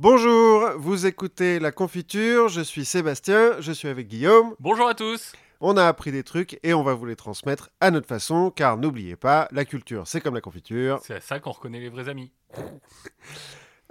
Bonjour, 0.00 0.70
vous 0.76 1.06
écoutez 1.06 1.60
La 1.60 1.70
Confiture, 1.70 2.48
je 2.48 2.60
suis 2.60 2.84
Sébastien, 2.84 3.60
je 3.60 3.70
suis 3.70 3.86
avec 3.86 4.08
Guillaume. 4.08 4.56
Bonjour 4.58 4.88
à 4.88 4.94
tous 4.94 5.34
On 5.60 5.76
a 5.76 5.86
appris 5.86 6.10
des 6.10 6.24
trucs 6.24 6.58
et 6.64 6.74
on 6.74 6.82
va 6.82 6.94
vous 6.94 7.06
les 7.06 7.14
transmettre 7.14 7.70
à 7.80 7.92
notre 7.92 8.08
façon, 8.08 8.50
car 8.50 8.76
n'oubliez 8.76 9.14
pas, 9.14 9.46
la 9.52 9.64
culture 9.64 10.08
c'est 10.08 10.20
comme 10.20 10.34
la 10.34 10.40
confiture. 10.40 10.98
C'est 11.04 11.14
à 11.14 11.20
ça 11.20 11.38
qu'on 11.38 11.52
reconnaît 11.52 11.78
les 11.78 11.90
vrais 11.90 12.08
amis. 12.08 12.32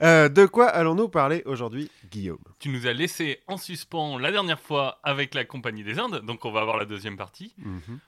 Euh, 0.01 0.27
de 0.27 0.45
quoi 0.45 0.67
allons-nous 0.67 1.07
parler 1.07 1.41
aujourd'hui, 1.45 1.89
Guillaume? 2.11 2.43
Tu 2.59 2.67
nous 2.67 2.85
as 2.85 2.93
laissé 2.93 3.39
en 3.47 3.55
suspens 3.55 4.17
la 4.17 4.31
dernière 4.33 4.59
fois 4.59 4.99
avec 5.03 5.33
la 5.33 5.45
Compagnie 5.45 5.85
des 5.85 5.99
Indes, 5.99 6.19
donc 6.25 6.43
on 6.43 6.51
va 6.51 6.59
avoir 6.59 6.75
la 6.75 6.85
deuxième 6.85 7.15
partie. 7.15 7.55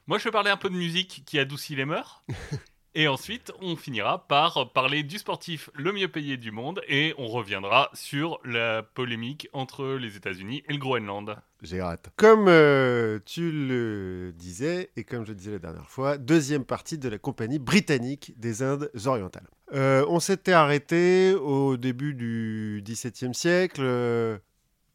Moi 0.05 0.17
je 0.17 0.25
vais 0.25 0.31
parler 0.31 0.49
un 0.49 0.57
peu 0.57 0.69
de 0.69 0.75
musique 0.75 1.23
qui 1.25 1.39
adoucit 1.39 1.77
les 1.77 1.85
mœurs. 1.85 2.25
Et 2.97 3.09
ensuite, 3.09 3.51
on 3.61 3.75
finira 3.75 4.25
par 4.25 4.71
parler 4.71 5.03
du 5.03 5.17
sportif 5.17 5.69
le 5.73 5.91
mieux 5.91 6.07
payé 6.07 6.37
du 6.37 6.51
monde 6.51 6.81
et 6.87 7.13
on 7.17 7.27
reviendra 7.27 7.89
sur 7.93 8.39
la 8.45 8.83
polémique 8.83 9.49
entre 9.51 9.95
les 9.95 10.15
États-Unis 10.15 10.63
et 10.69 10.71
le 10.71 10.79
Groenland. 10.79 11.35
J'ai 11.61 11.81
hâte. 11.81 12.09
Comme 12.15 12.45
euh, 12.47 13.19
tu 13.25 13.51
le 13.51 14.31
disais, 14.33 14.91
et 14.95 15.03
comme 15.03 15.23
je 15.25 15.31
le 15.31 15.35
disais 15.35 15.51
la 15.51 15.59
dernière 15.59 15.89
fois, 15.89 16.17
deuxième 16.17 16.63
partie 16.63 16.97
de 16.97 17.09
la 17.09 17.17
compagnie 17.17 17.59
britannique 17.59 18.33
des 18.37 18.63
Indes 18.63 18.89
orientales. 19.05 19.47
Euh, 19.73 20.05
on 20.07 20.21
s'était 20.21 20.53
arrêté 20.53 21.33
au 21.33 21.75
début 21.75 22.13
du 22.13 22.81
XVIIe 22.85 23.33
siècle 23.35 23.81
euh, 23.83 24.37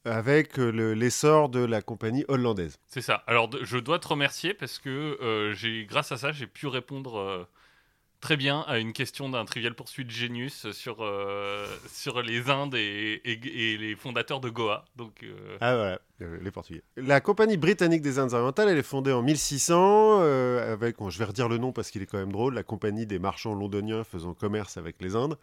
avec 0.07 0.57
le- 0.57 0.95
l'essor 0.95 1.51
de 1.51 1.61
la 1.63 1.83
compagnie 1.83 2.25
hollandaise. 2.29 2.79
C'est 2.87 3.03
ça. 3.03 3.25
Alors 3.27 3.51
je 3.63 3.77
dois 3.77 3.99
te 3.99 4.09
remercier 4.09 4.55
parce 4.55 4.79
que 4.79 4.89
euh, 5.21 5.53
j'ai, 5.53 5.85
grâce 5.85 6.13
à 6.13 6.17
ça, 6.17 6.33
j'ai 6.33 6.47
pu 6.47 6.67
répondre 6.67 7.19
euh, 7.19 7.45
très 8.21 8.37
bien 8.37 8.61
à 8.69 8.79
une 8.79 8.93
question 8.93 9.29
d'un 9.29 9.45
trivial 9.45 9.75
poursuite 9.75 10.11
Genius 10.11 10.71
sur, 10.73 10.99
euh, 11.01 11.67
sur 11.91 12.23
les 12.23 12.51
Indes 12.51 12.75
et, 12.75 13.21
les 13.25 13.97
fondateurs 13.97 14.41
de 14.41 14.51
Goa. 14.51 14.85
Donc 14.97 15.23
euh, 15.23 15.57
Ah 15.61 15.75
voilà, 15.75 16.01
euh, 16.23 16.39
les 16.43 16.51
Portugais. 16.51 16.83
La 16.97 17.21
compagnie 17.21 17.57
britannique 17.57 18.03
des 18.03 18.19
Indes 18.19 18.35
orientales, 18.35 18.69
elle 18.69 18.79
est 18.79 18.83
fondée 18.83 19.13
en 19.13 19.23
1600 19.23 20.21
euh, 20.21 20.73
avec, 20.73 20.97
je 21.09 21.19
vais 21.19 21.25
redire 21.25 21.49
le 21.49 21.59
nom 21.59 21.73
parce 21.73 21.91
qu'il 21.91 22.03
est 22.03 22.07
quand 22.07 22.19
même 22.19 22.33
drôle, 22.33 22.55
la 22.55 22.63
compagnie 22.63 23.07
des 23.07 23.19
marchands 23.19 23.55
londoniens 23.55 24.05
faisant 24.05 24.35
commerce 24.35 24.77
avec 24.77 24.97
les 25.01 25.17
Indes. 25.17 25.39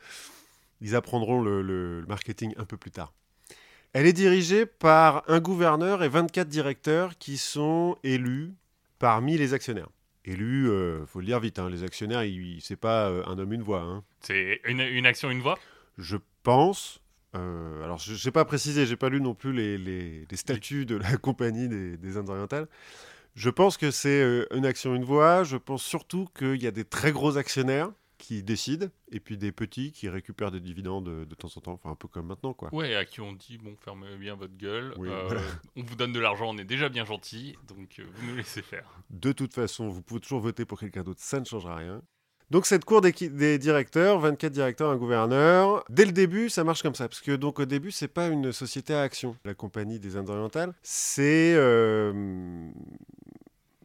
Ils 0.79 0.95
apprendront 0.95 1.41
le 1.41 2.05
marketing 2.07 2.53
un 2.57 2.65
peu 2.65 2.77
plus 2.77 2.91
tard. 2.91 3.13
Elle 3.93 4.05
est 4.05 4.13
dirigée 4.13 4.67
par 4.67 5.23
un 5.27 5.39
gouverneur 5.39 6.03
et 6.03 6.09
24 6.09 6.47
directeurs 6.47 7.17
qui 7.17 7.37
sont 7.37 7.97
élus 8.03 8.53
parmi 8.99 9.37
les 9.37 9.53
actionnaires. 9.53 9.89
Élus, 10.27 10.69
euh, 10.69 11.05
faut 11.05 11.19
le 11.21 11.25
dire 11.25 11.39
vite, 11.39 11.57
hein, 11.59 11.69
les 11.69 11.83
actionnaires, 11.83 12.23
c'est 12.61 12.75
pas 12.75 13.09
euh, 13.09 13.23
un 13.25 13.39
homme, 13.39 13.53
une 13.53 13.63
voix. 13.63 13.81
hein. 13.81 14.03
c'est 14.19 14.59
une, 14.65 14.81
une 14.81 15.05
action, 15.05 15.31
une 15.31 15.41
voix? 15.41 15.57
Je 15.97 16.17
pense. 16.43 17.01
euh, 17.35 17.83
alors, 17.83 17.97
je 17.97 18.27
n'ai 18.27 18.31
pas 18.31 18.45
précisé, 18.45 18.85
j'ai 18.85 18.97
pas 18.97 19.09
lu 19.09 19.21
non 19.21 19.33
plus 19.33 19.53
les, 19.53 19.77
les- 19.77 20.25
les 20.29 20.37
statuts 20.37 20.85
de 20.85 20.95
la 20.95 21.15
compagnie 21.17 21.67
des, 21.69 21.97
des 21.97 22.17
Indes 22.17 22.29
orientales. 22.29 22.67
Je 23.35 23.49
pense 23.49 23.77
que 23.77 23.89
c'est 23.91 24.21
euh, 24.21 24.45
une 24.55 24.65
action, 24.65 24.95
une 24.95 25.03
voix. 25.05 25.43
Je 25.43 25.57
pense 25.57 25.83
surtout 25.83 26.27
qu'il 26.37 26.61
y 26.61 26.67
a 26.67 26.71
des 26.71 26.83
très 26.85 27.11
gros 27.11 27.37
actionnaires 27.37 27.89
qui 28.17 28.41
décident, 28.43 28.87
et 29.11 29.19
puis 29.19 29.37
des 29.37 29.51
petits 29.51 29.91
qui 29.91 30.09
récupèrent 30.09 30.51
des 30.51 30.59
dividendes 30.59 31.05
de, 31.05 31.23
de 31.25 31.35
temps 31.35 31.49
en 31.55 31.61
temps, 31.61 31.73
enfin 31.73 31.91
un 31.91 31.95
peu 31.95 32.07
comme 32.07 32.25
maintenant, 32.27 32.53
quoi. 32.53 32.73
Ouais, 32.73 32.95
à 32.95 33.05
qui 33.05 33.21
on 33.21 33.33
dit 33.33 33.57
bon, 33.57 33.75
fermez 33.79 34.15
bien 34.17 34.35
votre 34.35 34.57
gueule. 34.57 34.93
Oui, 34.97 35.07
euh, 35.09 35.23
voilà. 35.27 35.41
On 35.75 35.83
vous 35.83 35.95
donne 35.95 36.13
de 36.13 36.19
l'argent, 36.19 36.45
on 36.49 36.57
est 36.57 36.63
déjà 36.65 36.89
bien 36.89 37.05
gentil, 37.05 37.55
donc 37.67 37.97
euh, 37.99 38.03
vous 38.15 38.27
nous 38.27 38.35
laissez 38.35 38.61
faire. 38.61 38.89
De 39.09 39.31
toute 39.31 39.53
façon, 39.53 39.87
vous 39.89 40.01
pouvez 40.01 40.19
toujours 40.19 40.39
voter 40.39 40.65
pour 40.65 40.79
quelqu'un 40.79 41.03
d'autre, 41.03 41.21
ça 41.21 41.39
ne 41.39 41.45
changera 41.45 41.75
rien. 41.75 42.01
Donc 42.49 42.65
cette 42.65 42.85
cour 42.85 43.01
d'équi- 43.01 43.29
des 43.29 43.59
directeurs, 43.59 44.19
24 44.19 44.53
directeurs, 44.53 44.89
un 44.89 44.95
gouverneur, 44.95 45.83
dès 45.89 46.05
le 46.05 46.13
début, 46.13 46.49
ça 46.49 46.63
marche 46.63 46.81
comme 46.81 46.95
ça, 46.95 47.09
parce 47.09 47.19
que 47.19 47.35
donc 47.35 47.59
au 47.59 47.65
début, 47.65 47.91
c'est 47.91 48.07
pas 48.07 48.27
une 48.29 48.53
société 48.53 48.93
à 48.93 49.01
action, 49.01 49.35
la 49.43 49.53
compagnie 49.53 49.99
des 49.99 50.15
Indes 50.15 50.29
orientales, 50.29 50.73
c'est 50.81 51.53
euh, 51.55 52.69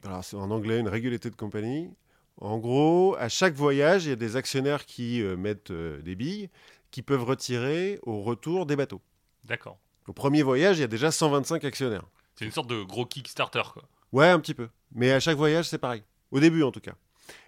alors 0.04 0.24
c'est 0.24 0.36
en 0.36 0.50
anglais 0.50 0.78
une 0.80 0.88
regulated 0.88 1.34
company. 1.36 1.90
En 2.38 2.58
gros, 2.58 3.14
à 3.18 3.28
chaque 3.28 3.54
voyage, 3.54 4.06
il 4.06 4.10
y 4.10 4.12
a 4.12 4.16
des 4.16 4.36
actionnaires 4.36 4.84
qui 4.86 5.22
euh, 5.22 5.36
mettent 5.36 5.70
euh, 5.70 6.00
des 6.02 6.16
billes, 6.16 6.50
qui 6.90 7.02
peuvent 7.02 7.24
retirer 7.24 7.98
au 8.02 8.22
retour 8.22 8.66
des 8.66 8.76
bateaux. 8.76 9.00
D'accord. 9.44 9.78
Au 10.08 10.12
premier 10.12 10.42
voyage, 10.42 10.78
il 10.78 10.80
y 10.80 10.84
a 10.84 10.88
déjà 10.88 11.10
125 11.10 11.64
actionnaires. 11.64 12.04
C'est 12.34 12.44
une 12.44 12.50
sorte 12.50 12.68
de 12.68 12.82
gros 12.82 13.06
Kickstarter, 13.06 13.62
quoi. 13.72 13.84
Ouais, 14.12 14.28
un 14.28 14.40
petit 14.40 14.54
peu. 14.54 14.68
Mais 14.94 15.12
à 15.12 15.20
chaque 15.20 15.36
voyage, 15.36 15.68
c'est 15.68 15.78
pareil. 15.78 16.02
Au 16.30 16.40
début, 16.40 16.62
en 16.62 16.72
tout 16.72 16.80
cas. 16.80 16.94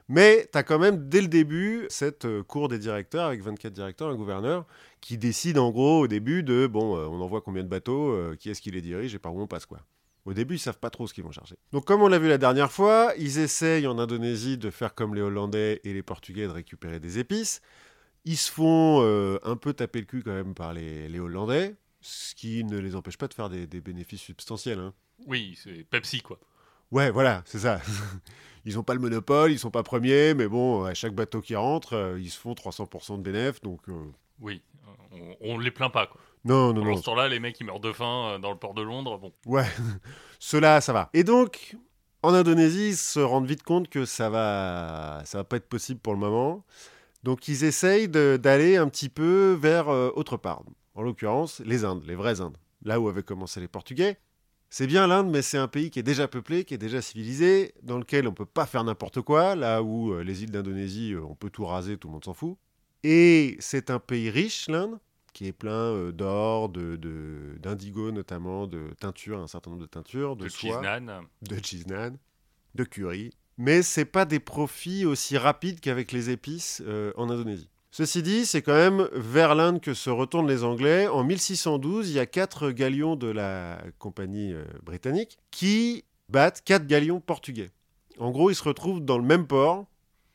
Mais 0.09 0.49
tu 0.53 0.59
as 0.59 0.63
quand 0.63 0.79
même, 0.79 1.09
dès 1.09 1.23
le 1.23 1.29
début, 1.29 1.87
cette 1.89 2.27
euh, 2.27 2.43
cour 2.43 2.69
des 2.69 2.79
directeurs, 2.79 3.27
avec 3.27 3.43
24 3.43 3.73
directeurs, 3.73 4.09
un 4.09 4.15
gouverneur, 4.15 4.67
qui 5.01 5.17
décide 5.17 5.59
en 5.59 5.71
gros 5.71 6.01
au 6.01 6.09
début 6.09 6.43
de, 6.43 6.67
bon, 6.67 6.97
euh, 6.97 7.07
on 7.07 7.21
envoie 7.21 7.41
combien 7.41 7.63
de 7.63 7.69
bateaux, 7.69 8.11
euh, 8.11 8.37
qui 8.37 8.51
est-ce 8.51 8.61
qui 8.61 8.71
les 8.71 8.83
dirige 8.83 9.15
et 9.15 9.19
par 9.19 9.35
où 9.35 9.41
on 9.41 9.47
passe, 9.47 9.67
quoi. 9.67 9.81
Au 10.25 10.33
début, 10.33 10.55
ils 10.55 10.59
savent 10.59 10.79
pas 10.79 10.91
trop 10.91 11.07
ce 11.07 11.13
qu'ils 11.15 11.23
vont 11.25 11.33
charger. 11.33 11.57
Donc, 11.73 11.85
comme 11.85 12.01
on 12.03 12.09
l'a 12.09 12.19
vu 12.19 12.29
la 12.29 12.39
dernière 12.39 12.73
fois, 12.73 13.13
ils 13.19 13.39
essayent 13.39 13.87
en 13.87 13.99
Indonésie 13.99 14.57
de 14.57 14.71
faire 14.71 14.95
comme 14.95 15.15
les 15.15 15.21
Hollandais 15.21 15.81
et 15.85 15.93
les 15.93 16.03
Portugais, 16.03 16.47
de 16.47 16.53
récupérer 16.53 16.99
des 16.99 17.19
épices. 17.19 17.61
Ils 18.25 18.39
se 18.39 18.51
font 18.51 19.01
euh, 19.03 19.39
un 19.43 19.57
peu 19.57 19.75
taper 19.75 20.01
le 20.01 20.07
cul 20.07 20.23
quand 20.23 20.33
même 20.33 20.55
par 20.55 20.73
les, 20.73 21.09
les 21.11 21.19
Hollandais, 21.21 21.75
ce 22.01 22.35
qui 22.35 22.65
ne 22.65 22.79
les 22.79 22.95
empêche 22.97 23.19
pas 23.19 23.29
de 23.29 23.35
faire 23.35 23.51
des, 23.51 23.67
des 23.67 23.83
bénéfices 23.83 24.23
substantiels. 24.23 24.79
hein. 24.79 24.95
Oui, 25.27 25.59
c'est 25.63 25.85
Pepsi, 25.85 26.23
quoi. 26.23 26.39
Ouais, 26.91 27.11
voilà, 27.11 27.43
c'est 27.45 27.59
ça. 27.61 27.81
Ils 28.65 28.77
n'ont 28.77 28.83
pas 28.83 28.95
le 28.95 29.01
monopole, 29.01 29.53
ils 29.53 29.59
sont 29.59 29.71
pas 29.71 29.83
premiers, 29.83 30.33
mais 30.33 30.49
bon, 30.49 30.85
à 30.85 30.95
chaque 30.95 31.15
bateau 31.15 31.43
qui 31.43 31.55
rentre, 31.55 31.93
euh, 31.93 32.19
ils 32.19 32.31
se 32.31 32.39
font 32.39 32.55
300% 32.55 33.19
de 33.19 33.23
bénéfices, 33.23 33.61
donc... 33.61 33.81
euh, 33.91 34.05
Oui, 34.41 34.63
on, 35.13 35.37
on 35.43 35.59
les 35.59 35.71
plaint 35.71 35.93
pas, 35.93 36.07
quoi. 36.07 36.19
Non, 36.45 36.73
non, 36.73 36.85
non. 36.85 36.97
ce 36.97 37.03
temps-là, 37.05 37.29
les 37.29 37.41
mecs, 37.41 37.59
ils 37.61 37.65
meurent 37.65 37.81
de 37.81 37.93
faim 37.93 38.35
euh, 38.35 38.39
dans 38.39 38.51
le 38.51 38.59
port 38.59 38.75
de 38.75 38.83
Londres. 38.83 39.19
Bon, 39.19 39.33
Ouais, 39.47 39.67
cela, 40.39 40.81
ça 40.81 40.93
va. 40.93 41.11
Et 41.15 41.25
donc, 41.25 41.77
en 42.23 42.35
Indonésie, 42.35 42.89
ils 42.91 42.97
se 42.97 43.21
rendent 43.21 43.47
vite 43.47 43.63
compte 43.63 43.89
que 43.89 44.05
ça 44.05 44.31
va, 44.31 45.23
ça 45.25 45.39
va 45.39 45.45
pas 45.45 45.57
être 45.57 45.69
possible 45.69 46.01
pour 46.01 46.13
le 46.13 46.19
moment. 46.19 46.65
Donc, 47.23 47.49
ils 47.49 47.65
essayent 47.65 48.09
d'aller 48.09 48.77
un 48.77 48.89
petit 48.89 49.09
peu 49.09 49.57
vers 49.59 49.89
euh, 49.89 50.11
autre 50.15 50.37
part. 50.37 50.63
En 50.95 51.03
l'occurrence, 51.03 51.61
les 51.65 51.85
Indes, 51.85 52.05
les 52.07 52.15
vraies 52.15 52.41
Indes. 52.41 52.59
Là 52.83 53.01
où 53.01 53.09
avaient 53.09 53.23
commencé 53.23 53.61
les 53.61 53.69
Portugais. 53.69 54.19
C'est 54.77 54.87
bien 54.87 55.07
l'Inde, 55.07 55.31
mais 55.31 55.41
c'est 55.41 55.57
un 55.57 55.69
pays 55.69 55.89
qui 55.89 56.01
est 56.01 56.05
déjà 56.05 56.27
peuplé, 56.27 56.65
qui 56.65 56.75
est 56.75 56.79
déjà 56.79 57.01
civilisé, 57.01 57.75
dans 57.83 57.97
lequel 57.97 58.27
on 58.27 58.33
peut 58.33 58.45
pas 58.45 58.67
faire 58.67 58.83
n'importe 58.85 59.21
quoi. 59.21 59.55
Là 59.55 59.83
où 59.83 60.13
euh, 60.13 60.25
les 60.25 60.43
îles 60.43 60.51
d'Indonésie, 60.51 61.13
euh, 61.13 61.23
on 61.23 61.35
peut 61.35 61.49
tout 61.49 61.65
raser, 61.65 61.97
tout 61.97 62.09
le 62.09 62.15
monde 62.15 62.25
s'en 62.25 62.35
fout. 62.35 62.59
Et 63.05 63.57
c'est 63.61 63.89
un 63.91 64.01
pays 64.01 64.31
riche, 64.31 64.69
l'Inde, 64.69 64.99
qui 65.35 65.47
est 65.47 65.53
plein 65.53 65.73
euh, 65.93 66.13
d'or, 66.13 66.71
de, 66.71 66.97
de- 66.97 67.59
d'indigo 67.61 68.11
notamment, 68.13 68.67
de 68.67 68.95
teintures, 68.99 69.39
un 69.41 69.47
certain 69.49 69.71
nombre 69.73 69.83
de 69.83 69.89
teintures, 69.89 70.37
de, 70.37 70.45
de 70.45 70.49
soie, 70.49 70.71
cheese 70.71 70.81
de 71.43 71.57
cheese 71.63 71.87
naan, 71.87 72.17
de 72.75 72.85
curry. 72.85 73.31
Mais 73.59 73.83
c'est 73.83 74.05
pas 74.07 74.25
des 74.25 74.41
profits 74.41 75.05
aussi 75.05 75.37
rapides 75.37 75.81
qu'avec 75.81 76.11
les 76.13 76.31
épices 76.31 76.83
euh, 76.87 77.13
en 77.17 77.29
Indonésie. 77.29 77.69
Ceci 77.91 78.23
dit, 78.25 78.45
c'est 78.47 78.63
quand 78.63 78.75
même 78.75 79.09
vers 79.13 79.55
l'Inde 79.55 79.81
que 79.81 79.95
se 79.95 80.11
retournent 80.11 80.49
les 80.49 80.65
Anglais. 80.65 81.07
En 81.07 81.23
1612, 81.23 82.11
il 82.11 82.15
y 82.15 82.19
a 82.19 82.27
quatre 82.27 82.71
galions 82.73 83.15
de 83.15 83.29
la 83.29 83.81
compagnie 84.01 84.53
euh, 84.53 84.65
britannique 84.83 85.39
qui 85.53 86.05
battent 86.29 86.63
quatre 86.65 86.87
galions 86.89 87.21
portugais. 87.21 87.71
En 88.19 88.33
gros, 88.33 88.51
ils 88.51 88.57
se 88.57 88.65
retrouvent 88.65 89.05
dans 89.05 89.19
le 89.19 89.25
même 89.25 89.47
port 89.47 89.87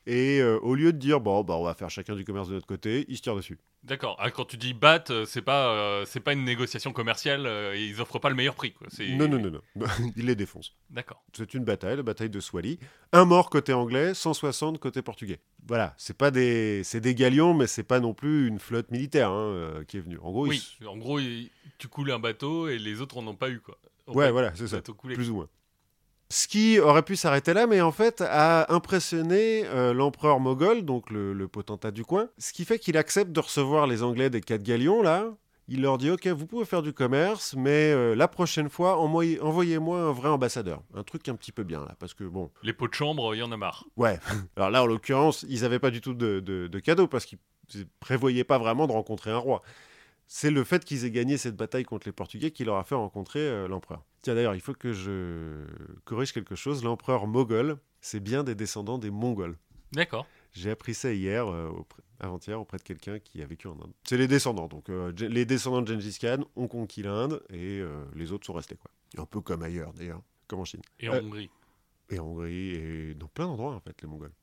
et 0.06 0.40
euh, 0.40 0.58
au 0.60 0.76
lieu 0.76 0.92
de 0.94 0.98
dire 0.98 1.20
bon, 1.20 1.44
bah, 1.44 1.56
on 1.56 1.64
va 1.64 1.74
faire 1.74 1.90
chacun 1.90 2.16
du 2.16 2.24
commerce 2.26 2.48
de 2.50 2.54
notre 2.54 2.68
côté, 2.68 3.06
ils 3.08 3.18
se 3.18 3.22
tirent 3.22 3.36
dessus. 3.36 3.58
D'accord. 3.84 4.18
Ah, 4.20 4.30
quand 4.30 4.44
tu 4.44 4.58
dis 4.58 4.74
bat, 4.74 5.02
euh, 5.10 5.26
c'est 5.26 5.42
pas, 5.42 5.70
euh, 5.72 6.04
c'est 6.06 6.20
pas 6.20 6.34
une 6.34 6.44
négociation 6.44 6.92
commerciale. 6.92 7.46
euh, 7.46 7.74
et 7.76 7.86
ils 7.86 8.02
offrent 8.02 8.20
pas 8.20 8.30
le 8.30 8.36
meilleur 8.36 8.56
prix, 8.56 8.74
quoi. 8.74 8.88
Non, 9.00 9.30
non, 9.30 9.40
non, 9.40 9.52
non. 9.52 9.86
ils 10.18 10.26
les 10.26 10.36
défoncent. 10.36 10.74
D'accord. 10.90 11.24
C'est 11.32 11.54
une 11.54 11.64
bataille, 11.64 11.96
la 11.96 12.04
bataille 12.04 12.30
de 12.30 12.40
Swally. 12.42 12.78
Un 13.14 13.24
mort 13.24 13.50
côté 13.50 13.72
anglais, 13.72 14.14
160 14.14 14.80
côté 14.80 15.02
portugais. 15.02 15.40
Voilà, 15.66 15.94
c'est 15.98 16.18
pas 16.18 16.30
des, 16.30 16.82
c'est 16.84 17.00
des 17.00 17.16
galions, 17.16 17.54
mais 17.54 17.68
c'est 17.68 17.84
pas 17.84 18.02
non 18.02 18.14
plus 18.14 18.48
une 18.48 18.60
flotte 18.60 18.92
militaire 18.92 19.30
hein, 19.32 19.84
qui 19.88 19.96
est 19.98 20.02
venue. 20.02 20.18
En 20.20 20.32
gros, 20.32 20.48
Oui. 20.48 20.78
En 20.86 20.98
gros, 20.98 21.20
tu 21.78 21.88
coules 21.88 22.12
un 22.12 22.20
bateau 22.20 22.68
et 22.68 22.78
les 22.80 23.00
autres 23.00 23.18
en 23.18 23.28
ont 23.28 23.36
pas 23.36 23.50
eu, 23.50 23.62
quoi. 23.62 23.78
Ouais, 24.08 24.32
voilà, 24.32 24.52
c'est 24.56 24.68
ça, 24.68 24.82
coulé. 24.82 25.16
plus 25.16 25.30
ou 25.30 25.36
moins. 25.36 25.50
Ce 26.32 26.48
qui 26.48 26.80
aurait 26.80 27.02
pu 27.04 27.16
s'arrêter 27.16 27.54
là, 27.54 27.66
mais 27.66 27.82
en 27.82 27.92
fait 27.92 28.22
a 28.22 28.72
impressionné 28.74 29.66
euh, 29.66 29.94
l'empereur 29.94 30.40
moghol, 30.40 30.84
donc 30.84 31.10
le, 31.10 31.34
le 31.34 31.48
potentat 31.48 31.90
du 31.92 32.04
coin, 32.06 32.30
ce 32.38 32.54
qui 32.54 32.66
fait 32.66 32.78
qu'il 32.78 32.98
accepte 32.98 33.32
de 33.32 33.40
recevoir 33.40 33.88
les 33.88 34.04
Anglais 34.04 34.30
des 34.30 34.42
quatre 34.42 34.62
galions 34.64 35.02
là. 35.02 35.26
Il 35.72 35.82
leur 35.82 36.00
dit 36.00 36.10
ok, 36.10 36.26
vous 36.28 36.48
pouvez 36.48 36.66
faire 36.66 36.82
du 36.82 36.94
commerce, 36.94 37.54
mais 37.56 37.92
euh, 37.92 38.16
la 38.16 38.28
prochaine 38.28 38.70
fois, 38.70 38.98
envoyez- 38.98 39.40
envoyez-moi 39.40 40.00
un 40.02 40.12
vrai 40.12 40.30
ambassadeur, 40.30 40.82
un 40.96 41.04
truc 41.04 41.28
un 41.30 41.36
petit 41.36 41.52
peu 41.52 41.64
bien 41.64 41.80
là, 41.82 41.96
parce 42.00 42.14
que 42.16 42.24
bon, 42.24 42.50
Les 42.64 42.74
pots 42.74 42.88
de 42.88 42.94
chambre, 42.94 43.36
il 43.36 43.40
y 43.40 43.44
en 43.44 43.52
a 43.52 43.58
marre. 43.58 43.86
Ouais. 43.96 44.20
Alors 44.56 44.70
là, 44.72 44.82
en 44.84 44.88
l'occurrence, 44.88 45.46
ils 45.48 45.62
n'avaient 45.62 45.78
pas 45.80 45.92
du 45.92 46.02
tout 46.02 46.14
de, 46.16 46.40
de, 46.40 46.68
de 46.68 46.80
cadeau 46.80 47.06
parce 47.08 47.26
qu'ils 47.26 47.38
ne 47.76 47.84
prévoyaient 48.00 48.44
pas 48.44 48.58
vraiment 48.58 48.88
de 48.88 48.92
rencontrer 48.94 49.30
un 49.32 49.38
roi. 49.38 49.62
C'est 50.32 50.52
le 50.52 50.64
fait 50.64 50.86
qu'ils 50.86 51.06
aient 51.06 51.12
gagné 51.12 51.38
cette 51.38 51.56
bataille 51.56 51.84
contre 51.84 52.08
les 52.08 52.12
Portugais 52.12 52.52
qui 52.52 52.64
leur 52.64 52.76
a 52.76 52.84
fait 52.84 52.94
rencontrer 52.94 53.40
euh, 53.40 53.68
l'empereur. 53.68 54.06
Tiens, 54.22 54.36
d'ailleurs, 54.36 54.54
il 54.54 54.62
faut 54.62 54.76
que 54.76 54.94
je 54.94 55.66
corrige 56.06 56.34
quelque 56.34 56.54
chose. 56.54 56.84
L'empereur 56.84 57.26
moghol, 57.26 57.80
c'est 58.00 58.20
bien 58.20 58.44
des 58.44 58.54
descendants 58.54 59.00
des 59.00 59.10
Mongols. 59.10 59.58
D'accord. 59.92 60.28
J'ai 60.52 60.70
appris 60.70 60.94
ça 60.94 61.12
hier, 61.12 61.52
euh, 61.52 61.72
avant-hier, 62.20 62.62
auprès 62.62 62.78
de 62.78 62.84
quelqu'un 62.84 63.18
qui 63.18 63.42
a 63.42 63.48
vécu 63.48 63.68
en 63.68 63.72
Inde. 63.72 63.92
C'est 64.04 64.18
les 64.18 64.28
descendants. 64.28 64.68
Donc, 64.68 64.90
euh, 64.90 65.12
les 65.18 65.46
descendants 65.46 65.82
de 65.82 65.92
Gengis 65.92 66.20
Khan 66.22 66.46
ont 66.56 66.68
conquis 66.68 67.02
l'Inde 67.02 67.42
et 67.50 67.82
les 68.14 68.32
autres 68.32 68.46
sont 68.46 68.54
restés. 68.54 68.76
Quoi. 68.76 68.92
Un 69.18 69.26
peu 69.26 69.42
comme 69.42 69.64
ailleurs, 69.64 69.94
d'ailleurs, 69.94 70.22
comme 70.48 70.60
en 70.60 70.66
Chine. 70.66 70.84
Et 71.00 71.10
en 71.10 71.24
Hongrie. 71.24 71.50
Et 72.12 72.20
en 72.20 72.26
Hongrie, 72.26 72.76
et 72.76 73.16
dans 73.16 73.30
plein 73.30 73.48
d'endroits, 73.48 73.74
en 73.74 73.80
fait, 73.80 74.00
les 74.04 74.08
Mongols. 74.08 74.34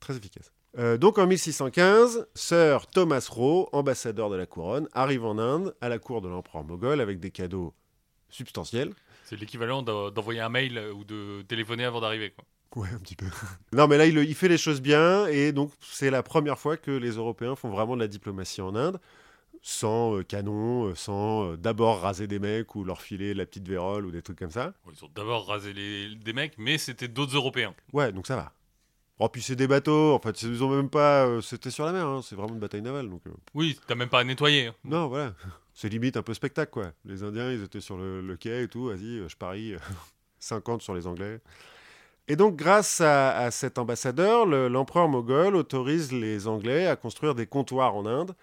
Très 0.00 0.16
efficace. 0.16 0.50
Donc 0.76 1.18
en 1.18 1.26
1615, 1.26 2.26
Sir 2.34 2.86
Thomas 2.88 3.28
Roe, 3.30 3.68
ambassadeur 3.72 4.30
de 4.30 4.36
la 4.36 4.46
couronne, 4.46 4.88
arrive 4.92 5.24
en 5.24 5.38
Inde 5.38 5.74
à 5.80 5.88
la 5.88 5.98
cour 5.98 6.20
de 6.20 6.28
l'empereur 6.28 6.64
moghol 6.64 7.00
avec 7.00 7.20
des 7.20 7.30
cadeaux 7.30 7.74
substantiels. 8.28 8.92
C'est 9.24 9.36
l'équivalent 9.36 9.82
d'envoyer 9.82 10.40
un 10.40 10.48
mail 10.48 10.78
ou 10.94 11.04
de 11.04 11.42
téléphoner 11.42 11.84
avant 11.84 12.00
d'arriver. 12.00 12.34
Ouais, 12.76 12.88
un 12.92 12.98
petit 12.98 13.16
peu. 13.16 13.26
non, 13.72 13.86
mais 13.86 13.98
là, 13.98 14.06
il, 14.06 14.18
il, 14.18 14.34
fait 14.34 14.48
les 14.48 14.58
choses 14.58 14.80
bien, 14.80 15.26
et 15.26 15.52
donc 15.52 15.70
c'est 15.80 16.10
la 16.10 16.22
première 16.22 16.58
fois 16.58 16.76
que 16.76 16.90
les 16.90 17.12
Européens 17.12 17.54
font 17.54 17.70
vraiment 17.70 17.94
de 17.94 18.00
la 18.00 18.08
diplomatie 18.08 18.60
en 18.60 18.74
Inde, 18.74 19.00
sans 19.62 20.16
euh, 20.16 20.22
canon, 20.24 20.88
euh, 20.88 20.94
sans 20.94 21.52
euh, 21.52 21.56
d'abord 21.56 22.00
raser 22.00 22.26
des 22.26 22.38
mecs 22.38 22.74
ou 22.74 22.84
leur 22.84 23.00
filer 23.00 23.32
la 23.32 23.46
petite 23.46 23.66
vérole 23.68 24.06
ou 24.06 24.10
des 24.10 24.22
trucs 24.22 24.38
comme 24.38 24.50
ça. 24.50 24.74
Ils 24.92 25.04
ont 25.04 25.10
d'abord 25.14 25.46
rasé 25.46 25.72
les, 25.72 26.14
des 26.16 26.32
mecs, 26.32 26.58
mais 26.58 26.76
c'était 26.76 27.08
d'autres 27.08 27.36
Européens. 27.36 27.74
Ouais, 27.92 28.12
donc 28.12 28.26
ça 28.26 28.36
va. 28.36 28.52
Oh, 29.20 29.28
puis 29.28 29.42
c'est 29.42 29.56
des 29.56 29.68
bateaux, 29.68 30.14
en 30.14 30.18
fait, 30.18 30.42
ils 30.42 30.64
ont 30.64 30.70
même 30.70 30.90
pas. 30.90 31.40
C'était 31.40 31.70
sur 31.70 31.84
la 31.84 31.92
mer, 31.92 32.06
hein, 32.06 32.20
c'est 32.22 32.34
vraiment 32.34 32.54
une 32.54 32.60
bataille 32.60 32.82
navale. 32.82 33.08
Donc, 33.08 33.22
Oui, 33.54 33.78
t'as 33.86 33.94
même 33.94 34.08
pas 34.08 34.20
à 34.20 34.24
nettoyer. 34.24 34.66
Hein. 34.66 34.74
Non, 34.84 35.08
voilà. 35.08 35.34
C'est 35.76 35.88
limite 35.88 36.16
un 36.16 36.22
peu 36.22 36.34
spectacle, 36.34 36.70
quoi. 36.70 36.92
Les 37.04 37.24
Indiens, 37.24 37.50
ils 37.50 37.64
étaient 37.64 37.80
sur 37.80 37.96
le, 37.96 38.20
le 38.20 38.36
quai 38.36 38.62
et 38.62 38.68
tout, 38.68 38.84
vas-y, 38.84 39.28
je 39.28 39.36
parie 39.36 39.74
50 40.38 40.82
sur 40.82 40.94
les 40.94 41.08
Anglais. 41.08 41.40
Et 42.26 42.36
donc, 42.36 42.56
grâce 42.56 43.02
à, 43.02 43.50
cet 43.50 43.78
ambassadeur, 43.78 44.46
l'empereur 44.46 45.08
moghol 45.08 45.56
autorise 45.56 46.10
les 46.10 46.46
Anglais 46.48 46.86
à 46.86 46.96
construire 46.96 47.34
des 47.34 47.46
comptoirs 47.46 47.94
en 47.94 48.06
Inde. 48.06 48.34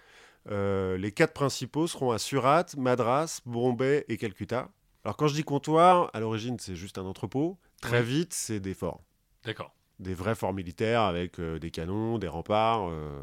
Euh, 0.50 0.96
les 0.96 1.10
quatre 1.10 1.32
principaux 1.32 1.88
seront 1.88 2.12
à 2.12 2.18
Surat, 2.18 2.66
Madras, 2.76 3.40
Bombay 3.44 4.04
et 4.08 4.18
Calcutta. 4.18 4.68
Alors, 5.04 5.16
quand 5.16 5.26
je 5.26 5.34
dis 5.34 5.42
comptoir, 5.42 6.10
à 6.12 6.20
l'origine, 6.20 6.58
c'est 6.60 6.76
juste 6.76 6.96
un 6.96 7.04
entrepôt. 7.04 7.58
Très 7.80 8.02
vite, 8.04 8.32
c'est 8.32 8.60
des 8.60 8.74
forts. 8.74 9.02
D'accord. 9.44 9.74
Des 9.98 10.14
vrais 10.14 10.34
forts 10.34 10.52
militaires 10.52 11.02
avec 11.02 11.38
euh, 11.38 11.58
des 11.58 11.70
canons, 11.70 12.18
des 12.18 12.28
remparts. 12.28 12.88
Euh. 12.88 13.20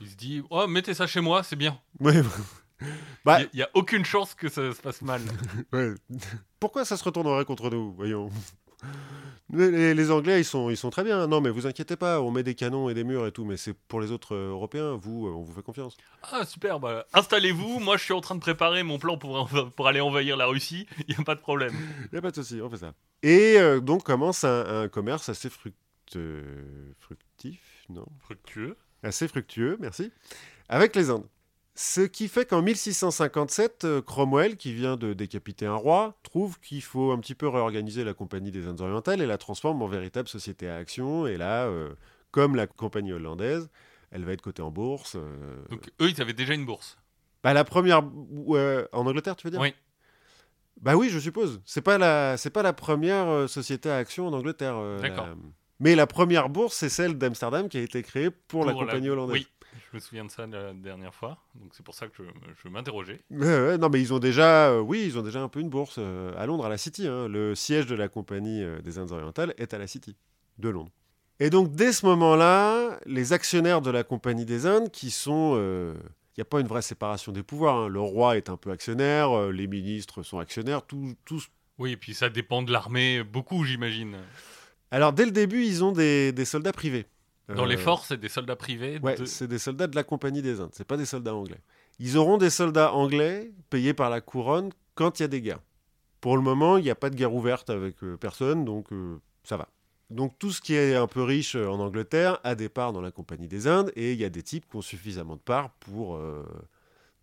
Il 0.00 0.08
se 0.08 0.16
dit 0.16 0.42
Oh, 0.50 0.66
mettez 0.66 0.94
ça 0.94 1.06
chez 1.06 1.20
moi, 1.20 1.42
c'est 1.42 1.56
bien. 1.56 1.78
Bah... 3.24 3.40
Il 3.40 3.56
n'y 3.56 3.62
a, 3.62 3.70
aucune 3.72 4.04
chance 4.04 4.34
que 4.34 4.50
ça 4.50 4.74
se 4.74 4.82
passe 4.82 5.00
mal. 5.00 5.22
Pourquoi 6.60 6.84
ça 6.84 6.98
se 6.98 7.04
retournerait 7.04 7.46
contre 7.46 7.70
nous 7.70 7.94
Voyons. 7.94 8.30
Les, 9.52 10.10
Anglais, 10.10 10.40
ils 10.40 10.44
sont, 10.44 10.70
ils 10.70 10.76
sont 10.76 10.90
très 10.90 11.04
bien. 11.04 11.26
Non, 11.26 11.40
mais 11.40 11.50
vous 11.50 11.66
inquiétez 11.66 11.96
pas, 11.96 12.20
on 12.20 12.30
met 12.30 12.42
des 12.42 12.54
canons 12.54 12.88
et 12.88 12.94
des 12.94 13.04
murs 13.04 13.26
et 13.26 13.32
tout, 13.32 13.44
mais 13.44 13.56
c'est 13.56 13.72
pour 13.72 14.00
les 14.00 14.10
autres 14.10 14.34
euh, 14.34 14.50
Européens. 14.50 14.96
Vous, 14.96 15.28
euh, 15.28 15.30
on 15.30 15.42
vous 15.42 15.52
fait 15.52 15.62
confiance. 15.62 15.96
Ah, 16.32 16.44
super. 16.44 16.80
Bah, 16.80 17.06
installez-vous. 17.14 17.78
Moi, 17.78 17.96
je 17.96 18.04
suis 18.04 18.12
en 18.12 18.20
train 18.20 18.34
de 18.34 18.40
préparer 18.40 18.82
mon 18.82 18.98
plan 18.98 19.16
pour, 19.18 19.48
pour 19.76 19.88
aller 19.88 20.00
envahir 20.00 20.36
la 20.36 20.46
Russie. 20.46 20.86
Il 21.08 21.14
n'y 21.14 21.20
a 21.20 21.24
pas 21.24 21.36
de 21.36 21.40
problème. 21.40 21.72
Il 22.06 22.08
n'y 22.12 22.18
a 22.18 22.22
pas 22.22 22.30
de 22.30 22.36
souci, 22.36 22.60
on 22.60 22.68
fait 22.68 22.78
ça. 22.78 22.92
Et 23.22 23.56
euh, 23.58 23.80
donc 23.80 24.02
commence 24.02 24.44
un, 24.44 24.88
commerce 24.88 25.28
assez 25.28 25.48
fructif, 26.98 27.84
non? 27.88 28.06
Fructueux. 28.20 28.76
Assez 29.02 29.28
fructueux, 29.28 29.76
merci. 29.80 30.10
Avec 30.68 30.96
les 30.96 31.10
Indes. 31.10 31.26
Ce 31.78 32.00
qui 32.00 32.28
fait 32.28 32.46
qu'en 32.46 32.62
1657, 32.62 33.84
euh, 33.84 34.00
Cromwell, 34.00 34.56
qui 34.56 34.72
vient 34.72 34.96
de 34.96 35.12
décapiter 35.12 35.66
un 35.66 35.74
roi, 35.74 36.18
trouve 36.22 36.58
qu'il 36.58 36.82
faut 36.82 37.12
un 37.12 37.18
petit 37.18 37.34
peu 37.34 37.46
réorganiser 37.48 38.02
la 38.02 38.14
Compagnie 38.14 38.50
des 38.50 38.66
Indes 38.66 38.80
orientales 38.80 39.20
et 39.20 39.26
la 39.26 39.36
transforme 39.36 39.82
en 39.82 39.86
véritable 39.86 40.26
société 40.26 40.70
à 40.70 40.76
action. 40.76 41.26
Et 41.26 41.36
là, 41.36 41.66
euh, 41.66 41.90
comme 42.30 42.56
la 42.56 42.66
compagnie 42.66 43.12
hollandaise, 43.12 43.68
elle 44.10 44.24
va 44.24 44.32
être 44.32 44.40
cotée 44.40 44.62
en 44.62 44.70
bourse. 44.70 45.16
Euh. 45.16 45.66
Donc 45.68 45.90
eux, 46.00 46.08
ils 46.08 46.22
avaient 46.22 46.32
déjà 46.32 46.54
une 46.54 46.64
bourse 46.64 46.96
bah, 47.44 47.52
La 47.52 47.64
première... 47.64 48.02
en 48.02 49.06
Angleterre, 49.06 49.36
tu 49.36 49.46
veux 49.46 49.50
dire? 49.50 49.60
Oui. 49.60 49.74
Bah 50.80 50.96
oui, 50.96 51.10
je 51.10 51.18
suppose. 51.18 51.60
C'est 51.66 51.82
pas 51.82 51.98
la, 51.98 52.38
c'est 52.38 52.50
pas 52.50 52.62
la 52.62 52.72
première 52.72 53.48
société 53.50 53.90
à 53.90 53.96
action 53.96 54.26
en 54.26 54.32
Angleterre. 54.32 54.78
D'accord. 55.00 55.28
Mais 55.80 55.94
la 55.94 56.06
première 56.06 56.48
bourse, 56.48 56.74
c'est 56.74 56.88
celle 56.88 57.18
d'Amsterdam 57.18 57.68
qui 57.68 57.78
a 57.78 57.82
été 57.82 58.02
créée 58.02 58.30
pour, 58.30 58.64
la 58.64 58.72
compagnie 58.72 59.10
hollandaise. 59.10 59.34
Oui. 59.34 59.46
Je 59.90 59.96
me 59.96 60.00
souviens 60.00 60.24
de 60.24 60.30
ça 60.30 60.46
la 60.46 60.72
dernière 60.72 61.14
fois, 61.14 61.38
donc 61.54 61.72
c'est 61.72 61.84
pour 61.84 61.94
ça 61.94 62.06
que 62.08 62.22
je, 62.62 62.68
m'interrogeais. 62.68 63.20
non, 63.30 63.88
mais 63.88 64.00
ils 64.00 64.12
ont 64.12 64.18
déjà, 64.18 64.70
euh, 64.70 64.80
oui, 64.80 65.04
ils 65.04 65.18
ont 65.18 65.22
déjà 65.22 65.40
un 65.40 65.48
peu 65.48 65.60
une 65.60 65.68
bourse 65.68 65.96
euh, 65.98 66.32
à 66.36 66.46
Londres, 66.46 66.66
à 66.66 66.68
la 66.68 66.78
City. 66.78 67.06
Hein. 67.06 67.28
Le 67.28 67.54
siège 67.54 67.86
de 67.86 67.94
la 67.94 68.08
compagnie 68.08 68.62
euh, 68.62 68.80
des 68.80 68.98
Indes 68.98 69.12
orientales 69.12 69.54
est 69.58 69.74
à 69.74 69.78
la 69.78 69.86
City 69.86 70.16
de 70.58 70.68
Londres. 70.68 70.90
Et 71.40 71.50
donc 71.50 71.72
dès 71.72 71.92
ce 71.92 72.06
moment-là, 72.06 72.98
les 73.04 73.32
actionnaires 73.32 73.82
de 73.82 73.90
la 73.90 74.02
compagnie 74.02 74.46
des 74.46 74.66
Indes, 74.66 74.90
qui 74.90 75.10
sont, 75.10 75.56
il 75.56 76.38
n'y 76.38 76.42
a 76.42 76.46
pas 76.46 76.60
une 76.60 76.66
vraie 76.66 76.82
séparation 76.82 77.30
des 77.30 77.42
pouvoirs. 77.42 77.76
Hein. 77.76 77.88
Le 77.88 78.00
roi 78.00 78.38
est 78.38 78.48
un 78.48 78.56
peu 78.56 78.70
actionnaire, 78.70 79.50
les 79.52 79.66
ministres 79.66 80.22
sont 80.22 80.38
actionnaires, 80.38 80.82
tous. 80.82 81.48
Oui, 81.78 81.92
et 81.92 81.96
puis 81.98 82.14
ça 82.14 82.30
dépend 82.30 82.62
de 82.62 82.72
l'armée 82.72 83.22
beaucoup, 83.22 83.64
j'imagine. 83.64 84.16
Alors 84.90 85.12
dès 85.12 85.24
le 85.24 85.32
début, 85.32 85.64
ils 85.64 85.84
ont 85.84 85.92
des 85.92 86.44
soldats 86.44 86.72
privés. 86.72 87.06
Dans 87.48 87.64
les 87.64 87.76
euh, 87.76 87.78
forces, 87.78 88.08
c'est 88.08 88.16
des 88.16 88.28
soldats 88.28 88.56
privés 88.56 88.98
Ouais, 89.02 89.16
c'est 89.24 89.46
des 89.46 89.58
soldats 89.58 89.86
de 89.86 89.94
la 89.94 90.02
Compagnie 90.02 90.42
des 90.42 90.60
Indes, 90.60 90.72
c'est 90.72 90.86
pas 90.86 90.96
des 90.96 91.06
soldats 91.06 91.34
anglais. 91.34 91.60
Ils 91.98 92.18
auront 92.18 92.38
des 92.38 92.50
soldats 92.50 92.92
anglais 92.92 93.52
payés 93.70 93.94
par 93.94 94.10
la 94.10 94.20
couronne 94.20 94.72
quand 94.94 95.18
il 95.18 95.22
y 95.22 95.24
a 95.24 95.28
des 95.28 95.40
guerres. 95.40 95.60
Pour 96.20 96.36
le 96.36 96.42
moment, 96.42 96.76
il 96.76 96.82
n'y 96.82 96.90
a 96.90 96.96
pas 96.96 97.08
de 97.08 97.14
guerre 97.14 97.32
ouverte 97.32 97.70
avec 97.70 98.02
euh, 98.02 98.16
personne, 98.16 98.64
donc 98.64 98.92
euh, 98.92 99.20
ça 99.44 99.56
va. 99.56 99.68
Donc 100.10 100.38
tout 100.38 100.50
ce 100.50 100.60
qui 100.60 100.74
est 100.74 100.94
un 100.94 101.06
peu 101.06 101.22
riche 101.22 101.54
en 101.54 101.78
Angleterre 101.78 102.38
a 102.42 102.54
des 102.54 102.68
parts 102.68 102.92
dans 102.92 103.00
la 103.00 103.10
Compagnie 103.10 103.48
des 103.48 103.68
Indes, 103.68 103.92
et 103.94 104.12
il 104.12 104.18
y 104.18 104.24
a 104.24 104.28
des 104.28 104.42
types 104.42 104.68
qui 104.68 104.76
ont 104.76 104.82
suffisamment 104.82 105.36
de 105.36 105.40
parts 105.40 105.70
pour 105.80 106.18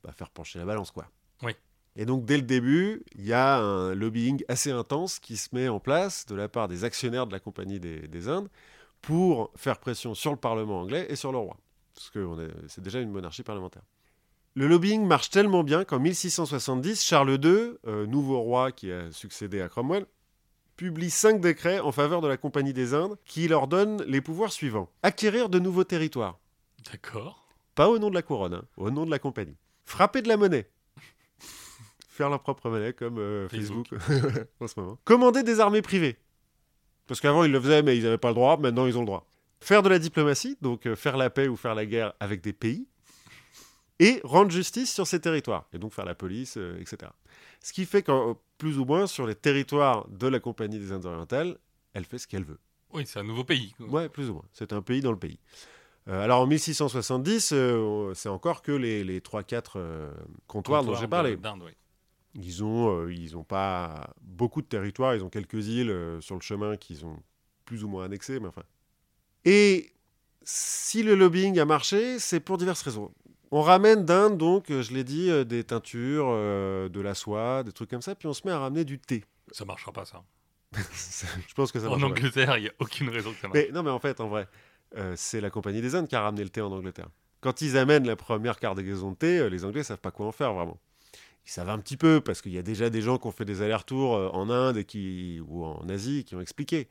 bah, 0.04 0.12
faire 0.12 0.30
pencher 0.30 0.60
la 0.60 0.66
balance, 0.66 0.92
quoi. 0.92 1.08
Oui. 1.44 1.54
Et 1.96 2.06
donc 2.06 2.26
dès 2.26 2.38
le 2.38 2.44
début, 2.44 3.04
il 3.16 3.26
y 3.26 3.34
a 3.34 3.58
un 3.58 3.94
lobbying 3.94 4.44
assez 4.48 4.72
intense 4.72 5.20
qui 5.20 5.38
se 5.38 5.50
met 5.54 5.68
en 5.68 5.80
place 5.80 6.26
de 6.26 6.36
la 6.36 6.50
part 6.50 6.68
des 6.68 6.84
actionnaires 6.84 7.28
de 7.28 7.34
la 7.34 7.40
Compagnie 7.40 7.80
des, 7.80 8.08
des 8.08 8.28
Indes 8.30 8.50
pour 9.02 9.52
faire 9.56 9.80
pression 9.80 10.16
sur 10.16 10.32
le 10.32 10.38
Parlement 10.38 10.82
anglais 10.82 11.06
et 11.10 11.16
sur 11.16 11.32
le 11.32 11.38
roi, 11.38 11.58
parce 11.94 12.10
que 12.10 12.50
c'est 12.68 12.82
déjà 12.82 13.00
une 13.00 13.12
monarchie 13.12 13.44
parlementaire. 13.44 13.84
Le 14.56 14.68
lobbying 14.68 15.06
marche 15.06 15.30
tellement 15.30 15.64
bien 15.64 15.84
qu'en 15.84 16.00
1670, 16.00 17.04
Charles 17.04 17.40
II, 17.44 17.74
euh, 17.88 18.06
nouveau 18.06 18.40
roi 18.40 18.72
qui 18.72 18.92
a 18.92 19.12
succédé 19.12 19.62
à 19.62 19.68
Cromwell, 19.68 20.06
publie 20.78 21.10
cinq 21.10 21.42
décrets 21.42 21.80
en 21.80 21.92
faveur 21.92 22.22
de 22.22 22.28
la 22.28 22.38
Compagnie 22.38 22.74
des 22.74 22.94
Indes 22.94 23.18
qui 23.26 23.48
leur 23.48 23.68
donnent 23.68 24.04
les 24.04 24.22
pouvoirs 24.22 24.52
suivants. 24.52 24.90
Acquérir 25.02 25.50
de 25.50 25.58
nouveaux 25.58 25.84
territoires. 25.84 26.40
D'accord. 26.92 27.48
Pas 27.74 27.90
au 27.90 27.98
nom 27.98 28.10
de 28.10 28.16
la 28.16 28.22
couronne, 28.22 28.54
hein, 28.54 28.66
au 28.78 28.92
nom 28.92 29.06
de 29.06 29.12
la 29.12 29.18
compagnie. 29.18 29.58
Frapper 29.86 30.22
de 30.22 30.28
la 30.28 30.38
monnaie. 30.38 30.70
Faire 32.14 32.30
leur 32.30 32.44
propre 32.44 32.70
monnaie 32.70 32.94
comme 32.94 33.18
euh, 33.18 33.50
Facebook, 33.50 33.88
Facebook 33.90 34.46
en 34.60 34.68
ce 34.68 34.80
moment. 34.80 35.00
Commander 35.04 35.42
des 35.42 35.60
armées 35.60 35.82
privées. 35.82 36.20
Parce 37.08 37.20
qu'avant, 37.20 37.44
ils 37.44 37.52
le 37.52 37.60
faisaient, 37.60 37.82
mais 37.82 37.98
ils 37.98 38.04
n'avaient 38.04 38.20
pas 38.20 38.28
le 38.28 38.36
droit. 38.36 38.56
Maintenant, 38.56 38.86
ils 38.86 38.96
ont 39.00 39.02
le 39.02 39.08
droit. 39.08 39.28
Faire 39.62 39.82
de 39.82 39.90
la 39.90 39.98
diplomatie, 39.98 40.56
donc 40.62 40.86
euh, 40.86 40.96
faire 40.96 41.18
la 41.18 41.32
paix 41.32 41.48
ou 41.48 41.56
faire 41.56 41.74
la 41.74 41.88
guerre 41.88 42.14
avec 42.20 42.42
des 42.42 42.54
pays, 42.54 42.88
et 43.98 44.22
rendre 44.24 44.52
justice 44.52 44.94
sur 44.94 45.08
ces 45.08 45.22
territoires, 45.22 45.68
et 45.74 45.80
donc 45.80 45.92
faire 45.92 46.06
la 46.06 46.14
police, 46.14 46.56
euh, 46.58 46.80
etc. 46.80 47.12
Ce 47.64 47.74
qui 47.74 47.86
fait 47.86 48.04
qu'en 48.04 48.40
plus 48.60 48.78
ou 48.78 48.86
moins, 48.86 49.08
sur 49.08 49.26
les 49.26 49.34
territoires 49.34 50.08
de 50.08 50.28
la 50.28 50.40
Compagnie 50.40 50.78
des 50.78 50.92
Indes 50.92 51.06
orientales, 51.06 51.58
elle 51.94 52.06
fait 52.06 52.20
ce 52.20 52.28
qu'elle 52.28 52.44
veut. 52.44 52.60
Oui, 52.94 53.08
c'est 53.08 53.22
un 53.22 53.24
nouveau 53.24 53.44
pays. 53.44 53.74
Ouais, 53.80 54.08
plus 54.08 54.30
ou 54.30 54.34
moins. 54.34 54.46
C'est 54.54 54.72
un 54.72 54.84
pays 54.84 55.02
dans 55.02 55.12
le 55.12 55.18
pays. 55.18 55.40
Euh, 56.08 56.24
alors 56.24 56.42
en 56.42 56.46
1670, 56.46 57.56
c'est 58.14 58.30
encore 58.30 58.62
que 58.62 58.72
les, 58.72 59.04
les 59.04 59.20
3-4 59.20 60.12
comptoirs, 60.46 60.84
dont 60.84 60.94
j'ai 60.94 61.08
parlé. 61.08 61.40
Oui. 61.60 61.72
Ils 62.36 62.64
ont, 62.64 63.04
euh, 63.04 63.14
ils 63.14 63.38
ont 63.38 63.44
pas 63.44 64.10
beaucoup 64.22 64.62
de 64.62 64.68
territoire, 64.68 65.16
ils 65.16 65.24
ont 65.24 65.30
quelques 65.30 65.68
îles 65.68 65.92
euh, 65.92 66.20
sur 66.20 66.36
le 66.36 66.42
chemin 66.42 66.78
qu'ils 66.78 67.06
ont 67.06 67.22
plus 67.66 67.84
ou 67.84 67.88
moins 67.88 68.06
annexées, 68.06 68.40
mais 68.40 68.48
enfin. 68.48 68.64
Et 69.46 69.94
si 70.44 71.04
le 71.04 71.16
lobbying 71.16 71.60
a 71.60 71.66
marché, 71.66 72.18
c'est 72.20 72.40
pour 72.40 72.58
diverses 72.58 72.82
raisons. 72.82 73.12
On 73.52 73.62
ramène 73.62 74.04
d'Inde, 74.04 74.38
donc, 74.38 74.72
euh, 74.72 74.82
je 74.82 74.94
l'ai 74.94 75.04
dit, 75.04 75.30
des 75.46 75.64
teintures, 75.64 76.30
de 76.32 77.02
la 77.02 77.14
soie, 77.14 77.64
des 77.64 77.72
trucs 77.72 77.90
comme 77.90 78.02
ça, 78.02 78.16
puis 78.16 78.28
on 78.28 78.34
se 78.34 78.48
met 78.48 78.54
à 78.54 78.60
ramener 78.60 78.84
du 78.84 79.00
thé. 79.00 79.24
Ça 79.52 79.64
marchera 79.64 79.92
pas, 79.92 80.06
ça. 80.06 80.24
je 80.74 81.54
pense 81.54 81.72
que 81.72 81.80
ça 81.80 81.88
En 81.88 82.02
Angleterre, 82.02 82.58
il 82.58 82.64
n'y 82.64 82.70
a 82.70 82.74
aucune 82.80 83.10
raison 83.10 83.32
que 83.32 83.38
ça 83.38 83.48
marche. 83.48 83.60
Mais, 83.60 83.70
non, 83.72 83.84
mais 83.84 83.92
en 83.92 84.00
fait, 84.00 84.20
en 84.20 84.28
vrai, 84.28 84.48
c'est 85.16 85.40
la 85.40 85.52
Compagnie 85.52 85.82
des 85.82 85.94
Indes 85.94 86.08
qui 86.08 86.16
a 86.16 86.22
ramené 86.22 86.44
le 86.44 86.50
thé 86.50 86.62
en 86.62 86.72
Angleterre. 86.72 87.10
Quand 87.42 87.62
ils 87.62 87.78
amènent 87.78 88.08
la 88.08 88.16
première 88.16 88.58
cargaison 88.58 89.12
de 89.12 89.18
thé, 89.18 89.50
les 89.52 89.66
Anglais 89.66 89.84
savent 89.84 90.00
pas 90.00 90.12
quoi 90.12 90.26
en 90.26 90.32
faire 90.32 90.54
vraiment 90.54 90.80
ils 91.46 91.52
savent 91.52 91.70
un 91.70 91.80
petit 91.80 91.98
peu 91.98 92.22
parce 92.22 92.42
qu'il 92.42 92.54
y 92.54 92.58
a 92.58 92.62
déjà 92.62 92.90
des 92.90 93.02
gens 93.02 93.18
qui 93.18 93.28
ont 93.28 93.32
fait 93.32 93.46
des 93.46 93.62
allers-retours 93.62 94.16
euh, 94.16 94.30
en 94.30 94.50
Inde 94.50 94.78
et 94.78 94.86
qui, 94.86 95.42
ou 95.48 95.66
en 95.66 95.88
Asie 95.90 96.24
qui 96.24 96.36
ont 96.36 96.42
expliqué. 96.42 96.88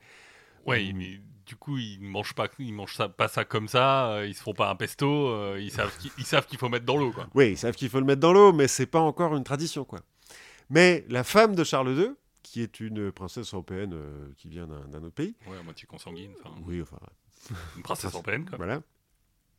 Ouais, 0.67 0.93
mais 0.95 1.21
du 1.47 1.57
coup, 1.57 1.79
ils 1.79 2.01
mangent 2.01 2.35
pas, 2.35 2.49
ils 2.59 2.73
mangent 2.73 2.97
ça, 2.97 3.09
pas 3.09 3.29
ça 3.29 3.45
comme 3.45 3.67
ça. 3.67 4.13
Euh, 4.13 4.27
ils 4.27 4.35
se 4.35 4.43
font 4.43 4.53
pas 4.53 4.71
un 4.71 4.77
pesto. 4.77 5.29
Euh, 5.29 5.59
ils 5.61 5.71
savent, 5.71 5.97
qu'ils 5.99 6.13
qu'il 6.13 6.59
faut 6.59 6.69
mettre 6.69 6.85
dans 6.85 6.97
l'eau. 6.97 7.13
Oui, 7.35 7.53
ils 7.53 7.59
savent 7.59 7.75
qu'il 7.75 7.89
faut 7.89 7.99
le 7.99 8.07
mettre 8.07 8.21
dans 8.21 8.33
l'eau, 8.33 8.53
mais 8.53 8.69
c'est 8.69 8.87
pas 8.87 9.01
encore 9.01 9.35
une 9.37 9.45
tradition, 9.45 9.85
quoi. 9.85 10.01
Mais 10.71 11.05
la 11.09 11.25
femme 11.25 11.55
de 11.55 11.65
Charles 11.65 11.99
II, 11.99 12.11
qui 12.43 12.63
est 12.63 12.81
une 12.81 13.11
princesse 13.11 13.53
européenne 13.55 13.97
qui 14.37 14.49
vient 14.49 14.67
d'un 14.67 15.03
autre 15.03 15.15
pays. 15.15 15.35
Ouais, 15.47 15.59
à 15.59 15.63
moitié 15.63 15.87
consanguine. 15.87 16.33
Oui, 16.65 16.81
enfin, 16.83 16.99
Une 17.77 17.83
princesse 17.83 18.13
européenne, 18.13 18.45
quoi. 18.45 18.57
Voilà. 18.59 18.83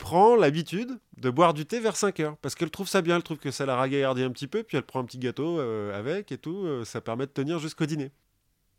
Prend 0.03 0.35
l'habitude 0.35 0.99
de 1.15 1.29
boire 1.29 1.53
du 1.53 1.65
thé 1.65 1.79
vers 1.79 1.95
5 1.95 2.19
heures. 2.19 2.37
Parce 2.41 2.55
qu'elle 2.55 2.69
trouve 2.69 2.89
ça 2.89 3.01
bien, 3.01 3.15
elle 3.15 3.23
trouve 3.23 3.37
que 3.37 3.51
ça 3.51 3.65
la 3.65 3.77
ragaillardit 3.77 4.23
un 4.23 4.31
petit 4.31 4.47
peu, 4.47 4.61
puis 4.61 4.75
elle 4.75 4.83
prend 4.83 4.99
un 4.99 5.05
petit 5.05 5.17
gâteau 5.17 5.61
euh, 5.61 5.97
avec 5.97 6.33
et 6.33 6.37
tout. 6.37 6.65
euh, 6.65 6.83
ça 6.83 6.99
permet 6.99 7.25
de 7.25 7.31
tenir 7.31 7.57
jusqu'au 7.57 7.85
dîner. 7.85 8.11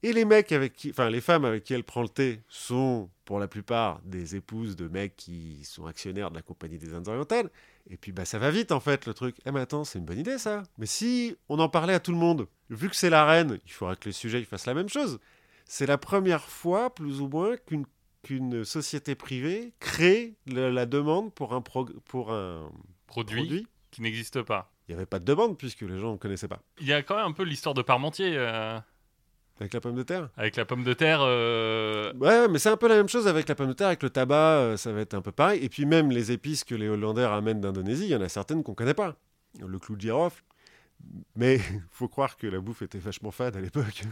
Et 0.03 0.13
les 0.13 0.27
mecs 0.27 0.53
avec 0.53 0.75
qui, 0.75 0.91
enfin 0.91 1.09
les 1.09 1.23
femmes 1.23 1.47
avec 1.47 1.65
qui 1.65 1.73
elle 1.73 1.83
prend 1.83 2.03
le 2.03 2.11
thé 2.11 2.43
sont 2.47 3.09
pour 3.25 3.39
la 3.39 3.49
plupart 3.49 4.03
des 4.05 4.37
épouses 4.37 4.77
de 4.77 4.87
mecs 4.87 5.17
qui 5.17 5.65
sont 5.65 5.87
actionnaires 5.87 6.31
de 6.31 6.37
la 6.37 6.43
Compagnie 6.43 6.77
des 6.77 6.93
Indes 6.93 7.09
orientales. 7.09 7.49
Et 7.89 7.97
puis 7.97 8.13
bah 8.13 8.27
ça 8.27 8.39
va 8.39 8.51
vite 8.51 8.71
en 8.71 8.81
fait 8.81 9.07
le 9.07 9.15
truc. 9.15 9.37
Eh 9.47 9.51
mais 9.51 9.61
attends, 9.61 9.85
c'est 9.85 9.99
une 9.99 10.05
bonne 10.05 10.19
idée 10.19 10.37
ça. 10.37 10.63
Mais 10.77 10.85
si 10.85 11.39
on 11.49 11.59
en 11.59 11.71
parlait 11.71 11.95
à 11.95 12.01
tout 12.01 12.13
le 12.13 12.19
monde, 12.19 12.49
vu 12.69 12.91
que 12.91 12.97
c'est 12.97 13.09
la 13.09 13.25
reine, 13.25 13.59
il 13.65 13.73
faudrait 13.73 13.97
que 13.97 14.05
les 14.05 14.13
sujets 14.13 14.41
ils 14.41 14.45
fassent 14.45 14.67
la 14.67 14.75
même 14.75 14.91
chose. 14.91 15.21
C'est 15.65 15.87
la 15.87 15.97
première 15.97 16.45
fois, 16.45 16.95
plus 16.95 17.23
ou 17.23 17.29
moins, 17.29 17.57
qu'une 17.57 17.87
qu'une 18.25 18.65
société 18.65 19.15
privée 19.15 19.73
crée 19.79 20.35
la 20.47 20.87
demande 20.87 21.33
pour 21.33 21.55
un, 21.55 21.61
prog- 21.61 21.95
pour 22.07 22.33
un 22.33 22.71
Produit, 23.07 23.37
produit. 23.43 23.67
qui 23.93 24.03
n'existe 24.03 24.43
pas. 24.43 24.73
Il 24.89 24.93
n'y 24.93 24.97
avait 24.97 25.07
pas 25.07 25.19
de 25.21 25.25
demande 25.25 25.57
puisque 25.57 25.83
les 25.83 25.99
gens 25.99 26.13
ne 26.13 26.17
connaissaient 26.19 26.49
pas. 26.49 26.61
Il 26.81 26.87
y 26.89 26.93
a 26.93 27.03
quand 27.03 27.17
même 27.17 27.27
un 27.27 27.33
peu 27.33 27.45
l'histoire 27.45 27.75
de 27.75 27.83
Parmentier 27.83 28.33
euh, 28.37 28.79
Avec 29.61 29.73
la 29.73 29.81
pomme 29.81 29.95
de 29.95 30.03
terre 30.03 30.29
avec 30.37 30.57
la 30.57 30.65
pomme 30.65 30.83
de 30.85 30.93
terre. 30.93 31.21
euh, 31.23 32.13
Ouais, 32.15 32.49
mais 32.49 32.59
c'est 32.59 32.69
un 32.71 32.77
peu 32.77 32.89
la 32.89 32.97
même 32.97 33.09
chose 33.09 33.27
avec 33.29 33.49
la 33.49 33.55
pomme 33.55 33.69
de 33.69 33.73
terre, 33.73 33.87
avec 33.87 34.03
le 34.03 34.11
tabac, 34.11 34.35
euh, 34.59 34.77
ça 34.77 34.93
va 34.93 35.01
être 35.01 35.15
un 35.15 35.23
peu 35.23 35.33
pareil. 35.33 35.65
Et 35.65 35.69
puis 35.69 35.87
même 35.87 36.11
les 36.11 36.33
épices 36.33 36.65
que 36.65 36.75
les 36.75 36.89
Hollandais 36.89 37.25
ramènent 37.25 37.61
d'Indonésie, 37.61 38.05
il 38.05 38.11
y 38.11 38.17
en 38.17 38.21
a 38.21 38.29
certaines 38.29 38.63
qu'on 38.63 38.75
connaît 38.75 38.95
pas. 38.95 39.15
Le 39.65 39.79
clou 39.79 39.95
de 39.97 40.01
girofle. 40.01 40.43
Mais 41.37 41.61
faut 41.91 42.09
croire 42.09 42.37
que 42.37 42.47
la 42.47 42.61
bouffe 42.61 42.83
était 42.83 42.99
vachement 42.99 43.31
fade 43.31 43.57
à 43.57 43.61
l'époque. 43.61 44.03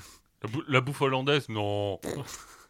la, 0.42 0.49
bou- 0.49 0.62
la 0.69 0.81
bouffe 0.81 1.02
hollandaise, 1.02 1.49
non. 1.49 1.99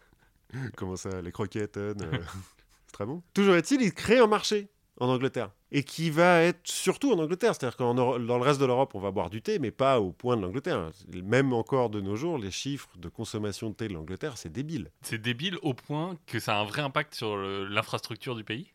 Comment 0.76 0.96
ça, 0.96 1.20
les 1.20 1.32
croquettes, 1.32 1.76
euh, 1.76 1.94
c'est 2.86 2.92
très 2.92 3.06
bon. 3.06 3.22
Toujours 3.34 3.54
est-il, 3.56 3.82
il 3.82 3.92
crée 3.92 4.18
un 4.18 4.26
marché 4.26 4.68
en 4.98 5.08
Angleterre. 5.08 5.50
Et 5.70 5.84
qui 5.84 6.10
va 6.10 6.42
être 6.42 6.60
surtout 6.64 7.12
en 7.12 7.18
Angleterre. 7.18 7.54
C'est-à-dire 7.54 7.76
que 7.76 7.82
dans 7.82 8.18
le 8.18 8.44
reste 8.44 8.60
de 8.60 8.66
l'Europe, 8.66 8.94
on 8.94 9.00
va 9.00 9.10
boire 9.10 9.30
du 9.30 9.40
thé, 9.40 9.58
mais 9.58 9.70
pas 9.70 10.00
au 10.00 10.12
point 10.12 10.36
de 10.36 10.42
l'Angleterre. 10.42 10.90
Même 11.24 11.54
encore 11.54 11.88
de 11.88 12.00
nos 12.00 12.14
jours, 12.14 12.36
les 12.36 12.50
chiffres 12.50 12.90
de 12.98 13.08
consommation 13.08 13.70
de 13.70 13.74
thé 13.74 13.88
de 13.88 13.94
l'Angleterre, 13.94 14.36
c'est 14.36 14.52
débile. 14.52 14.90
C'est 15.00 15.18
débile 15.18 15.58
au 15.62 15.72
point 15.72 16.16
que 16.26 16.38
ça 16.38 16.58
a 16.58 16.60
un 16.60 16.64
vrai 16.64 16.82
impact 16.82 17.14
sur 17.14 17.36
l'infrastructure 17.38 18.36
du 18.36 18.44
pays? 18.44 18.70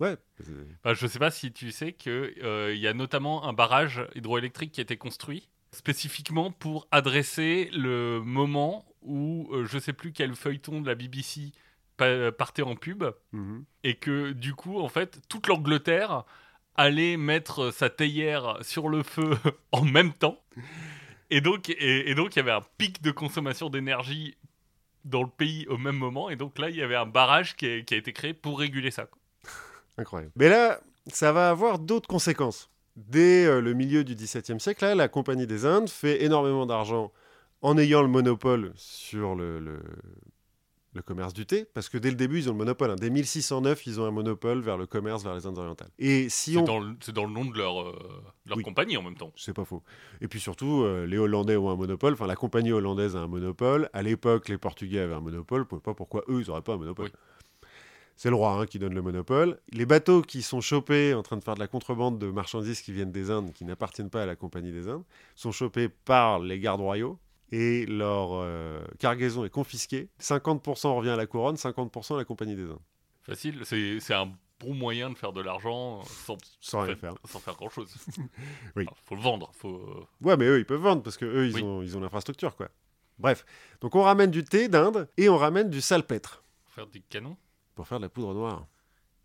Ouais. 0.00 0.16
Bah, 0.82 0.94
je 0.94 1.06
sais 1.06 1.18
pas 1.18 1.30
si 1.30 1.52
tu 1.52 1.70
sais 1.72 1.92
qu'il 1.92 2.32
y 2.38 2.86
a 2.86 2.94
notamment 2.94 3.44
un 3.44 3.52
barrage 3.52 4.02
hydroélectrique 4.14 4.72
qui 4.72 4.80
a 4.80 4.82
été 4.82 4.96
construit 4.96 5.50
spécifiquement 5.72 6.50
pour 6.50 6.88
adresser 6.90 7.70
le 7.72 8.20
moment 8.24 8.84
où 9.02 9.48
euh, 9.52 9.64
je 9.66 9.78
sais 9.78 9.92
plus 9.92 10.12
quel 10.12 10.34
feuilleton 10.34 10.80
de 10.80 10.86
la 10.86 10.94
BBC 10.94 11.52
pa- 11.96 12.32
partait 12.32 12.62
en 12.62 12.76
pub 12.76 13.04
Mhm. 13.32 13.64
et 13.84 13.94
que 13.94 14.32
du 14.32 14.54
coup 14.54 14.80
en 14.80 14.88
fait 14.88 15.20
toute 15.28 15.46
l'Angleterre 15.46 16.24
allait 16.76 17.16
mettre 17.16 17.72
sa 17.72 17.90
théière 17.90 18.58
sur 18.62 18.88
le 18.88 19.02
feu 19.02 19.30
en 19.72 19.84
même 19.84 20.12
temps 20.12 20.38
et 21.30 21.40
donc 21.40 21.68
et, 21.70 22.10
et 22.10 22.14
donc 22.14 22.34
il 22.34 22.38
y 22.38 22.42
avait 22.42 22.50
un 22.52 22.64
pic 22.78 23.02
de 23.02 23.10
consommation 23.10 23.70
d'énergie 23.70 24.36
dans 25.04 25.22
le 25.22 25.28
pays 25.28 25.66
au 25.68 25.78
même 25.78 25.96
moment 25.96 26.28
et 26.30 26.36
donc 26.36 26.58
là 26.58 26.68
il 26.70 26.76
y 26.76 26.82
avait 26.82 26.96
un 26.96 27.06
barrage 27.06 27.56
qui 27.56 27.66
a, 27.66 27.80
qui 27.82 27.94
a 27.94 27.96
été 27.96 28.12
créé 28.12 28.34
pour 28.34 28.58
réguler 28.58 28.90
ça. 28.90 29.08
Incroyable. 29.98 30.32
Mais 30.36 30.48
là, 30.48 30.80
ça 31.06 31.32
va 31.32 31.50
avoir 31.50 31.78
d'autres 31.78 32.08
conséquences. 32.08 32.70
Dès 32.96 33.46
euh, 33.46 33.60
le 33.60 33.72
milieu 33.74 34.04
du 34.04 34.14
XVIIe 34.14 34.60
siècle, 34.60 34.84
là, 34.84 34.94
la 34.94 35.08
Compagnie 35.08 35.46
des 35.46 35.64
Indes 35.64 35.88
fait 35.88 36.22
énormément 36.22 36.66
d'argent 36.66 37.12
en 37.62 37.76
ayant 37.78 38.02
le 38.02 38.08
monopole 38.08 38.72
sur 38.76 39.34
le, 39.34 39.58
le- 39.60 39.82
le 40.92 41.02
commerce 41.02 41.32
du 41.32 41.46
thé, 41.46 41.66
parce 41.72 41.88
que 41.88 41.98
dès 41.98 42.10
le 42.10 42.16
début, 42.16 42.38
ils 42.38 42.48
ont 42.48 42.52
le 42.52 42.58
monopole. 42.58 42.90
hein. 42.90 42.96
Dès 42.96 43.10
1609, 43.10 43.86
ils 43.86 44.00
ont 44.00 44.06
un 44.06 44.10
monopole 44.10 44.60
vers 44.60 44.76
le 44.76 44.86
commerce 44.86 45.22
vers 45.22 45.34
les 45.36 45.46
Indes 45.46 45.58
orientales. 45.58 45.90
Et 46.00 46.28
si 46.28 46.54
C'est 46.54 46.58
on... 46.58 46.64
dans, 46.64 46.80
le- 46.80 46.96
c'est 47.00 47.14
dans 47.14 47.26
le 47.26 47.32
nom 47.32 47.44
de 47.44 47.56
leur, 47.56 47.80
euh, 47.80 47.96
leur 48.46 48.56
Oui. 48.58 48.64
compagnie 48.64 48.96
en 48.96 49.02
même 49.02 49.14
temps. 49.14 49.32
C'est 49.36 49.52
pas 49.54 49.64
faux. 49.64 49.84
Et 50.20 50.26
puis 50.26 50.40
surtout, 50.40 50.82
euh, 50.82 51.06
les 51.06 51.16
Hollandais 51.16 51.56
ont 51.56 51.70
un 51.70 51.76
monopole, 51.76 52.14
enfin 52.14 52.26
la 52.26 52.34
compagnie 52.34 52.72
hollandaise 52.72 53.14
a 53.14 53.20
un 53.20 53.28
monopole. 53.28 53.88
À 53.92 54.02
l'époque, 54.02 54.48
les 54.48 54.58
Portugais 54.58 54.98
avaient 54.98 55.14
un 55.14 55.20
monopole. 55.20 55.64
Je 55.70 55.74
ne 55.76 55.78
sais 55.78 55.84
pas 55.84 55.94
pourquoi 55.94 56.24
eux, 56.28 56.40
ils 56.40 56.48
n'auraient 56.48 56.62
pas 56.62 56.74
un 56.74 56.78
monopole. 56.78 57.06
Oui. 57.14 57.68
C'est 58.16 58.28
le 58.30 58.34
roi 58.34 58.52
hein, 58.60 58.66
qui 58.66 58.78
donne 58.80 58.92
le 58.94 59.00
monopole. 59.00 59.60
Les 59.72 59.86
bateaux 59.86 60.22
qui 60.22 60.42
sont 60.42 60.60
chopés 60.60 61.14
en 61.14 61.22
train 61.22 61.36
de 61.36 61.44
faire 61.44 61.54
de 61.54 61.60
la 61.60 61.68
contrebande 61.68 62.18
de 62.18 62.26
marchandises 62.30 62.82
qui 62.82 62.92
viennent 62.92 63.12
des 63.12 63.30
Indes, 63.30 63.52
qui 63.52 63.64
n'appartiennent 63.64 64.10
pas 64.10 64.24
à 64.24 64.26
la 64.26 64.34
compagnie 64.36 64.72
des 64.72 64.88
Indes, 64.88 65.04
sont 65.36 65.52
chopés 65.52 65.88
par 65.88 66.40
les 66.40 66.58
gardes 66.58 66.80
royaux 66.80 67.18
et 67.52 67.86
leur 67.86 68.30
euh, 68.34 68.84
cargaison 68.98 69.44
est 69.44 69.50
confisquée. 69.50 70.08
50% 70.20 70.96
revient 70.96 71.10
à 71.10 71.16
la 71.16 71.26
couronne, 71.26 71.56
50% 71.56 72.14
à 72.14 72.18
la 72.18 72.24
compagnie 72.24 72.56
des 72.56 72.64
Indes. 72.64 72.78
Facile, 73.22 73.60
c'est 73.64 74.14
un 74.14 74.32
bon 74.60 74.74
moyen 74.74 75.10
de 75.10 75.14
faire 75.16 75.32
de 75.32 75.40
l'argent 75.40 76.02
sans, 76.04 76.36
Sans 76.60 76.80
rien 76.82 76.96
faire. 76.96 77.14
sans 77.24 77.38
faire 77.38 77.54
grand 77.54 77.68
chose. 77.70 77.94
Oui. 78.76 78.86
faut 79.04 79.14
le 79.14 79.20
vendre. 79.22 79.50
Faut... 79.54 80.06
Ouais, 80.20 80.36
mais 80.36 80.46
eux, 80.46 80.58
ils 80.58 80.66
peuvent 80.66 80.80
vendre 80.80 81.02
parce 81.02 81.16
que 81.16 81.24
eux, 81.24 81.46
ils 81.48 81.54
Oui. 81.56 81.62
ont, 81.62 81.82
ils 81.82 81.96
ont 81.96 82.00
l'infrastructure, 82.00 82.56
quoi. 82.56 82.68
Bref, 83.18 83.44
donc 83.80 83.94
on 83.96 84.02
ramène 84.02 84.30
du 84.30 84.44
thé 84.44 84.68
d'Inde 84.68 85.08
et 85.18 85.28
on 85.28 85.36
ramène 85.36 85.68
du 85.70 85.80
salpêtre 85.80 86.42
faire 86.66 86.86
des 86.86 87.00
canons. 87.00 87.36
pour 87.74 87.86
faire 87.86 87.98
de 87.98 88.04
la 88.04 88.08
poudre 88.08 88.32
noire. 88.32 88.66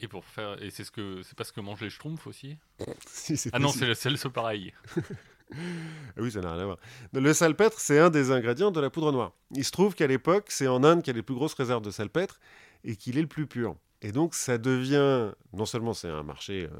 Et 0.01 0.07
pour 0.09 0.25
faire 0.25 0.61
et 0.61 0.71
c'est 0.71 0.83
ce 0.83 0.91
que 0.91 1.21
c'est 1.23 1.37
pas 1.37 1.45
ce 1.45 1.53
que 1.53 1.61
mangent 1.61 1.81
les 1.81 1.89
schtroumpfs 1.89 2.27
aussi? 2.27 2.57
Ah 3.53 3.59
non, 3.59 3.69
c'est 3.69 4.09
le 4.09 4.17
c'est 4.17 4.29
pareil. 4.29 4.73
Oui, 6.17 6.31
ça 6.31 6.41
n'a 6.41 6.53
rien 6.53 6.61
à 6.61 6.65
voir. 6.65 6.77
Le 7.13 7.33
salpêtre, 7.33 7.79
c'est 7.79 7.99
un 7.99 8.09
des 8.09 8.31
ingrédients 8.31 8.71
de 8.71 8.79
la 8.79 8.89
poudre 8.89 9.11
noire. 9.11 9.33
Il 9.51 9.65
se 9.65 9.71
trouve 9.71 9.95
qu'à 9.95 10.07
l'époque, 10.07 10.45
c'est 10.49 10.67
en 10.67 10.83
Inde 10.83 11.01
qu'il 11.01 11.13
y 11.13 11.15
a 11.15 11.17
les 11.17 11.23
plus 11.23 11.35
grosses 11.35 11.53
réserves 11.53 11.81
de 11.81 11.91
salpêtre 11.91 12.39
et 12.83 12.95
qu'il 12.95 13.17
est 13.17 13.21
le 13.21 13.27
plus 13.27 13.47
pur. 13.47 13.75
Et 14.01 14.11
donc, 14.11 14.35
ça 14.35 14.57
devient, 14.57 15.31
non 15.53 15.65
seulement 15.65 15.93
c'est 15.93 16.09
un 16.09 16.23
marché 16.23 16.69
euh, 16.71 16.79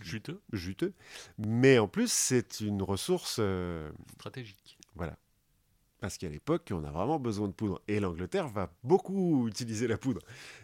Juteux, 0.00 0.40
juteux, 0.52 0.92
mais 1.38 1.78
en 1.78 1.88
plus, 1.88 2.10
c'est 2.12 2.60
une 2.60 2.82
ressource, 2.82 3.36
euh, 3.40 3.90
stratégique. 4.14 4.78
voilà. 4.94 5.16
Parce 6.00 6.16
qu'à 6.16 6.28
l'époque, 6.28 6.68
on 6.72 6.84
a 6.84 6.90
vraiment 6.92 7.18
besoin 7.18 7.48
de 7.48 7.52
poudre. 7.52 7.80
Et 7.88 7.98
l'Angleterre 7.98 8.46
va 8.48 8.70
beaucoup 8.84 9.48
utiliser 9.48 9.88
la 9.88 9.98
poudre 9.98 10.20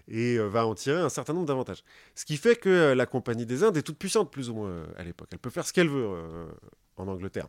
et 0.06 0.36
euh, 0.38 0.46
va 0.48 0.64
en 0.64 0.74
tirer 0.76 1.00
un 1.00 1.08
certain 1.08 1.32
nombre 1.32 1.46
d'avantages. 1.46 1.82
Ce 2.14 2.24
qui 2.24 2.36
fait 2.36 2.54
que 2.54 2.68
euh, 2.68 2.94
la 2.94 3.06
Compagnie 3.06 3.44
des 3.46 3.64
Indes 3.64 3.76
est 3.76 3.82
toute 3.82 3.98
puissante, 3.98 4.30
plus 4.30 4.48
ou 4.50 4.54
moins, 4.54 4.68
euh, 4.68 4.86
à 4.96 5.02
l'époque. 5.02 5.28
Elle 5.32 5.38
peut 5.40 5.50
faire 5.50 5.66
ce 5.66 5.72
qu'elle 5.72 5.88
veut 5.88 6.06
euh, 6.06 6.46
en 6.96 7.08
Angleterre. 7.08 7.48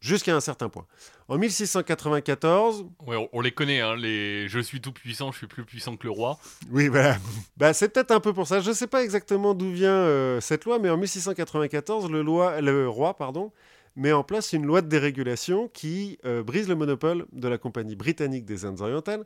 Jusqu'à 0.00 0.34
un 0.36 0.40
certain 0.40 0.68
point. 0.68 0.86
En 1.28 1.38
1694, 1.38 2.84
Ouais, 3.06 3.16
on, 3.16 3.28
on 3.32 3.40
les 3.40 3.52
connaît, 3.52 3.80
hein, 3.80 3.96
les 3.96 4.48
je 4.48 4.58
suis 4.58 4.80
tout 4.80 4.92
puissant, 4.92 5.32
je 5.32 5.38
suis 5.38 5.46
plus 5.46 5.64
puissant 5.64 5.96
que 5.96 6.04
le 6.06 6.10
roi. 6.10 6.38
oui, 6.70 6.88
voilà. 6.88 7.16
Bah, 7.56 7.72
c'est 7.72 7.88
peut-être 7.88 8.10
un 8.10 8.20
peu 8.20 8.32
pour 8.34 8.46
ça. 8.46 8.60
Je 8.60 8.68
ne 8.70 8.74
sais 8.74 8.86
pas 8.86 9.02
exactement 9.02 9.54
d'où 9.54 9.70
vient 9.70 9.94
euh, 9.94 10.40
cette 10.42 10.64
loi, 10.66 10.78
mais 10.78 10.90
en 10.90 10.96
1694, 10.98 12.10
le, 12.10 12.22
loi, 12.22 12.60
le 12.60 12.86
roi 12.88 13.14
pardon, 13.16 13.50
met 13.96 14.12
en 14.12 14.24
place 14.24 14.52
une 14.52 14.64
loi 14.64 14.82
de 14.82 14.88
dérégulation 14.88 15.68
qui 15.68 16.18
euh, 16.24 16.42
brise 16.42 16.68
le 16.68 16.74
monopole 16.74 17.26
de 17.32 17.48
la 17.48 17.58
Compagnie 17.58 17.96
britannique 17.96 18.44
des 18.44 18.64
Indes 18.64 18.80
orientales. 18.80 19.24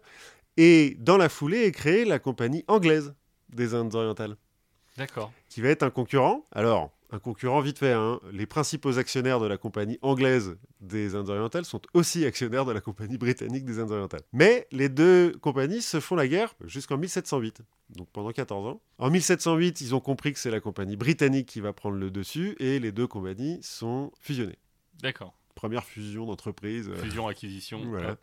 Et 0.56 0.96
dans 0.98 1.16
la 1.16 1.28
foulée 1.28 1.64
est 1.64 1.72
créée 1.72 2.04
la 2.04 2.18
Compagnie 2.18 2.64
anglaise 2.68 3.14
des 3.48 3.74
Indes 3.74 3.94
orientales, 3.94 4.36
D'accord. 4.96 5.32
qui 5.48 5.60
va 5.60 5.68
être 5.68 5.82
un 5.82 5.90
concurrent. 5.90 6.44
Alors, 6.52 6.90
un 7.10 7.18
concurrent 7.18 7.60
vite 7.60 7.78
fait. 7.78 7.92
hein. 7.92 8.20
Les 8.32 8.46
principaux 8.46 8.98
actionnaires 8.98 9.40
de 9.40 9.46
la 9.46 9.56
Compagnie 9.56 9.98
anglaise 10.02 10.56
des 10.80 11.14
Indes 11.14 11.30
orientales 11.30 11.64
sont 11.64 11.80
aussi 11.94 12.24
actionnaires 12.26 12.64
de 12.66 12.72
la 12.72 12.80
Compagnie 12.80 13.16
britannique 13.18 13.64
des 13.64 13.78
Indes 13.78 13.92
orientales. 13.92 14.20
Mais 14.32 14.66
les 14.72 14.88
deux 14.88 15.32
compagnies 15.40 15.80
se 15.82 16.00
font 16.00 16.16
la 16.16 16.28
guerre 16.28 16.54
jusqu'en 16.64 16.98
1708, 16.98 17.62
donc 17.90 18.08
pendant 18.12 18.30
14 18.30 18.66
ans. 18.66 18.82
En 18.98 19.10
1708, 19.10 19.80
ils 19.80 19.94
ont 19.94 20.00
compris 20.00 20.32
que 20.32 20.38
c'est 20.38 20.50
la 20.50 20.60
Compagnie 20.60 20.96
britannique 20.96 21.48
qui 21.48 21.60
va 21.60 21.72
prendre 21.72 21.96
le 21.96 22.10
dessus 22.10 22.56
et 22.58 22.78
les 22.78 22.92
deux 22.92 23.06
compagnies 23.06 23.58
sont 23.62 24.12
fusionnées. 24.20 24.58
D'accord. 25.02 25.34
Première 25.54 25.84
fusion 25.84 26.26
d'entreprise. 26.26 26.88
euh, 26.88 26.96
Fusion 26.96 27.26
acquisition. 27.26 27.80
voilà. 27.88 28.16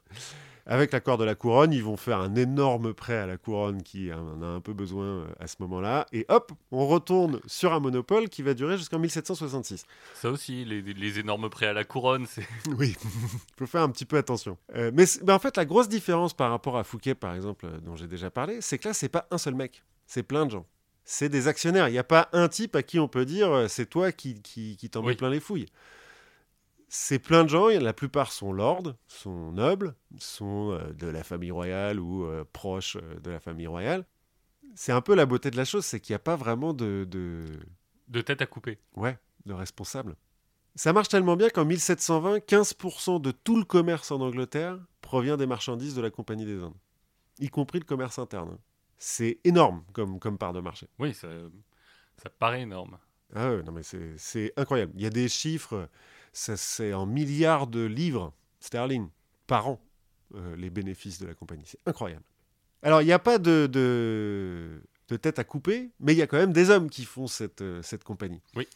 Avec 0.68 0.92
l'accord 0.94 1.18
de 1.20 1.24
la 1.24 1.36
couronne, 1.36 1.72
ils 1.74 1.84
vont 1.84 1.96
faire 1.96 2.20
un 2.20 2.34
énorme 2.36 2.94
prêt 2.96 3.18
à 3.18 3.28
la 3.28 3.38
couronne 3.38 3.84
qui 3.84 4.12
en 4.12 4.42
a 4.42 4.48
un 4.48 4.62
peu 4.62 4.74
besoin 4.74 5.06
euh, 5.06 5.26
à 5.40 5.46
ce 5.46 5.58
moment-là. 5.60 6.08
Et 6.12 6.26
hop, 6.28 6.52
on 6.72 6.88
retourne 6.88 7.40
sur 7.46 7.72
un 7.74 7.80
monopole 7.80 8.30
qui 8.30 8.42
va 8.42 8.56
durer 8.56 8.76
jusqu'en 8.78 8.98
1766. 8.98 9.86
Ça 10.16 10.32
aussi, 10.32 10.66
les, 10.66 10.82
les 10.82 11.20
énormes 11.20 11.50
prêts 11.52 11.68
à 11.68 11.74
la 11.74 11.84
couronne, 11.84 12.26
c'est 12.28 12.48
Oui, 12.80 12.96
il 13.04 13.10
faut 13.60 13.68
faire 13.68 13.84
un 13.84 13.90
petit 13.90 14.06
peu 14.06 14.18
attention. 14.18 14.58
Euh, 14.76 14.90
mais, 14.94 15.06
en 15.30 15.38
fait, 15.40 15.56
la 15.56 15.66
grosse 15.66 15.88
différence 15.88 16.34
par 16.34 16.50
rapport 16.50 16.78
à 16.78 16.84
Fouquet, 16.84 17.14
par 17.14 17.36
exemple, 17.36 17.68
euh, 17.68 17.78
dont 17.82 17.96
j'ai 17.96 18.08
déjà 18.08 18.32
parlé, 18.32 18.60
c'est 18.62 18.80
que 18.80 18.88
là, 18.88 18.94
c'est 18.96 19.10
pas 19.10 19.28
un 19.30 19.38
seul 19.38 19.54
mec, 19.54 19.84
c'est 20.08 20.24
plein 20.24 20.48
de 20.48 20.52
gens. 20.52 20.66
C'est 21.04 21.30
des 21.30 21.48
actionnaires. 21.48 21.88
Il 21.90 21.92
n'y 21.92 22.00
a 22.00 22.04
pas 22.04 22.28
un 22.34 22.48
type 22.48 22.76
à 22.76 22.82
qui 22.82 22.98
on 23.00 23.08
peut 23.08 23.26
dire 23.26 23.66
c'est 23.70 23.86
toi 23.88 24.12
qui, 24.12 24.42
qui, 24.42 24.76
qui 24.78 24.90
t'en 24.90 25.02
mets 25.04 25.10
Oui. 25.10 25.16
plein 25.16 25.30
les 25.30 25.40
fouilles. 25.40 25.68
C'est 26.88 27.20
plein 27.20 27.44
de 27.44 27.50
gens, 27.50 27.68
la 27.68 27.94
plupart 27.94 28.32
sont 28.32 28.54
lords, 28.54 28.94
sont 29.08 29.52
nobles, 29.52 29.96
sont 30.20 30.72
euh, 30.72 30.94
de 30.94 31.08
la 31.08 31.24
famille 31.24 31.52
royale 31.52 32.00
ou 32.00 32.26
euh, 32.26 32.46
proches 32.54 32.96
euh, 32.98 33.20
de 33.20 33.32
la 33.32 33.40
famille 33.40 33.68
royale. 33.68 34.06
C'est 34.76 34.92
un 34.92 35.02
peu 35.02 35.16
la 35.16 35.26
beauté 35.26 35.52
de 35.52 35.58
la 35.58 35.66
chose, 35.66 35.86
c'est 35.86 36.00
qu'il 36.00 36.14
n'y 36.14 36.18
a 36.18 36.20
pas 36.20 36.36
vraiment 36.36 36.74
de, 36.74 37.06
de, 37.10 37.44
de 38.08 38.22
tête 38.22 38.42
à 38.42 38.46
couper. 38.46 38.78
Ouais, 38.96 39.18
de 39.46 39.54
responsable. 39.54 40.16
Ça 40.76 40.94
marche 40.94 41.08
tellement 41.10 41.36
bien 41.36 41.50
qu'en 41.50 41.66
1720, 41.66 42.40
15% 42.40 43.22
de 43.22 43.32
tout 43.32 43.58
le 43.58 43.64
commerce 43.66 44.12
en 44.12 44.20
Angleterre 44.22 44.78
provient 45.02 45.38
des 45.38 45.46
marchandises 45.48 45.96
de 45.96 46.02
la 46.02 46.10
Compagnie 46.12 46.46
des 46.46 46.62
Indes, 46.62 46.76
y 47.40 47.50
compris 47.50 47.80
le 47.80 47.86
commerce 47.86 48.20
interne. 48.20 48.50
hein. 48.54 48.60
C'est 48.98 49.40
énorme 49.44 49.84
comme, 49.94 50.20
comme 50.20 50.38
part 50.38 50.54
de 50.54 50.60
marché. 50.60 50.88
Oui, 51.00 51.14
ça, 51.14 51.28
ça 52.22 52.30
paraît 52.30 52.62
énorme. 52.62 52.98
Ah 53.34 53.50
ouais, 53.52 53.64
non 53.64 53.72
mais 53.72 53.82
c'est 53.84 54.54
incroyable. 54.56 54.94
Il 54.96 55.02
y 55.02 55.06
a 55.06 55.10
des 55.10 55.28
chiffres, 55.28 55.90
c'est 56.36 56.94
en 56.94 57.06
milliards 57.06 57.68
de 57.68 57.86
livres 57.86 58.34
sterling 58.60 59.08
par 59.48 59.68
an, 59.70 59.82
euh, 60.36 60.56
les 60.58 60.70
bénéfices 60.70 61.20
de 61.20 61.28
la 61.28 61.34
compagnie. 61.34 61.64
C'est 61.66 61.80
incroyable. 61.86 62.24
Alors, 62.84 63.02
il 63.02 63.06
n'y 63.06 63.14
a 63.14 63.20
pas 63.20 63.40
de, 63.40 63.68
de, 63.68 65.18
tête 65.18 65.40
à 65.40 65.44
couper, 65.44 65.92
mais 66.00 66.14
il 66.14 66.18
y 66.18 66.22
a 66.22 66.28
quand 66.28 66.38
même 66.38 66.54
des 66.54 66.70
hommes 66.70 66.90
qui 66.90 67.06
font 67.06 67.28
cette, 67.28 67.62
euh, 67.62 67.82
cette 67.82 68.04
compagnie. 68.04 68.42
Oui. 68.56 68.68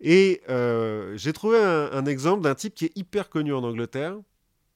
Et 0.00 0.42
euh, 0.48 1.16
j'ai 1.16 1.32
trouvé 1.32 1.58
un, 1.58 2.06
exemple 2.06 2.42
d'un 2.42 2.54
type 2.54 2.74
qui 2.74 2.84
est 2.84 2.96
hyper 2.96 3.28
connu 3.28 3.52
en 3.52 3.64
Angleterre, 3.64 4.16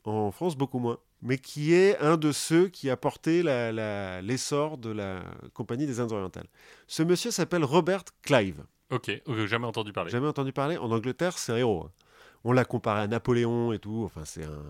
en 0.05 0.33
France 0.33 0.57
beaucoup 0.57 0.81
moins, 0.81 0.99
mais 1.23 1.39
qui 1.39 1.75
est 1.75 1.97
un 1.99 2.17
de 2.17 2.33
ceux 2.33 2.67
qui 2.69 2.91
a 2.91 2.97
porté 2.97 3.45
l'essor 3.45 4.79
de 4.79 4.91
la 4.91 5.23
Compagnie 5.55 5.87
des 5.87 6.01
Indes 6.01 6.11
orientales. 6.11 6.49
Ce 6.89 7.05
monsieur 7.05 7.31
s'appelle 7.31 7.63
Robert 7.63 8.03
Clive. 8.23 8.65
Ok, 8.91 9.13
jamais 9.47 9.67
entendu 9.67 9.93
parler. 9.93 10.11
Jamais 10.11 10.27
entendu 10.27 10.53
parler. 10.53 10.77
En 10.77 10.91
Angleterre, 10.91 11.39
c'est 11.39 11.53
un 11.53 11.57
héros. 11.57 11.85
Hein. 11.87 11.91
On 12.45 12.53
l'a 12.53 12.65
comparé 12.65 13.03
à 13.03 13.07
Napoléon 13.07 13.73
et 13.73 13.79
tout. 13.79 14.03
Enfin, 14.05 14.25
c'est 14.25 14.45
un. 14.45 14.63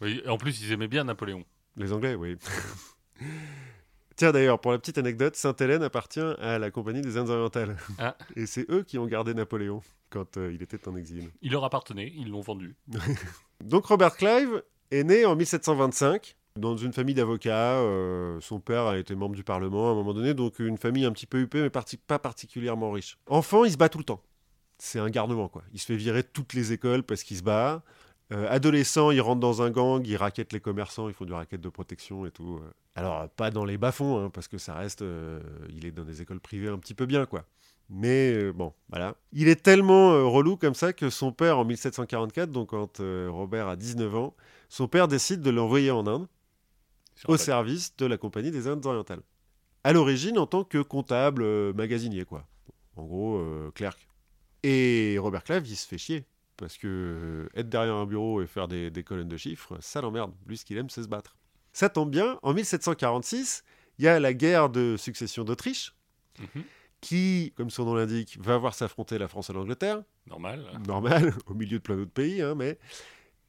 Oui, 0.00 0.22
en 0.26 0.36
plus, 0.36 0.62
ils 0.62 0.72
aimaient 0.72 0.88
bien 0.88 1.04
Napoléon. 1.04 1.44
Les 1.76 1.92
Anglais, 1.92 2.14
oui. 2.14 2.36
Tiens, 4.16 4.30
d'ailleurs, 4.30 4.60
pour 4.60 4.70
la 4.70 4.78
petite 4.78 4.98
anecdote, 4.98 5.34
Sainte-Hélène 5.34 5.82
appartient 5.82 6.20
à 6.20 6.58
la 6.58 6.70
Compagnie 6.70 7.00
des 7.00 7.16
Indes 7.16 7.30
orientales. 7.30 7.76
Ah. 7.98 8.16
Et 8.36 8.46
c'est 8.46 8.68
eux 8.70 8.84
qui 8.84 8.98
ont 8.98 9.06
gardé 9.06 9.34
Napoléon 9.34 9.82
quand 10.10 10.36
euh, 10.36 10.52
il 10.52 10.62
était 10.62 10.88
en 10.88 10.94
exil. 10.94 11.30
Il 11.42 11.52
leur 11.52 11.64
appartenait, 11.64 12.12
ils 12.16 12.30
l'ont 12.30 12.40
vendu. 12.40 12.76
Donc 13.64 13.86
Robert 13.86 14.16
Clive 14.16 14.62
est 14.92 15.02
né 15.02 15.24
en 15.24 15.34
1725 15.34 16.36
dans 16.56 16.76
une 16.76 16.92
famille 16.92 17.16
d'avocats. 17.16 17.80
Euh, 17.80 18.38
son 18.40 18.60
père 18.60 18.86
a 18.86 18.98
été 18.98 19.16
membre 19.16 19.34
du 19.34 19.42
Parlement 19.42 19.88
à 19.88 19.92
un 19.92 19.94
moment 19.94 20.14
donné, 20.14 20.34
donc 20.34 20.60
une 20.60 20.78
famille 20.78 21.04
un 21.04 21.12
petit 21.12 21.26
peu 21.26 21.40
huppée, 21.40 21.62
mais 21.62 21.70
pas 21.70 22.18
particulièrement 22.20 22.92
riche. 22.92 23.18
Enfant, 23.26 23.64
il 23.64 23.72
se 23.72 23.76
bat 23.76 23.88
tout 23.88 23.98
le 23.98 24.04
temps. 24.04 24.22
C'est 24.84 24.98
un 24.98 25.10
garnement, 25.10 25.48
quoi. 25.48 25.62
Il 25.72 25.80
se 25.80 25.86
fait 25.86 25.96
virer 25.96 26.22
de 26.22 26.28
toutes 26.28 26.52
les 26.52 26.72
écoles 26.72 27.02
parce 27.02 27.22
qu'il 27.22 27.36
se 27.36 27.42
bat. 27.42 27.82
Euh, 28.32 28.46
adolescent, 28.50 29.10
il 29.10 29.20
rentre 29.20 29.40
dans 29.40 29.62
un 29.62 29.70
gang, 29.70 30.06
il 30.06 30.16
raquette 30.16 30.52
les 30.52 30.60
commerçants, 30.60 31.08
ils 31.08 31.14
font 31.14 31.24
du 31.24 31.32
raquette 31.32 31.60
de 31.60 31.68
protection 31.68 32.26
et 32.26 32.30
tout. 32.30 32.60
Alors, 32.96 33.28
pas 33.30 33.50
dans 33.50 33.64
les 33.64 33.76
bas-fonds, 33.76 34.24
hein, 34.24 34.30
parce 34.30 34.46
que 34.46 34.58
ça 34.58 34.74
reste. 34.74 35.02
Euh, 35.02 35.40
il 35.70 35.84
est 35.84 35.90
dans 35.90 36.04
des 36.04 36.22
écoles 36.22 36.40
privées 36.40 36.68
un 36.68 36.78
petit 36.78 36.94
peu 36.94 37.06
bien, 37.06 37.26
quoi. 37.26 37.44
Mais 37.90 38.32
euh, 38.32 38.52
bon, 38.52 38.72
voilà. 38.88 39.16
Il 39.32 39.48
est 39.48 39.62
tellement 39.62 40.12
euh, 40.12 40.24
relou 40.24 40.56
comme 40.56 40.74
ça 40.74 40.92
que 40.92 41.10
son 41.10 41.32
père, 41.32 41.58
en 41.58 41.64
1744, 41.64 42.50
donc 42.50 42.70
quand 42.70 42.98
Robert 43.00 43.68
a 43.68 43.76
19 43.76 44.14
ans, 44.14 44.34
son 44.68 44.86
père 44.86 45.08
décide 45.08 45.40
de 45.40 45.50
l'envoyer 45.50 45.90
en 45.90 46.06
Inde, 46.06 46.28
au 47.26 47.36
service 47.36 47.96
de 47.96 48.06
la 48.06 48.16
Compagnie 48.16 48.50
des 48.50 48.68
Indes 48.68 48.86
orientales. 48.86 49.22
À 49.82 49.92
l'origine, 49.92 50.38
en 50.38 50.46
tant 50.46 50.64
que 50.64 50.78
comptable 50.78 51.72
magasinier, 51.74 52.24
quoi. 52.24 52.46
En 52.96 53.04
gros, 53.04 53.44
clerc. 53.74 53.96
Et 54.64 55.18
Robert 55.18 55.44
Clive, 55.44 55.66
il 55.66 55.76
se 55.76 55.86
fait 55.86 55.98
chier. 55.98 56.24
Parce 56.56 56.78
que 56.78 57.48
être 57.54 57.68
derrière 57.68 57.94
un 57.94 58.06
bureau 58.06 58.40
et 58.40 58.46
faire 58.46 58.66
des, 58.66 58.90
des 58.90 59.02
colonnes 59.02 59.28
de 59.28 59.36
chiffres, 59.36 59.76
ça 59.80 60.00
l'emmerde. 60.00 60.32
Lui, 60.46 60.56
ce 60.56 60.64
qu'il 60.64 60.78
aime, 60.78 60.88
c'est 60.88 61.02
se 61.02 61.08
battre. 61.08 61.36
Ça 61.72 61.88
tombe 61.88 62.10
bien, 62.10 62.38
en 62.42 62.54
1746, 62.54 63.64
il 63.98 64.04
y 64.04 64.08
a 64.08 64.20
la 64.20 64.32
guerre 64.32 64.70
de 64.70 64.96
succession 64.96 65.44
d'Autriche, 65.44 65.94
mhm. 66.38 66.62
qui, 67.00 67.52
comme 67.56 67.70
son 67.70 67.84
nom 67.84 67.94
l'indique, 67.94 68.38
va 68.40 68.56
voir 68.56 68.74
s'affronter 68.74 69.18
la 69.18 69.28
France 69.28 69.50
et 69.50 69.52
l'Angleterre. 69.52 70.02
Normal. 70.28 70.64
Normal, 70.86 71.34
au 71.46 71.54
milieu 71.54 71.78
de 71.78 71.82
plein 71.82 71.96
d'autres 71.96 72.12
pays, 72.12 72.40
hein, 72.40 72.54
mais... 72.54 72.78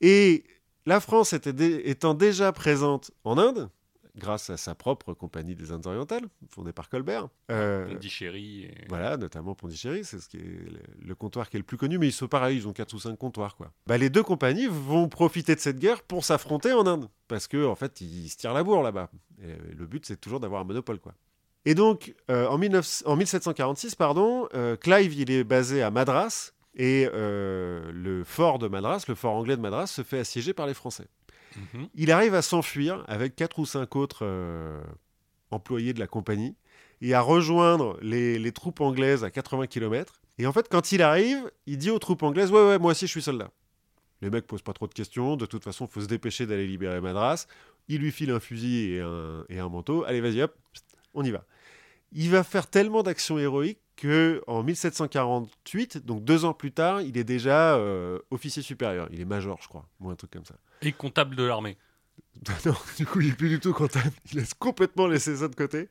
Et 0.01 0.43
la 0.85 0.99
France 0.99 1.33
était 1.33 1.89
étant 1.89 2.15
déjà 2.15 2.51
présente 2.51 3.11
en 3.23 3.37
Inde, 3.37 3.69
grâce 4.15 4.49
à 4.49 4.57
sa 4.57 4.75
propre 4.75 5.13
compagnie 5.13 5.55
des 5.55 5.71
Indes 5.71 5.85
orientales, 5.87 6.25
fondée 6.49 6.73
par 6.73 6.89
Colbert. 6.89 7.27
Euh, 7.51 7.87
Pondichéry. 7.87 8.69
Voilà, 8.87 9.17
notamment 9.17 9.55
Pondichéry, 9.55 10.03
c'est 10.03 10.19
ce 10.19 10.29
qui 10.29 10.37
est 10.37 10.59
le, 11.01 11.15
comptoir 11.15 11.49
qui 11.49 11.57
est 11.57 11.59
le 11.59 11.65
plus 11.65 11.77
connu, 11.77 11.97
mais 11.97 12.07
ils 12.07 12.13
sont 12.13 12.27
pareils, 12.27 12.57
ils 12.57 12.67
ont 12.67 12.73
4 12.73 12.93
ou 12.93 12.99
5 12.99 13.17
comptoirs. 13.17 13.55
Quoi. 13.55 13.71
Bah, 13.87 13.97
les 13.97 14.09
deux 14.09 14.23
compagnies 14.23 14.67
vont 14.67 15.09
profiter 15.09 15.55
de 15.55 15.59
cette 15.59 15.79
guerre 15.79 16.01
pour 16.03 16.23
s'affronter 16.23 16.71
en 16.71 16.85
Inde, 16.87 17.09
parce 17.27 17.47
qu'en 17.47 17.71
en 17.71 17.75
fait, 17.75 18.01
ils 18.01 18.29
se 18.29 18.37
tirent 18.37 18.53
la 18.53 18.63
bourre 18.63 18.83
là-bas. 18.83 19.09
Et 19.41 19.75
le 19.75 19.85
but, 19.85 20.05
c'est 20.05 20.19
toujours 20.19 20.39
d'avoir 20.39 20.61
un 20.61 20.65
monopole. 20.65 20.99
quoi. 20.99 21.13
Et 21.65 21.75
donc, 21.75 22.15
euh, 22.29 22.47
en, 22.47 22.57
1746, 22.57 23.95
pardon, 23.95 24.47
euh, 24.53 24.75
Clive, 24.77 25.13
il 25.13 25.31
est 25.31 25.43
basé 25.43 25.81
à 25.81 25.91
Madras, 25.91 26.51
et 26.77 27.07
le 27.13 28.23
fort 28.25 28.59
de 28.59 28.67
Madras, 28.67 29.05
le 29.07 29.15
fort 29.15 29.33
anglais 29.33 29.55
de 29.55 29.61
Madras, 29.61 29.87
se 29.87 30.03
fait 30.03 30.19
assiéger 30.19 30.53
par 30.53 30.67
les 30.67 30.73
Français. 30.73 31.07
Mhm. 31.55 31.87
Il 31.95 32.11
arrive 32.11 32.35
à 32.35 32.41
s'enfuir 32.41 33.03
avec 33.07 33.35
quatre 33.35 33.59
ou 33.59 33.65
cinq 33.65 33.95
autres 33.95 34.19
euh, 34.23 34.81
employés 35.51 35.93
de 35.93 35.99
la 35.99 36.07
compagnie 36.07 36.55
et 37.01 37.13
à 37.13 37.21
rejoindre 37.21 37.97
les, 38.01 38.51
troupes 38.51 38.81
anglaises 38.81 39.23
à 39.23 39.31
80 39.31 39.67
km. 39.67 40.21
Et 40.37 40.47
en 40.47 40.53
fait, 40.53 40.67
quand 40.69 40.91
il 40.91 41.01
arrive, 41.01 41.51
il 41.65 41.77
dit 41.77 41.89
aux 41.89 41.99
troupes 41.99 42.23
anglaises 42.23 42.51
Ouais, 42.51 42.67
ouais, 42.67 42.79
moi 42.79 42.91
aussi 42.91 43.07
je 43.07 43.11
suis 43.11 43.21
soldat. 43.21 43.51
Les 44.21 44.29
mecs 44.29 44.47
posent 44.47 44.61
pas 44.61 44.73
trop 44.73 44.87
de 44.87 44.93
questions. 44.93 45.35
De 45.35 45.45
toute 45.45 45.63
façon, 45.63 45.87
faut 45.87 46.01
se 46.01 46.07
dépêcher 46.07 46.45
d'aller 46.45 46.67
libérer 46.67 47.01
Madras. 47.01 47.47
Il 47.87 48.01
lui 48.01 48.11
file 48.11 48.31
un 48.31 48.39
fusil 48.39 48.93
et 48.93 49.01
un, 49.01 49.45
et 49.49 49.59
un 49.59 49.69
manteau. 49.69 50.03
Allez, 50.05 50.21
vas-y, 50.21 50.41
hop, 50.41 50.55
on 51.13 51.23
y 51.23 51.31
va. 51.31 51.45
Il 52.11 52.31
va 52.31 52.43
faire 52.43 52.67
tellement 52.67 53.03
d'actions 53.03 53.37
héroïques 53.37 53.81
que 53.95 54.43
en 54.47 54.63
1748, 54.63 56.05
donc 56.05 56.23
deux 56.23 56.45
ans 56.45 56.53
plus 56.53 56.71
tard, 56.71 57.01
il 57.01 57.17
est 57.17 57.23
déjà 57.23 57.75
euh, 57.75 58.19
officier 58.31 58.61
supérieur. 58.61 59.07
Il 59.11 59.21
est 59.21 59.25
major, 59.25 59.59
je 59.61 59.67
crois, 59.67 59.87
ou 59.99 60.09
un 60.09 60.15
truc 60.15 60.31
comme 60.31 60.45
ça. 60.45 60.55
Et 60.81 60.91
comptable 60.91 61.35
de 61.35 61.43
l'armée. 61.43 61.77
non, 62.65 62.75
du 62.97 63.05
coup, 63.05 63.21
il 63.21 63.29
est 63.29 63.35
plus 63.35 63.49
du 63.49 63.59
tout 63.59 63.73
comptable. 63.73 64.11
Il 64.31 64.39
laisse 64.39 64.53
complètement 64.53 65.07
laisser 65.07 65.37
ça 65.37 65.47
de 65.47 65.55
côté. 65.55 65.89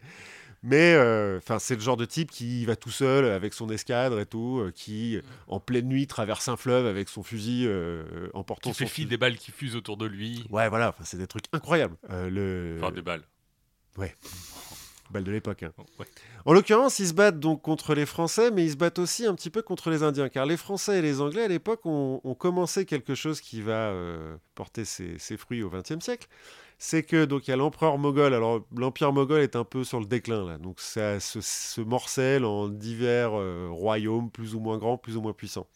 Mais 0.63 0.95
euh, 0.95 1.41
c'est 1.59 1.75
le 1.75 1.83
genre 1.83 1.99
de 1.99 2.07
type 2.07 2.31
qui 2.31 2.65
va 2.65 2.75
tout 2.75 2.91
seul 2.91 3.27
avec 3.27 3.53
son 3.53 3.69
escadre 3.69 4.19
et 4.19 4.25
tout, 4.25 4.61
euh, 4.61 4.71
qui 4.71 5.21
en 5.47 5.61
pleine 5.61 5.87
nuit 5.87 6.07
traverse 6.07 6.49
un 6.49 6.57
fleuve 6.57 6.87
avec 6.87 7.11
son 7.11 7.23
fusil 7.23 7.69
en 8.33 8.45
portant 8.45 8.71
qui 8.71 8.77
fait 8.77 8.87
fi 8.87 9.05
des 9.05 9.19
balles 9.19 9.37
qui 9.37 9.51
fusent 9.51 9.77
autour 9.77 9.99
de 9.99 10.07
lui. 10.07 10.47
Ouais, 10.51 10.71
voilà, 10.71 10.95
c'est 11.03 11.19
des 11.19 11.27
trucs 11.27 11.45
incroyables. 11.53 11.97
le... 12.09 12.79
Enfin, 12.81 12.93
des 12.93 13.03
balles. 13.03 13.25
Ouais 13.99 14.15
de 15.13 15.31
l'époque. 15.31 15.63
Hein. 15.63 15.73
Oh, 15.77 16.03
en 16.47 16.53
l'occurrence, 16.53 16.99
ils 16.99 17.09
se 17.09 17.15
battent 17.15 17.41
donc 17.41 17.63
contre 17.63 17.95
les 17.95 18.07
Français, 18.07 18.51
mais 18.51 18.65
ils 18.65 18.73
se 18.73 18.77
battent 18.77 18.99
aussi 18.99 19.27
un 19.27 19.35
petit 19.35 19.51
peu 19.51 19.63
contre 19.63 19.91
les 19.91 20.03
Indiens, 20.03 20.29
car 20.29 20.47
les 20.47 20.57
Français 20.57 20.99
et 20.99 21.03
les 21.03 21.21
Anglais 21.21 21.45
à 21.45 21.49
l'époque 21.49 21.81
ont, 21.85 22.21
commencé 22.39 22.85
quelque 22.85 23.15
chose 23.15 23.41
qui 23.41 23.63
va 23.63 23.91
euh, 23.91 24.37
porter 24.55 24.85
ses, 24.85 25.19
fruits 25.37 25.63
au 25.63 25.71
XXe 25.71 26.05
siècle. 26.05 26.29
C'est 26.79 27.05
que 27.05 27.25
donc 27.25 27.47
il 27.47 27.51
y 27.51 27.55
a 27.55 27.57
l'empereur 27.57 27.97
moghol. 27.99 28.35
Alors 28.35 28.67
l'empire 28.77 29.13
moghol 29.13 29.41
est 29.41 29.57
un 29.57 29.65
peu 29.65 29.85
sur 29.85 30.01
le 30.01 30.07
déclin 30.07 30.45
là, 30.45 30.59
donc 30.59 30.81
ça 30.81 31.21
se, 31.21 31.81
morcelle 31.81 32.45
en 32.45 32.69
divers 32.69 33.31
euh, 33.33 33.69
royaumes 33.71 34.31
plus 34.31 34.55
ou 34.55 34.61
moins 34.61 34.77
grands, 34.77 34.99
plus 34.99 35.17
ou 35.17 35.23
moins 35.23 35.33
puissants. 35.33 35.69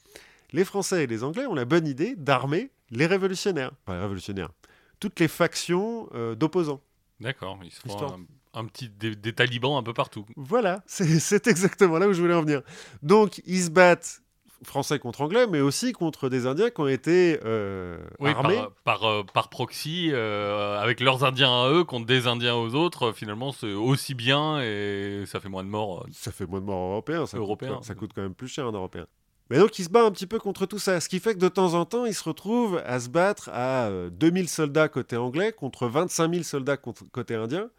Les 0.52 0.64
Français 0.64 1.04
et 1.04 1.06
les 1.06 1.22
Anglais 1.22 1.46
ont 1.46 1.54
la 1.54 1.64
bonne 1.64 1.86
idée 1.86 2.16
d'armer 2.16 2.70
les 2.90 3.06
révolutionnaires, 3.06 3.70
pas 3.84 3.94
les 3.94 4.00
révolutionnaires, 4.00 4.50
toutes 4.98 5.20
les 5.20 5.28
factions 5.28 6.08
euh, 6.14 6.34
d'opposants. 6.34 6.80
D'accord, 7.20 7.58
ils 7.62 7.70
se 7.70 7.80
font 7.80 8.26
un 8.58 8.64
petit 8.66 8.88
des, 8.88 9.32
talibans 9.32 9.76
un 9.76 9.82
peu 9.82 9.94
partout. 9.94 10.26
Voilà, 10.36 10.82
c'est 10.86 11.46
exactement 11.46 11.98
là 11.98 12.08
où 12.08 12.12
je 12.12 12.20
voulais 12.20 12.34
en 12.34 12.42
venir. 12.42 12.62
Donc 13.02 13.40
ils 13.46 13.62
se 13.62 13.70
battent 13.70 14.22
français 14.64 14.98
contre 14.98 15.20
anglais, 15.20 15.46
mais 15.46 15.60
aussi 15.60 15.92
contre 15.92 16.28
des 16.28 16.46
Indiens 16.46 16.70
qui 16.70 16.80
ont 16.80 16.88
été 16.88 17.38
euh, 17.44 17.98
armés. 18.24 18.56
Par, 18.56 19.00
par, 19.00 19.04
euh, 19.04 19.22
par 19.22 19.48
proxy, 19.50 20.10
euh, 20.12 20.80
avec 20.80 21.00
leurs 21.00 21.24
Indiens 21.24 21.64
à 21.64 21.70
eux 21.70 21.84
contre 21.84 22.06
des 22.06 22.26
Indiens 22.26 22.56
aux 22.56 22.74
autres, 22.74 23.12
finalement 23.12 23.52
c'est 23.52 23.72
aussi 23.72 24.14
bien 24.14 24.60
et 24.60 25.22
ça 25.26 25.38
fait 25.38 25.48
moins 25.48 25.62
de 25.62 25.68
morts. 25.68 26.06
Ça 26.12 26.32
fait 26.32 26.46
moins 26.46 26.60
de 26.60 26.66
morts 26.66 26.90
européens, 26.90 27.26
ça, 27.26 27.38
Coûte, 27.38 27.64
ça 27.82 27.94
coûte 27.94 28.10
quand 28.14 28.22
même 28.22 28.34
plus 28.34 28.48
cher 28.48 28.66
en 28.66 28.72
européen. 28.72 29.06
Mais 29.50 29.58
donc 29.58 29.78
il 29.78 29.84
se 29.84 29.88
bat 29.88 30.04
un 30.04 30.10
petit 30.10 30.26
peu 30.26 30.38
contre 30.38 30.66
tout 30.66 30.78
ça, 30.78 31.00
ce 31.00 31.08
qui 31.08 31.20
fait 31.20 31.34
que 31.34 31.38
de 31.38 31.48
temps 31.48 31.74
en 31.74 31.84
temps, 31.84 32.04
il 32.04 32.14
se 32.14 32.24
retrouve 32.24 32.82
à 32.84 32.98
se 32.98 33.08
battre 33.08 33.48
à 33.52 33.88
2000 34.10 34.48
soldats 34.48 34.88
côté 34.88 35.16
anglais 35.16 35.52
contre 35.52 35.86
25 35.86 36.32
000 36.32 36.42
soldats 36.42 36.76
côté 36.76 37.34
indien. 37.36 37.70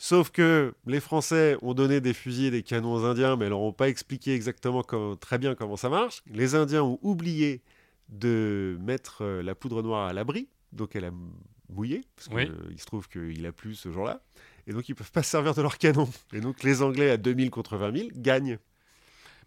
Sauf 0.00 0.30
que 0.30 0.74
les 0.86 1.00
Français 1.00 1.56
ont 1.60 1.74
donné 1.74 2.00
des 2.00 2.14
fusils 2.14 2.46
et 2.46 2.50
des 2.52 2.62
canons 2.62 2.94
aux 2.94 3.04
Indiens, 3.04 3.36
mais 3.36 3.46
ils 3.46 3.50
leur 3.50 3.60
ont 3.60 3.72
pas 3.72 3.88
expliqué 3.88 4.32
exactement 4.32 4.84
très 5.20 5.38
bien 5.38 5.56
comment 5.56 5.76
ça 5.76 5.88
marche. 5.88 6.22
Les 6.30 6.54
Indiens 6.54 6.84
ont 6.84 7.00
oublié 7.02 7.62
de 8.08 8.78
mettre 8.80 9.22
euh, 9.22 9.42
la 9.42 9.56
poudre 9.56 9.82
noire 9.82 10.06
à 10.06 10.12
l'abri, 10.12 10.48
donc 10.72 10.94
elle 10.94 11.04
a 11.04 11.10
mouillé, 11.68 12.02
parce 12.14 12.28
qu'il 12.28 12.80
se 12.80 12.86
trouve 12.86 13.08
qu'il 13.08 13.44
a 13.44 13.52
plu 13.52 13.74
ce 13.74 13.90
jour-là. 13.90 14.22
Et 14.68 14.72
donc 14.72 14.88
ils 14.88 14.94
peuvent 14.94 15.10
pas 15.10 15.24
se 15.24 15.30
servir 15.30 15.52
de 15.54 15.62
leurs 15.62 15.78
canons. 15.78 16.08
Et 16.32 16.40
donc 16.40 16.62
les 16.62 16.80
Anglais 16.80 17.10
à 17.10 17.16
2000 17.16 17.50
contre 17.50 17.76
20 17.76 17.96
000 17.96 18.08
gagnent. 18.14 18.58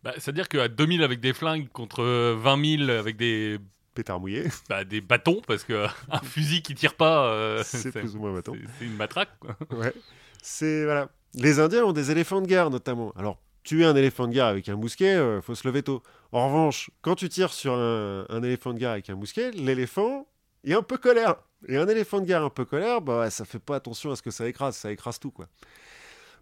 Bah, 0.03 0.13
C'est-à-dire 0.17 0.49
qu'à 0.49 0.67
2000 0.67 1.01
avec 1.01 1.21
des 1.21 1.33
flingues 1.33 1.69
contre 1.69 2.03
20 2.03 2.77
000 2.85 2.89
avec 2.91 3.15
des 3.15 3.57
pétards 3.93 4.19
mouillés. 4.19 4.47
Bah, 4.69 4.83
des 4.83 4.99
bâtons, 4.99 5.41
parce 5.47 5.63
qu'un 5.63 5.87
fusil 6.23 6.61
qui 6.61 6.75
tire 6.75 6.95
pas, 6.95 7.27
euh, 7.27 7.63
c'est 7.63 7.91
plus 7.91 8.15
ou 8.15 8.19
moins 8.19 8.33
bâton. 8.33 8.53
C'est 8.79 8.85
une 8.85 8.95
matraque. 8.97 9.31
Quoi. 9.39 9.55
Ouais. 9.71 9.93
C'est 10.41 10.83
voilà. 10.83 11.09
Les 11.33 11.59
Indiens 11.59 11.85
ont 11.85 11.93
des 11.93 12.11
éléphants 12.11 12.41
de 12.41 12.47
guerre 12.47 12.69
notamment. 12.69 13.13
Alors 13.15 13.39
tuer 13.63 13.85
un 13.85 13.95
éléphant 13.95 14.27
de 14.27 14.33
guerre 14.33 14.47
avec 14.47 14.69
un 14.69 14.75
mousquet, 14.75 15.13
euh, 15.15 15.41
faut 15.41 15.55
se 15.55 15.67
lever 15.67 15.83
tôt. 15.83 16.01
En 16.31 16.47
revanche, 16.47 16.89
quand 17.01 17.15
tu 17.15 17.29
tires 17.29 17.53
sur 17.53 17.73
un, 17.73 18.43
éléphant 18.43 18.73
de 18.73 18.79
guerre 18.79 18.91
avec 18.91 19.09
un 19.09 19.15
mousquet, 19.15 19.51
l'éléphant 19.51 20.27
est 20.63 20.73
un 20.73 20.81
peu 20.81 20.97
colère. 20.97 21.35
Et 21.67 21.77
un 21.77 21.87
éléphant 21.87 22.19
de 22.19 22.25
guerre 22.25 22.43
un 22.43 22.49
peu 22.49 22.65
colère, 22.65 23.01
bah 23.01 23.29
ça 23.29 23.45
fait 23.45 23.59
pas 23.59 23.75
attention 23.75 24.11
à 24.11 24.15
ce 24.15 24.23
que 24.23 24.31
ça 24.31 24.47
écrase, 24.47 24.75
ça 24.75 24.91
écrase 24.91 25.19
tout 25.19 25.31
quoi. 25.31 25.47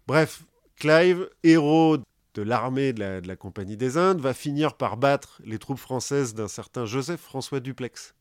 Bref, 0.06 0.42
Clive, 0.76 1.28
héros 1.42 1.98
de 2.34 2.42
l'armée 2.42 2.94
de 2.94 3.00
la, 3.00 3.20
de 3.20 3.28
la, 3.28 3.36
Compagnie 3.36 3.76
des 3.76 3.98
Indes, 3.98 4.20
va 4.20 4.32
finir 4.32 4.74
par 4.74 4.96
battre 4.96 5.42
les 5.44 5.58
troupes 5.58 5.78
françaises 5.78 6.32
d'un 6.32 6.48
certain 6.48 6.86
Joseph-François 6.86 7.60
Duplex. 7.60 8.14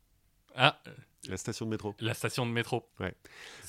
Ah, 0.56 0.82
la 1.30 1.38
station 1.38 1.66
de 1.66 1.72
métro. 1.72 1.96
La 2.00 2.14
station 2.14 2.46
de 2.46 2.52
métro. 2.52 2.90
Ouais. 3.00 3.14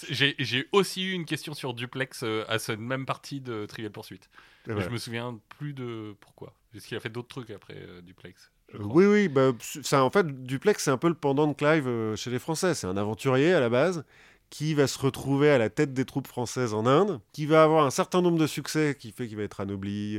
J'ai 0.08 0.68
aussi 0.72 1.04
eu 1.04 1.12
une 1.12 1.26
question 1.26 1.54
sur 1.54 1.74
Duplex 1.74 2.22
euh, 2.22 2.44
à 2.48 2.58
cette 2.58 2.80
même 2.80 3.06
partie 3.06 3.40
de 3.40 3.66
Trivial 3.66 3.92
Poursuite. 3.92 4.30
Je 4.66 4.88
me 4.88 4.98
souviens 4.98 5.38
plus 5.58 5.72
de 5.72 6.14
pourquoi. 6.20 6.54
Est-ce 6.74 6.86
qu'il 6.86 6.96
a 6.96 7.00
fait 7.00 7.10
d'autres 7.10 7.28
trucs 7.28 7.50
après 7.50 7.76
euh, 7.76 8.00
Duplex 8.00 8.50
Oui, 8.78 9.06
oui. 9.06 9.28
Bah, 9.28 9.52
ça, 9.82 10.04
en 10.04 10.10
fait, 10.10 10.44
Duplex, 10.44 10.84
c'est 10.84 10.90
un 10.90 10.98
peu 10.98 11.08
le 11.08 11.14
pendant 11.14 11.46
de 11.46 11.52
Clive 11.52 11.86
euh, 11.86 12.16
chez 12.16 12.30
les 12.30 12.38
Français. 12.38 12.74
C'est 12.74 12.86
un 12.86 12.96
aventurier 12.96 13.52
à 13.52 13.60
la 13.60 13.68
base 13.68 14.04
qui 14.48 14.74
va 14.74 14.88
se 14.88 14.98
retrouver 14.98 15.50
à 15.50 15.58
la 15.58 15.70
tête 15.70 15.94
des 15.94 16.04
troupes 16.04 16.26
françaises 16.26 16.74
en 16.74 16.84
Inde, 16.84 17.20
qui 17.32 17.46
va 17.46 17.62
avoir 17.62 17.86
un 17.86 17.90
certain 17.90 18.20
nombre 18.20 18.36
de 18.36 18.48
succès 18.48 18.96
qui 18.98 19.12
fait 19.12 19.28
qu'il 19.28 19.36
va 19.36 19.44
être 19.44 19.60
anobli. 19.60 20.18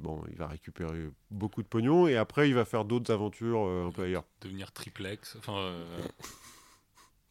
bon, 0.00 0.24
il 0.28 0.36
va 0.36 0.48
récupérer 0.48 1.08
beaucoup 1.30 1.62
de 1.62 1.68
pognon 1.68 2.08
et 2.08 2.16
après, 2.16 2.48
il 2.48 2.54
va 2.56 2.64
faire 2.64 2.84
d'autres 2.84 3.12
aventures 3.12 3.60
un 3.60 3.92
peu 3.92 4.02
ailleurs. 4.02 4.24
Devenir 4.40 4.72
triplex. 4.72 5.36
Enfin 5.38 5.72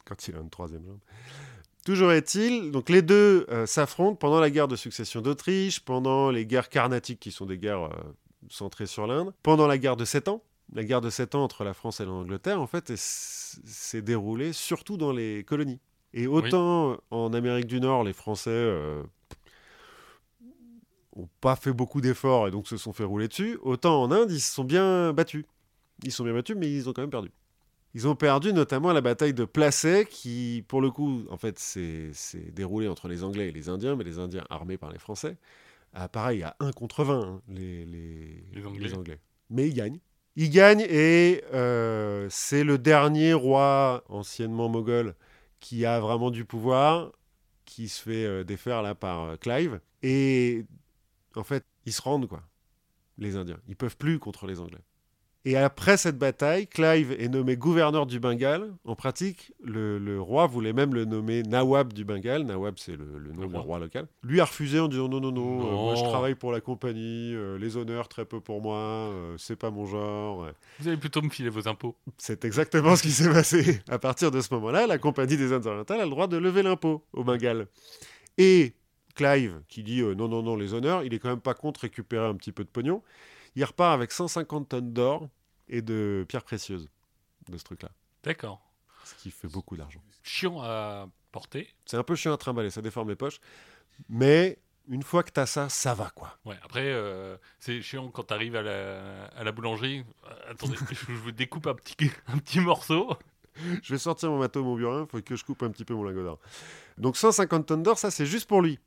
quand 0.04 0.28
il 0.28 0.36
a 0.36 0.40
une 0.40 0.50
troisième 0.50 0.84
jambe. 0.84 1.00
Toujours 1.84 2.12
est-il, 2.12 2.70
donc 2.70 2.88
les 2.88 3.02
deux 3.02 3.46
euh, 3.50 3.66
s'affrontent 3.66 4.16
pendant 4.16 4.40
la 4.40 4.50
guerre 4.50 4.68
de 4.68 4.76
succession 4.76 5.20
d'Autriche, 5.20 5.80
pendant 5.80 6.30
les 6.30 6.46
guerres 6.46 6.70
carnatiques 6.70 7.20
qui 7.20 7.30
sont 7.30 7.44
des 7.44 7.58
guerres 7.58 7.84
euh, 7.84 8.14
centrées 8.48 8.86
sur 8.86 9.06
l'Inde, 9.06 9.34
pendant 9.42 9.66
la 9.66 9.76
guerre 9.76 9.96
de 9.96 10.06
7 10.06 10.28
ans. 10.28 10.42
La 10.72 10.82
guerre 10.82 11.02
de 11.02 11.10
7 11.10 11.34
ans 11.34 11.44
entre 11.44 11.62
la 11.62 11.74
France 11.74 12.00
et 12.00 12.06
l'Angleterre, 12.06 12.58
en 12.58 12.66
fait, 12.66 12.90
s'est 12.96 14.00
déroulée 14.00 14.54
surtout 14.54 14.96
dans 14.96 15.12
les 15.12 15.44
colonies. 15.44 15.78
Et 16.14 16.26
autant 16.26 16.96
en 17.10 17.34
Amérique 17.34 17.66
du 17.66 17.80
Nord, 17.80 18.02
les 18.02 18.14
Français 18.14 18.50
n'ont 21.14 21.24
euh, 21.24 21.26
pas 21.42 21.54
fait 21.54 21.72
beaucoup 21.72 22.00
d'efforts 22.00 22.48
et 22.48 22.50
donc 22.50 22.66
se 22.66 22.78
sont 22.78 22.94
fait 22.94 23.04
rouler 23.04 23.28
dessus, 23.28 23.58
autant 23.62 24.02
en 24.02 24.10
Inde, 24.10 24.30
ils 24.30 24.40
se 24.40 24.54
sont 24.54 24.64
bien 24.64 25.12
battus. 25.12 25.44
Ils 26.02 26.12
sont 26.12 26.24
bien 26.24 26.32
battus, 26.32 26.56
mais 26.56 26.72
ils 26.72 26.88
ont 26.88 26.94
quand 26.94 27.02
même 27.02 27.10
perdu. 27.10 27.30
Ils 27.94 28.08
ont 28.08 28.16
perdu 28.16 28.52
notamment 28.52 28.92
la 28.92 29.00
bataille 29.00 29.34
de 29.34 29.44
Placé, 29.44 30.06
qui, 30.10 30.64
pour 30.66 30.80
le 30.80 30.90
coup, 30.90 31.24
en 31.30 31.36
fait, 31.36 31.58
s'est 31.60 32.10
déroulée 32.52 32.88
entre 32.88 33.06
les 33.06 33.22
Anglais 33.22 33.48
et 33.48 33.52
les 33.52 33.68
Indiens, 33.68 33.94
mais 33.94 34.02
les 34.02 34.18
Indiens 34.18 34.44
armés 34.50 34.76
par 34.76 34.90
les 34.90 34.98
Français. 34.98 35.36
Ah, 35.92 36.08
pareil, 36.08 36.42
à 36.42 36.56
1 36.58 36.72
contre 36.72 37.04
20, 37.04 37.20
hein, 37.22 37.42
les, 37.48 37.86
les, 37.86 38.94
Anglais. 38.94 39.20
Mais 39.48 39.68
ils 39.68 39.74
gagnent. 39.74 40.00
Ils 40.34 40.50
gagnent 40.50 40.84
et 40.88 41.44
euh, 41.52 42.26
c'est 42.28 42.64
le 42.64 42.78
dernier 42.78 43.32
roi 43.32 44.02
anciennement 44.08 44.68
moghol 44.68 45.14
qui 45.60 45.86
a 45.86 46.00
vraiment 46.00 46.32
du 46.32 46.44
pouvoir, 46.44 47.12
qui 47.64 47.88
se 47.88 48.02
fait 48.02 48.24
euh, 48.24 48.42
défaire 48.42 48.82
là 48.82 48.96
par 48.96 49.22
euh, 49.22 49.36
Clive. 49.36 49.80
Et 50.02 50.66
en 51.36 51.44
fait, 51.44 51.64
ils 51.86 51.92
se 51.92 52.02
rendent, 52.02 52.26
quoi, 52.26 52.42
les 53.18 53.36
Indiens. 53.36 53.60
Ils 53.68 53.76
peuvent 53.76 53.96
plus 53.96 54.18
contre 54.18 54.48
les 54.48 54.58
Anglais. 54.58 54.82
Et 55.46 55.58
après 55.58 55.98
cette 55.98 56.16
bataille, 56.16 56.66
Clive 56.66 57.14
est 57.18 57.28
nommé 57.28 57.56
gouverneur 57.56 58.06
du 58.06 58.18
Bengale. 58.18 58.72
En 58.86 58.96
pratique, 58.96 59.52
le, 59.62 60.18
roi 60.18 60.46
voulait 60.46 60.72
même 60.72 60.94
le 60.94 61.04
nommer 61.04 61.42
Nawab 61.42 61.92
du 61.92 62.04
Bengale. 62.04 62.44
Nawab, 62.44 62.76
c'est 62.78 62.96
le, 62.96 63.04
nom 63.34 63.46
du 63.46 63.56
roi 63.56 63.78
local. 63.78 64.06
Lui 64.22 64.40
a 64.40 64.46
refusé 64.46 64.80
en 64.80 64.88
disant 64.88 65.06
non, 65.08 65.20
non, 65.20 65.32
non, 65.32 65.60
euh, 65.60 65.70
moi 65.70 65.94
je 65.96 66.02
travaille 66.02 66.34
pour 66.34 66.50
la 66.50 66.62
compagnie, 66.62 67.34
euh, 67.34 67.58
les 67.58 67.76
honneurs 67.76 68.08
très 68.08 68.24
peu 68.24 68.40
pour 68.40 68.62
moi, 68.62 68.78
euh, 68.78 69.34
c'est 69.36 69.56
pas 69.56 69.70
mon 69.70 69.84
genre. 69.84 70.48
Vous 70.78 70.88
allez 70.88 70.96
plutôt 70.96 71.20
me 71.20 71.28
filer 71.28 71.50
vos 71.50 71.68
impôts. 71.68 71.94
C'est 72.16 72.46
exactement 72.46 72.96
ce 72.96 73.02
qui 73.02 73.10
s'est 73.10 73.30
passé. 73.30 73.82
À 73.90 73.98
partir 73.98 74.30
de 74.30 74.40
ce 74.40 74.52
moment-là, 74.54 74.86
la 74.86 74.96
compagnie 74.96 75.36
des 75.36 75.52
Indes 75.52 75.66
orientales 75.66 76.00
a 76.00 76.04
le 76.04 76.10
droit 76.10 76.26
de 76.26 76.38
lever 76.38 76.62
l'impôt 76.62 77.04
au 77.12 77.22
Bengale. 77.22 77.66
Et 78.38 78.72
Clive, 79.14 79.60
qui 79.68 79.82
dit 79.82 80.00
non, 80.02 80.26
non, 80.26 80.42
non, 80.42 80.56
les 80.56 80.72
honneurs, 80.72 81.02
il 81.04 81.12
est 81.12 81.18
quand 81.18 81.28
même 81.28 81.40
pas 81.40 81.54
contre 81.54 81.80
récupérer 81.80 82.26
un 82.26 82.34
petit 82.34 82.50
peu 82.50 82.64
de 82.64 82.70
pognon 82.70 83.02
il 83.56 83.64
repart 83.64 83.94
avec 83.94 84.12
150 84.12 84.68
tonnes 84.68 84.92
d'or 84.92 85.28
et 85.68 85.82
de 85.82 86.24
pierres 86.28 86.44
précieuses 86.44 86.88
de 87.48 87.58
ce 87.58 87.64
truc-là. 87.64 87.90
D'accord. 88.22 88.60
Ce 89.04 89.14
qui 89.16 89.30
fait 89.30 89.48
beaucoup 89.48 89.76
d'argent. 89.76 90.00
Chiant 90.22 90.60
à 90.62 91.08
porter. 91.30 91.68
C'est 91.84 91.96
un 91.96 92.02
peu 92.02 92.14
chiant 92.14 92.32
à 92.32 92.36
trimballer, 92.36 92.70
ça 92.70 92.80
déforme 92.80 93.08
les 93.08 93.16
poches. 93.16 93.40
Mais 94.08 94.58
une 94.88 95.02
fois 95.02 95.22
que 95.22 95.30
tu 95.30 95.40
as 95.40 95.46
ça, 95.46 95.68
ça 95.68 95.94
va 95.94 96.10
quoi. 96.14 96.38
Ouais, 96.44 96.56
après, 96.62 96.84
euh, 96.84 97.36
c'est 97.58 97.80
chiant 97.82 98.08
quand 98.10 98.24
tu 98.24 98.34
arrives 98.34 98.56
à 98.56 98.62
la, 98.62 99.26
à 99.26 99.44
la 99.44 99.52
boulangerie. 99.52 100.04
Euh, 100.26 100.50
attendez, 100.50 100.76
je 100.90 101.12
vous 101.12 101.32
découpe 101.32 101.66
un 101.66 101.74
petit, 101.74 102.10
un 102.28 102.38
petit 102.38 102.60
morceau. 102.60 103.16
Je 103.82 103.94
vais 103.94 103.98
sortir 103.98 104.30
mon 104.30 104.38
matos, 104.38 104.64
mon 104.64 104.74
burin, 104.74 105.02
il 105.02 105.06
faut 105.08 105.22
que 105.22 105.36
je 105.36 105.44
coupe 105.44 105.62
un 105.62 105.70
petit 105.70 105.84
peu 105.84 105.94
mon 105.94 106.02
lingot 106.02 106.24
d'or. 106.24 106.38
Donc 106.98 107.16
150 107.16 107.66
tonnes 107.66 107.82
d'or, 107.82 107.98
ça 107.98 108.10
c'est 108.10 108.26
juste 108.26 108.48
pour 108.48 108.62
lui. 108.62 108.80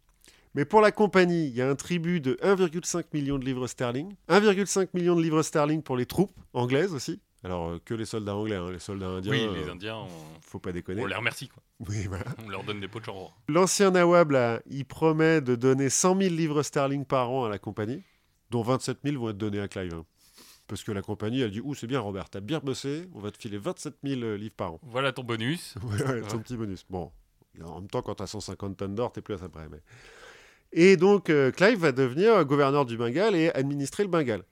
Mais 0.56 0.66
pour 0.66 0.82
la 0.82 0.92
compagnie, 0.92 1.48
il 1.48 1.56
y 1.56 1.62
a 1.62 1.70
un 1.70 1.76
tribut 1.76 2.20
de 2.20 2.34
1,5 2.42 3.06
million 3.14 3.38
de 3.38 3.46
livres 3.46 3.68
sterling. 3.68 4.16
1,5 4.30 4.90
million 4.94 5.16
de 5.16 5.22
livres 5.22 5.44
sterling 5.44 5.82
pour 5.82 5.98
les 5.98 6.06
troupes 6.06 6.32
anglaises 6.54 6.94
aussi. 6.94 7.20
Alors 7.44 7.70
euh, 7.70 7.80
que 7.84 7.94
les 7.94 8.06
soldats 8.06 8.36
anglais, 8.36 8.56
hein, 8.56 8.72
les 8.72 8.80
soldats 8.80 9.08
indiens. 9.08 9.32
Oui, 9.32 9.48
les 9.54 9.70
euh, 9.70 9.72
Indiens. 9.72 10.06
Faut 10.42 10.60
pas 10.60 10.72
déconner. 10.72 11.02
On 11.02 11.06
les 11.06 11.16
remercie 11.16 11.48
quoi. 11.48 11.62
Oui, 11.88 12.08
voilà. 12.08 12.26
On 12.46 12.50
leur 12.50 12.64
donne 12.64 12.80
des 12.80 12.88
pots 12.88 13.00
de 13.00 13.06
chambre. 13.06 13.38
L'ancien 13.48 13.92
Nawab 13.92 14.32
là, 14.32 14.62
il 14.66 14.86
promet 14.86 15.42
de 15.42 15.56
donner 15.56 15.90
100 15.90 16.20
000 16.20 16.34
livres 16.34 16.64
sterling 16.64 17.06
par 17.06 17.30
an 17.30 17.46
à 17.46 17.50
la 17.50 17.60
compagnie, 17.60 18.04
dont 18.50 18.64
27 18.64 19.00
000 19.04 19.22
vont 19.22 19.30
être 19.30 19.38
donnés 19.38 19.60
à 19.60 19.68
Clive. 19.68 19.94
Hein. 19.94 20.06
Parce 20.68 20.84
que 20.84 20.92
la 20.92 21.02
compagnie, 21.02 21.42
elle 21.42 21.52
dit 21.52 21.62
Ouh, 21.62 21.76
c'est 21.76 21.88
bien, 21.88 22.00
Robert, 22.00 22.30
t'as 22.30 22.42
bien 22.42 22.60
bossé, 22.60 23.08
on 23.14 23.20
va 23.20 23.32
te 23.32 23.38
filer 23.38 23.58
27 23.58 23.96
000 24.04 24.22
euh, 24.22 24.36
livres 24.36 24.56
par 24.56 24.74
an. 24.74 24.80
Voilà 24.84 25.14
ton 25.14 25.24
bonus. 25.24 25.76
ouais, 25.84 26.22
ton 26.30 26.40
petit 26.40 26.58
bonus. 26.58 26.86
Bon, 26.90 27.12
en 27.64 27.80
même 27.80 27.90
temps, 27.90 28.02
quand 28.02 28.16
t'as 28.16 28.28
150 28.28 28.78
tonnes 28.78 28.96
d'or, 28.96 29.12
t'es 29.12 29.22
plus 29.22 29.36
à 29.36 29.38
ça 29.38 29.50
près. 29.50 29.70
Mais... 29.70 29.82
Et 30.74 30.98
donc 30.98 31.30
euh, 31.30 31.52
Clive 31.52 31.80
va 31.80 31.92
devenir 31.92 32.44
gouverneur 32.46 32.86
du 32.86 32.98
Bengale 32.98 33.36
et 33.36 33.50
administrer 33.52 34.04
le 34.04 34.10
Bengale. 34.10 34.44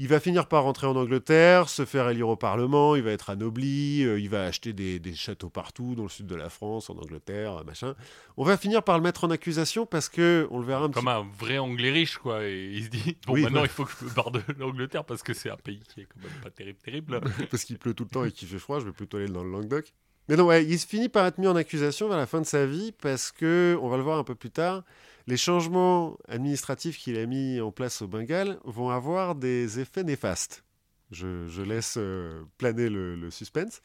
Il 0.00 0.06
va 0.06 0.20
finir 0.20 0.46
par 0.46 0.62
rentrer 0.62 0.86
en 0.86 0.94
Angleterre, 0.94 1.68
se 1.68 1.84
faire 1.84 2.08
élire 2.08 2.28
au 2.28 2.36
Parlement, 2.36 2.94
il 2.94 3.02
va 3.02 3.10
être 3.10 3.30
anobli, 3.30 4.04
euh, 4.04 4.20
il 4.20 4.30
va 4.30 4.44
acheter 4.44 4.72
des, 4.72 5.14
châteaux 5.16 5.50
partout, 5.50 5.96
dans 5.96 6.04
le 6.04 6.08
sud 6.08 6.26
de 6.26 6.36
la 6.36 6.50
France, 6.50 6.88
en 6.88 6.96
Angleterre, 6.96 7.64
machin. 7.66 7.96
On 8.36 8.44
va 8.44 8.56
finir 8.56 8.84
par 8.84 8.96
le 8.96 9.02
mettre 9.02 9.24
en 9.24 9.30
accusation 9.30 9.86
parce 9.86 10.08
que, 10.08 10.46
on 10.52 10.60
le 10.60 10.64
verra 10.64 10.84
un 10.84 10.90
Comme 10.92 11.08
un 11.08 11.26
vrai 11.36 11.58
Anglais 11.58 11.90
riche, 11.90 12.18
quoi. 12.18 12.44
Et 12.44 12.70
il 12.74 12.84
se 12.84 12.90
dit, 12.90 13.18
bon, 13.26 13.36
maintenant 13.40 13.64
il 13.64 13.68
faut 13.68 13.84
que 13.84 13.90
je 13.98 14.04
me 14.04 14.10
barre 14.10 14.30
de 14.30 14.40
l'Angleterre 14.58 15.02
parce 15.02 15.24
que 15.24 15.34
c'est 15.34 15.50
un 15.50 15.56
pays 15.56 15.80
qui 15.92 16.02
est 16.02 16.04
quand 16.04 16.22
même 16.22 16.42
pas 16.44 16.50
terrible, 16.50 16.78
terrible. 16.78 17.20
parce 17.50 17.64
qu'il 17.64 17.76
pleut 17.76 17.92
tout 17.92 18.04
le 18.04 18.10
temps 18.10 18.24
et 18.24 18.30
qu'il 18.30 18.46
fait 18.46 18.60
froid, 18.60 18.78
je 18.78 18.84
vais 18.84 18.92
plutôt 18.92 19.16
aller 19.16 19.26
dans 19.26 19.42
le 19.42 19.50
Languedoc. 19.50 19.92
Mais 20.28 20.36
non, 20.36 20.44
ouais, 20.44 20.64
il 20.64 20.78
se 20.78 20.86
finit 20.86 21.08
par 21.08 21.26
être 21.26 21.38
mis 21.38 21.48
en 21.48 21.56
accusation 21.56 22.06
vers 22.08 22.18
la 22.18 22.26
fin 22.26 22.40
de 22.40 22.46
sa 22.46 22.66
vie 22.66 22.92
parce 22.92 23.32
que, 23.32 23.76
on 23.82 23.88
va 23.88 23.96
le 23.96 24.04
voir 24.04 24.18
un 24.18 24.24
peu 24.24 24.36
plus 24.36 24.50
tard, 24.50 24.84
les 25.28 25.36
changements 25.36 26.16
administratifs 26.26 26.96
qu'il 26.96 27.18
a 27.18 27.26
mis 27.26 27.60
en 27.60 27.70
place 27.70 28.00
au 28.00 28.08
Bengale 28.08 28.58
vont 28.64 28.88
avoir 28.88 29.34
des 29.34 29.78
effets 29.78 30.02
néfastes. 30.02 30.64
Je, 31.10 31.62
laisse 31.62 31.96
euh, 31.98 32.44
planer 32.56 32.88
le, 32.88 33.30
suspense. 33.30 33.82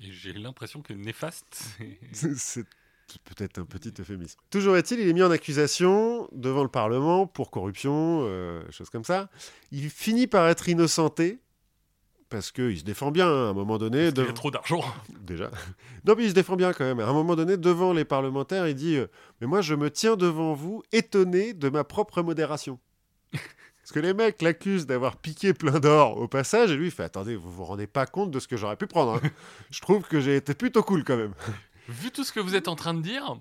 J'ai 0.00 0.32
l'impression 0.32 0.80
que 0.80 0.94
néfaste, 0.94 1.76
c'est 2.12 2.64
peut-être 3.24 3.58
un 3.58 3.66
petit 3.66 3.92
euphémisme. 3.98 4.40
Toujours 4.48 4.78
est-il, 4.78 4.98
il 5.00 5.08
est 5.08 5.12
mis 5.12 5.22
en 5.22 5.30
accusation 5.30 6.26
devant 6.32 6.62
le 6.62 6.70
Parlement 6.70 7.26
pour 7.26 7.50
corruption, 7.50 8.22
euh, 8.22 8.62
choses 8.70 8.88
comme 8.88 9.04
ça. 9.04 9.28
Il 9.72 9.90
finit 9.90 10.26
par 10.26 10.48
être 10.48 10.70
innocenté 10.70 11.38
parce 12.32 12.50
qu'il 12.50 12.78
se 12.78 12.82
défend 12.82 13.10
bien 13.10 13.28
hein, 13.28 13.48
à 13.48 13.50
un 13.50 13.52
moment 13.52 13.76
donné. 13.76 14.10
Parce 14.10 14.26
il 14.26 14.30
a 14.30 14.32
trop 14.32 14.50
d'argent. 14.50 14.82
Déjà. 15.20 15.50
Non, 16.06 16.14
mais 16.16 16.24
il 16.24 16.30
se 16.30 16.34
défend 16.34 16.56
bien 16.56 16.72
quand 16.72 16.84
même. 16.84 16.98
À 16.98 17.06
un 17.06 17.12
moment 17.12 17.36
donné, 17.36 17.58
devant 17.58 17.92
les 17.92 18.06
parlementaires, 18.06 18.66
il 18.66 18.74
dit 18.74 18.96
euh, 18.96 19.06
Mais 19.40 19.46
moi, 19.46 19.60
je 19.60 19.74
me 19.74 19.90
tiens 19.90 20.16
devant 20.16 20.54
vous, 20.54 20.82
étonné 20.92 21.52
de 21.52 21.68
ma 21.68 21.84
propre 21.84 22.22
modération. 22.22 22.80
Parce 23.32 23.92
que 23.92 24.00
les 24.00 24.14
mecs 24.14 24.40
l'accusent 24.40 24.86
d'avoir 24.86 25.16
piqué 25.16 25.52
plein 25.52 25.78
d'or 25.78 26.16
au 26.16 26.26
passage, 26.26 26.70
et 26.70 26.76
lui, 26.76 26.86
il 26.86 26.90
fait 26.90 27.04
Attendez, 27.04 27.36
vous 27.36 27.52
vous 27.52 27.64
rendez 27.64 27.86
pas 27.86 28.06
compte 28.06 28.30
de 28.30 28.40
ce 28.40 28.48
que 28.48 28.56
j'aurais 28.56 28.76
pu 28.76 28.86
prendre. 28.86 29.20
Hein. 29.22 29.30
je 29.70 29.80
trouve 29.80 30.02
que 30.04 30.20
j'ai 30.20 30.36
été 30.36 30.54
plutôt 30.54 30.82
cool 30.82 31.04
quand 31.04 31.18
même. 31.18 31.34
Vu 31.88 32.10
tout 32.10 32.24
ce 32.24 32.32
que 32.32 32.40
vous 32.40 32.54
êtes 32.56 32.68
en 32.68 32.76
train 32.76 32.94
de 32.94 33.02
dire, 33.02 33.36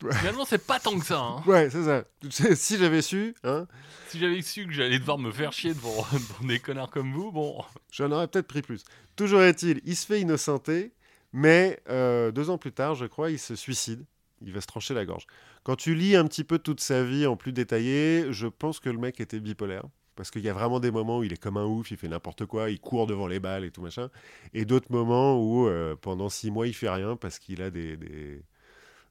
Finalement, 0.00 0.44
c'est 0.44 0.64
pas 0.64 0.78
tant 0.78 0.98
que 0.98 1.04
ça. 1.04 1.18
Hein. 1.18 1.42
Ouais, 1.46 1.70
c'est 1.70 1.84
ça. 1.84 2.04
Si 2.56 2.76
j'avais 2.78 3.02
su. 3.02 3.34
Hein, 3.44 3.66
si 4.08 4.18
j'avais 4.18 4.40
su 4.42 4.66
que 4.66 4.72
j'allais 4.72 4.98
devoir 4.98 5.18
me 5.18 5.32
faire 5.32 5.52
chier 5.52 5.74
devant, 5.74 6.06
des 6.42 6.58
connards 6.58 6.90
comme 6.90 7.12
vous, 7.12 7.32
bon. 7.32 7.62
J'en 7.92 8.10
aurais 8.12 8.28
peut-être 8.28 8.46
pris 8.46 8.62
plus. 8.62 8.84
Toujours 9.16 9.42
est-il, 9.42 9.80
il 9.84 9.96
se 9.96 10.06
fait 10.06 10.20
innocenter, 10.20 10.92
mais 11.32 11.80
euh, 11.88 12.30
deux 12.30 12.50
ans 12.50 12.58
plus 12.58 12.72
tard, 12.72 12.94
je 12.94 13.06
crois, 13.06 13.30
il 13.30 13.38
se 13.38 13.56
suicide. 13.56 14.04
Il 14.40 14.52
va 14.52 14.60
se 14.60 14.66
trancher 14.66 14.94
la 14.94 15.04
gorge. 15.04 15.26
Quand 15.64 15.74
tu 15.74 15.96
lis 15.96 16.14
un 16.14 16.24
petit 16.26 16.44
peu 16.44 16.58
toute 16.60 16.80
sa 16.80 17.02
vie 17.02 17.26
en 17.26 17.36
plus 17.36 17.52
détaillé, 17.52 18.26
je 18.30 18.46
pense 18.46 18.78
que 18.78 18.88
le 18.88 18.98
mec 18.98 19.20
était 19.20 19.40
bipolaire. 19.40 19.82
Parce 20.14 20.30
qu'il 20.30 20.42
y 20.42 20.48
a 20.48 20.52
vraiment 20.52 20.80
des 20.80 20.90
moments 20.90 21.18
où 21.18 21.24
il 21.24 21.32
est 21.32 21.40
comme 21.40 21.56
un 21.56 21.64
ouf, 21.64 21.90
il 21.90 21.96
fait 21.96 22.08
n'importe 22.08 22.44
quoi, 22.46 22.70
il 22.70 22.80
court 22.80 23.06
devant 23.06 23.28
les 23.28 23.38
balles 23.38 23.64
et 23.64 23.70
tout 23.70 23.82
machin. 23.82 24.10
Et 24.52 24.64
d'autres 24.64 24.90
moments 24.90 25.40
où 25.40 25.68
euh, 25.68 25.94
pendant 25.94 26.28
six 26.28 26.50
mois 26.50 26.66
il 26.66 26.74
fait 26.74 26.88
rien 26.88 27.14
parce 27.14 27.38
qu'il 27.38 27.62
a 27.62 27.70
des, 27.70 27.96
des 27.96 28.42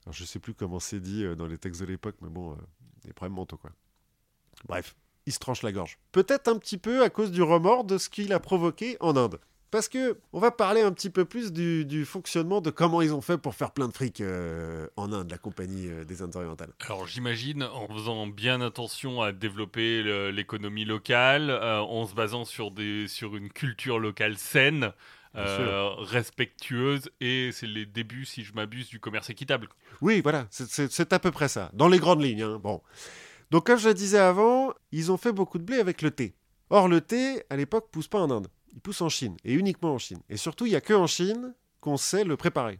alors, 0.07 0.13
je 0.13 0.23
sais 0.23 0.39
plus 0.39 0.53
comment 0.53 0.79
c'est 0.79 1.01
dit 1.01 1.25
euh, 1.25 1.35
dans 1.35 1.47
les 1.47 1.57
textes 1.57 1.81
de 1.81 1.85
l'époque, 1.85 2.15
mais 2.21 2.29
bon, 2.29 2.53
euh, 2.53 2.55
des 3.03 3.11
problèmes 3.11 3.35
mentaux, 3.35 3.57
quoi. 3.57 3.71
Bref, 4.65 4.95
il 5.25 5.33
se 5.33 5.39
tranche 5.39 5.63
la 5.63 5.73
gorge. 5.73 5.99
Peut-être 6.13 6.47
un 6.47 6.57
petit 6.57 6.77
peu 6.77 7.03
à 7.03 7.09
cause 7.09 7.29
du 7.29 7.43
remords 7.43 7.83
de 7.83 7.97
ce 7.97 8.09
qu'il 8.09 8.31
a 8.31 8.39
provoqué 8.39 8.95
en 9.01 9.17
Inde. 9.17 9.37
Parce 9.69 9.89
que 9.89 10.17
on 10.31 10.39
va 10.39 10.51
parler 10.51 10.79
un 10.79 10.93
petit 10.93 11.09
peu 11.09 11.25
plus 11.25 11.51
du, 11.51 12.05
fonctionnement 12.05 12.61
de 12.61 12.69
comment 12.69 13.01
ils 13.01 13.13
ont 13.13 13.19
fait 13.19 13.37
pour 13.37 13.53
faire 13.53 13.71
plein 13.71 13.89
de 13.89 13.93
fric 13.93 14.21
euh, 14.21 14.87
en 14.95 15.11
Inde, 15.11 15.29
la 15.29 15.37
compagnie 15.37 15.89
des 16.05 16.21
Indes 16.21 16.37
orientales. 16.37 16.71
Alors 16.79 17.05
j'imagine 17.05 17.63
en 17.63 17.89
faisant 17.89 18.27
bien 18.27 18.61
attention 18.61 19.21
à 19.21 19.33
développer 19.33 20.31
l'économie 20.31 20.85
locale, 20.85 21.51
en 21.51 22.07
se 22.07 22.15
basant 22.15 22.45
sur 22.45 22.71
une 22.77 23.49
culture 23.49 23.99
locale 23.99 24.37
saine, 24.37 24.93
respectueuse, 25.33 27.09
et 27.21 27.51
c'est 27.51 27.67
les 27.67 27.85
débuts, 27.85 28.25
si 28.25 28.43
je 28.43 28.53
m'abuse, 28.53 28.89
du 28.89 28.99
commerce 28.99 29.29
équitable. 29.29 29.69
Oui, 30.01 30.21
voilà, 30.21 30.47
c'est 30.49 31.13
à 31.13 31.19
peu 31.19 31.31
près 31.31 31.47
ça, 31.47 31.69
dans 31.73 31.87
les 31.87 31.99
grandes 31.99 32.23
lignes. 32.23 32.43
Hein. 32.43 32.59
Bon. 32.61 32.81
Donc 33.51 33.65
comme 33.65 33.79
je 33.79 33.87
le 33.87 33.93
disais 33.93 34.19
avant, 34.19 34.73
ils 34.91 35.11
ont 35.11 35.17
fait 35.17 35.31
beaucoup 35.31 35.57
de 35.57 35.63
blé 35.63 35.79
avec 35.79 36.01
le 36.01 36.11
thé. 36.11 36.35
Or 36.69 36.87
le 36.87 37.01
thé, 37.01 37.43
à 37.49 37.55
l'époque, 37.55 37.89
pousse 37.91 38.07
pas 38.07 38.19
en 38.19 38.29
Inde 38.29 38.47
il 38.77 38.81
pousse 38.81 39.01
en 39.01 39.09
Chine, 39.09 39.35
et 39.43 39.53
uniquement 39.53 39.95
en 39.95 39.97
Chine. 39.97 40.19
Et 40.29 40.37
surtout, 40.37 40.67
il 40.67 40.69
n'y 40.69 40.75
a 40.75 40.81
que 40.81 40.93
en 40.93 41.07
Chine 41.07 41.55
qu'on 41.81 41.97
sait 41.97 42.23
le 42.23 42.37
préparer. 42.37 42.79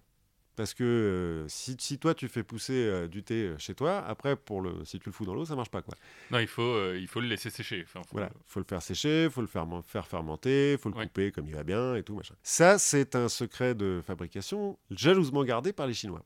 Parce 0.58 0.74
que 0.74 0.84
euh, 0.84 1.48
si, 1.48 1.78
si, 1.80 2.00
toi 2.00 2.16
tu 2.16 2.28
fais 2.28 2.42
pousser 2.42 2.74
euh, 2.74 3.08
du 3.08 3.24
thé 3.24 3.54
chez 3.60 3.76
toi, 3.76 4.00
après 4.00 4.36
pour 4.36 4.60
le 4.60 4.84
si 4.86 4.98
tu 4.98 5.06
le 5.06 5.14
fous 5.14 5.24
dans 5.24 5.36
l'eau, 5.36 5.46
ça 5.46 5.56
marche 5.56 5.70
pas 5.70 5.84
quoi. 5.84 5.94
Non, 6.32 6.40
il 6.40 6.48
faut 6.48 6.64
euh, 6.64 6.98
il 7.00 7.08
faut 7.08 7.22
le 7.22 7.28
laisser 7.28 7.52
sécher. 7.52 7.84
Enfin, 7.86 8.02
faut... 8.02 8.14
Voilà, 8.14 8.32
faut 8.48 8.60
le 8.60 8.66
faire 8.66 8.82
sécher, 8.82 9.30
faut 9.30 9.42
le 9.42 9.48
faire 9.48 9.68
faire 9.86 10.08
fermenter, 10.08 10.76
faut 10.80 10.90
le 10.90 10.96
couper 10.96 11.32
comme 11.32 11.46
il 11.46 11.54
va 11.54 11.64
bien 11.64 11.94
et 11.94 12.02
tout 12.02 12.16
machin. 12.16 12.34
Ça 12.42 12.80
c'est 12.80 13.16
un 13.16 13.30
secret 13.30 13.76
de 13.76 14.02
fabrication 14.04 14.80
jalousement 14.90 15.44
gardé 15.44 15.74
par 15.74 15.86
les 15.86 15.94
Chinois. 15.94 16.26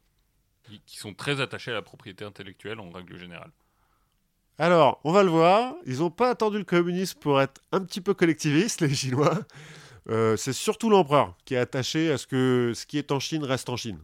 Qui 0.86 0.98
sont 0.98 1.14
très 1.14 1.42
attachés 1.42 1.72
à 1.72 1.74
la 1.74 1.82
propriété 1.82 2.24
intellectuelle 2.24 2.80
en 2.80 2.90
règle 2.90 3.18
générale. 3.18 3.52
Alors, 4.58 5.02
on 5.04 5.12
va 5.12 5.24
le 5.24 5.30
voir. 5.30 5.76
Ils 5.86 5.98
n'ont 5.98 6.12
pas 6.12 6.30
attendu 6.30 6.58
le 6.58 6.64
communisme 6.64 7.20
pour 7.20 7.42
être 7.42 7.62
un 7.74 7.84
petit 7.84 8.00
peu 8.00 8.14
collectivistes, 8.14 8.80
les 8.80 8.94
Chinois. 8.94 9.40
Euh, 10.10 10.38
c'est 10.38 10.54
surtout 10.54 10.90
l'empereur 10.90 11.36
qui 11.44 11.56
est 11.56 11.58
attaché 11.58 12.12
à 12.12 12.18
ce 12.18 12.28
que 12.28 12.72
ce 12.74 12.86
qui 12.86 12.98
est 12.98 13.12
en 13.12 13.20
Chine 13.20 13.44
reste 13.44 13.70
en 13.70 13.76
Chine. 13.76 14.00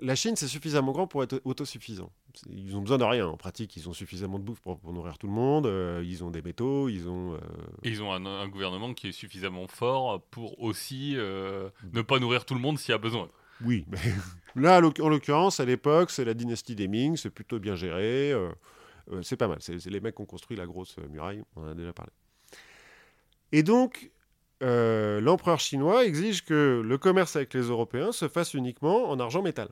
La 0.00 0.14
Chine, 0.14 0.34
c'est 0.36 0.48
suffisamment 0.48 0.92
grand 0.92 1.06
pour 1.06 1.22
être 1.22 1.42
autosuffisant. 1.44 2.10
Ils 2.48 2.74
ont 2.76 2.80
besoin 2.80 2.98
de 2.98 3.04
rien 3.04 3.26
en 3.26 3.36
pratique. 3.36 3.76
Ils 3.76 3.88
ont 3.88 3.92
suffisamment 3.92 4.38
de 4.38 4.44
bouffe 4.44 4.60
pour, 4.60 4.80
nourrir 4.92 5.18
tout 5.18 5.26
le 5.26 5.32
monde. 5.32 5.66
Euh, 5.66 6.02
ils 6.04 6.24
ont 6.24 6.30
des 6.30 6.40
métaux. 6.40 6.88
Ils 6.88 7.08
ont. 7.08 7.34
Euh, 7.34 7.38
ils 7.82 8.02
ont 8.02 8.12
un, 8.12 8.48
gouvernement 8.48 8.94
qui 8.94 9.08
est 9.08 9.12
suffisamment 9.12 9.66
fort 9.66 10.22
pour 10.30 10.60
aussi 10.62 11.14
ne 11.16 12.02
pas 12.02 12.18
nourrir 12.18 12.44
tout 12.44 12.54
le 12.54 12.60
monde 12.60 12.78
s'il 12.78 12.92
y 12.92 12.94
a 12.94 12.98
besoin. 12.98 13.28
Oui, 13.64 13.84
mais 13.88 13.98
là, 14.56 14.78
en 14.78 15.08
l'occurrence, 15.08 15.60
à 15.60 15.64
l'époque, 15.64 16.10
c'est 16.10 16.24
la 16.24 16.34
dynastie 16.34 16.74
des 16.74 16.88
Ming. 16.88 17.16
C'est 17.16 17.30
plutôt 17.30 17.58
bien 17.58 17.74
géré. 17.76 18.34
Euh, 19.12 19.22
c'est 19.22 19.36
pas 19.36 19.48
mal. 19.48 19.58
C'est 19.60 19.84
les 19.86 20.00
mecs 20.00 20.14
qui 20.14 20.22
ont 20.22 20.26
construit 20.26 20.56
la 20.56 20.66
grosse 20.66 20.96
euh, 20.98 21.08
muraille, 21.08 21.42
on 21.56 21.62
en 21.62 21.68
a 21.68 21.74
déjà 21.74 21.92
parlé. 21.92 22.12
Et 23.52 23.62
donc, 23.62 24.10
euh, 24.62 25.20
l'empereur 25.20 25.60
chinois 25.60 26.04
exige 26.04 26.44
que 26.44 26.82
le 26.84 26.98
commerce 26.98 27.36
avec 27.36 27.54
les 27.54 27.62
Européens 27.62 28.12
se 28.12 28.28
fasse 28.28 28.54
uniquement 28.54 29.10
en 29.10 29.18
argent 29.20 29.42
métal, 29.42 29.68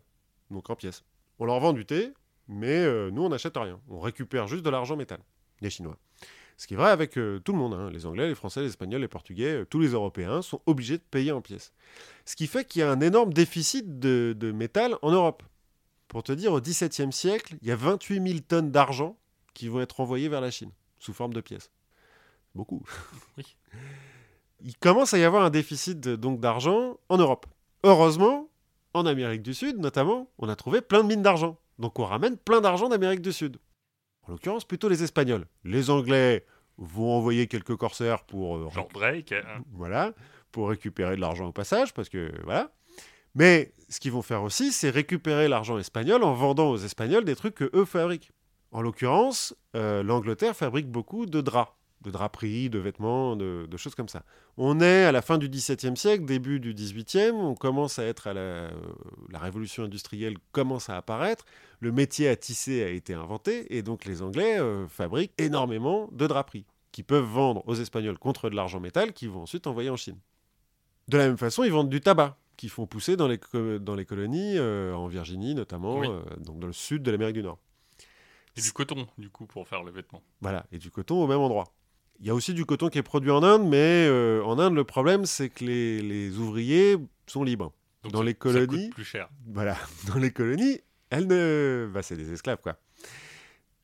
donc 0.50 0.70
en 0.70 0.76
pièces. 0.76 1.04
On 1.38 1.44
leur 1.44 1.60
vend 1.60 1.72
du 1.72 1.86
thé, 1.86 2.12
mais 2.48 3.10
nous, 3.10 3.22
on 3.22 3.28
n'achète 3.28 3.56
rien. 3.56 3.80
On 3.88 4.00
récupère 4.00 4.48
juste 4.48 4.64
de 4.64 4.70
l'argent 4.70 4.96
métal, 4.96 5.20
les 5.60 5.70
Chinois. 5.70 5.96
Ce 6.56 6.66
qui 6.66 6.74
est 6.74 6.76
vrai 6.76 6.90
avec 6.90 7.12
tout 7.12 7.52
le 7.52 7.58
monde, 7.58 7.74
hein. 7.74 7.90
les 7.90 8.06
Anglais, 8.06 8.28
les 8.28 8.34
Français, 8.34 8.60
les 8.60 8.68
Espagnols, 8.68 9.00
les 9.00 9.08
Portugais, 9.08 9.64
tous 9.70 9.80
les 9.80 9.88
Européens 9.88 10.42
sont 10.42 10.60
obligés 10.66 10.98
de 10.98 11.02
payer 11.02 11.32
en 11.32 11.40
pièces. 11.40 11.72
Ce 12.24 12.36
qui 12.36 12.46
fait 12.46 12.64
qu'il 12.64 12.80
y 12.80 12.82
a 12.82 12.90
un 12.90 13.00
énorme 13.00 13.32
déficit 13.32 13.98
de, 13.98 14.36
de 14.38 14.52
métal 14.52 14.96
en 15.02 15.10
Europe. 15.10 15.42
Pour 16.08 16.22
te 16.22 16.32
dire, 16.32 16.52
au 16.52 16.60
XVIIe 16.60 17.12
siècle, 17.12 17.56
il 17.62 17.68
y 17.68 17.70
a 17.70 17.76
28 17.76 18.28
000 18.28 18.40
tonnes 18.46 18.70
d'argent 18.70 19.16
qui 19.54 19.68
vont 19.68 19.80
être 19.80 20.00
envoyés 20.00 20.28
vers 20.28 20.40
la 20.40 20.50
Chine 20.50 20.70
sous 20.98 21.12
forme 21.12 21.34
de 21.34 21.40
pièces. 21.40 21.70
Beaucoup. 22.54 22.84
Oui. 23.38 23.56
Il 24.64 24.76
commence 24.76 25.12
à 25.12 25.18
y 25.18 25.24
avoir 25.24 25.42
un 25.42 25.50
déficit 25.50 26.00
donc 26.00 26.40
d'argent 26.40 26.98
en 27.08 27.18
Europe. 27.18 27.46
Heureusement, 27.82 28.48
en 28.94 29.06
Amérique 29.06 29.42
du 29.42 29.54
Sud 29.54 29.78
notamment, 29.78 30.30
on 30.38 30.48
a 30.48 30.56
trouvé 30.56 30.80
plein 30.80 31.02
de 31.02 31.08
mines 31.08 31.22
d'argent. 31.22 31.58
Donc 31.78 31.98
on 31.98 32.04
ramène 32.04 32.36
plein 32.36 32.60
d'argent 32.60 32.88
d'Amérique 32.88 33.22
du 33.22 33.32
Sud. 33.32 33.58
En 34.28 34.32
l'occurrence, 34.32 34.64
plutôt 34.64 34.88
les 34.88 35.02
Espagnols. 35.02 35.46
Les 35.64 35.90
Anglais 35.90 36.46
vont 36.78 37.10
envoyer 37.12 37.48
quelques 37.48 37.76
corsaires 37.76 38.24
pour... 38.24 38.56
Euh, 38.56 38.70
Genre 38.70 38.88
Drake. 38.94 39.32
Hein. 39.32 39.64
Voilà, 39.72 40.12
pour 40.52 40.68
récupérer 40.68 41.16
de 41.16 41.20
l'argent 41.20 41.46
au 41.46 41.52
passage, 41.52 41.92
parce 41.92 42.08
que 42.08 42.32
voilà. 42.44 42.72
Mais 43.34 43.72
ce 43.88 43.98
qu'ils 43.98 44.12
vont 44.12 44.22
faire 44.22 44.42
aussi, 44.42 44.72
c'est 44.72 44.90
récupérer 44.90 45.48
l'argent 45.48 45.78
espagnol 45.78 46.22
en 46.22 46.34
vendant 46.34 46.70
aux 46.70 46.76
Espagnols 46.76 47.24
des 47.24 47.34
trucs 47.34 47.54
que 47.54 47.70
eux 47.74 47.84
fabriquent. 47.84 48.30
En 48.70 48.80
l'occurrence, 48.80 49.54
euh, 49.74 50.02
l'Angleterre 50.02 50.54
fabrique 50.54 50.88
beaucoup 50.88 51.26
de 51.26 51.40
draps, 51.40 51.72
de 52.02 52.10
draperies, 52.10 52.70
de 52.70 52.78
vêtements, 52.78 53.36
de, 53.36 53.76
choses 53.76 53.94
comme 53.94 54.08
ça. 54.08 54.24
On 54.56 54.80
est 54.80 55.04
à 55.04 55.12
la 55.12 55.22
fin 55.22 55.38
du 55.38 55.48
XVIIe 55.48 55.96
siècle, 55.96 56.24
début 56.24 56.60
du 56.60 56.74
XVIIIe, 56.74 57.32
on 57.32 57.54
commence 57.54 57.98
à 57.98 58.04
être 58.04 58.26
à 58.26 58.34
la, 58.34 58.40
euh, 58.40 58.70
la 59.30 59.38
révolution 59.38 59.84
industrielle 59.84 60.36
commence 60.52 60.88
à 60.88 60.96
apparaître, 60.96 61.44
le 61.80 61.90
métier 61.92 62.28
à 62.28 62.36
tisser 62.36 62.82
a 62.82 62.88
été 62.88 63.14
inventé, 63.14 63.76
et 63.76 63.82
donc 63.82 64.04
les 64.04 64.22
Anglais 64.22 64.60
euh, 64.60 64.86
fabriquent 64.88 65.32
énormément 65.38 66.08
de 66.12 66.26
draperies, 66.26 66.66
qui 66.92 67.02
peuvent 67.02 67.24
vendre 67.24 67.62
aux 67.66 67.74
Espagnols 67.74 68.18
contre 68.18 68.50
de 68.50 68.56
l'argent 68.56 68.80
métal, 68.80 69.12
qu'ils 69.12 69.30
vont 69.30 69.42
ensuite 69.42 69.66
envoyer 69.66 69.90
en 69.90 69.96
Chine. 69.96 70.18
De 71.08 71.18
la 71.18 71.26
même 71.26 71.38
façon, 71.38 71.64
ils 71.64 71.72
vendent 71.72 71.90
du 71.90 72.00
tabac, 72.00 72.36
qu'ils 72.56 72.70
font 72.70 72.86
pousser 72.86 73.16
dans 73.16 73.26
les, 73.26 73.40
dans 73.80 73.94
les 73.94 74.04
colonies, 74.04 74.58
en 74.60 75.08
Virginie 75.08 75.54
notamment, 75.54 76.00
donc 76.38 76.60
dans 76.60 76.68
le 76.68 76.72
sud 76.72 77.02
de 77.02 77.10
l'Amérique 77.10 77.34
du 77.34 77.42
Nord. 77.42 77.58
Et 78.56 78.60
du 78.60 78.72
coton, 78.72 79.06
du 79.16 79.30
coup, 79.30 79.46
pour 79.46 79.66
faire 79.66 79.82
les 79.82 79.92
vêtements. 79.92 80.22
Voilà, 80.40 80.66
et 80.72 80.78
du 80.78 80.90
coton 80.90 81.22
au 81.22 81.26
même 81.26 81.40
endroit. 81.40 81.72
Il 82.22 82.28
y 82.28 82.30
a 82.30 82.34
aussi 82.36 82.54
du 82.54 82.64
coton 82.64 82.88
qui 82.88 82.98
est 82.98 83.02
produit 83.02 83.32
en 83.32 83.42
Inde, 83.42 83.68
mais 83.68 84.06
euh, 84.08 84.44
en 84.44 84.56
Inde, 84.60 84.74
le 84.74 84.84
problème, 84.84 85.26
c'est 85.26 85.48
que 85.48 85.64
les, 85.64 86.00
les, 86.00 86.38
ouvriers 86.38 86.96
sont 87.26 87.42
libres. 87.42 87.72
Donc 88.04 88.12
dans 88.12 88.22
les 88.22 88.34
colonies, 88.34 88.76
ça 88.76 88.84
coûte 88.84 88.94
plus 88.94 89.04
cher. 89.04 89.28
Voilà, 89.48 89.76
dans 90.06 90.20
les 90.20 90.30
colonies, 90.30 90.80
elles 91.10 91.26
ne, 91.26 91.90
bah, 91.92 92.02
c'est 92.04 92.16
des 92.16 92.32
esclaves, 92.32 92.60
quoi. 92.62 92.78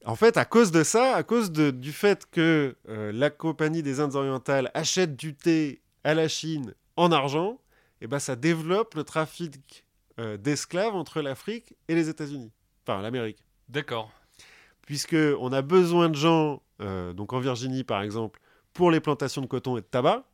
En 0.05 0.15
fait, 0.15 0.37
à 0.37 0.45
cause 0.45 0.71
de 0.71 0.85
ça, 0.85 1.17
à 1.17 1.25
cause 1.25 1.51
de, 1.51 1.73
du 1.73 1.91
fait 1.91 2.31
que 2.31 2.77
euh, 2.89 3.11
la 3.11 3.31
compagnie 3.31 3.83
des 3.83 3.99
Indes 3.99 4.15
orientales 4.15 4.71
achète 4.73 5.17
du 5.17 5.35
thé 5.35 5.83
à 6.05 6.15
la 6.15 6.29
Chine 6.29 6.75
en 6.97 7.11
argent, 7.11 7.61
et 8.01 8.05
eh 8.05 8.07
ben, 8.07 8.21
ça 8.21 8.37
développe 8.37 8.95
le 8.95 9.03
trafic 9.03 9.85
euh, 10.21 10.37
d'esclaves 10.37 10.95
entre 10.95 11.23
l'Afrique 11.23 11.75
et 11.89 11.97
les 11.97 12.09
États-Unis, 12.09 12.53
enfin 12.87 13.03
l'Amérique. 13.03 13.39
D'accord 13.69 14.13
puisqu'on 14.89 15.53
a 15.53 15.61
besoin 15.61 16.09
de 16.09 16.15
gens, 16.15 16.63
euh, 16.81 17.13
donc 17.13 17.35
en 17.35 17.41
Virginie 17.41 17.85
par 17.85 18.01
exemple, 18.01 18.41
pour 18.73 18.91
les 18.91 19.01
plantations 19.01 19.43
de 19.43 19.47
coton 19.47 19.77
et 19.77 19.83
de 19.83 19.87
tabac, 19.87 20.25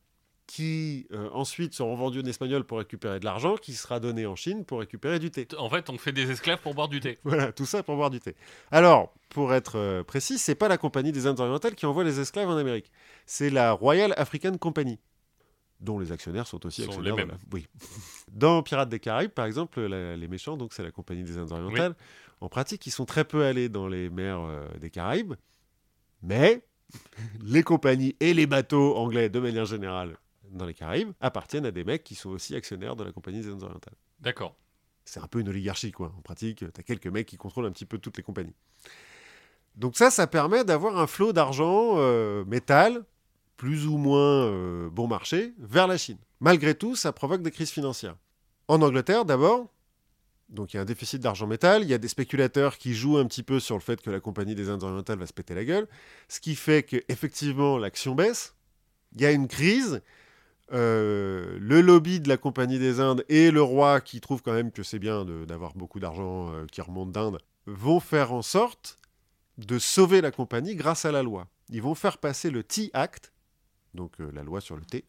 qui 0.47 1.09
euh, 1.11 1.29
ensuite 1.33 1.75
seront 1.75 1.97
vendus 1.97 2.21
en 2.21 2.27
espagnol 2.27 2.63
pour 2.63 2.79
récupérer 2.79 3.19
de 3.19 3.25
l'argent, 3.25 3.57
qui 3.57 3.73
sera 3.73 3.99
donné 3.99 4.27
en 4.27 4.37
Chine 4.37 4.65
pour 4.65 4.79
récupérer 4.79 5.19
du 5.19 5.33
thé. 5.33 5.49
En 5.59 5.69
fait, 5.69 5.91
on 5.91 5.99
fait 5.99 6.13
des 6.13 6.31
esclaves 6.31 6.61
pour 6.61 6.73
boire 6.73 6.87
du 6.87 7.01
thé. 7.01 7.19
voilà, 7.25 7.51
tout 7.51 7.67
ça 7.67 7.83
pour 7.83 7.97
boire 7.97 8.11
du 8.11 8.21
thé. 8.21 8.37
Alors, 8.71 9.13
pour 9.29 9.53
être 9.53 9.77
euh, 9.77 10.05
précis, 10.05 10.39
c'est 10.39 10.55
pas 10.55 10.69
la 10.69 10.79
compagnie 10.79 11.11
des 11.11 11.27
Indes 11.27 11.41
orientales 11.41 11.75
qui 11.75 11.85
envoie 11.85 12.05
les 12.05 12.21
esclaves 12.21 12.49
en 12.49 12.57
Amérique. 12.57 12.93
C'est 13.27 13.51
la 13.51 13.73
Royal 13.73 14.15
African 14.17 14.57
Company, 14.57 15.01
dont 15.81 15.99
les 15.99 16.13
actionnaires 16.13 16.47
sont 16.47 16.65
aussi 16.65 16.85
actionnaires. 16.85 17.17
Les 17.17 17.25
mêmes. 17.25 17.37
Oui. 17.53 17.67
Dans 18.31 18.63
Pirates 18.63 18.89
des 18.89 19.01
Caraïbes, 19.01 19.33
par 19.33 19.47
exemple, 19.47 19.81
les 19.81 20.29
méchants, 20.29 20.57
donc 20.57 20.75
c'est 20.75 20.85
la 20.85 20.93
compagnie 20.93 21.25
des 21.25 21.39
Indes 21.39 21.51
orientales. 21.51 21.97
En 22.41 22.49
pratique, 22.49 22.87
ils 22.87 22.91
sont 22.91 23.05
très 23.05 23.25
peu 23.25 23.45
allés 23.45 23.69
dans 23.69 23.89
les 23.89 24.11
mers 24.11 24.41
euh, 24.41 24.67
des 24.81 24.91
Caraïbes, 24.91 25.35
mais 26.23 26.67
les 27.43 27.63
compagnies 27.63 28.17
et 28.21 28.35
les 28.35 28.47
bateaux 28.47 28.97
anglais, 28.97 29.29
de 29.29 29.41
manière 29.41 29.65
générale, 29.65 30.17
dans 30.51 30.67
les 30.67 30.75
Caraïbes, 30.75 31.13
appartiennent 31.21 31.67
à 31.67 31.71
des 31.71 31.85
mecs 31.85 32.05
qui 32.05 32.15
sont 32.15 32.31
aussi 32.31 32.55
actionnaires 32.55 32.97
de 32.97 33.05
la 33.05 33.13
compagnie 33.13 33.41
des 33.41 33.49
Indes 33.49 33.63
orientales. 33.63 33.95
D'accord. 34.21 34.57
C'est 35.05 35.21
un 35.21 35.27
peu 35.27 35.41
une 35.41 35.49
oligarchie, 35.49 35.93
quoi. 35.93 36.13
En 36.17 36.23
pratique, 36.23 36.59
tu 36.59 36.65
as 36.65 36.83
quelques 36.83 37.07
mecs 37.07 37.27
qui 37.27 37.37
contrôlent 37.37 37.67
un 37.67 37.73
petit 37.73 37.85
peu 37.85 37.99
toutes 37.99 38.17
les 38.17 38.23
compagnies. 38.23 38.55
Donc 39.77 39.97
ça, 39.97 40.11
ça 40.11 40.27
permet 40.27 40.65
d'avoir 40.65 40.99
un 40.99 41.07
flot 41.07 41.33
d'argent 41.33 41.95
euh, 41.97 42.45
métal, 42.45 43.05
plus 43.57 43.87
ou 43.87 43.97
moins 43.97 44.47
euh, 44.47 44.89
bon 44.89 45.09
marché, 45.09 45.53
vers 45.59 45.87
la 45.87 45.99
Chine. 45.99 46.19
Malgré 46.41 46.75
tout, 46.75 46.97
ça 46.97 47.13
provoque 47.13 47.43
des 47.43 47.51
crises 47.51 47.71
financières. 47.71 48.17
En 48.69 48.81
Angleterre, 48.81 49.25
d'abord, 49.25 49.69
donc 50.49 50.73
il 50.73 50.77
y 50.77 50.79
a 50.79 50.83
un 50.83 50.87
déficit 50.87 51.21
d'argent 51.21 51.47
métal, 51.47 51.83
il 51.83 51.89
y 51.89 51.95
a 51.95 51.99
des 51.99 52.09
spéculateurs 52.09 52.79
qui 52.79 52.95
jouent 52.95 53.19
un 53.19 53.27
petit 53.27 53.43
peu 53.43 53.61
sur 53.61 53.77
le 53.77 53.81
fait 53.81 54.01
que 54.01 54.11
la 54.11 54.21
compagnie 54.21 54.55
des 54.55 54.69
Indes 54.69 54.83
orientales 54.83 55.19
va 55.19 55.27
se 55.27 55.33
péter 55.33 55.55
la 55.55 55.65
gueule, 55.65 55.89
ce 56.29 56.41
qui 56.41 56.55
fait 56.55 56.83
qu'effectivement 56.83 57.79
l'action 57.79 58.15
baisse, 58.15 58.55
il 59.15 59.23
y 59.23 59.27
a 59.27 59.33
une 59.33 59.49
crise, 59.49 60.03
euh, 60.73 61.59
le 61.61 61.81
lobby 61.81 62.21
de 62.21 62.29
la 62.29 62.37
compagnie 62.37 62.79
des 62.79 63.01
Indes 63.01 63.25
et 63.29 63.51
le 63.51 63.63
roi 63.63 64.01
qui 64.01 64.21
trouve 64.21 64.43
quand 64.43 64.53
même 64.53 64.73
que 64.73 64.83
c'est 64.83 64.99
bien 64.99 65.25
d'avoir 65.25 65.75
beaucoup 65.75 66.01
d'argent 66.01 66.53
euh, 66.53 66.67
qui 66.71 66.81
remonte 66.81 67.13
d'Inde 67.13 67.39
vont 67.67 68.01
faire 68.01 68.33
en 68.33 68.43
sorte 68.43 68.97
de 69.59 69.79
sauver 69.79 70.21
la 70.21 70.31
compagnie 70.31 70.75
grâce 70.75 71.05
à 71.05 71.13
la 71.13 71.23
loi. 71.23 71.49
Ils 71.71 71.83
vont 71.83 71.95
faire 71.95 72.19
passer 72.19 72.51
le 72.51 72.63
Tea 72.63 72.91
Act, 72.93 73.33
donc 73.95 74.21
euh, 74.21 74.31
la 74.33 74.43
loi 74.43 74.61
sur 74.61 74.77
le 74.77 74.85
thé, 74.85 75.05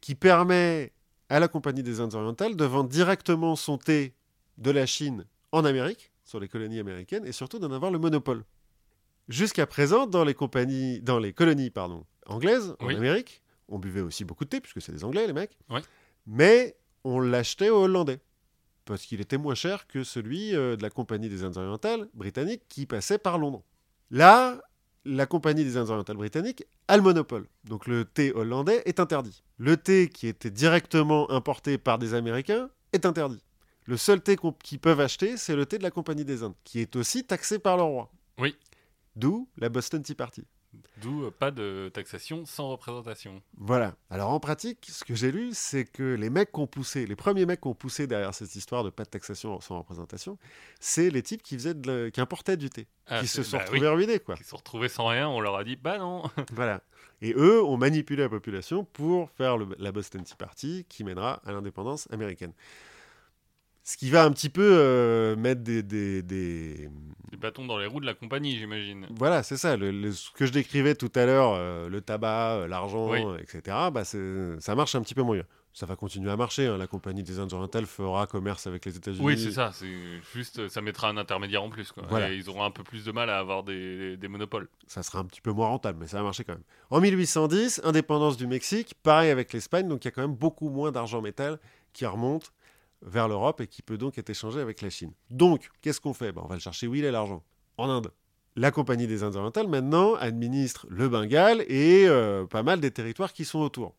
qui 0.00 0.14
permet 0.14 0.92
à 1.28 1.40
la 1.40 1.48
compagnie 1.48 1.82
des 1.82 2.00
Indes 2.00 2.14
orientales 2.14 2.56
de 2.56 2.64
vendre 2.64 2.90
directement 2.90 3.56
son 3.56 3.78
thé 3.78 4.14
de 4.62 4.70
la 4.70 4.86
Chine 4.86 5.26
en 5.52 5.64
Amérique, 5.64 6.12
sur 6.24 6.40
les 6.40 6.48
colonies 6.48 6.78
américaines, 6.78 7.26
et 7.26 7.32
surtout 7.32 7.58
d'en 7.58 7.72
avoir 7.72 7.90
le 7.90 7.98
monopole. 7.98 8.44
Jusqu'à 9.28 9.66
présent, 9.66 10.06
dans 10.06 10.24
les, 10.24 10.34
compagnies, 10.34 11.00
dans 11.00 11.18
les 11.18 11.32
colonies 11.32 11.70
pardon, 11.70 12.04
anglaises, 12.26 12.74
en 12.80 12.88
Amérique, 12.88 13.42
on 13.68 13.78
buvait 13.78 14.00
aussi 14.00 14.24
beaucoup 14.24 14.44
de 14.44 14.50
thé, 14.50 14.60
puisque 14.60 14.80
c'est 14.80 14.92
des 14.92 15.04
Anglais, 15.04 15.26
les 15.26 15.32
mecs. 15.32 15.58
Mais 16.26 16.76
on 17.04 17.20
l'achetait 17.20 17.70
aux 17.70 17.84
Hollandais 17.84 18.20
parce 18.84 19.02
qu'il 19.02 19.20
était 19.20 19.38
moins 19.38 19.54
cher 19.54 19.86
que 19.86 20.04
celui 20.04 20.54
euh, 20.54 20.76
de 20.76 20.82
la 20.82 20.90
Compagnie 20.90 21.28
des 21.28 21.44
Indes 21.44 21.56
orientales 21.56 22.08
britanniques 22.14 22.62
qui 22.68 22.86
passait 22.86 23.18
par 23.18 23.38
Londres. 23.38 23.62
Là, 24.10 24.60
la 25.04 25.26
Compagnie 25.26 25.64
des 25.64 25.76
Indes 25.76 25.90
orientales 25.90 26.16
britanniques 26.16 26.64
a 26.88 26.96
le 26.96 27.02
monopole. 27.02 27.46
Donc 27.64 27.86
le 27.86 28.04
thé 28.04 28.32
hollandais 28.32 28.82
est 28.84 29.00
interdit. 29.00 29.42
Le 29.58 29.76
thé 29.76 30.08
qui 30.08 30.26
était 30.26 30.50
directement 30.50 31.30
importé 31.30 31.78
par 31.78 31.98
des 31.98 32.14
Américains 32.14 32.70
est 32.92 33.06
interdit. 33.06 33.42
Le 33.84 33.96
seul 33.96 34.20
thé 34.22 34.36
qu'ils 34.62 34.78
peuvent 34.78 35.00
acheter, 35.00 35.36
c'est 35.36 35.56
le 35.56 35.66
thé 35.66 35.78
de 35.78 35.82
la 35.82 35.90
Compagnie 35.90 36.24
des 36.24 36.42
Indes, 36.42 36.54
qui 36.64 36.80
est 36.80 36.94
aussi 36.96 37.24
taxé 37.24 37.58
par 37.58 37.76
le 37.76 37.82
roi. 37.82 38.10
Oui. 38.38 38.56
D'où 39.16 39.48
la 39.58 39.68
Boston 39.68 40.02
Tea 40.02 40.14
Party. 40.14 40.44
D'où 41.02 41.24
euh, 41.24 41.30
pas 41.30 41.50
de 41.50 41.90
taxation 41.92 42.46
sans 42.46 42.68
représentation. 42.70 43.42
Voilà. 43.58 43.94
Alors 44.08 44.30
en 44.30 44.40
pratique, 44.40 44.86
ce 44.90 45.04
que 45.04 45.14
j'ai 45.14 45.30
lu, 45.30 45.50
c'est 45.52 45.84
que 45.84 46.14
les 46.14 46.30
mecs 46.30 46.50
qui 46.50 46.60
ont 46.60 46.66
poussé, 46.66 47.04
les 47.06 47.16
premiers 47.16 47.44
mecs 47.44 47.60
qui 47.60 47.68
ont 47.68 47.74
poussé 47.74 48.06
derrière 48.06 48.32
cette 48.32 48.54
histoire 48.56 48.82
de 48.82 48.88
pas 48.88 49.04
de 49.04 49.10
taxation 49.10 49.60
sans 49.60 49.78
représentation, 49.78 50.38
c'est 50.80 51.10
les 51.10 51.22
types 51.22 51.42
qui 51.42 51.56
faisaient 51.56 51.74
de 51.74 52.08
qui 52.08 52.22
importaient 52.22 52.56
du 52.56 52.70
thé, 52.70 52.86
Ah, 53.06 53.20
qui 53.20 53.26
se 53.26 53.42
sont 53.42 53.58
bah 53.58 53.64
retrouvés 53.64 53.80
oui. 53.88 53.94
ruinés, 53.94 54.18
quoi. 54.18 54.34
Qui 54.34 54.44
se 54.44 54.48
sont 54.50 54.56
retrouvés 54.56 54.88
sans 54.88 55.08
rien, 55.08 55.28
on 55.28 55.40
leur 55.40 55.56
a 55.56 55.64
dit 55.64 55.76
bah 55.76 55.98
non. 55.98 56.22
Voilà. 56.52 56.80
Et 57.20 57.34
eux 57.36 57.62
ont 57.62 57.76
manipulé 57.76 58.22
la 58.22 58.30
population 58.30 58.84
pour 58.84 59.30
faire 59.32 59.58
le- 59.58 59.76
la 59.78 59.92
Boston 59.92 60.22
Tea 60.24 60.36
Party 60.38 60.86
qui 60.88 61.04
mènera 61.04 61.42
à 61.44 61.52
l'indépendance 61.52 62.08
américaine. 62.10 62.52
Ce 63.84 63.96
qui 63.96 64.10
va 64.10 64.24
un 64.24 64.30
petit 64.30 64.48
peu 64.48 64.62
euh, 64.78 65.34
mettre 65.36 65.62
des, 65.62 65.82
des- 65.82 66.22
des- 66.22 66.88
Des 67.30 67.36
bâtons 67.36 67.66
dans 67.66 67.78
les 67.78 67.86
roues 67.86 68.00
de 68.00 68.06
la 68.06 68.14
compagnie, 68.14 68.56
j'imagine. 68.56 69.06
Voilà, 69.10 69.42
c'est 69.42 69.56
ça. 69.56 69.76
Le, 69.76 69.90
le- 69.90 70.12
ce 70.12 70.30
que 70.30 70.46
je 70.46 70.52
décrivais 70.52 70.94
tout 70.94 71.10
à 71.16 71.26
l'heure, 71.26 71.54
euh, 71.54 71.88
le 71.88 72.00
tabac, 72.00 72.52
euh, 72.58 72.68
l'argent, 72.68 73.10
Oui. 73.10 73.20
etc., 73.40 73.76
bah, 73.92 74.04
ça 74.04 74.74
marche 74.76 74.94
un 74.94 75.02
petit 75.02 75.14
peu 75.14 75.22
moins 75.22 75.34
bien. 75.36 75.44
Ça 75.74 75.86
va 75.86 75.96
continuer 75.96 76.30
à 76.30 76.36
marcher. 76.36 76.66
hein. 76.66 76.76
La 76.76 76.86
compagnie 76.86 77.22
des 77.22 77.38
Indes 77.40 77.54
orientales 77.54 77.86
fera 77.86 78.26
commerce 78.26 78.66
avec 78.66 78.84
les 78.84 78.94
États-Unis. 78.94 79.24
Oui, 79.24 79.38
c'est 79.38 79.52
ça. 79.52 79.70
C'est 79.72 79.88
juste, 80.34 80.68
ça 80.68 80.82
mettra 80.82 81.08
un 81.08 81.16
intermédiaire 81.16 81.62
en 81.62 81.70
plus. 81.70 81.90
Quoi. 81.92 82.04
Voilà. 82.10 82.30
Et 82.30 82.36
ils 82.36 82.50
auront 82.50 82.62
un 82.62 82.70
peu 82.70 82.84
plus 82.84 83.04
de 83.06 83.10
mal 83.10 83.30
à 83.30 83.38
avoir 83.38 83.62
des, 83.64 84.18
des 84.18 84.28
monopoles. 84.28 84.68
Ça 84.86 85.02
sera 85.02 85.18
un 85.20 85.24
petit 85.24 85.40
peu 85.40 85.50
moins 85.50 85.68
rentable, 85.68 85.98
mais 85.98 86.06
ça 86.06 86.18
va 86.18 86.24
marcher 86.24 86.44
quand 86.44 86.52
même. 86.52 86.62
En 86.90 87.00
1810, 87.00 87.80
indépendance 87.84 88.36
du 88.36 88.46
Mexique, 88.46 88.94
pareil 89.02 89.30
avec 89.30 89.52
l'Espagne, 89.54 89.88
donc 89.88 90.04
il 90.04 90.08
y 90.08 90.10
a 90.10 90.10
quand 90.12 90.20
même 90.20 90.36
beaucoup 90.36 90.68
moins 90.68 90.92
d'argent 90.92 91.22
métal 91.22 91.58
qui 91.94 92.04
remonte 92.04 92.52
vers 93.02 93.28
l'Europe 93.28 93.60
et 93.60 93.66
qui 93.66 93.82
peut 93.82 93.98
donc 93.98 94.18
être 94.18 94.30
échangé 94.30 94.60
avec 94.60 94.80
la 94.80 94.90
Chine. 94.90 95.12
Donc, 95.30 95.70
qu'est-ce 95.80 96.00
qu'on 96.00 96.14
fait? 96.14 96.32
Ben, 96.32 96.42
On 96.44 96.48
va 96.48 96.54
le 96.54 96.60
chercher 96.60 96.86
où 96.86 96.94
il 96.94 97.04
est 97.04 97.10
l'argent 97.10 97.42
En 97.76 97.88
Inde. 97.90 98.12
La 98.54 98.70
Compagnie 98.70 99.06
des 99.06 99.22
Indes 99.22 99.36
orientales, 99.36 99.68
maintenant, 99.68 100.14
administre 100.14 100.86
le 100.90 101.08
Bengale 101.08 101.62
et 101.68 102.06
euh, 102.06 102.44
pas 102.44 102.62
mal 102.62 102.80
des 102.80 102.90
territoires 102.90 103.32
qui 103.32 103.44
sont 103.44 103.60
autour. 103.60 103.94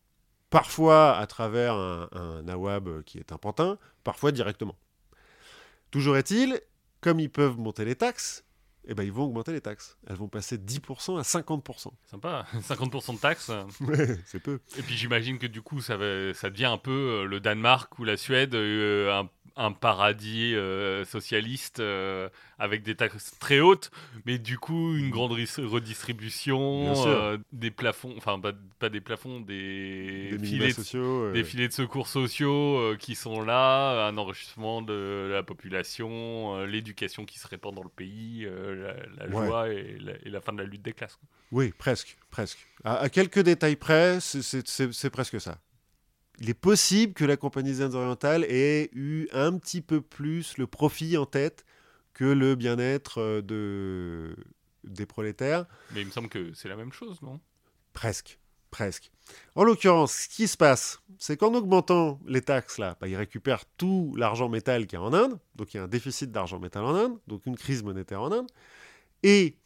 Parfois 0.50 1.16
à 1.16 1.26
travers 1.26 1.74
un, 1.74 2.08
un 2.12 2.42
nawab 2.42 3.02
qui 3.02 3.18
est 3.18 3.32
un 3.32 3.38
pantin, 3.38 3.78
parfois 4.04 4.30
directement. 4.30 4.76
Toujours 5.90 6.16
est-il, 6.16 6.60
comme 7.00 7.18
ils 7.18 7.30
peuvent 7.30 7.58
monter 7.58 7.84
les 7.84 7.96
taxes, 7.96 8.44
eh 8.86 8.94
ben, 8.94 9.02
ils 9.02 9.12
vont 9.12 9.24
augmenter 9.24 9.52
les 9.52 9.60
taxes. 9.60 9.96
Elles 10.06 10.16
vont 10.16 10.28
passer 10.28 10.58
de 10.58 10.64
10% 10.64 11.18
à 11.18 11.22
50%. 11.22 11.88
Sympa. 12.10 12.46
50% 12.60 13.14
de 13.14 13.20
taxes. 13.20 13.50
Ouais, 13.80 14.18
c'est 14.26 14.40
peu. 14.40 14.60
Et 14.78 14.82
puis 14.82 14.96
j'imagine 14.96 15.38
que 15.38 15.46
du 15.46 15.62
coup, 15.62 15.80
ça, 15.80 15.96
va, 15.96 16.34
ça 16.34 16.50
devient 16.50 16.66
un 16.66 16.78
peu 16.78 16.90
euh, 16.90 17.24
le 17.24 17.40
Danemark 17.40 17.98
ou 17.98 18.04
la 18.04 18.16
Suède, 18.16 18.54
euh, 18.54 19.12
un, 19.12 19.28
un 19.56 19.72
paradis 19.72 20.54
euh, 20.54 21.04
socialiste 21.04 21.78
euh, 21.80 22.28
avec 22.58 22.82
des 22.82 22.94
taxes 22.96 23.36
très 23.38 23.60
hautes, 23.60 23.90
mais 24.26 24.38
du 24.38 24.58
coup, 24.58 24.96
une 24.96 25.10
grande 25.10 25.32
redistribution, 25.32 26.92
des 27.52 27.70
plafonds, 27.70 28.14
enfin, 28.16 28.38
pas, 28.40 28.52
pas 28.78 28.88
des 28.88 29.00
plafonds, 29.00 29.40
des, 29.40 30.36
filets, 30.42 30.68
de, 30.68 30.72
sociaux. 30.72 31.32
des 31.32 31.44
filets 31.44 31.68
de 31.68 31.72
secours 31.72 32.08
sociaux 32.08 32.94
qui 32.98 33.14
sont 33.14 33.42
là, 33.42 34.06
un 34.06 34.16
enrichissement 34.18 34.82
de 34.82 35.28
la 35.30 35.42
population, 35.42 36.64
l'éducation 36.64 37.24
qui 37.24 37.38
se 37.38 37.46
répand 37.46 37.74
dans 37.74 37.82
le 37.82 37.88
pays, 37.88 38.46
la, 38.74 39.26
Ouais. 39.28 39.46
joie 39.46 39.68
et 39.70 39.98
la, 39.98 40.12
et 40.22 40.30
la 40.30 40.40
fin 40.40 40.52
de 40.52 40.58
la 40.62 40.64
lutte 40.68 40.82
des 40.82 40.92
classes. 40.92 41.16
quoi. 41.16 41.28
Oui, 41.52 41.72
presque, 41.76 42.16
presque. 42.30 42.66
À, 42.84 42.96
à 42.98 43.08
quelques 43.08 43.40
détails 43.40 43.76
près, 43.76 44.18
c'est 44.20 45.10
presque 45.10 45.40
ça. 45.40 45.58
Il 46.40 46.50
est 46.50 46.54
possible 46.54 47.14
que 47.14 47.24
la 47.24 47.36
Compagnie 47.36 47.70
des 47.70 47.82
Indes 47.82 47.94
orientales 47.94 48.44
ait 48.48 48.90
eu 48.92 49.28
un 49.32 49.56
petit 49.58 49.80
peu 49.80 50.00
plus 50.00 50.58
le 50.58 50.66
profit 50.66 51.16
en 51.16 51.26
tête 51.26 51.64
que 52.12 52.24
le 52.24 52.56
bien-être 52.56 53.20
euh, 53.20 53.40
de, 53.42 54.36
des 54.82 55.06
prolétaires. 55.06 55.66
Mais 55.92 56.00
il 56.00 56.06
me 56.06 56.10
semble 56.10 56.28
que 56.28 56.52
c'est 56.52 56.68
la 56.68 56.74
même 56.76 56.92
chose, 56.92 57.22
non? 57.22 57.40
Presque, 57.92 58.38
presque. 58.74 59.12
En 59.54 59.62
l'occurrence, 59.62 60.12
ce 60.12 60.28
qui 60.28 60.48
se 60.48 60.56
passe, 60.56 61.00
c'est 61.18 61.36
qu'en 61.36 61.54
augmentant 61.54 62.18
les 62.26 62.42
taxes, 62.42 62.78
là, 62.78 62.96
bah, 63.00 63.06
ils 63.06 63.14
récupèrent 63.14 63.64
tout 63.76 64.12
l'argent 64.16 64.48
métal 64.48 64.88
qu'il 64.88 64.98
y 64.98 65.02
a 65.02 65.04
en 65.04 65.14
Inde. 65.14 65.38
Donc 65.54 65.72
il 65.72 65.76
y 65.76 65.80
a 65.80 65.84
un 65.84 65.88
déficit 65.88 66.32
d'argent 66.32 66.58
métal 66.58 66.82
en 66.82 66.92
Inde, 66.92 67.16
donc 67.28 67.46
une 67.46 67.56
crise 67.56 67.84
monétaire 67.84 68.20
en 68.20 68.32
Inde. 68.32 68.48
Et 69.22 69.58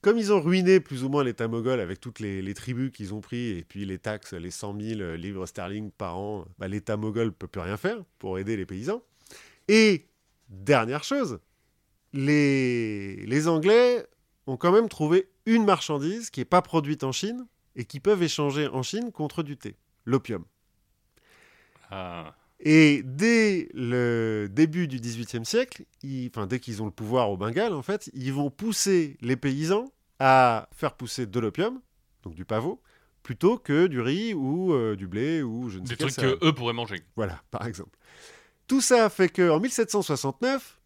comme 0.00 0.16
ils 0.16 0.32
ont 0.32 0.40
ruiné 0.40 0.80
plus 0.80 1.04
ou 1.04 1.10
moins 1.10 1.22
l'État 1.22 1.48
moghol 1.48 1.80
avec 1.80 2.00
toutes 2.00 2.18
les, 2.18 2.54
tribus 2.54 2.90
qu'ils 2.92 3.12
ont 3.12 3.20
pris, 3.20 3.58
et 3.58 3.62
puis 3.62 3.84
les 3.84 3.98
taxes, 3.98 4.32
les 4.32 4.50
100 4.50 4.80
000 4.80 5.00
livres 5.16 5.44
sterling 5.44 5.90
par 5.90 6.16
an, 6.16 6.46
bah, 6.58 6.66
l'État 6.66 6.96
moghol 6.96 7.32
peut 7.32 7.48
plus 7.48 7.60
rien 7.60 7.76
faire 7.76 7.98
pour 8.18 8.38
aider 8.38 8.56
les 8.56 8.64
paysans. 8.64 9.02
Et 9.68 10.06
dernière 10.48 11.04
chose, 11.04 11.40
les 12.14 13.48
Anglais 13.48 14.06
ont 14.46 14.56
quand 14.56 14.72
même 14.72 14.88
trouvé 14.88 15.28
une 15.44 15.66
marchandise 15.66 16.30
qui 16.30 16.40
n'est 16.40 16.46
pas 16.46 16.62
produite 16.62 17.04
en 17.04 17.12
Chine 17.12 17.46
et 17.76 17.84
qui 17.84 18.00
peuvent 18.00 18.22
échanger 18.22 18.66
en 18.66 18.82
Chine 18.82 19.12
contre 19.12 19.42
du 19.44 19.56
thé, 19.56 19.76
l'opium. 20.04 20.44
Ah, 21.90 22.34
Et 22.58 23.02
dès 23.04 23.68
le 23.74 24.48
début 24.50 24.88
du 24.88 24.98
XVIIIe 24.98 25.44
siècle, 25.44 25.84
ils- 26.02 26.30
enfin 26.34 26.46
dès 26.46 26.58
qu'ils 26.58 26.82
ont 26.82 26.86
le 26.86 26.90
pouvoir 26.90 27.30
au 27.30 27.36
Bengale, 27.36 27.74
en 27.74 27.82
fait, 27.82 28.10
ils 28.14 28.32
vont 28.32 28.50
pousser 28.50 29.18
les 29.20 29.36
paysans 29.36 29.92
à 30.18 30.68
faire 30.74 30.94
pousser 30.94 31.26
de 31.26 31.38
l'opium, 31.38 31.80
donc 32.22 32.34
du 32.34 32.46
pavot, 32.46 32.80
plutôt 33.22 33.58
que 33.58 33.86
du 33.88 34.00
riz 34.00 34.32
ou 34.32 34.72
euh, 34.72 34.96
du 34.96 35.06
blé 35.06 35.42
ou 35.42 35.68
je 35.68 35.78
ne 35.80 35.84
sais 35.84 35.92
Des 35.92 35.96
trucs 35.98 36.12
céréale. 36.12 36.38
que 36.38 36.46
eux 36.46 36.54
pourraient 36.54 36.72
manger. 36.72 37.02
Voilà, 37.14 37.42
par 37.50 37.66
exemple. 37.66 37.98
Tout 38.66 38.80
ça 38.80 39.10
fait 39.10 39.28
qu'en 39.28 39.60
1769, 39.60 40.80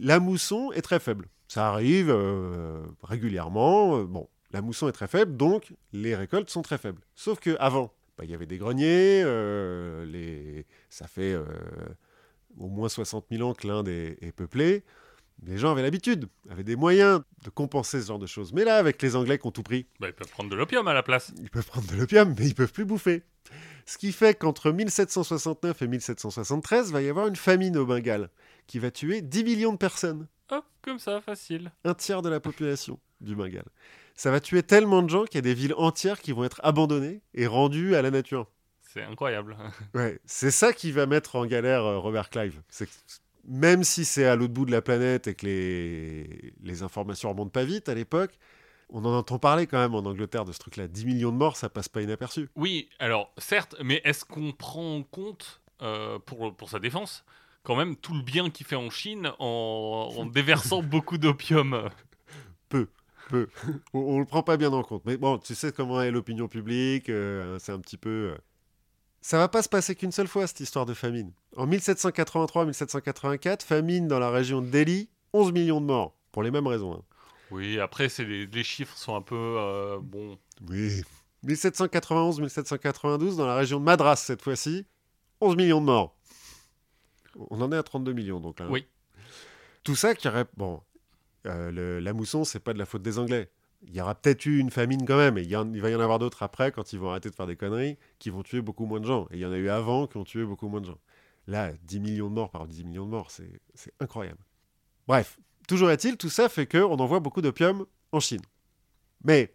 la 0.00 0.20
mousson 0.20 0.70
est 0.72 0.82
très 0.82 1.00
faible. 1.00 1.28
Ça 1.48 1.68
arrive 1.68 2.10
euh, 2.10 2.86
régulièrement. 3.02 3.98
euh, 3.98 4.04
bon, 4.04 4.28
la 4.52 4.62
mousson 4.62 4.88
est 4.88 4.92
très 4.92 5.08
faible, 5.08 5.36
donc 5.36 5.72
les 5.92 6.14
récoltes 6.16 6.50
sont 6.50 6.62
très 6.62 6.78
faibles. 6.78 7.00
Sauf 7.14 7.38
qu'avant, 7.40 7.92
il 8.22 8.30
y 8.30 8.34
avait 8.34 8.46
des 8.46 8.58
greniers, 8.58 9.22
euh, 9.24 10.04
les... 10.06 10.66
ça 10.90 11.06
fait 11.06 11.32
euh, 11.34 11.44
au 12.58 12.68
moins 12.68 12.88
60 12.88 13.26
000 13.30 13.48
ans 13.48 13.54
que 13.54 13.66
l'Inde 13.66 13.88
est, 13.88 14.18
est 14.22 14.32
peuplée. 14.32 14.82
Les 15.46 15.56
gens 15.56 15.70
avaient 15.70 15.82
l'habitude, 15.82 16.26
avaient 16.50 16.64
des 16.64 16.74
moyens 16.74 17.20
de 17.44 17.50
compenser 17.50 18.00
ce 18.02 18.08
genre 18.08 18.18
de 18.18 18.26
choses. 18.26 18.52
Mais 18.52 18.64
là, 18.64 18.76
avec 18.76 19.00
les 19.02 19.14
Anglais 19.14 19.38
qui 19.38 19.46
ont 19.46 19.52
tout 19.52 19.62
pris, 19.62 19.86
Bah, 20.00 20.08
ils 20.08 20.12
peuvent 20.12 20.30
prendre 20.30 20.50
de 20.50 20.56
l'opium 20.56 20.88
à 20.88 20.94
la 20.94 21.04
place. 21.04 21.32
ils 21.40 21.48
peuvent 21.50 21.66
prendre 21.66 21.86
de 21.86 21.96
l'opium, 21.96 22.34
mais 22.36 22.46
ils 22.46 22.54
peuvent 22.56 22.72
plus 22.72 22.84
bouffer. 22.84 23.22
Ce 23.86 23.96
qui 23.98 24.10
fait 24.12 24.34
qu'entre 24.36 24.72
1769 24.72 25.80
et 25.82 25.86
1773, 25.86 26.90
va 26.92 27.00
y 27.02 27.08
avoir 27.08 27.28
une 27.28 27.36
famine 27.36 27.76
au 27.76 27.86
Bengale 27.86 28.30
qui 28.66 28.80
va 28.80 28.90
tuer 28.90 29.22
10 29.22 29.44
millions 29.44 29.72
de 29.72 29.78
personnes, 29.78 30.26
Hop, 30.50 30.64
comme 30.82 30.98
ça, 30.98 31.20
facile. 31.20 31.70
un 31.84 31.94
tiers 31.94 32.20
de 32.22 32.28
la 32.28 32.40
population 32.40 32.98
du 33.20 33.36
Bengale. 33.36 33.68
Ça 34.18 34.32
va 34.32 34.40
tuer 34.40 34.64
tellement 34.64 35.02
de 35.02 35.08
gens 35.08 35.26
qu'il 35.26 35.36
y 35.36 35.38
a 35.38 35.42
des 35.42 35.54
villes 35.54 35.74
entières 35.76 36.20
qui 36.20 36.32
vont 36.32 36.42
être 36.42 36.60
abandonnées 36.64 37.22
et 37.34 37.46
rendues 37.46 37.94
à 37.94 38.02
la 38.02 38.10
nature. 38.10 38.48
C'est 38.80 39.04
incroyable. 39.04 39.56
Ouais, 39.94 40.18
c'est 40.26 40.50
ça 40.50 40.72
qui 40.72 40.90
va 40.90 41.06
mettre 41.06 41.36
en 41.36 41.46
galère 41.46 41.84
euh, 41.84 41.98
Robert 41.98 42.28
Clive. 42.28 42.60
C'est 42.68 42.88
même 43.44 43.84
si 43.84 44.04
c'est 44.04 44.24
à 44.24 44.34
l'autre 44.34 44.52
bout 44.52 44.64
de 44.64 44.72
la 44.72 44.82
planète 44.82 45.28
et 45.28 45.36
que 45.36 45.46
les, 45.46 46.52
les 46.60 46.82
informations 46.82 47.30
remontent 47.30 47.52
pas 47.52 47.62
vite 47.62 47.88
à 47.88 47.94
l'époque, 47.94 48.32
on 48.90 49.04
en 49.04 49.14
entend 49.16 49.38
parler 49.38 49.68
quand 49.68 49.78
même 49.78 49.94
en 49.94 50.00
Angleterre 50.04 50.44
de 50.44 50.50
ce 50.50 50.58
truc-là. 50.58 50.88
10 50.88 51.06
millions 51.06 51.30
de 51.30 51.36
morts, 51.36 51.56
ça 51.56 51.68
passe 51.68 51.88
pas 51.88 52.02
inaperçu. 52.02 52.48
Oui, 52.56 52.88
alors, 52.98 53.32
certes, 53.38 53.76
mais 53.84 54.00
est-ce 54.04 54.24
qu'on 54.24 54.50
prend 54.50 54.96
en 54.96 55.04
compte, 55.04 55.60
euh, 55.80 56.18
pour, 56.18 56.56
pour 56.56 56.70
sa 56.70 56.80
défense, 56.80 57.24
quand 57.62 57.76
même 57.76 57.94
tout 57.94 58.14
le 58.14 58.22
bien 58.22 58.50
qu'il 58.50 58.66
fait 58.66 58.74
en 58.74 58.90
Chine 58.90 59.30
en, 59.38 60.12
en 60.16 60.26
déversant 60.26 60.82
beaucoup 60.82 61.18
d'opium? 61.18 61.88
on, 63.92 63.98
on 64.00 64.18
le 64.18 64.24
prend 64.24 64.42
pas 64.42 64.56
bien 64.56 64.72
en 64.72 64.82
compte. 64.82 65.02
Mais 65.04 65.16
bon, 65.16 65.38
tu 65.38 65.54
sais 65.54 65.72
comment 65.72 66.00
est 66.02 66.10
l'opinion 66.10 66.48
publique, 66.48 67.08
euh, 67.08 67.58
c'est 67.58 67.72
un 67.72 67.78
petit 67.80 67.96
peu. 67.96 68.32
euh. 68.34 68.38
Ça 69.20 69.38
va 69.38 69.48
pas 69.48 69.62
se 69.62 69.68
passer 69.68 69.94
qu'une 69.96 70.12
seule 70.12 70.28
fois 70.28 70.46
cette 70.46 70.60
histoire 70.60 70.86
de 70.86 70.94
famine. 70.94 71.32
En 71.56 71.66
1783-1784, 71.66 73.62
famine 73.64 74.06
dans 74.08 74.18
la 74.18 74.30
région 74.30 74.62
de 74.62 74.68
Delhi, 74.70 75.08
11 75.32 75.52
millions 75.52 75.80
de 75.80 75.86
morts 75.86 76.14
pour 76.32 76.42
les 76.42 76.50
mêmes 76.50 76.66
raisons. 76.66 76.94
hein. 76.94 77.02
Oui, 77.50 77.80
après, 77.80 78.08
c'est 78.08 78.24
les, 78.24 78.46
les 78.46 78.62
chiffres 78.64 78.96
sont 78.96 79.16
un 79.16 79.22
peu... 79.22 79.34
euh, 79.36 79.98
bon, 80.00 80.38
Oui. 80.68 81.02
1791-1792 81.46 83.36
dans 83.36 83.46
la 83.46 83.54
région 83.56 83.78
de 83.80 83.84
Madras 83.84 84.16
cette 84.16 84.42
fois-ci, 84.42 84.86
11 85.40 85.56
millions 85.56 85.80
de 85.80 85.86
morts. 85.86 86.14
On 87.50 87.60
en 87.60 87.70
est 87.72 87.76
à 87.76 87.82
32 87.82 88.12
millions 88.12 88.40
donc 88.40 88.58
là. 88.60 88.66
Oui. 88.68 88.86
Tout 89.84 89.96
ça 89.96 90.14
qui 90.14 90.28
aurait 90.28 90.46
bon, 90.56 90.80
euh, 91.48 92.00
la 92.00 92.12
mousson 92.12 92.44
c'est 92.44 92.60
pas 92.60 92.72
de 92.72 92.78
la 92.78 92.86
faute 92.86 93.02
des 93.02 93.18
Anglais 93.18 93.50
Il 93.82 93.94
y 93.94 94.00
aura 94.00 94.14
peut-être 94.14 94.46
eu 94.46 94.58
une 94.58 94.70
famine 94.70 95.04
quand 95.06 95.16
même, 95.16 95.38
et 95.38 95.42
il, 95.42 95.50
il 95.50 95.80
va 95.80 95.90
y 95.90 95.94
en 95.94 96.00
avoir 96.00 96.18
d'autres 96.18 96.42
après, 96.42 96.72
quand 96.72 96.92
ils 96.92 96.98
vont 96.98 97.10
arrêter 97.10 97.30
de 97.30 97.34
faire 97.34 97.46
des 97.46 97.56
conneries, 97.56 97.96
qui 98.18 98.30
vont 98.30 98.42
tuer 98.42 98.60
beaucoup 98.60 98.86
moins 98.86 99.00
de 99.00 99.06
gens. 99.06 99.26
Et 99.30 99.36
il 99.36 99.40
y 99.40 99.46
en 99.46 99.52
a 99.52 99.56
eu 99.56 99.68
avant 99.68 100.06
qui 100.06 100.16
ont 100.16 100.24
tué 100.24 100.44
beaucoup 100.44 100.68
moins 100.68 100.80
de 100.80 100.86
gens. 100.86 100.98
Là, 101.46 101.72
10 101.84 102.00
millions 102.00 102.28
de 102.28 102.34
morts 102.34 102.50
par 102.50 102.66
10 102.66 102.84
millions 102.84 103.06
de 103.06 103.10
morts, 103.10 103.30
c'est 103.30 103.94
incroyable. 104.00 104.40
Bref, 105.06 105.38
toujours 105.66 105.90
est-il, 105.90 106.16
tout 106.16 106.28
ça 106.28 106.48
fait 106.48 106.66
qu'on 106.66 106.96
envoie 106.98 107.20
beaucoup 107.20 107.40
d'opium 107.40 107.86
en 108.12 108.20
Chine. 108.20 108.42
Mais 109.24 109.54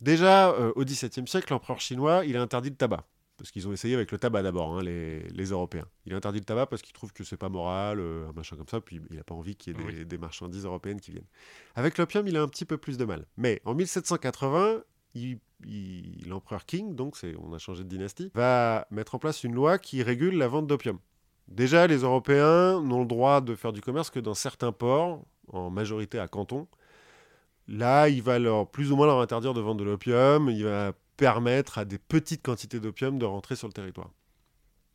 déjà, 0.00 0.50
euh, 0.50 0.72
au 0.76 0.84
XVIIe 0.84 1.28
siècle, 1.28 1.52
l'empereur 1.52 1.80
chinois, 1.80 2.24
il 2.24 2.36
a 2.36 2.42
interdit 2.42 2.70
le 2.70 2.76
tabac. 2.76 3.04
Parce 3.40 3.52
qu'ils 3.52 3.66
ont 3.66 3.72
essayé 3.72 3.94
avec 3.94 4.12
le 4.12 4.18
tabac 4.18 4.42
d'abord, 4.42 4.78
hein, 4.78 4.82
les, 4.82 5.44
Européens. 5.50 5.86
Il 6.04 6.12
interdit 6.12 6.40
le 6.40 6.44
tabac 6.44 6.66
parce 6.66 6.82
qu'il 6.82 6.92
trouve 6.92 7.10
que 7.14 7.24
c'est 7.24 7.38
pas 7.38 7.48
moral, 7.48 7.98
euh, 7.98 8.28
un 8.28 8.32
machin 8.32 8.54
comme 8.54 8.68
ça, 8.68 8.82
puis 8.82 9.00
il 9.10 9.16
n'a 9.16 9.24
pas 9.24 9.34
envie 9.34 9.56
qu'il 9.56 9.74
y 9.74 10.00
ait 10.00 10.04
des, 10.04 10.18
marchandises 10.18 10.66
européennes 10.66 11.00
qui 11.00 11.10
viennent. 11.10 11.26
Avec 11.74 11.96
l'opium, 11.96 12.28
il 12.28 12.36
a 12.36 12.42
un 12.42 12.48
petit 12.48 12.66
peu 12.66 12.76
plus 12.76 12.98
de 12.98 13.06
mal. 13.06 13.24
Mais 13.38 13.62
en 13.64 13.74
1780, 13.74 14.82
l'empereur 16.26 16.66
Qing, 16.66 16.94
donc 16.94 17.16
on 17.38 17.54
a 17.54 17.58
changé 17.58 17.82
de 17.82 17.88
dynastie, 17.88 18.30
va 18.34 18.86
mettre 18.90 19.14
en 19.14 19.18
place 19.18 19.42
une 19.42 19.54
loi 19.54 19.78
qui 19.78 20.02
régule 20.02 20.36
la 20.36 20.46
vente 20.46 20.66
d'opium. 20.66 20.98
Déjà, 21.48 21.86
les 21.86 22.02
Européens 22.02 22.82
n'ont 22.82 23.00
le 23.00 23.06
droit 23.06 23.40
de 23.40 23.54
faire 23.54 23.72
du 23.72 23.80
commerce 23.80 24.10
que 24.10 24.20
dans 24.20 24.34
certains 24.34 24.72
ports, 24.72 25.24
en 25.48 25.70
majorité 25.70 26.18
à 26.18 26.28
Canton. 26.28 26.68
Là, 27.68 28.10
il 28.10 28.22
va 28.22 28.38
leur 28.38 28.70
plus 28.70 28.92
ou 28.92 28.96
moins 28.96 29.06
leur 29.06 29.20
interdire 29.20 29.54
de 29.54 29.62
vendre 29.62 29.80
de 29.80 29.84
l'opium. 29.84 30.50
Il 30.50 30.64
va 30.64 30.92
permettre 31.20 31.76
à 31.76 31.84
des 31.84 31.98
petites 31.98 32.42
quantités 32.42 32.80
d'opium 32.80 33.18
de 33.18 33.26
rentrer 33.26 33.54
sur 33.54 33.68
le 33.68 33.74
territoire. 33.74 34.10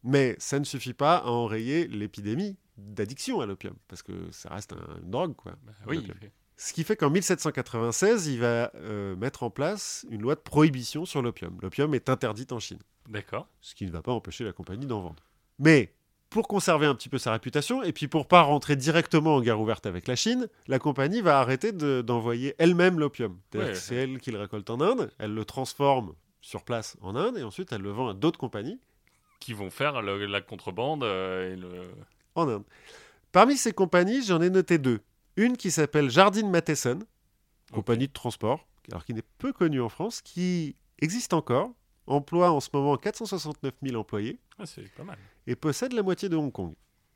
Mais 0.04 0.36
ça 0.40 0.58
ne 0.58 0.64
suffit 0.64 0.96
pas 0.96 1.18
à 1.18 1.28
enrayer 1.28 1.88
l'épidémie 1.88 2.58
d'addiction 2.78 3.42
à 3.42 3.46
l'opium, 3.46 3.76
parce 3.88 4.02
que 4.02 4.12
ça 4.32 4.50
reste 4.50 4.74
une 5.04 5.12
drogue. 5.12 5.36
Quoi, 5.36 5.54
bah 5.64 5.74
oui. 5.88 6.08
Ce 6.58 6.74
qui 6.74 6.84
fait 6.84 6.96
qu'en 6.96 7.12
1796, 7.12 8.26
il 8.26 8.40
va 8.40 8.72
euh, 8.74 9.16
mettre 9.16 9.44
en 9.44 9.52
place 9.52 10.04
une 10.10 10.22
loi 10.22 10.34
de 10.34 10.40
prohibition 10.40 11.06
sur 11.06 11.22
l'opium. 11.22 11.60
L'opium 11.62 11.94
est 11.94 12.10
interdit 12.10 12.48
en 12.50 12.60
Chine. 12.60 12.80
D'accord. 13.08 13.48
Ce 13.62 13.76
qui 13.76 13.86
ne 13.86 13.92
va 13.92 14.02
pas 14.02 14.12
empêcher 14.12 14.44
la 14.44 14.54
compagnie 14.54 14.88
d'en 14.88 15.02
vendre. 15.02 15.24
Mais 15.60 15.94
pour 16.36 16.50
conserver 16.50 16.86
un 16.86 16.96
petit 16.96 17.08
peu 17.08 17.18
sa 17.18 17.32
réputation, 17.32 17.82
et 17.82 17.94
puis 17.94 18.10
pour 18.10 18.28
pas 18.28 18.42
rentrer 18.42 18.76
directement 18.76 19.38
en 19.38 19.42
guerre 19.42 19.62
ouverte 19.62 19.86
avec 19.86 20.06
la 20.06 20.18
Chine, 20.18 20.50
la 20.68 20.80
compagnie 20.80 21.22
va 21.22 21.40
arrêter 21.40 21.72
d'envoyer 21.72 22.56
elle-même 22.58 23.00
l'opium. 23.00 23.40
C'est 23.74 23.96
elle 23.96 24.20
qui 24.20 24.32
le 24.32 24.40
récolte 24.40 24.70
en 24.70 24.82
Inde, 24.82 25.14
elle 25.18 25.34
le 25.34 25.46
transforme 25.46 26.14
sur 26.42 26.66
place 26.66 26.98
en 27.00 27.16
Inde, 27.16 27.38
et 27.38 27.44
ensuite 27.44 27.72
elle 27.72 27.80
le 27.80 27.90
vend 27.90 28.10
à 28.10 28.14
d'autres 28.14 28.38
compagnies. 28.38 28.82
Qui 29.40 29.54
vont 29.54 29.70
faire 29.70 30.02
la 30.02 30.42
contrebande 30.42 31.06
euh, 31.06 31.54
et 31.54 31.56
le... 31.56 31.70
En 32.36 32.50
Inde. 32.50 32.66
Parmi 33.32 33.56
ces 33.56 33.72
compagnies, 33.72 34.22
j'en 34.22 34.42
ai 34.42 34.50
noté 34.50 34.78
deux. 34.78 35.00
Une 35.38 35.56
qui 35.56 35.72
s'appelle 35.72 36.10
Jardine 36.10 36.50
Matheson, 36.50 37.00
compagnie 37.72 38.10
de 38.10 38.14
transport, 38.14 38.68
alors 38.92 39.06
qui 39.06 39.14
n'est 39.14 39.24
peu 39.38 39.54
connue 39.54 39.80
en 39.80 39.88
France, 39.88 40.22
qui 40.22 40.76
existe 41.00 41.32
encore, 41.32 41.72
emploie 42.08 42.52
en 42.52 42.60
ce 42.60 42.70
moment 42.74 42.98
469 42.98 43.74
000 43.84 43.96
employés. 44.00 44.40
Ah, 44.60 44.66
c'est 44.66 44.90
pas 44.94 45.04
mal. 45.04 45.18
Et 45.48 45.56
possède 45.56 45.94
la 45.94 46.04
moitié 46.04 46.30
de 46.30 46.36
Hong 46.36 46.52
Kong. 46.52 46.74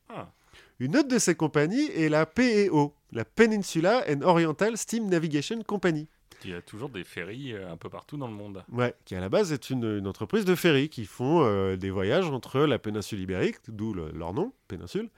Ah. 0.10 0.32
Une 0.80 0.96
autre 0.98 1.08
de 1.08 1.20
ces 1.20 1.36
compagnies 1.36 1.90
est 1.92 2.10
la 2.10 2.26
PEO, 2.26 2.94
la 3.12 3.26
Peninsula 3.26 4.04
and 4.10 4.22
Oriental 4.22 4.78
Steam 4.78 5.08
Navigation 5.10 5.62
Company. 5.64 6.08
Il 6.46 6.52
y 6.52 6.54
a 6.54 6.62
toujours 6.62 6.90
des 6.90 7.04
ferries 7.04 7.54
euh, 7.54 7.72
un 7.72 7.76
peu 7.76 7.90
partout 7.90 8.16
dans 8.16 8.28
le 8.28 8.34
monde. 8.34 8.64
Ouais, 8.72 8.96
qui 9.04 9.14
à 9.16 9.20
la 9.20 9.28
base 9.28 9.52
est 9.52 9.70
une, 9.70 10.08
entreprise 10.08 10.46
de 10.46 10.56
ferries 10.56 10.90
qui 10.90 11.06
font 11.06 11.44
euh, 11.44 11.76
des 11.76 11.90
voyages 11.90 12.28
entre 12.28 12.62
la 12.62 12.80
péninsule 12.80 13.20
ibérique, 13.20 13.58
d'où 13.68 13.94
leur 13.94 14.34
nom, 14.34 14.54
péninsule, 14.68 15.10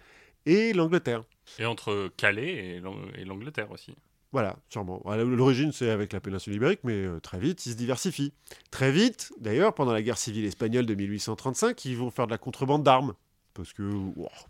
et 0.48 0.74
l'Angleterre. 0.74 1.24
Et 1.60 1.66
entre 1.66 2.10
Calais 2.18 2.82
et 3.16 3.26
l'Angleterre 3.26 3.70
aussi. 3.72 3.96
Voilà, 4.32 4.56
sûrement. 4.70 5.02
L'origine, 5.06 5.74
c'est 5.74 5.90
avec 5.90 6.14
la 6.14 6.22
péninsule 6.22 6.54
ibérique, 6.54 6.80
mais 6.84 7.06
euh, 7.06 7.20
très 7.20 7.38
vite, 7.38 7.66
ils 7.66 7.74
se 7.74 7.78
diversifient. 7.78 8.34
Très 8.70 8.92
vite, 8.92 9.34
d'ailleurs, 9.40 9.74
pendant 9.74 9.92
la 9.92 10.02
guerre 10.02 10.18
civile 10.18 10.46
espagnole 10.46 10.86
de 10.86 10.96
1835, 10.96 11.84
ils 11.86 11.98
vont 11.98 12.12
faire 12.12 12.28
de 12.28 12.32
la 12.32 12.38
contrebande 12.38 12.84
d'armes. 12.84 13.14
Parce 13.54 13.74
que, 13.74 13.84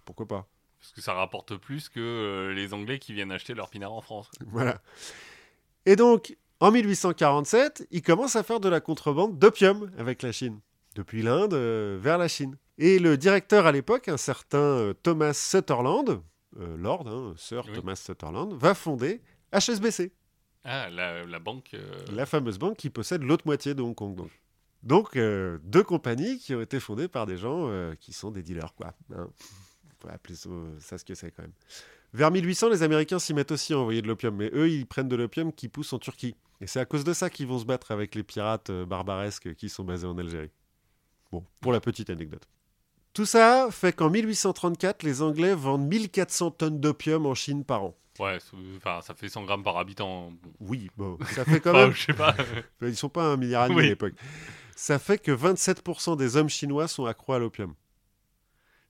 pourquoi 0.05 0.27
pas 0.27 0.47
Parce 0.79 0.91
que 0.91 1.01
ça 1.01 1.13
rapporte 1.13 1.55
plus 1.55 1.89
que 1.89 1.99
euh, 1.99 2.53
les 2.53 2.75
Anglais 2.75 2.99
qui 2.99 3.13
viennent 3.13 3.31
acheter 3.31 3.55
leur 3.55 3.69
pinard 3.69 3.93
en 3.93 4.01
France. 4.01 4.29
Voilà. 4.47 4.81
Et 5.87 5.95
donc, 5.95 6.37
en 6.59 6.69
1847, 6.69 7.87
ils 7.89 8.03
commencent 8.03 8.35
à 8.35 8.43
faire 8.43 8.59
de 8.59 8.69
la 8.69 8.81
contrebande 8.81 9.39
d'opium 9.39 9.89
avec 9.97 10.21
la 10.21 10.31
Chine. 10.31 10.59
Depuis 10.93 11.23
l'Inde 11.23 11.55
euh, 11.55 11.97
vers 11.99 12.19
la 12.19 12.27
Chine. 12.27 12.55
Et 12.77 12.99
le 12.99 13.17
directeur 13.17 13.65
à 13.65 13.71
l'époque, 13.71 14.09
un 14.09 14.17
certain 14.17 14.93
Thomas 15.01 15.33
Sutherland, 15.33 16.21
Lord, 16.57 17.07
hein, 17.07 17.33
Sir 17.37 17.65
Thomas 17.73 17.95
Sutherland, 17.95 18.53
va 18.53 18.73
fonder 18.73 19.21
HSBC. 19.53 20.11
Ah, 20.63 20.89
la, 20.89 21.39
banque. 21.39 21.71
Euh, 21.73 22.05
la 22.11 22.25
fameuse 22.25 22.59
banque 22.59 22.77
qui 22.77 22.89
possède 22.89 23.23
l'autre 23.23 23.43
moitié 23.45 23.73
de 23.73 23.81
Hong 23.81 23.95
Kong. 23.95 24.15
Donc, 24.15 24.29
donc 24.83 25.15
euh, 25.15 25.57
deux 25.63 25.83
compagnies 25.83 26.37
qui 26.37 26.53
ont 26.53 26.61
été 26.61 26.79
fondées 26.79 27.07
par 27.07 27.25
des 27.25 27.37
gens 27.37 27.67
euh, 27.69 27.95
qui 27.99 28.13
sont 28.13 28.31
des 28.31 28.43
dealers, 28.43 28.73
quoi. 28.75 28.93
Hein. 29.15 29.27
On 29.85 29.95
peut 29.99 30.09
appeler 30.09 30.35
ça, 30.35 30.97
ce 30.97 31.05
que 31.05 31.15
c'est 31.15 31.31
quand 31.31 31.43
même. 31.43 31.53
Vers 32.13 32.31
1800, 32.31 32.69
les 32.69 32.83
Américains 32.83 33.19
s'y 33.19 33.33
mettent 33.33 33.51
aussi 33.51 33.73
à 33.73 33.79
envoyer 33.79 34.01
de 34.01 34.07
l'opium, 34.07 34.35
mais 34.35 34.51
eux, 34.53 34.69
ils 34.69 34.85
prennent 34.85 35.07
de 35.07 35.15
l'opium 35.15 35.53
qui 35.53 35.69
pousse 35.69 35.93
en 35.93 35.99
Turquie. 35.99 36.35
Et 36.59 36.67
c'est 36.67 36.79
à 36.79 36.85
cause 36.85 37.03
de 37.03 37.13
ça 37.13 37.29
qu'ils 37.29 37.47
vont 37.47 37.57
se 37.57 37.65
battre 37.65 37.91
avec 37.91 38.15
les 38.15 38.23
pirates 38.23 38.71
barbaresques 38.71 39.55
qui 39.55 39.69
sont 39.69 39.83
basés 39.83 40.07
en 40.07 40.17
Algérie. 40.17 40.51
Bon, 41.31 41.45
pour 41.61 41.71
la 41.71 41.79
petite 41.79 42.09
anecdote. 42.09 42.47
Tout 43.13 43.25
ça 43.25 43.67
fait 43.71 43.93
qu'en 43.93 44.09
1834, 44.09 45.03
les 45.03 45.21
Anglais 45.21 45.53
vendent 45.53 45.87
1400 45.87 46.51
tonnes 46.51 46.79
d'opium 46.79 47.25
en 47.25 47.35
Chine 47.35 47.65
par 47.65 47.83
an. 47.83 47.95
Ouais, 48.19 48.37
ça 49.01 49.13
fait 49.15 49.29
100 49.29 49.45
grammes 49.45 49.63
par 49.63 49.77
habitant. 49.77 50.31
Oui, 50.59 50.89
bon, 50.95 51.17
ça 51.33 51.43
fait 51.43 51.59
quand 51.59 51.73
même. 51.73 51.91
je 51.93 52.05
sais 52.05 52.13
pas. 52.13 52.35
Ils 52.81 52.95
sont 52.95 53.09
pas 53.09 53.23
un 53.23 53.37
milliard 53.37 53.63
à 53.63 53.67
l'époque. 53.67 54.13
Ça 54.75 54.99
fait 54.99 55.17
que 55.17 55.31
27% 55.31 56.17
des 56.17 56.37
hommes 56.37 56.49
chinois 56.49 56.87
sont 56.87 57.05
accros 57.05 57.33
à 57.33 57.39
l'opium. 57.39 57.73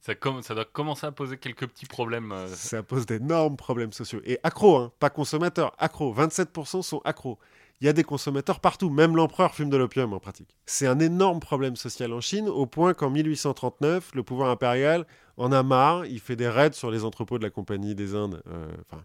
Ça, 0.01 0.13
ça, 0.41 0.55
doit 0.55 0.65
commencer 0.65 1.05
à 1.05 1.11
poser 1.11 1.37
quelques 1.37 1.67
petits 1.67 1.85
problèmes. 1.85 2.31
Euh. 2.31 2.47
Ça 2.47 2.81
pose 2.81 3.05
d'énormes 3.05 3.55
problèmes 3.55 3.93
sociaux. 3.93 4.19
Et 4.25 4.39
accros, 4.41 4.77
hein, 4.77 4.91
pas 4.99 5.11
consommateurs, 5.11 5.75
accros. 5.77 6.13
27% 6.15 6.81
sont 6.81 7.01
accros. 7.05 7.37
Il 7.81 7.85
y 7.85 7.89
a 7.89 7.93
des 7.93 8.03
consommateurs 8.03 8.59
partout, 8.59 8.91
même 8.91 9.15
l'empereur 9.15 9.55
fume 9.55 9.71
de 9.71 9.77
l'opium 9.77 10.13
en 10.13 10.19
pratique. 10.19 10.55
C'est 10.67 10.85
un 10.85 10.99
énorme 10.99 11.39
problème 11.39 11.75
social 11.75 12.13
en 12.13 12.21
Chine, 12.21 12.47
au 12.47 12.67
point 12.67 12.93
qu'en 12.93 13.09
1839, 13.09 14.11
le 14.13 14.21
pouvoir 14.21 14.51
impérial 14.51 15.07
en 15.37 15.51
a 15.51 15.63
marre, 15.63 16.05
il 16.05 16.19
fait 16.19 16.35
des 16.35 16.47
raids 16.47 16.73
sur 16.73 16.91
les 16.91 17.03
entrepôts 17.03 17.39
de 17.39 17.43
la 17.43 17.49
Compagnie 17.49 17.95
des 17.95 18.13
Indes, 18.13 18.43
euh, 18.47 18.67
enfin 18.87 19.03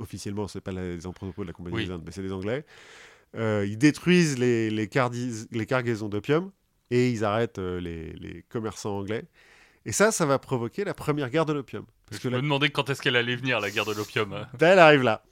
officiellement, 0.00 0.48
c'est 0.48 0.60
pas 0.60 0.72
les 0.72 1.06
entrepôts 1.06 1.42
de 1.42 1.46
la 1.46 1.52
Compagnie 1.52 1.86
des 1.86 1.92
Indes, 1.92 2.02
mais 2.04 2.10
c'est 2.10 2.22
des 2.22 2.32
Anglais. 2.32 2.66
Euh, 3.36 3.64
ils 3.68 3.78
détruisent 3.78 4.38
les, 4.38 4.70
les, 4.70 4.88
les 5.50 5.66
cargaisons 5.66 6.08
d'opium 6.08 6.50
et 6.90 7.10
ils 7.10 7.24
arrêtent 7.24 7.58
euh, 7.58 7.80
les, 7.80 8.12
les, 8.14 8.42
commerçants 8.48 8.98
anglais. 8.98 9.24
Et 9.84 9.92
ça, 9.92 10.10
ça 10.10 10.26
va 10.26 10.38
provoquer 10.38 10.84
la 10.84 10.94
première 10.94 11.30
guerre 11.30 11.46
de 11.46 11.52
l'opium. 11.52 11.84
Parce 12.08 12.22
Je 12.22 12.28
me 12.28 12.40
demandais 12.40 12.70
quand 12.70 12.88
est-ce 12.90 13.02
qu'elle 13.02 13.16
allait 13.16 13.36
venir, 13.36 13.60
la 13.60 13.70
guerre 13.70 13.84
de 13.84 13.92
l'opium. 13.92 14.30
Ben, 14.30 14.46
elle 14.72 14.78
arrive 14.78 15.02
là. 15.02 15.22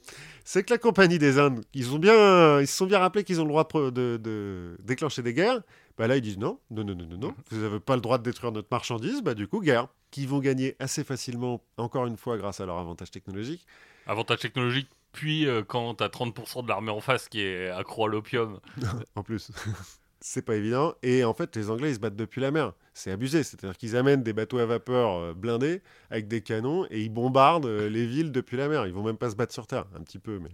C'est 0.47 0.63
que 0.63 0.71
la 0.71 0.77
Compagnie 0.77 1.17
des 1.17 1.39
Indes, 1.39 1.65
ils, 1.73 1.91
ont 1.93 1.97
bien, 1.97 2.61
ils 2.61 2.67
se 2.67 2.77
sont 2.77 2.85
bien 2.85 2.99
rappelés 2.99 3.23
qu'ils 3.23 3.41
ont 3.41 3.45
le 3.45 3.49
droit 3.49 3.67
de, 3.67 3.89
de, 3.89 4.17
de 4.21 4.77
déclencher 4.83 5.23
des 5.23 5.33
guerres. 5.33 5.61
Bah 5.97 6.07
là, 6.07 6.17
ils 6.17 6.21
disent 6.21 6.37
non, 6.37 6.59
non, 6.69 6.83
non, 6.83 6.93
non, 6.93 7.07
non, 7.07 7.17
non. 7.17 7.35
vous 7.49 7.61
n'avez 7.61 7.79
pas 7.79 7.95
le 7.95 8.01
droit 8.01 8.19
de 8.19 8.23
détruire 8.23 8.51
notre 8.51 8.67
marchandise, 8.69 9.23
bah 9.23 9.33
du 9.33 9.47
coup, 9.47 9.59
guerre. 9.59 9.87
Qui 10.11 10.27
vont 10.27 10.39
gagner 10.39 10.75
assez 10.79 11.03
facilement, 11.03 11.61
encore 11.77 12.05
une 12.05 12.15
fois, 12.15 12.37
grâce 12.37 12.61
à 12.61 12.65
leur 12.65 12.77
avantage 12.77 13.11
technologique. 13.11 13.65
Avantage 14.05 14.39
technologique, 14.39 14.87
puis 15.11 15.47
euh, 15.47 15.63
quand 15.63 15.95
tu 15.95 16.03
as 16.03 16.09
30% 16.09 16.63
de 16.63 16.69
l'armée 16.69 16.91
en 16.91 17.01
face 17.01 17.27
qui 17.27 17.41
est 17.41 17.69
accro 17.69 18.05
à 18.05 18.07
l'opium. 18.07 18.59
en 19.15 19.23
plus. 19.23 19.51
c'est 20.25 20.41
pas 20.41 20.55
évident. 20.55 20.95
Et 21.03 21.23
en 21.23 21.35
fait, 21.35 21.55
les 21.55 21.69
Anglais, 21.69 21.91
ils 21.91 21.95
se 21.95 21.99
battent 21.99 22.15
depuis 22.15 22.41
la 22.41 22.49
mer. 22.49 22.73
C'est 22.95 23.11
abusé. 23.11 23.43
C'est-à-dire 23.43 23.77
qu'ils 23.77 23.95
amènent 23.95 24.23
des 24.23 24.33
bateaux 24.33 24.57
à 24.57 24.65
vapeur 24.65 25.11
euh, 25.11 25.33
blindés 25.35 25.83
avec 26.09 26.27
des 26.27 26.41
canons 26.41 26.87
et 26.89 27.03
ils 27.03 27.09
bombardent 27.09 27.67
euh, 27.67 27.89
les 27.89 28.07
villes 28.07 28.31
depuis 28.31 28.57
la 28.57 28.67
mer. 28.67 28.87
Ils 28.87 28.93
vont 28.93 29.03
même 29.03 29.17
pas 29.17 29.29
se 29.29 29.35
battre 29.35 29.53
sur 29.53 29.67
terre, 29.67 29.85
un 29.95 30.01
petit 30.01 30.17
peu, 30.17 30.39
mais. 30.39 30.49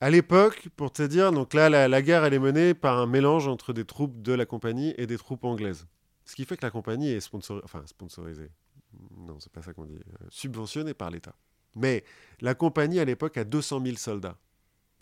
À 0.00 0.10
l'époque, 0.10 0.68
pour 0.74 0.92
te 0.92 1.04
dire, 1.04 1.30
donc 1.30 1.54
là, 1.54 1.68
la, 1.70 2.02
guerre, 2.02 2.24
elle 2.24 2.34
est 2.34 2.40
menée 2.40 2.74
par 2.74 2.98
un 2.98 3.06
mélange 3.06 3.46
entre 3.46 3.72
des 3.72 3.84
troupes 3.84 4.20
de 4.20 4.32
la 4.32 4.44
compagnie 4.44 4.92
et 4.98 5.06
des 5.06 5.16
troupes 5.16 5.44
anglaises. 5.44 5.86
Ce 6.24 6.34
qui 6.34 6.44
fait 6.44 6.56
que 6.56 6.66
la 6.66 6.72
compagnie 6.72 7.12
est 7.12 7.20
sponsorisée, 7.20 7.64
enfin 7.64 7.84
sponsorisée, 7.86 8.50
non, 9.16 9.38
c'est 9.38 9.52
pas 9.52 9.62
ça 9.62 9.72
qu'on 9.72 9.84
dit, 9.84 9.94
euh, 9.94 10.26
subventionnée 10.30 10.94
par 10.94 11.10
l'État. 11.10 11.36
Mais 11.76 12.02
la 12.40 12.56
compagnie, 12.56 12.98
à 12.98 13.04
l'époque, 13.04 13.36
a 13.36 13.44
200 13.44 13.84
000 13.84 13.96
soldats. 13.96 14.36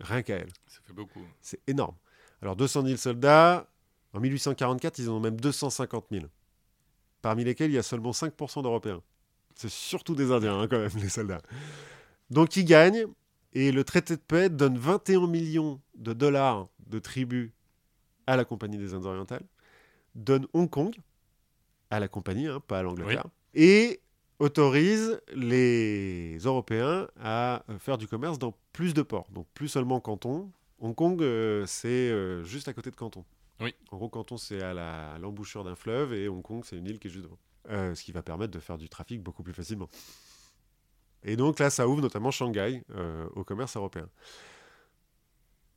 Rien 0.00 0.20
qu'à 0.20 0.36
elle. 0.36 0.50
Ça 0.66 0.80
fait 0.84 0.92
beaucoup. 0.92 1.22
C'est 1.40 1.60
énorme. 1.66 1.96
Alors 2.42 2.56
200 2.56 2.84
000 2.84 2.96
soldats, 2.98 3.70
en 4.12 4.20
1844, 4.20 4.98
ils 4.98 5.10
en 5.10 5.14
ont 5.14 5.20
même 5.20 5.40
250 5.40 6.06
000. 6.10 6.24
Parmi 7.22 7.44
lesquels 7.44 7.70
il 7.70 7.74
y 7.74 7.78
a 7.78 7.82
seulement 7.82 8.12
5% 8.12 8.62
d'Européens. 8.62 9.02
C'est 9.54 9.70
surtout 9.70 10.14
des 10.14 10.32
Indiens, 10.32 10.58
hein, 10.58 10.68
quand 10.68 10.78
même, 10.78 10.90
les 10.96 11.08
soldats. 11.08 11.42
Donc 12.30 12.56
ils 12.56 12.64
gagnent, 12.64 13.06
et 13.52 13.72
le 13.72 13.84
traité 13.84 14.16
de 14.16 14.22
paix 14.22 14.48
donne 14.48 14.78
21 14.78 15.26
millions 15.26 15.80
de 15.96 16.12
dollars 16.12 16.68
de 16.86 16.98
tribut 16.98 17.52
à 18.26 18.36
la 18.36 18.44
Compagnie 18.44 18.78
des 18.78 18.94
Indes 18.94 19.06
orientales, 19.06 19.44
donne 20.14 20.46
Hong 20.52 20.70
Kong 20.70 20.96
à 21.90 21.98
la 22.00 22.08
compagnie, 22.08 22.46
hein, 22.46 22.60
pas 22.66 22.78
à 22.78 22.82
l'Angleterre, 22.82 23.26
et 23.52 24.00
autorise 24.38 25.20
les 25.34 26.38
Européens 26.38 27.08
à 27.20 27.64
faire 27.78 27.98
du 27.98 28.06
commerce 28.06 28.38
dans 28.38 28.54
plus 28.72 28.94
de 28.94 29.02
ports. 29.02 29.28
Donc 29.32 29.46
plus 29.54 29.68
seulement 29.68 30.00
Canton, 30.00 30.50
Hong 30.78 30.94
Kong, 30.94 31.20
euh, 31.20 31.64
c'est 31.66 31.88
euh, 31.88 32.42
juste 32.44 32.68
à 32.68 32.72
côté 32.72 32.90
de 32.90 32.96
Canton. 32.96 33.24
Oui. 33.60 33.74
En 33.90 33.96
gros, 33.96 34.08
Canton, 34.08 34.36
c'est 34.36 34.62
à 34.62 34.72
la- 34.72 35.12
à 35.12 35.18
l'embouchure 35.18 35.64
d'un 35.64 35.74
fleuve 35.74 36.14
et 36.14 36.28
Hong 36.28 36.42
Kong, 36.42 36.62
c'est 36.64 36.76
une 36.76 36.86
île 36.86 36.98
qui 36.98 37.08
est 37.08 37.10
juste 37.10 37.24
devant. 37.24 37.38
Euh, 37.68 37.94
ce 37.94 38.02
qui 38.02 38.12
va 38.12 38.22
permettre 38.22 38.52
de 38.52 38.58
faire 38.60 38.78
du 38.78 38.88
trafic 38.88 39.22
beaucoup 39.22 39.42
plus 39.42 39.52
facilement. 39.52 39.88
Et 41.22 41.36
donc 41.36 41.58
là, 41.58 41.68
ça 41.68 41.86
ouvre 41.86 42.00
notamment 42.00 42.30
Shanghai 42.30 42.82
euh, 42.94 43.28
au 43.34 43.44
commerce 43.44 43.76
européen. 43.76 44.08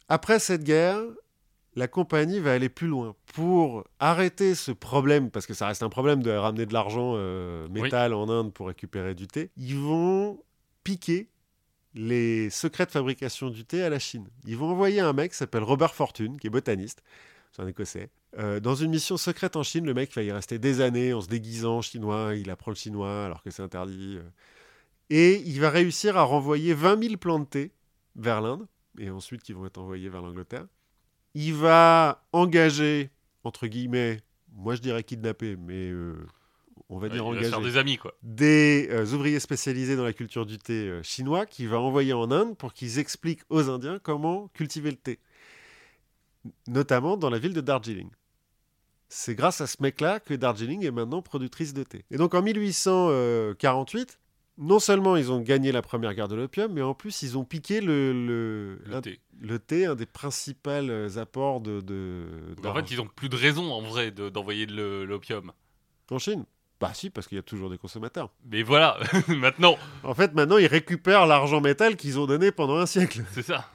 Après 0.10 0.40
cette 0.40 0.64
guerre, 0.64 1.00
la 1.76 1.88
compagnie 1.88 2.40
va 2.40 2.54
aller 2.54 2.70
plus 2.70 2.88
loin 2.88 3.16
pour 3.34 3.84
arrêter 4.00 4.56
ce 4.56 4.72
problème, 4.72 5.32
parce 5.32 5.46
que 5.46 5.54
ça 5.54 5.68
reste 5.68 5.84
un 5.84 5.90
problème 5.90 6.22
de 6.24 6.32
ramener 6.32 6.66
de 6.66 6.74
l'argent 6.74 7.14
euh, 7.16 7.68
métal 7.70 8.14
en 8.14 8.30
Inde 8.30 8.54
pour 8.54 8.68
récupérer 8.68 9.16
du 9.16 9.28
thé. 9.28 9.50
Ils 9.58 9.78
vont 9.78 10.42
piquer 10.84 11.30
les 11.96 12.50
secrets 12.50 12.86
de 12.86 12.92
fabrication 12.92 13.50
du 13.50 13.66
thé 13.66 13.84
à 13.84 13.90
la 13.90 14.00
Chine. 14.00 14.28
Ils 14.46 14.58
vont 14.58 14.70
envoyer 14.72 15.00
un 15.00 15.14
mec 15.14 15.32
qui 15.32 15.38
s'appelle 15.38 15.64
Robert 15.64 15.94
Fortune, 15.94 16.40
qui 16.40 16.48
est 16.48 16.50
botaniste, 16.50 17.04
c'est 17.56 17.62
un 17.62 17.68
écossais, 17.68 18.10
euh, 18.38 18.60
dans 18.60 18.76
une 18.76 18.90
mission 18.92 19.16
secrète 19.16 19.56
en 19.56 19.64
Chine. 19.64 19.86
Le 19.86 19.94
mec 19.94 20.14
va 20.16 20.24
y 20.24 20.32
rester 20.32 20.60
des 20.60 20.82
années 20.82 21.14
en 21.14 21.22
se 21.22 21.28
déguisant 21.28 21.78
en 21.78 21.82
chinois, 21.82 22.34
il 22.36 22.50
apprend 22.50 22.72
le 22.72 22.76
chinois 22.76 23.26
alors 23.26 23.42
que 23.44 23.52
c'est 23.52 23.62
interdit. 23.64 24.18
euh. 24.20 24.24
Et 25.10 25.42
il 25.46 25.60
va 25.62 25.70
réussir 25.70 26.18
à 26.18 26.24
renvoyer 26.24 26.74
20 26.74 27.02
000 27.04 27.18
plants 27.18 27.40
de 27.40 27.46
thé 27.46 27.72
vers 28.16 28.42
l'Inde, 28.42 28.66
et 29.00 29.10
ensuite 29.10 29.44
qui 29.44 29.54
vont 29.54 29.66
être 29.66 29.78
envoyés 29.78 30.10
vers 30.10 30.22
l'Angleterre. 30.22 30.66
Il 31.36 31.54
va 31.54 32.26
engager, 32.32 33.10
entre 33.44 33.68
guillemets, 33.68 34.22
moi 34.56 34.76
je 34.76 34.82
dirais 34.82 35.04
kidnapper, 35.04 35.56
mais 35.56 35.90
euh, 35.92 36.16
on 36.90 36.98
va 37.00 37.08
Ouais, 37.08 37.14
dire 37.14 37.26
engager, 37.26 37.62
des 37.62 37.78
amis, 37.78 37.98
quoi. 37.98 38.14
des 38.24 38.88
euh, 38.92 39.06
ouvriers 39.14 39.40
spécialisés 39.40 39.96
dans 39.96 40.04
la 40.04 40.14
culture 40.14 40.46
du 40.46 40.58
thé 40.60 40.88
euh, 40.90 41.04
chinois 41.04 41.46
qu'il 41.46 41.68
va 41.70 41.80
envoyer 41.80 42.14
en 42.14 42.32
Inde 42.32 42.56
pour 42.58 42.74
qu'ils 42.74 43.00
expliquent 43.00 43.42
aux 43.50 43.70
Indiens 43.70 44.00
comment 44.02 44.48
cultiver 44.54 44.92
le 44.92 44.98
thé, 44.98 45.20
notamment 46.68 47.18
dans 47.18 47.30
la 47.30 47.40
ville 47.40 47.54
de 47.54 47.62
Darjeeling. 47.62 48.10
C'est 49.10 49.36
grâce 49.36 49.62
à 49.62 49.68
ce 49.68 49.78
mec-là 49.82 50.20
que 50.20 50.34
Darjeeling 50.34 50.84
est 50.86 50.92
maintenant 50.92 51.22
productrice 51.22 51.74
de 51.74 51.84
thé. 51.84 52.04
Et 52.10 52.18
donc 52.18 52.34
en 52.34 52.42
1848, 52.42 54.20
non 54.58 54.80
seulement 54.80 55.16
ils 55.18 55.32
ont 55.32 55.40
gagné 55.40 55.72
la 55.72 55.82
première 55.82 56.14
guerre 56.14 56.28
de 56.28 56.36
l'opium, 56.36 56.72
mais 56.74 56.82
en 56.82 56.94
plus 56.94 57.22
ils 57.22 57.38
ont 57.38 57.44
piqué 57.44 57.82
le, 57.82 58.12
le, 58.14 58.80
Le 58.86 58.96
un- 58.96 59.02
thé. 59.02 59.20
le 59.40 59.60
thé, 59.60 59.86
un 59.86 59.96
des 59.96 60.06
principaux 60.06 60.70
apports 61.18 61.62
de, 61.62 61.82
de 61.82 62.26
en 62.66 62.74
fait, 62.74 62.92
ils 62.92 63.02
ont 63.02 63.08
plus 63.08 63.30
de 63.30 63.36
raison, 63.36 63.72
en 63.72 63.82
vrai, 63.82 64.12
de- 64.12 64.30
d'envoyer 64.30 64.66
de 64.66 65.04
l'opium. 65.08 65.52
en 66.12 66.20
Chine? 66.20 66.46
Bah 66.80 66.92
si, 66.94 67.10
parce 67.10 67.28
qu'il 67.28 67.38
y 67.38 67.40
a 67.40 67.44
toujours 67.44 67.70
des 67.70 67.78
consommateurs. 67.78 68.30
Mais 68.52 68.62
voilà, 68.64 68.98
maintenant, 69.30 69.78
En 70.04 70.14
fait, 70.16 70.34
maintenant, 70.34 70.58
ils 70.58 70.66
récupèrent 70.68 71.26
l'argent 71.28 71.62
métal 71.62 71.96
qu'ils 71.96 72.20
ont 72.20 72.26
donné 72.26 72.52
pendant 72.52 72.78
un 72.78 72.86
siècle. 72.86 73.24
c'est 73.32 73.44
ça. 73.44 73.70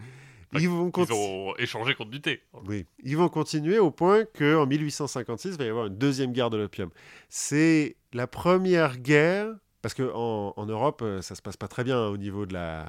Ils 0.54 0.68
vont, 0.68 0.90
Ils 0.96 1.12
ont 1.12 1.54
échangé 1.58 1.94
contre 1.94 2.10
du 2.10 2.20
thé. 2.20 2.42
oui. 2.66 2.86
ils 3.02 3.16
vont 3.16 3.28
continuer 3.28 3.78
au 3.78 3.90
point 3.90 4.24
qu'en 4.38 4.66
1856, 4.66 5.50
il 5.50 5.56
va 5.58 5.64
y 5.64 5.68
avoir 5.68 5.86
une 5.86 5.98
deuxième 5.98 6.32
guerre 6.32 6.50
de 6.50 6.56
l'opium. 6.56 6.90
C'est 7.28 7.96
la 8.12 8.26
première 8.26 8.96
guerre, 8.98 9.54
parce 9.82 9.94
qu'en 9.94 10.54
en, 10.56 10.66
Europe, 10.66 11.02
euh, 11.02 11.20
ça 11.22 11.34
se 11.34 11.42
passe 11.42 11.56
pas 11.56 11.68
très 11.68 11.84
bien 11.84 11.98
hein, 11.98 12.08
au 12.08 12.16
niveau 12.16 12.46
de 12.46 12.54
la 12.54 12.88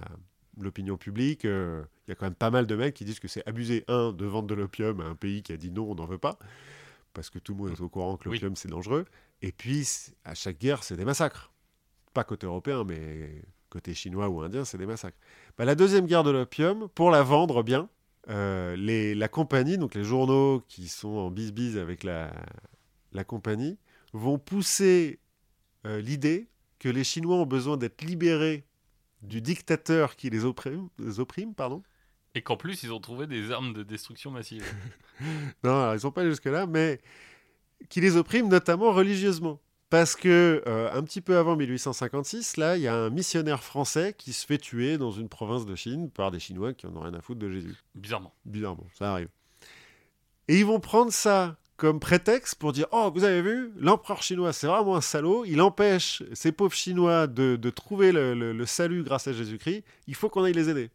l'opinion 0.62 0.98
publique. 0.98 1.46
euh, 1.46 1.84
Il 2.08 2.12
y 2.12 2.14
a 2.14 2.16
quand 2.16 2.26
même 2.26 2.36
pas 2.36 2.50
mal 2.52 2.66
de 2.66 2.76
mecs 2.76 2.94
qui 2.94 3.06
disent 3.06 3.20
que 3.20 3.28
c'est 3.30 3.48
abusé, 3.48 3.84
un, 3.88 4.12
de 4.12 4.26
vendre 4.26 4.48
de 4.48 4.56
l'opium 4.56 5.00
à 5.02 5.06
un 5.06 5.16
pays 5.16 5.42
qui 5.44 5.52
a 5.54 5.58
dit 5.58 5.72
non, 5.72 5.90
on 5.92 5.96
n'en 5.96 6.06
veut 6.06 6.18
pas, 6.18 6.38
parce 7.14 7.30
que 7.30 7.40
tout 7.40 7.54
le 7.54 7.60
monde 7.60 7.72
est 7.72 7.82
au 7.82 7.90
courant 7.90 8.18
que 8.18 8.28
Oui. 8.30 8.36
l'opium 8.38 8.56
c'est 8.56 8.68
dangereux. 8.70 9.06
Et 9.42 9.52
puis, 9.54 9.88
à 10.26 10.34
chaque 10.36 10.58
guerre, 10.60 10.84
c'est 10.84 10.98
des 10.98 11.06
massacres. 11.06 11.52
Pas 12.14 12.24
côté 12.26 12.46
européen, 12.46 12.84
mais 12.86 13.42
côté 13.70 13.94
chinois 13.94 14.30
ou 14.30 14.42
indien, 14.42 14.66
c'est 14.66 14.78
des 14.78 14.86
massacres. 14.86 15.18
Bah, 15.58 15.66
la 15.66 15.76
deuxième 15.76 16.06
guerre 16.06 16.24
de 16.24 16.32
l'opium, 16.32 16.90
pour 16.90 17.12
la 17.12 17.24
vendre 17.24 17.64
bien, 17.64 17.90
euh, 18.30 18.76
les, 18.76 19.16
la 19.16 19.28
compagnie, 19.28 19.78
donc 19.78 19.96
les 19.96 20.04
journaux 20.04 20.64
qui 20.68 20.88
sont 20.88 21.10
en 21.10 21.32
bis-bis 21.32 21.78
avec 21.78 22.04
la, 22.04 22.32
la 23.12 23.24
compagnie, 23.24 23.78
vont 24.14 24.38
pousser 24.38 25.20
euh, 25.86 26.02
l'idée 26.02 26.50
que 26.80 26.90
les 26.90 27.04
Chinois 27.04 27.36
ont 27.36 27.46
besoin 27.46 27.78
d'être 27.78 28.02
libérés 28.02 28.66
du 29.22 29.42
dictateur 29.42 30.16
qui 30.16 30.30
les 30.30 30.46
opprime, 30.46 30.90
les 30.98 31.20
opprime 31.20 31.54
pardon. 31.54 31.84
Et 32.36 32.42
qu'en 32.42 32.58
plus, 32.58 32.84
ils 32.84 32.94
ont 32.94 33.00
trouvé 33.00 33.28
des 33.28 33.52
armes 33.52 33.74
de 33.74 33.84
destruction 33.84 34.32
massive. 34.32 34.64
Non, 35.66 35.82
alors, 35.82 35.96
ils 35.96 36.00
sont 36.00 36.12
pas 36.12 36.24
jusque-là, 36.24 36.66
mais 36.66 37.02
qui 37.90 38.00
les 38.00 38.16
opprime 38.16 38.48
notamment 38.48 38.94
religieusement. 38.94 39.60
Parce 39.90 40.16
que 40.16 40.62
euh, 40.68 40.92
un 40.94 41.02
petit 41.04 41.20
peu 41.22 41.38
avant 41.38 41.56
1856, 41.56 42.58
là, 42.58 42.78
il 42.78 42.84
y 42.84 42.88
a 42.88 42.96
un 42.96 43.10
missionnaire 43.10 43.64
français 43.64 44.14
qui 44.18 44.34
se 44.34 44.46
fait 44.46 44.60
tuer 44.60 44.98
dans 45.00 45.10
une 45.12 45.30
province 45.30 45.66
de 45.66 45.76
Chine 45.76 46.12
par 46.12 46.30
des 46.30 46.40
Chinois 46.40 46.74
qui 46.74 46.86
en 46.86 46.96
ont 46.96 47.00
rien 47.02 47.14
à 47.16 47.22
foutre 47.22 47.40
de 47.40 47.50
Jésus. 47.50 47.76
Bizarrement. 47.96 48.34
Bizarrement, 48.46 48.86
ça 48.98 49.12
arrive. 49.14 49.30
Et 50.48 50.60
ils 50.60 50.66
vont 50.66 50.80
prendre 50.80 51.12
ça 51.12 51.58
comme 51.78 52.00
prétexte 52.00 52.56
pour 52.56 52.72
dire 52.72 52.86
Oh, 52.92 53.10
vous 53.14 53.24
avez 53.24 53.42
vu, 53.42 53.72
l'empereur 53.78 54.22
chinois, 54.22 54.54
c'est 54.54 54.68
vraiment 54.68 54.96
un 54.96 55.02
salaud. 55.02 55.44
Il 55.46 55.62
empêche 55.62 56.22
ces 56.34 56.52
pauvres 56.52 56.74
Chinois 56.76 57.26
de, 57.28 57.56
de 57.56 57.70
trouver 57.70 58.12
le, 58.12 58.34
le- 58.36 58.54
le 58.54 58.66
salut 58.68 59.02
grâce 59.04 59.28
à 59.28 59.34
Jésus-Christ. 59.34 59.84
Il 60.08 60.14
faut 60.16 60.30
qu'on 60.30 60.44
aille 60.44 60.54
les 60.54 60.70
aider. 60.70 60.90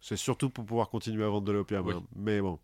C'est 0.00 0.16
surtout 0.16 0.50
pour 0.50 0.64
pouvoir 0.66 0.88
continuer 0.90 1.24
à 1.24 1.28
vendre 1.28 1.46
de 1.46 1.52
l'opium. 1.52 1.86
Oui. 1.86 1.94
hein. 1.96 2.02
Mais 2.16 2.40
bon. 2.40 2.58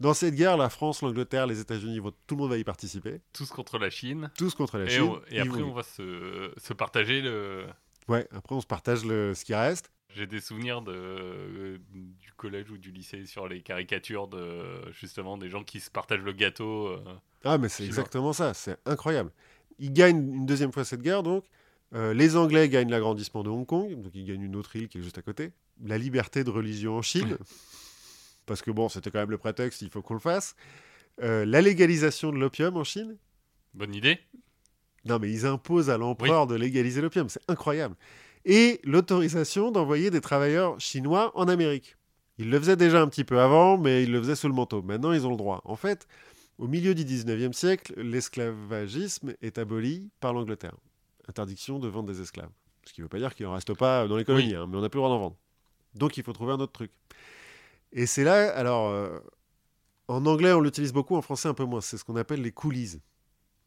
Dans 0.00 0.14
cette 0.14 0.34
guerre, 0.34 0.56
la 0.56 0.68
France, 0.70 1.02
l'Angleterre, 1.02 1.46
les 1.46 1.60
États-Unis, 1.60 2.00
tout 2.26 2.34
le 2.34 2.40
monde 2.42 2.50
va 2.50 2.58
y 2.58 2.64
participer. 2.64 3.20
Tous 3.32 3.48
contre 3.50 3.78
la 3.78 3.90
Chine. 3.90 4.30
Tous 4.36 4.54
contre 4.54 4.78
la 4.78 4.84
Et, 4.84 4.88
Chine. 4.90 5.02
on- 5.02 5.20
et 5.30 5.38
après, 5.40 5.62
on 5.62 5.72
va 5.72 5.82
se, 5.82 6.52
se 6.56 6.72
partager 6.72 7.20
le. 7.22 7.64
Ouais, 8.08 8.26
après, 8.32 8.54
on 8.54 8.60
se 8.60 8.66
partage 8.66 9.04
le, 9.04 9.34
ce 9.34 9.44
qui 9.44 9.54
reste. 9.54 9.90
J'ai 10.14 10.26
des 10.26 10.40
souvenirs 10.40 10.82
de, 10.82 10.92
euh, 10.94 11.78
du 11.92 12.32
collège 12.36 12.70
ou 12.70 12.78
du 12.78 12.92
lycée 12.92 13.26
sur 13.26 13.48
les 13.48 13.62
caricatures 13.62 14.28
de 14.28 14.62
justement 14.92 15.36
des 15.38 15.48
gens 15.48 15.64
qui 15.64 15.80
se 15.80 15.90
partagent 15.90 16.22
le 16.22 16.32
gâteau. 16.32 16.88
euh. 16.88 16.98
Ah, 17.44 17.58
mais 17.58 17.68
c'est 17.68 17.84
exactement 17.84 18.32
ça, 18.32 18.54
c'est 18.54 18.76
incroyable. 18.86 19.30
Ils 19.78 19.92
gagnent 19.92 20.34
une 20.34 20.46
deuxième 20.46 20.72
fois 20.72 20.84
cette 20.84 21.02
guerre, 21.02 21.22
donc. 21.22 21.44
Euh, 21.94 22.12
les 22.12 22.36
Anglais 22.36 22.68
gagnent 22.68 22.90
l'agrandissement 22.90 23.44
de 23.44 23.50
Hong 23.50 23.66
Kong, 23.66 24.00
donc 24.02 24.10
ils 24.14 24.24
gagnent 24.24 24.42
une 24.42 24.56
autre 24.56 24.74
île 24.74 24.88
qui 24.88 24.98
est 24.98 25.02
juste 25.02 25.18
à 25.18 25.22
côté. 25.22 25.52
La 25.84 25.96
liberté 25.96 26.42
de 26.42 26.50
religion 26.50 26.96
en 26.96 27.02
Chine, 27.02 27.36
parce 28.46 28.62
que 28.62 28.70
bon, 28.70 28.88
c'était 28.88 29.10
quand 29.10 29.18
même 29.18 29.30
le 29.30 29.38
prétexte, 29.38 29.82
il 29.82 29.90
faut 29.90 30.02
qu'on 30.02 30.14
le 30.14 30.20
fasse. 30.20 30.54
Euh, 31.22 31.44
la 31.44 31.60
légalisation 31.60 32.32
de 32.32 32.38
l'opium 32.38 32.76
en 32.76 32.84
Chine? 32.84 33.16
Bonne 33.74 33.94
idée. 33.94 34.18
Non, 35.04 35.18
mais 35.18 35.30
ils 35.30 35.46
imposent 35.46 35.90
à 35.90 35.98
l'empereur 35.98 36.46
de 36.46 36.54
légaliser 36.54 37.00
l'opium, 37.00 37.28
c'est 37.28 37.42
incroyable. 37.48 37.94
Et 38.44 38.80
l'autorisation 38.84 39.70
d'envoyer 39.70 40.10
des 40.10 40.20
travailleurs 40.20 40.78
chinois 40.80 41.32
en 41.34 41.48
Amérique. 41.48 41.96
Ils 42.38 42.50
le 42.50 42.58
faisaient 42.58 42.76
déjà 42.76 43.00
un 43.00 43.08
petit 43.08 43.24
peu 43.24 43.40
avant, 43.40 43.78
mais 43.78 44.02
ils 44.02 44.10
le 44.10 44.20
faisaient 44.20 44.34
sous 44.34 44.48
le 44.48 44.54
manteau. 44.54 44.82
Maintenant, 44.82 45.12
ils 45.12 45.26
ont 45.26 45.30
le 45.30 45.36
droit. 45.36 45.62
En 45.64 45.76
fait, 45.76 46.06
au 46.58 46.66
milieu 46.66 46.94
du 46.94 47.04
19e 47.04 47.52
siècle, 47.52 47.94
l'esclavagisme 47.96 49.34
est 49.40 49.58
aboli 49.58 50.10
par 50.20 50.32
l'Angleterre. 50.32 50.76
Interdiction 51.28 51.78
de 51.78 51.88
vendre 51.88 52.12
des 52.12 52.20
esclaves. 52.20 52.50
Ce 52.84 52.92
qui 52.92 53.00
ne 53.00 53.04
veut 53.04 53.08
pas 53.08 53.18
dire 53.18 53.34
qu'il 53.34 53.46
n'en 53.46 53.54
reste 53.54 53.74
pas 53.74 54.06
dans 54.06 54.16
les 54.16 54.24
colonies, 54.24 54.54
hein, 54.54 54.66
mais 54.68 54.76
on 54.76 54.80
n'a 54.80 54.88
plus 54.88 54.98
le 54.98 55.02
droit 55.02 55.10
d'en 55.10 55.20
vendre. 55.20 55.36
Donc 55.94 56.16
il 56.16 56.22
faut 56.22 56.32
trouver 56.32 56.52
un 56.52 56.60
autre 56.60 56.72
truc. 56.72 56.90
Et 57.94 58.06
c'est 58.06 58.24
là, 58.24 58.50
alors, 58.54 58.88
euh, 58.90 59.18
en 60.08 60.26
anglais 60.26 60.52
on 60.52 60.60
l'utilise 60.60 60.92
beaucoup, 60.92 61.16
en 61.16 61.22
français 61.22 61.48
un 61.48 61.54
peu 61.54 61.64
moins. 61.64 61.80
C'est 61.80 61.96
ce 61.96 62.04
qu'on 62.04 62.16
appelle 62.16 62.42
les 62.42 62.52
coolies 62.52 63.00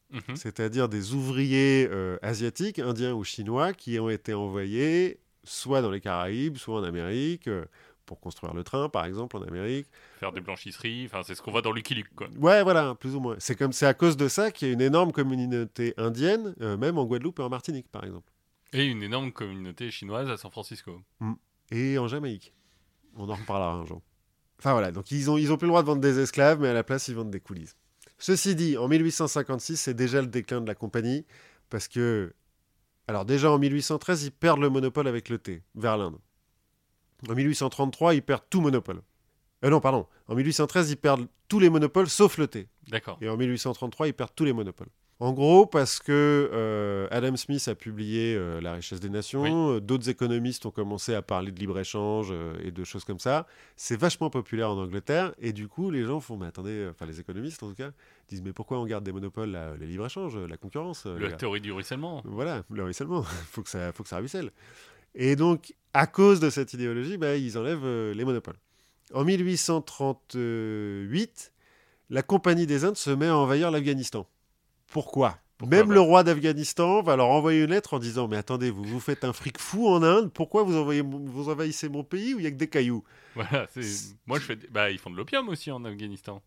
Mhm. 0.10 0.38
c'est-à-dire 0.38 0.88
des 0.88 1.14
ouvriers 1.14 1.86
euh, 1.92 2.18
asiatiques, 2.22 2.80
indiens 2.80 3.14
ou 3.14 3.26
chinois, 3.26 3.74
qui 3.74 4.00
ont 4.00 4.10
été 4.10 4.34
envoyés 4.34 5.20
soit 5.44 5.82
dans 5.82 5.92
les 5.92 6.00
Caraïbes, 6.00 6.56
soit 6.56 6.80
en 6.80 6.84
Amérique, 6.84 7.48
euh, 7.50 7.66
pour 8.06 8.22
construire 8.22 8.54
le 8.54 8.64
train, 8.64 8.88
par 8.88 9.04
exemple, 9.04 9.36
en 9.36 9.42
Amérique. 9.42 9.88
Faire 10.22 10.32
des 10.32 10.40
blanchisseries. 10.40 11.08
Enfin, 11.08 11.24
c'est 11.24 11.36
ce 11.36 11.42
qu'on 11.42 11.52
voit 11.52 11.62
dans 11.62 11.74
Lucky 11.74 11.94
Luke, 11.94 12.16
quoi. 12.16 12.28
Ouais, 12.40 12.64
voilà, 12.64 12.96
plus 12.96 13.16
ou 13.16 13.20
moins. 13.20 13.36
C'est 13.40 13.56
comme 13.58 13.74
c'est 13.74 13.86
à 13.86 13.94
cause 13.94 14.16
de 14.16 14.30
ça 14.30 14.50
qu'il 14.50 14.70
y 14.70 14.72
a 14.72 14.74
une 14.76 14.82
énorme 14.82 15.12
communauté 15.12 15.94
indienne, 15.98 16.56
euh, 16.62 16.78
même 16.78 16.98
en 16.98 17.04
Guadeloupe 17.04 17.40
et 17.40 17.44
en 17.44 17.50
Martinique, 17.50 17.90
par 17.92 18.06
exemple, 18.06 18.32
Et 18.72 18.86
une 18.86 19.04
énorme 19.04 19.34
communauté 19.34 19.92
chinoise 19.92 20.30
à 20.30 20.38
San 20.38 20.52
Francisco. 20.52 21.02
et 21.72 21.98
en 21.98 22.08
Jamaïque. 22.08 22.54
On 23.18 23.28
en 23.30 23.36
reparlera 23.36 23.74
un 23.74 23.86
jour. 23.86 24.02
Enfin 24.60 24.72
voilà, 24.72 24.92
donc 24.92 25.12
ils 25.12 25.30
ont, 25.30 25.38
ils 25.38 25.52
ont 25.52 25.58
plus 25.58 25.68
le 25.68 25.72
droit 25.72 25.82
de 25.82 25.88
vendre 25.88 26.02
des 26.02 26.20
esclaves, 26.20 26.60
mais 26.60 26.70
à 26.70 26.74
la 26.74 26.84
place, 26.84 27.08
ils 27.08 27.16
vendent 27.16 27.32
des 27.32 27.40
coulisses. 27.40 27.76
Ceci 28.18 28.56
dit, 28.56 28.78
en 28.78 28.88
1856, 28.88 29.78
c'est 29.78 29.94
déjà 29.94 30.22
le 30.22 30.28
déclin 30.28 30.62
de 30.62 30.68
la 30.68 30.74
compagnie, 30.74 31.26
parce 31.70 31.88
que, 31.88 32.34
alors 33.08 33.26
déjà 33.26 33.52
en 33.52 33.60
1813, 33.60 34.24
ils 34.24 34.32
perdent 34.32 34.62
le 34.62 34.70
monopole 34.70 35.08
avec 35.08 35.30
le 35.30 35.38
thé, 35.38 35.62
vers 35.76 35.98
l'Inde. 35.98 36.18
En 37.30 37.36
1833, 37.36 38.16
ils 38.16 38.24
perdent 38.24 38.44
tout 38.50 38.62
monopole. 38.62 39.02
Euh, 39.64 39.70
non, 39.70 39.80
pardon. 39.80 40.08
En 40.28 40.36
1813, 40.36 40.92
ils 40.92 40.98
perdent 40.98 41.28
tous 41.48 41.60
les 41.60 41.70
monopoles 41.70 42.10
sauf 42.10 42.38
le 42.38 42.48
thé. 42.48 42.68
D'accord. 42.88 43.18
Et 43.22 43.30
en 43.30 43.38
1833, 43.38 44.08
ils 44.08 44.14
perdent 44.14 44.36
tous 44.36 44.46
les 44.46 44.54
monopoles. 44.54 44.90
En 45.20 45.34
gros, 45.34 45.66
parce 45.66 45.98
que 46.00 46.12
euh, 46.54 47.08
Adam 47.10 47.36
Smith 47.38 47.68
a 47.68 47.74
publié 47.74 48.36
euh, 48.36 48.62
La 48.62 48.74
richesse 48.74 49.00
des 49.00 49.10
nations, 49.10 49.72
euh, 49.72 49.82
d'autres 49.82 50.10
économistes 50.10 50.68
ont 50.68 50.72
commencé 50.72 51.16
à 51.16 51.24
parler 51.24 51.52
de 51.52 51.58
libre-échange 51.60 52.28
euh, 52.32 52.54
et 52.64 52.70
de 52.70 52.84
choses 52.84 53.04
comme 53.04 53.18
ça. 53.18 53.48
C'est 53.76 54.00
vachement 54.00 54.30
populaire 54.30 54.70
en 54.70 54.78
Angleterre, 54.78 55.34
et 55.40 55.54
du 55.54 55.68
coup, 55.68 55.90
les 55.90 56.04
gens 56.04 56.20
font, 56.20 56.38
mais 56.38 56.46
attendez, 56.46 56.88
enfin 56.92 57.08
les 57.08 57.20
économistes 57.20 57.64
en 57.64 57.70
tout 57.70 57.76
cas, 57.76 57.90
disent, 58.30 58.44
mais 58.44 58.54
pourquoi 58.54 58.78
on 58.78 58.86
garde 58.86 59.04
des 59.04 59.12
monopoles, 59.12 59.50
là, 59.50 59.74
le 59.76 59.88
libre-échange, 59.88 60.38
la 60.38 60.56
concurrence 60.58 61.08
les 61.08 61.30
La 61.30 61.36
théorie 61.36 61.62
du 61.62 61.72
ruissellement. 61.72 62.22
voilà, 62.24 62.62
le 62.70 62.84
ruissellement, 62.84 63.24
faut 63.52 63.64
que 63.64 63.70
ça, 63.70 63.92
faut 63.94 64.04
que 64.04 64.10
ça 64.10 64.18
ruisselle. 64.18 64.52
Et 65.16 65.36
donc, 65.36 65.74
à 65.96 66.06
cause 66.06 66.40
de 66.40 66.52
cette 66.52 66.76
idéologie, 66.76 67.18
bah, 67.18 67.38
ils 67.38 67.58
enlèvent 67.58 68.12
les 68.12 68.24
monopoles. 68.24 68.58
En 69.16 69.24
1838, 69.24 71.54
la 72.12 72.22
Compagnie 72.22 72.68
des 72.68 72.86
Indes 72.86 72.98
se 72.98 73.10
met 73.10 73.26
à 73.26 73.36
envahir 73.36 73.72
l'Afghanistan. 73.72 74.28
Pourquoi? 74.92 75.38
Pourquoi 75.58 75.78
Même 75.78 75.88
pas? 75.88 75.94
le 75.96 76.00
roi 76.02 76.24
d'Afghanistan 76.24 77.02
va 77.02 77.16
leur 77.16 77.28
envoyer 77.30 77.64
une 77.64 77.72
lettre 77.72 77.94
en 77.96 78.00
disant 78.00 78.28
Mais 78.28 78.38
attendez, 78.38 78.70
vous 78.70 78.84
vous 78.84 79.00
faites 79.00 79.24
un 79.24 79.34
fric 79.34 79.60
fou 79.60 79.88
en 79.88 80.04
Inde, 80.04 80.32
pourquoi 80.32 80.64
vous, 80.64 80.78
envoyez, 80.78 81.02
vous 81.02 81.50
envahissez 81.50 81.90
mon 81.90 82.04
pays 82.04 82.34
où 82.36 82.40
il 82.40 82.42
n'y 82.44 82.48
a 82.48 82.52
que 82.52 82.56
des 82.58 82.70
cailloux? 82.70 83.04
Voilà, 83.36 83.68
c'est... 83.74 84.16
Moi, 84.28 84.40
je 84.40 84.46
fais... 84.46 84.56
Bah, 84.72 84.92
ils 84.92 85.00
font 85.00 85.10
de 85.10 85.16
l'opium 85.18 85.50
aussi 85.50 85.72
en 85.72 85.84
Afghanistan. 85.86 86.42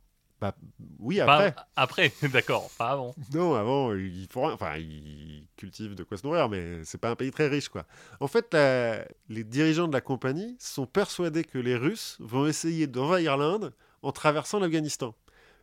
Oui, 0.99 1.18
Pas- 1.18 1.34
après. 1.34 1.55
Après, 1.76 2.12
d'accord, 2.32 2.70
pas 2.78 2.91
avant. 2.93 3.14
Non, 3.34 3.55
avant, 3.57 3.93
ils 3.95 4.26
font. 4.30 4.51
Enfin, 4.51 4.76
ils 4.78 5.45
cultivent 5.57 5.95
de 5.95 6.03
quoi 6.03 6.16
se 6.16 6.26
nourrir, 6.26 6.49
mais 6.49 6.82
c'est 6.84 6.97
pas 6.99 7.11
un 7.11 7.14
pays 7.16 7.30
très 7.30 7.49
riche, 7.49 7.68
quoi. 7.68 7.84
En 8.20 8.26
fait, 8.26 8.47
la- 8.55 9.05
les 9.28 9.45
dirigeants 9.45 9.86
de 9.88 9.93
la 9.93 10.01
compagnie 10.01 10.57
sont 10.59 10.86
persuadés 10.86 11.45
que 11.45 11.59
les 11.59 11.76
Russes 11.76 12.16
vont 12.20 12.47
essayer 12.47 12.86
d'envahir 12.86 13.36
l'Inde 13.36 13.74
en 14.03 14.12
traversant 14.12 14.61
l'Afghanistan. 14.61 15.14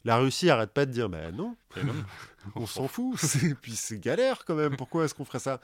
La 0.08 0.18
Russie 0.18 0.49
arrête 0.49 0.72
pas 0.72 0.86
de 0.86 0.91
dire, 0.91 1.10
ben 1.10 1.36
non, 1.36 1.55
Et 1.76 1.84
non. 1.84 1.93
on 2.55 2.66
s'en 2.66 2.88
fout, 2.88 3.18
c'est- 3.20 3.53
puis 3.55 3.76
c'est 3.76 3.99
galère 3.99 4.45
quand 4.45 4.55
même, 4.55 4.76
pourquoi 4.78 5.03
est-ce 5.05 5.14
qu'on 5.14 5.26
ferait 5.26 5.39
ça? 5.39 5.60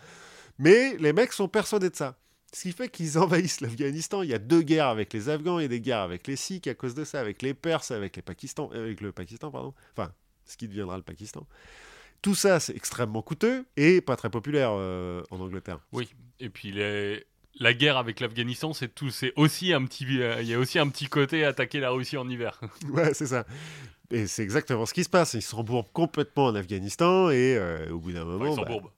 Mais 0.59 0.97
les 0.97 1.13
mecs 1.13 1.33
sont 1.33 1.47
persuadés 1.47 1.89
de 1.89 1.95
ça. 1.95 2.17
Ce 2.53 2.61
qui 2.63 2.71
fait 2.73 2.89
qu'ils 2.89 3.17
envahissent 3.17 3.61
l'Afghanistan. 3.61 4.21
Il 4.21 4.29
y 4.29 4.33
a 4.33 4.37
deux 4.37 4.61
guerres 4.61 4.89
avec 4.89 5.11
les 5.13 5.29
Afghans 5.29 5.57
et 5.59 5.67
des 5.67 5.81
guerres 5.81 6.01
avec 6.01 6.27
les 6.27 6.35
Sikhs 6.35 6.67
à 6.67 6.75
cause 6.75 6.93
de 6.93 7.03
ça, 7.03 7.19
avec 7.19 7.41
les 7.41 7.53
Perses, 7.55 7.89
avec, 7.89 8.15
les 8.15 8.21
Pakistan, 8.21 8.69
euh, 8.73 8.83
avec 8.83 9.01
le 9.01 9.11
Pakistan, 9.11 9.49
pardon. 9.49 9.73
Enfin, 9.97 10.11
ce 10.45 10.55
qui 10.57 10.67
deviendra 10.67 10.97
le 10.97 11.03
Pakistan. 11.03 11.47
Tout 12.21 12.35
ça, 12.35 12.59
c'est 12.59 12.75
extrêmement 12.75 13.21
coûteux 13.23 13.65
et 13.75 14.01
pas 14.01 14.15
très 14.17 14.29
populaire 14.29 14.69
euh, 14.73 15.23
en 15.31 15.39
Angleterre. 15.39 15.79
Oui, 15.93 16.13
et 16.39 16.49
puis 16.49 16.71
les... 16.71 17.25
la 17.59 17.73
guerre 17.73 17.97
avec 17.97 18.19
l'Afghanistan, 18.19 18.73
c'est 18.73 18.93
tout, 18.93 19.09
c'est 19.09 19.33
aussi 19.35 19.73
un 19.73 19.83
petit, 19.85 20.05
euh, 20.21 20.41
il 20.41 20.47
y 20.47 20.53
a 20.53 20.59
aussi 20.59 20.77
un 20.79 20.89
petit 20.89 21.07
côté 21.07 21.43
attaquer 21.45 21.79
la 21.79 21.89
Russie 21.89 22.17
en 22.17 22.29
hiver. 22.29 22.59
Ouais, 22.89 23.13
c'est 23.15 23.27
ça. 23.27 23.45
Et 24.13 24.27
c'est 24.27 24.43
exactement 24.43 24.85
ce 24.85 24.93
qui 24.93 25.03
se 25.03 25.09
passe. 25.09 25.33
Ils 25.33 25.41
s'embourbent 25.41 25.91
complètement 25.91 26.45
en 26.45 26.55
Afghanistan 26.55 27.31
et 27.31 27.55
euh, 27.57 27.89
au 27.91 27.99
bout 27.99 28.11
d'un 28.11 28.21
Enfin, 28.21 28.31
moment. 28.31 28.45
ils 28.45 28.49
bah, 28.55 28.55
s'embourbent. 28.63 28.89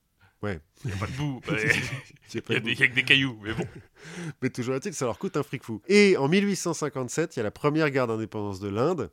ouais. 0.42 0.60
Il 0.84 0.88
n'y 0.92 0.94
a 0.94 0.98
pas 1.00 1.08
de 1.08 1.12
boue. 1.14 1.40
bah, 1.48 1.54
il 1.58 1.68
y 1.68 1.70
a 1.70 2.74
y, 2.74 2.84
a 2.84 2.88
que 2.88 2.94
des 2.94 3.04
cailloux, 3.04 3.40
mais 3.42 3.54
bon. 3.54 3.66
Mais 4.42 4.50
toujours 4.50 4.76
est-il, 4.76 4.94
ça 4.94 5.06
leur 5.06 5.18
coûte 5.18 5.38
un 5.38 5.44
fric 5.44 5.64
fou. 5.64 5.82
Et 5.88 6.18
en 6.18 6.28
1857, 6.28 7.36
il 7.36 7.40
y 7.40 7.40
a 7.40 7.44
la 7.44 7.52
première 7.52 7.90
guerre 7.92 8.08
d'indépendance 8.08 8.60
de 8.60 8.68
l'Inde. 8.68 9.10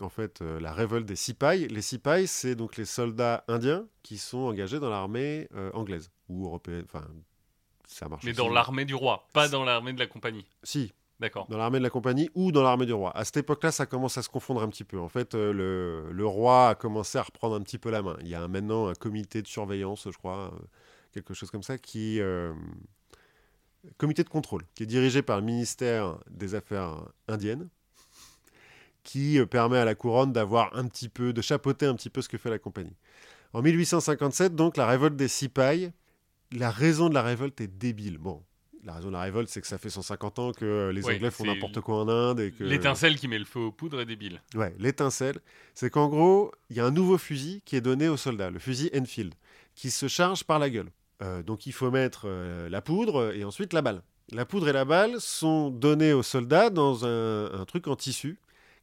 En 0.00 0.08
fait, 0.08 0.42
euh, 0.42 0.58
la 0.58 0.72
révolte 0.72 1.06
des 1.06 1.14
Sipais. 1.14 1.68
Les 1.68 1.82
Sipais, 1.82 2.26
c'est 2.26 2.56
donc 2.56 2.76
les 2.76 2.84
soldats 2.84 3.44
indiens 3.46 3.86
qui 4.02 4.18
sont 4.18 4.38
engagés 4.38 4.80
dans 4.80 4.90
l'armée 4.90 5.48
euh, 5.54 5.70
anglaise 5.72 6.10
ou 6.28 6.46
européenne. 6.46 6.84
Enfin, 6.92 7.06
ça 7.86 8.08
marche. 8.08 8.24
Mais 8.24 8.32
aussi. 8.32 8.38
dans 8.38 8.48
l'armée 8.48 8.84
du 8.86 8.94
roi, 8.96 9.28
pas 9.32 9.48
dans 9.48 9.62
l'armée 9.62 9.92
de 9.92 10.00
la 10.00 10.08
compagnie. 10.08 10.44
Si. 10.64 10.92
Dans 11.48 11.56
l'armée 11.56 11.78
de 11.78 11.82
la 11.82 11.90
compagnie 11.90 12.30
ou 12.34 12.52
dans 12.52 12.62
l'armée 12.62 12.86
du 12.86 12.92
roi. 12.92 13.16
À 13.16 13.24
cette 13.24 13.38
époque-là, 13.38 13.72
ça 13.72 13.86
commence 13.86 14.18
à 14.18 14.22
se 14.22 14.28
confondre 14.28 14.62
un 14.62 14.68
petit 14.68 14.84
peu. 14.84 14.98
En 14.98 15.08
fait, 15.08 15.34
euh, 15.34 16.10
le, 16.12 16.26
roi 16.26 16.70
a 16.70 16.74
commencé 16.74 17.18
à 17.18 17.22
reprendre 17.22 17.56
un 17.56 17.60
petit 17.60 17.78
peu 17.78 17.90
la 17.90 18.02
main. 18.02 18.16
Il 18.20 18.28
y 18.28 18.34
a 18.34 18.46
maintenant 18.48 18.88
un 18.88 18.94
comité 18.94 19.42
de 19.42 19.46
surveillance, 19.46 20.08
je 20.10 20.16
crois, 20.16 20.52
euh, 20.52 20.58
quelque 21.12 21.34
chose 21.34 21.50
comme 21.50 21.62
ça, 21.62 21.78
qui 21.78 22.20
euh, 22.20 22.52
comité 23.98 24.24
de 24.24 24.28
contrôle, 24.28 24.62
qui 24.74 24.82
est 24.82 24.86
dirigé 24.86 25.22
par 25.22 25.38
le 25.38 25.44
ministère 25.44 26.18
des 26.30 26.54
Affaires 26.54 27.04
indiennes, 27.28 27.68
qui 29.02 29.38
permet 29.46 29.78
à 29.78 29.84
la 29.84 29.94
couronne 29.94 30.32
d'avoir 30.32 30.74
un 30.76 30.86
petit 30.86 31.08
peu, 31.08 31.32
de 31.32 31.42
chapeauter 31.42 31.86
un 31.86 31.94
petit 31.94 32.10
peu 32.10 32.22
ce 32.22 32.28
que 32.28 32.38
fait 32.38 32.50
la 32.50 32.58
compagnie. 32.58 32.96
En 33.52 33.62
1857, 33.62 34.56
donc, 34.56 34.76
la 34.76 34.86
révolte 34.86 35.16
des 35.16 35.28
Sipais. 35.28 35.92
La 36.52 36.70
raison 36.70 37.08
de 37.08 37.14
la 37.14 37.22
révolte 37.22 37.60
est 37.60 37.68
débile. 37.68 38.18
Bon, 38.18 38.42
la 38.84 38.94
raison 38.94 39.08
de 39.08 39.12
la 39.14 39.22
révolte, 39.22 39.48
c'est 39.48 39.60
que 39.60 39.66
ça 39.66 39.78
fait 39.78 39.90
150 39.90 40.38
ans 40.38 40.52
que 40.52 40.90
les 40.94 41.04
Anglais 41.06 41.30
font 41.30 41.44
n'importe 41.44 41.80
quoi 41.80 42.00
en 42.00 42.08
Inde 42.08 42.40
et 42.40 42.52
que 42.52 42.64
L'étincelle 42.64 43.16
qui 43.16 43.28
met 43.28 43.38
le 43.38 43.44
feu 43.44 43.60
aux 43.60 43.72
poudres 43.72 44.00
est 44.00 44.06
débile. 44.06 44.42
Ouais, 44.54 44.74
l'étincelle, 44.78 45.40
c'est 45.74 45.90
qu'en 45.90 46.08
gros, 46.08 46.52
il 46.70 46.76
y 46.76 46.80
a 46.80 46.84
un 46.84 46.90
nouveau 46.90 47.16
fusil 47.16 47.62
qui 47.64 47.76
est 47.76 47.80
donné 47.80 48.08
aux 48.08 48.16
soldats, 48.16 48.50
le 48.50 48.58
fusil 48.58 48.90
Enfield, 48.94 49.34
qui 49.74 49.90
se 49.90 50.06
charge 50.06 50.44
par 50.44 50.58
la 50.58 50.68
gueule. 50.68 50.90
Euh, 51.22 51.42
donc 51.42 51.66
il 51.66 51.72
faut 51.72 51.90
mettre 51.90 52.24
euh, 52.26 52.68
la 52.68 52.82
poudre 52.82 53.34
et 53.34 53.44
ensuite 53.44 53.72
la 53.72 53.82
balle. 53.82 54.02
La 54.32 54.44
poudre 54.44 54.68
et 54.68 54.72
la 54.72 54.84
balle 54.84 55.20
sont 55.20 55.70
données 55.70 56.12
aux 56.12 56.22
soldats 56.22 56.70
dans 56.70 57.06
un, 57.06 57.52
un 57.52 57.64
truc 57.64 57.88
en 57.88 57.96
tissu 57.96 58.38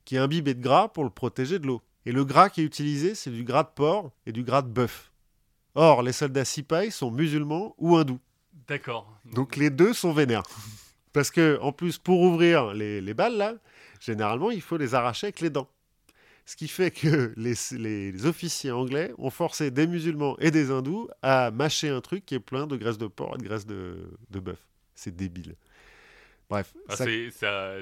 qui 0.05 0.15
est 0.15 0.19
imbibé 0.19 0.53
de 0.53 0.61
gras 0.61 0.87
pour 0.87 1.03
le 1.03 1.09
protéger 1.09 1.59
de 1.59 1.67
l'eau. 1.67 1.81
Et 2.05 2.11
le 2.11 2.25
gras 2.25 2.49
qui 2.49 2.61
est 2.61 2.63
utilisé, 2.63 3.13
c'est 3.13 3.29
du 3.29 3.43
gras 3.43 3.63
de 3.63 3.69
porc 3.75 4.11
et 4.25 4.31
du 4.31 4.43
gras 4.43 4.63
de 4.63 4.69
bœuf. 4.69 5.11
Or, 5.75 6.01
les 6.01 6.11
soldats 6.11 6.45
Sipais 6.45 6.89
sont 6.89 7.11
musulmans 7.11 7.75
ou 7.77 7.95
hindous. 7.95 8.19
D'accord. 8.67 9.17
Donc 9.25 9.55
les 9.55 9.69
deux 9.69 9.93
sont 9.93 10.13
vénères. 10.13 10.43
Parce 11.13 11.29
que 11.31 11.59
en 11.61 11.71
plus, 11.73 11.97
pour 11.97 12.21
ouvrir 12.21 12.73
les, 12.73 13.01
les 13.01 13.13
balles, 13.13 13.35
là, 13.37 13.55
généralement, 13.99 14.49
il 14.51 14.61
faut 14.61 14.77
les 14.77 14.95
arracher 14.95 15.27
avec 15.27 15.41
les 15.41 15.49
dents. 15.49 15.67
Ce 16.45 16.55
qui 16.55 16.67
fait 16.67 16.89
que 16.91 17.33
les, 17.37 17.53
les 17.77 18.25
officiers 18.25 18.71
anglais 18.71 19.13
ont 19.17 19.29
forcé 19.29 19.71
des 19.71 19.87
musulmans 19.87 20.37
et 20.39 20.51
des 20.51 20.71
hindous 20.71 21.09
à 21.21 21.51
mâcher 21.51 21.89
un 21.89 22.01
truc 22.01 22.25
qui 22.25 22.35
est 22.35 22.39
plein 22.39 22.65
de 22.67 22.77
graisse 22.77 22.97
de 22.97 23.07
porc 23.07 23.35
et 23.35 23.37
de 23.39 23.43
graisse 23.47 23.65
de, 23.65 24.09
de 24.29 24.39
bœuf. 24.39 24.59
C'est 24.95 25.15
débile. 25.15 25.55
Bref, 26.49 26.73
Ah, 26.89 26.95
ça- 26.97 27.05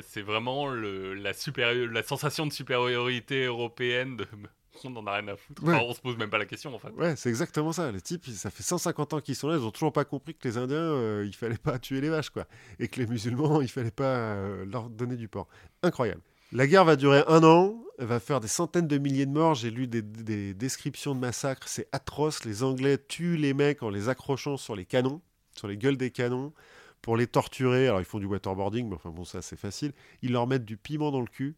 c'est, 0.04 0.22
vraiment 0.22 0.68
le, 0.68 1.14
la, 1.16 1.34
supérieur- 1.34 1.92
la 1.92 2.04
sensation 2.04 2.46
de 2.46 2.54
supériorité 2.54 3.46
européenne. 3.46 4.18
De... 4.18 4.28
On 4.84 4.90
n'en 4.90 5.06
a 5.08 5.14
rien 5.16 5.28
à 5.28 5.36
foutre. 5.36 5.64
Ouais. 5.64 5.74
Enfin, 5.74 5.84
on 5.88 5.94
se 5.94 6.02
pose 6.02 6.18
même 6.18 6.30
pas 6.30 6.38
la 6.38 6.46
question 6.46 6.74
en 6.74 6.80
fait. 6.80 6.90
Ouais, 6.90 7.16
c'est 7.16 7.30
exactement 7.30 7.72
ça. 7.72 7.92
Les 7.92 8.02
types, 8.02 8.26
ça 8.28 8.50
fait 8.50 8.64
150 8.64 9.14
ans 9.14 9.22
qu'ils 9.22 9.36
sont 9.36 9.48
là, 9.48 9.58
ils 9.58 9.64
ont 9.64 9.72
toujours 9.72 9.94
pas 9.94 10.06
compris 10.06 10.36
que 10.36 10.48
les 10.48 10.58
Indiens, 10.58 10.78
euh, 10.78 11.26
il 11.26 11.36
fallait 11.36 11.58
pas 11.58 11.80
tuer 11.80 12.02
les 12.02 12.10
vaches, 12.10 12.30
quoi. 12.30 12.46
Et 12.80 12.88
que 12.88 13.00
les 13.00 13.08
musulmans, 13.08 13.62
il 13.62 13.68
fallait 13.68 13.92
pas 13.92 14.04
euh, 14.04 14.66
leur 14.66 14.90
donner 14.90 15.16
du 15.16 15.28
porc. 15.28 15.48
Incroyable. 15.84 16.22
La 16.52 16.66
guerre 16.66 16.86
va 16.86 16.96
durer 16.96 17.24
un 17.28 17.44
an, 17.44 17.84
elle 18.00 18.08
va 18.08 18.20
faire 18.20 18.40
des 18.40 18.48
centaines 18.48 18.88
de 18.88 18.98
milliers 18.98 19.28
de 19.28 19.32
morts. 19.32 19.54
J'ai 19.54 19.70
lu 19.70 19.88
des, 19.88 20.02
des 20.02 20.54
descriptions 20.56 21.14
de 21.14 21.20
massacres, 21.20 21.68
c'est 21.68 21.88
atroce. 21.92 22.44
Les 22.44 22.64
Anglais 22.64 22.98
tuent 22.98 23.38
les 23.38 23.54
mecs 23.54 23.84
en 23.84 23.90
les 23.90 24.10
accrochant 24.10 24.58
sur 24.58 24.76
les 24.76 24.86
canons, 24.86 25.22
sur 25.56 25.68
les 25.68 25.78
gueules 25.78 25.98
des 25.98 26.10
canons, 26.10 26.54
pour 27.02 27.18
les 27.18 27.28
torturer. 27.28 27.88
Alors 27.88 28.02
ils 28.02 28.06
font 28.06 28.20
du 28.20 28.26
waterboarding, 28.26 28.90
mais 28.90 28.96
enfin 28.96 29.12
bon, 29.12 29.26
ça 29.26 29.42
c'est 29.42 29.60
facile. 29.60 29.94
Ils 30.24 30.32
leur 30.32 30.48
mettent 30.48 30.66
du 30.66 30.78
piment 30.78 31.12
dans 31.12 31.22
le 31.22 31.28
cul. 31.28 31.56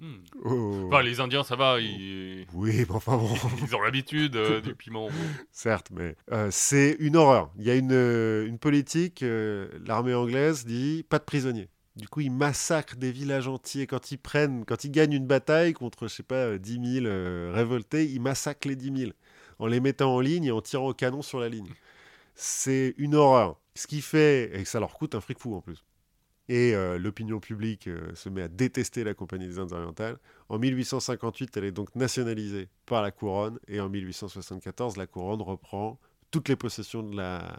Hmm. 0.00 0.16
Oh. 0.44 0.86
Enfin, 0.86 1.02
les 1.02 1.20
Indiens, 1.20 1.44
ça 1.44 1.56
va, 1.56 1.78
ils, 1.78 2.46
Oui, 2.54 2.86
mais 2.88 2.90
enfin 2.90 3.16
bon. 3.18 3.28
ils 3.66 3.76
ont 3.76 3.82
l'habitude 3.82 4.34
euh, 4.36 4.60
du 4.60 4.74
piment. 4.76 5.08
Certes, 5.52 5.88
mais 5.92 6.16
euh, 6.32 6.48
c'est 6.50 6.96
une 7.00 7.16
horreur. 7.16 7.50
Il 7.58 7.64
y 7.64 7.70
a 7.70 7.74
une, 7.74 7.92
euh, 7.92 8.46
une 8.46 8.58
politique, 8.58 9.22
euh, 9.22 9.68
l'armée 9.84 10.14
anglaise 10.14 10.64
dit 10.64 11.04
pas 11.08 11.18
de 11.18 11.24
prisonniers. 11.24 11.68
Du 11.96 12.08
coup, 12.08 12.20
ils 12.20 12.30
massacrent 12.30 12.96
des 12.96 13.12
villages 13.12 13.46
entiers. 13.48 13.86
Quand 13.86 14.10
ils 14.10 14.18
prennent, 14.18 14.64
quand 14.64 14.84
ils 14.84 14.90
gagnent 14.90 15.12
une 15.12 15.26
bataille 15.26 15.74
contre, 15.74 16.08
je 16.08 16.14
sais 16.14 16.22
pas, 16.22 16.46
euh, 16.46 16.58
10 16.58 16.94
000 17.02 17.06
euh, 17.06 17.52
révoltés, 17.54 18.06
ils 18.06 18.20
massacrent 18.20 18.68
les 18.68 18.76
10 18.76 19.00
000 19.00 19.12
en 19.58 19.66
les 19.66 19.80
mettant 19.80 20.14
en 20.14 20.20
ligne 20.20 20.44
et 20.44 20.50
en 20.50 20.62
tirant 20.62 20.88
au 20.88 20.94
canon 20.94 21.20
sur 21.20 21.40
la 21.40 21.50
ligne. 21.50 21.68
C'est 22.34 22.94
une 22.96 23.14
horreur. 23.14 23.60
Ce 23.74 23.86
qui 23.86 24.00
fait, 24.00 24.50
et 24.58 24.64
ça 24.64 24.80
leur 24.80 24.94
coûte 24.94 25.14
un 25.14 25.20
fric 25.20 25.38
fou 25.38 25.54
en 25.54 25.60
plus. 25.60 25.84
Et 26.50 26.74
euh, 26.74 26.98
l'opinion 26.98 27.38
publique 27.38 27.86
euh, 27.86 28.12
se 28.16 28.28
met 28.28 28.42
à 28.42 28.48
détester 28.48 29.04
la 29.04 29.14
Compagnie 29.14 29.46
des 29.46 29.60
Indes 29.60 29.70
orientales. 29.70 30.18
En 30.48 30.58
1858, 30.58 31.56
elle 31.56 31.64
est 31.64 31.70
donc 31.70 31.94
nationalisée 31.94 32.68
par 32.86 33.02
la 33.02 33.12
couronne. 33.12 33.60
Et 33.68 33.78
en 33.78 33.88
1874, 33.88 34.96
la 34.96 35.06
couronne 35.06 35.42
reprend 35.42 36.00
toutes 36.32 36.48
les 36.48 36.56
possessions 36.56 37.04
de 37.04 37.16
la... 37.16 37.56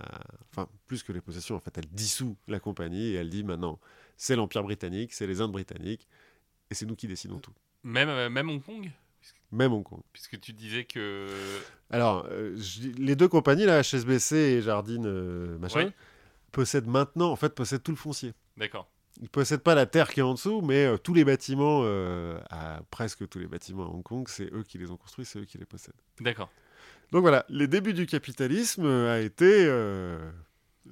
Enfin, 0.49 0.67
plus 0.87 1.03
que 1.03 1.13
les 1.13 1.21
possessions, 1.21 1.55
en 1.55 1.61
fait, 1.61 1.77
elle 1.77 1.87
dissout 1.89 2.35
la 2.49 2.59
compagnie 2.59 3.11
et 3.11 3.13
elle 3.13 3.29
dit 3.29 3.45
maintenant, 3.45 3.79
c'est 4.17 4.35
l'Empire 4.35 4.63
britannique, 4.63 5.13
c'est 5.13 5.25
les 5.25 5.39
Indes 5.39 5.53
britanniques, 5.53 6.05
et 6.69 6.75
c'est 6.75 6.85
nous 6.85 6.97
qui 6.97 7.07
décidons 7.07 7.39
tout. 7.39 7.53
Même, 7.83 8.09
euh, 8.09 8.29
même 8.29 8.49
Hong 8.49 8.61
Kong? 8.61 8.91
Même 9.53 9.71
Hong 9.71 9.83
Kong. 9.83 10.01
Puisque 10.11 10.37
tu 10.37 10.51
disais 10.51 10.83
que. 10.83 11.27
Alors, 11.91 12.27
je 12.29 12.89
les 12.97 13.15
deux 13.15 13.29
compagnies, 13.29 13.65
là, 13.65 13.81
HSBC 13.83 14.35
et 14.35 14.61
Jardine, 14.61 15.07
machin, 15.59 15.85
Ouais. 15.85 15.93
Possèdent 16.51 16.87
maintenant, 16.87 17.31
en 17.31 17.35
fait, 17.35 17.53
possèdent 17.55 17.83
tout 17.83 17.91
le 17.91 17.97
foncier. 17.97 18.33
D'accord. 18.57 18.89
Ils 19.21 19.29
possèdent 19.29 19.61
pas 19.61 19.75
la 19.75 19.85
terre 19.85 20.09
qui 20.09 20.21
est 20.21 20.23
en 20.23 20.33
dessous, 20.33 20.61
mais 20.61 20.85
euh, 20.85 20.97
tous 20.97 21.13
les 21.13 21.25
bâtiments, 21.25 21.81
euh, 21.83 22.39
à 22.49 22.81
presque 22.91 23.27
tous 23.27 23.39
les 23.39 23.47
bâtiments 23.47 23.83
à 23.83 23.87
Hong 23.87 24.03
Kong, 24.03 24.27
c'est 24.27 24.51
eux 24.53 24.63
qui 24.63 24.77
les 24.77 24.89
ont 24.89 24.97
construits, 24.97 25.25
c'est 25.25 25.39
eux 25.39 25.45
qui 25.45 25.57
les 25.57 25.65
possèdent. 25.65 25.93
D'accord. 26.19 26.49
Donc 27.11 27.21
voilà, 27.21 27.45
les 27.49 27.67
débuts 27.67 27.93
du 27.93 28.05
capitalisme 28.05 28.85
euh, 28.85 29.13
a 29.13 29.19
été 29.19 29.65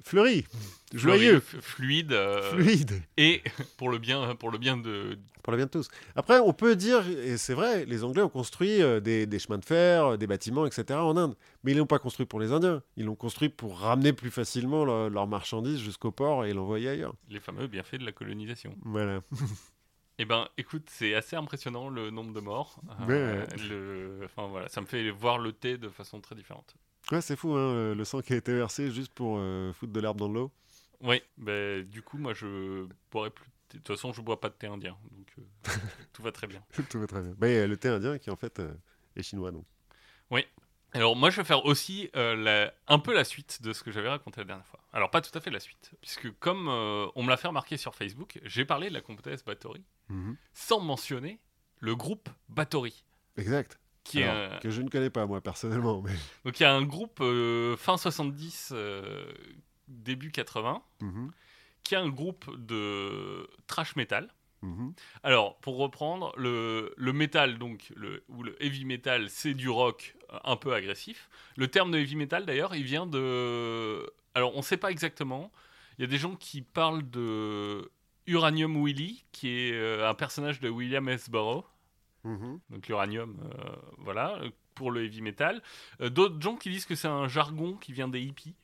fleuri, 0.04 0.44
joyeux, 0.94 1.40
Flu- 1.40 1.60
Fluide. 1.60 2.12
euh, 2.12 2.42
fluide, 2.52 3.02
Et 3.16 3.42
pour 3.76 3.90
le 3.90 3.98
bien, 3.98 4.34
pour 4.36 4.50
le 4.50 4.58
bien 4.58 4.76
de. 4.76 5.18
pour 5.42 5.50
le 5.52 5.56
bien 5.56 5.66
de 5.66 5.70
tous. 5.70 5.88
Après, 6.16 6.38
on 6.38 6.52
peut 6.52 6.76
dire, 6.76 7.06
et 7.08 7.36
c'est 7.36 7.54
vrai, 7.54 7.84
les 7.86 8.04
Anglais 8.04 8.22
ont 8.22 8.28
construit 8.28 8.82
euh, 8.82 9.00
des, 9.00 9.26
des 9.26 9.38
chemins 9.38 9.58
de 9.58 9.64
fer, 9.64 10.06
euh, 10.12 10.16
des 10.16 10.26
bâtiments, 10.26 10.66
etc. 10.66 10.98
en 11.00 11.16
Inde, 11.16 11.34
mais 11.64 11.72
ils 11.72 11.78
l'ont 11.78 11.86
pas 11.86 11.98
construit 11.98 12.26
pour 12.26 12.40
les 12.40 12.52
Indiens. 12.52 12.82
Ils 12.96 13.04
l'ont 13.06 13.14
construit 13.16 13.48
pour 13.48 13.78
ramener 13.80 14.12
plus 14.12 14.30
facilement 14.30 14.84
leur- 14.84 15.10
leurs 15.10 15.26
marchandises 15.26 15.80
jusqu'au 15.80 16.10
port 16.12 16.44
et 16.44 16.52
l'envoyer 16.52 16.88
ailleurs. 16.90 17.14
Les 17.28 17.40
fameux 17.40 17.66
bienfaits 17.66 17.96
de 17.96 18.04
la 18.04 18.12
colonisation. 18.12 18.74
Voilà. 18.84 19.20
Eh 20.22 20.26
ben, 20.26 20.46
écoute, 20.58 20.82
c'est 20.90 21.14
assez 21.14 21.34
impressionnant 21.34 21.88
le 21.88 22.10
nombre 22.10 22.34
de 22.34 22.40
morts. 22.40 22.78
Le... 23.08 24.20
Enfin 24.26 24.48
voilà, 24.48 24.68
ça 24.68 24.82
me 24.82 24.86
fait 24.86 25.10
voir 25.10 25.38
le 25.38 25.52
thé 25.52 25.78
de 25.78 25.88
façon 25.88 26.20
très 26.20 26.34
différente. 26.34 26.74
Ouais, 27.10 27.20
c'est 27.20 27.36
fou, 27.36 27.54
hein, 27.54 27.94
le- 27.94 28.04
sang 28.04 28.20
qui 28.20 28.32
a 28.32 28.36
été 28.36 28.52
versé 28.54 28.90
juste 28.90 29.12
pour 29.12 29.36
euh, 29.38 29.72
foutre 29.72 29.92
de 29.92 30.00
l'herbe 30.00 30.18
dans 30.18 30.28
l'eau. 30.28 30.52
Oui, 31.00 31.22
ben 31.38 31.82
du 31.88 32.02
coup, 32.02 32.18
moi 32.18 32.34
je 32.34 32.86
boirais 33.10 33.30
plus 33.30 33.46
De 33.72 33.78
toute 33.78 33.88
façon, 33.96 34.12
je 34.12 34.20
bois 34.20 34.40
pas 34.40 34.48
de 34.48 34.54
thé 34.54 34.66
indien, 34.66 34.96
donc 35.12 35.26
euh, 35.38 35.42
tout 36.12 36.22
va 36.22 36.30
très 36.32 36.46
bien. 36.46 36.62
Tout 36.88 37.00
va 37.00 37.06
très 37.06 37.22
bien. 37.22 37.34
Mais 37.40 37.66
le 37.66 37.76
thé 37.76 37.88
indien 37.88 38.18
qui 38.18 38.30
en 38.30 38.36
fait 38.36 38.58
euh, 38.60 38.72
est 39.16 39.22
chinois, 39.22 39.50
donc. 39.50 39.64
Oui. 40.30 40.44
Alors 40.92 41.14
moi, 41.16 41.30
je 41.30 41.36
vais 41.40 41.44
faire 41.44 41.64
aussi 41.64 42.10
euh, 42.16 42.34
la- 42.36 42.74
un 42.88 42.98
peu 42.98 43.14
la 43.14 43.24
suite 43.24 43.62
de 43.62 43.72
ce 43.72 43.82
que 43.84 43.90
j'avais 43.92 44.08
raconté 44.08 44.40
la 44.40 44.44
dernière 44.44 44.66
fois. 44.66 44.80
Alors 44.92 45.10
pas 45.10 45.20
tout 45.20 45.36
à 45.36 45.40
fait 45.40 45.50
la 45.50 45.60
suite, 45.60 45.92
puisque 46.00 46.30
comme 46.38 46.68
euh, 46.68 47.06
on 47.14 47.22
me 47.22 47.28
l'a 47.30 47.36
fait 47.36 47.48
remarquer 47.48 47.76
sur 47.76 47.94
Facebook, 47.94 48.38
j'ai 48.44 48.64
parlé 48.64 48.88
de 48.88 48.94
la 48.94 49.00
compétence 49.00 49.44
Bathory 49.44 49.82
Mhm. 50.10 50.36
sans 50.52 50.80
mentionner 50.80 51.38
le 51.78 51.94
groupe 51.96 52.28
Bathory, 52.50 53.04
Exact. 53.36 53.79
Qui 54.04 54.20
est 54.20 54.24
Alors, 54.24 54.54
un- 54.54 54.58
Que 54.58 54.70
je 54.70 54.82
ne 54.82 54.88
connais 54.88 55.10
pas, 55.10 55.26
moi, 55.26 55.40
personnellement. 55.40 56.02
Mais... 56.02 56.12
donc 56.44 56.58
il 56.58 56.62
y 56.62 56.66
a 56.66 56.72
un 56.74 56.82
groupe 56.82 57.20
euh, 57.20 57.76
fin 57.76 57.96
70, 57.96 58.70
euh, 58.74 59.24
début 59.88 60.30
80, 60.30 60.82
Mhm. 61.02 61.30
qui 61.84 61.94
est 61.94 61.98
un 61.98 62.08
groupe 62.08 62.44
de 62.58 63.48
trash 63.66 63.96
metal. 63.96 64.32
Mhm. 64.62 64.92
Alors, 65.22 65.56
pour 65.60 65.78
reprendre, 65.78 66.32
le, 66.36 66.92
le 66.96 67.12
métal, 67.14 67.56
donc, 67.58 67.92
le, 67.96 68.22
ou 68.28 68.42
le 68.42 68.62
heavy 68.62 68.84
metal, 68.84 69.30
c'est 69.30 69.54
du 69.54 69.68
rock 69.70 70.14
euh, 70.32 70.38
un 70.44 70.56
peu 70.56 70.74
agressif. 70.74 71.30
Le 71.56 71.68
terme 71.68 71.90
de 71.90 71.98
heavy 71.98 72.16
metal, 72.16 72.44
d'ailleurs, 72.44 72.74
il 72.74 72.82
vient 72.84 73.06
de. 73.06 74.04
Alors, 74.34 74.54
on 74.54 74.58
ne 74.58 74.62
sait 74.62 74.76
pas 74.76 74.90
exactement. 74.90 75.50
Il 75.98 76.02
y 76.02 76.04
a 76.04 76.08
des 76.08 76.18
gens 76.18 76.34
qui 76.36 76.60
parlent 76.62 77.08
de 77.08 77.90
Uranium 78.26 78.76
Willie, 78.82 79.24
qui 79.32 79.48
est 79.48 79.72
euh, 79.72 80.08
un 80.08 80.14
personnage 80.14 80.60
de 80.60 80.68
William 80.68 81.08
S. 81.08 81.30
Burroughs. 81.30 81.64
Mhm. 82.24 82.60
Donc, 82.70 82.88
l'uranium, 82.88 83.36
euh, 83.44 83.76
voilà, 83.98 84.38
pour 84.74 84.90
le 84.90 85.04
heavy 85.04 85.22
metal. 85.22 85.62
Euh, 86.00 86.10
D'autres 86.10 86.40
gens 86.40 86.56
qui 86.56 86.70
disent 86.70 86.86
que 86.86 86.94
c'est 86.94 87.08
un 87.08 87.28
jargon 87.28 87.76
qui 87.76 87.92
vient 87.92 88.08
des 88.08 88.20
hippies, 88.20 88.54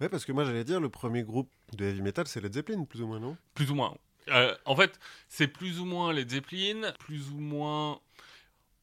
Ouais, 0.00 0.08
parce 0.08 0.24
que 0.24 0.32
moi, 0.32 0.44
j'allais 0.44 0.64
dire, 0.64 0.80
le 0.80 0.88
premier 0.88 1.22
groupe 1.22 1.48
de 1.74 1.84
heavy 1.84 2.02
metal, 2.02 2.26
c'est 2.26 2.40
Led 2.40 2.52
Zeppelin, 2.52 2.84
plus 2.84 3.02
ou 3.02 3.06
moins, 3.06 3.20
non? 3.20 3.36
Plus 3.54 3.70
ou 3.70 3.74
moins. 3.76 3.96
Euh, 4.28 4.56
en 4.64 4.74
fait, 4.74 4.98
c'est 5.28 5.46
plus 5.46 5.78
ou 5.78 5.84
moins 5.84 6.12
les 6.12 6.28
Zeppelin, 6.28 6.92
plus 6.98 7.30
ou 7.30 7.38
moins. 7.38 8.00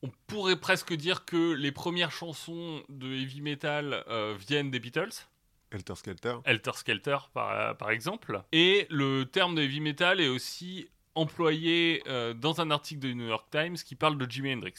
On 0.01 0.09
pourrait 0.27 0.55
presque 0.55 0.93
dire 0.93 1.25
que 1.25 1.51
les 1.53 1.73
premières 1.73 2.11
chansons 2.11 2.81
de 2.87 3.07
heavy 3.07 3.41
metal 3.41 4.03
viennent 4.37 4.71
des 4.71 4.79
Beatles, 4.79 5.27
Helter 5.71 5.95
Skelter. 5.95 6.35
Helter 6.45 6.71
Skelter 6.73 7.17
par, 7.33 7.75
par 7.77 7.91
exemple. 7.91 8.41
Et 8.51 8.87
le 8.89 9.25
terme 9.25 9.55
de 9.55 9.61
heavy 9.61 9.81
metal 9.81 10.19
est 10.19 10.27
aussi 10.27 10.89
employé 11.19 12.01
euh, 12.07 12.33
dans 12.33 12.61
un 12.61 12.71
article 12.71 12.99
de 13.01 13.13
New 13.13 13.27
York 13.27 13.47
Times 13.51 13.75
qui 13.75 13.95
parle 13.95 14.17
de 14.17 14.29
Jimi 14.29 14.53
Hendrix. 14.53 14.73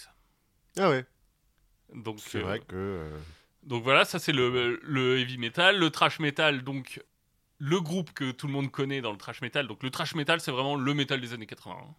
Ah 0.78 0.88
ouais, 0.90 1.04
Donc, 1.94 2.18
c'est 2.20 2.38
euh, 2.38 2.42
vrai 2.42 2.60
que... 2.60 2.64
euh, 2.74 3.18
donc 3.62 3.82
voilà, 3.82 4.04
ça 4.04 4.18
c'est 4.18 4.32
le, 4.32 4.80
le 4.82 5.18
heavy 5.18 5.36
metal. 5.38 5.78
Le 5.78 5.90
trash 5.90 6.18
metal, 6.18 6.62
donc 6.62 7.00
le 7.58 7.80
groupe 7.80 8.12
que 8.12 8.30
tout 8.30 8.46
le 8.46 8.52
monde 8.52 8.70
connaît 8.70 9.00
dans 9.02 9.12
le 9.12 9.18
trash 9.18 9.42
metal. 9.42 9.66
Donc 9.66 9.82
le 9.82 9.90
trash 9.90 10.14
metal, 10.14 10.40
c'est 10.40 10.50
vraiment 10.50 10.76
le 10.76 10.94
metal 10.94 11.20
des 11.20 11.32
années 11.34 11.46
80. 11.46 11.76
hein. 11.78 11.94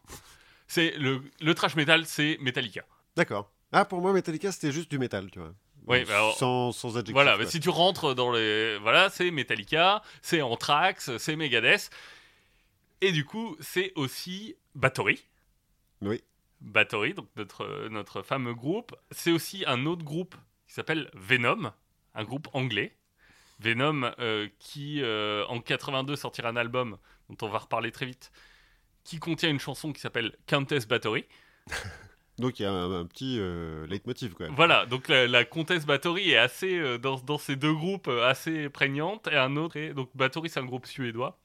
C'est 0.67 0.91
le, 0.97 1.21
le 1.41 1.53
trash 1.53 1.75
metal, 1.75 2.05
c'est 2.05 2.37
Metallica. 2.41 2.83
D'accord. 3.15 3.51
Ah, 3.73 3.85
pour 3.85 4.01
moi, 4.01 4.11
Metallica, 4.13 4.51
c'était 4.51 4.71
juste 4.71 4.89
du 4.89 4.97
métal, 4.97 5.29
tu 5.31 5.39
vois. 5.39 5.53
Ouais, 5.87 6.05
bah 6.05 6.15
alors- 6.15 6.37
sans, 6.37 6.71
sans 6.71 6.91
adjectif. 6.91 7.13
Voilà, 7.13 7.37
mais 7.37 7.45
si 7.45 7.59
tu 7.59 7.69
rentres 7.69 8.15
dans 8.15 8.31
les. 8.31 8.77
Voilà, 8.79 9.09
c'est 9.09 9.31
Metallica, 9.31 10.01
c'est 10.21 10.41
Anthrax, 10.41 11.17
c'est 11.17 11.35
Megadeth. 11.35 11.89
Et 13.01 13.11
du 13.11 13.25
coup, 13.25 13.57
c'est 13.59 13.91
aussi 13.95 14.55
Bathory. 14.75 15.25
Oui. 16.01 16.23
Bathory, 16.61 17.13
donc 17.15 17.27
notre, 17.35 17.87
notre 17.89 18.21
fameux 18.21 18.53
groupe. 18.53 18.95
C'est 19.09 19.31
aussi 19.31 19.63
un 19.65 19.85
autre 19.87 20.03
groupe 20.03 20.35
qui 20.67 20.75
s'appelle 20.75 21.09
Venom, 21.15 21.73
un 22.13 22.23
groupe 22.23 22.47
anglais. 22.53 22.95
Venom 23.59 24.11
euh, 24.19 24.47
qui, 24.59 25.01
euh, 25.01 25.45
en 25.47 25.59
82, 25.61 26.15
sortira 26.15 26.49
un 26.49 26.55
album 26.55 26.97
dont 27.29 27.45
on 27.45 27.49
va 27.49 27.59
reparler 27.59 27.91
très 27.91 28.05
vite, 28.05 28.31
qui 29.03 29.19
contient 29.19 29.49
une 29.49 29.59
chanson 29.59 29.93
qui 29.93 30.01
s'appelle 30.01 30.35
Countess 30.47 30.87
Bathory. 30.87 31.25
Donc, 32.37 32.59
il 32.59 32.63
y 32.63 32.65
a 32.65 32.71
un, 32.71 33.01
un 33.01 33.05
petit 33.05 33.37
euh, 33.39 33.85
leitmotiv, 33.85 34.33
quoi. 34.33 34.47
Voilà, 34.49 34.87
donc 34.87 35.09
la, 35.09 35.27
la 35.27 35.45
comtesse 35.45 35.85
Bathory 35.85 36.31
est 36.31 36.37
assez, 36.37 36.79
euh, 36.79 36.97
dans, 36.97 37.19
dans 37.19 37.37
ces 37.37 37.55
deux 37.55 37.73
groupes, 37.73 38.07
assez 38.07 38.67
prégnante. 38.69 39.27
Et 39.27 39.35
un 39.35 39.57
autre, 39.57 39.77
est, 39.77 39.93
donc 39.93 40.09
Bathory, 40.15 40.49
c'est 40.49 40.59
un 40.59 40.65
groupe 40.65 40.87
suédois. 40.87 41.37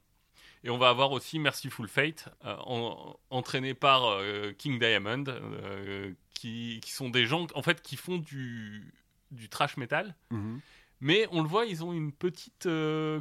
Et 0.67 0.69
on 0.69 0.77
va 0.77 0.89
avoir 0.89 1.13
aussi 1.13 1.39
Merciful 1.39 1.87
Fate, 1.87 2.27
euh, 2.43 2.53
en- 2.65 3.17
entraîné 3.29 3.73
par 3.73 4.03
euh, 4.05 4.51
King 4.51 4.79
Diamond, 4.79 5.23
euh, 5.29 6.11
qui, 6.33 6.81
qui 6.83 6.91
sont 6.91 7.09
des 7.09 7.25
gens, 7.25 7.47
en 7.55 7.61
fait, 7.63 7.81
qui 7.81 7.95
font 7.95 8.17
du, 8.17 8.93
du 9.31 9.47
trash 9.47 9.77
metal. 9.77 10.13
Mhm. 10.29 10.59
Mais 10.99 11.25
on 11.31 11.41
le 11.41 11.47
voit, 11.47 11.65
ils 11.67 11.85
ont 11.85 11.93
une 11.93 12.11
petite 12.11 12.67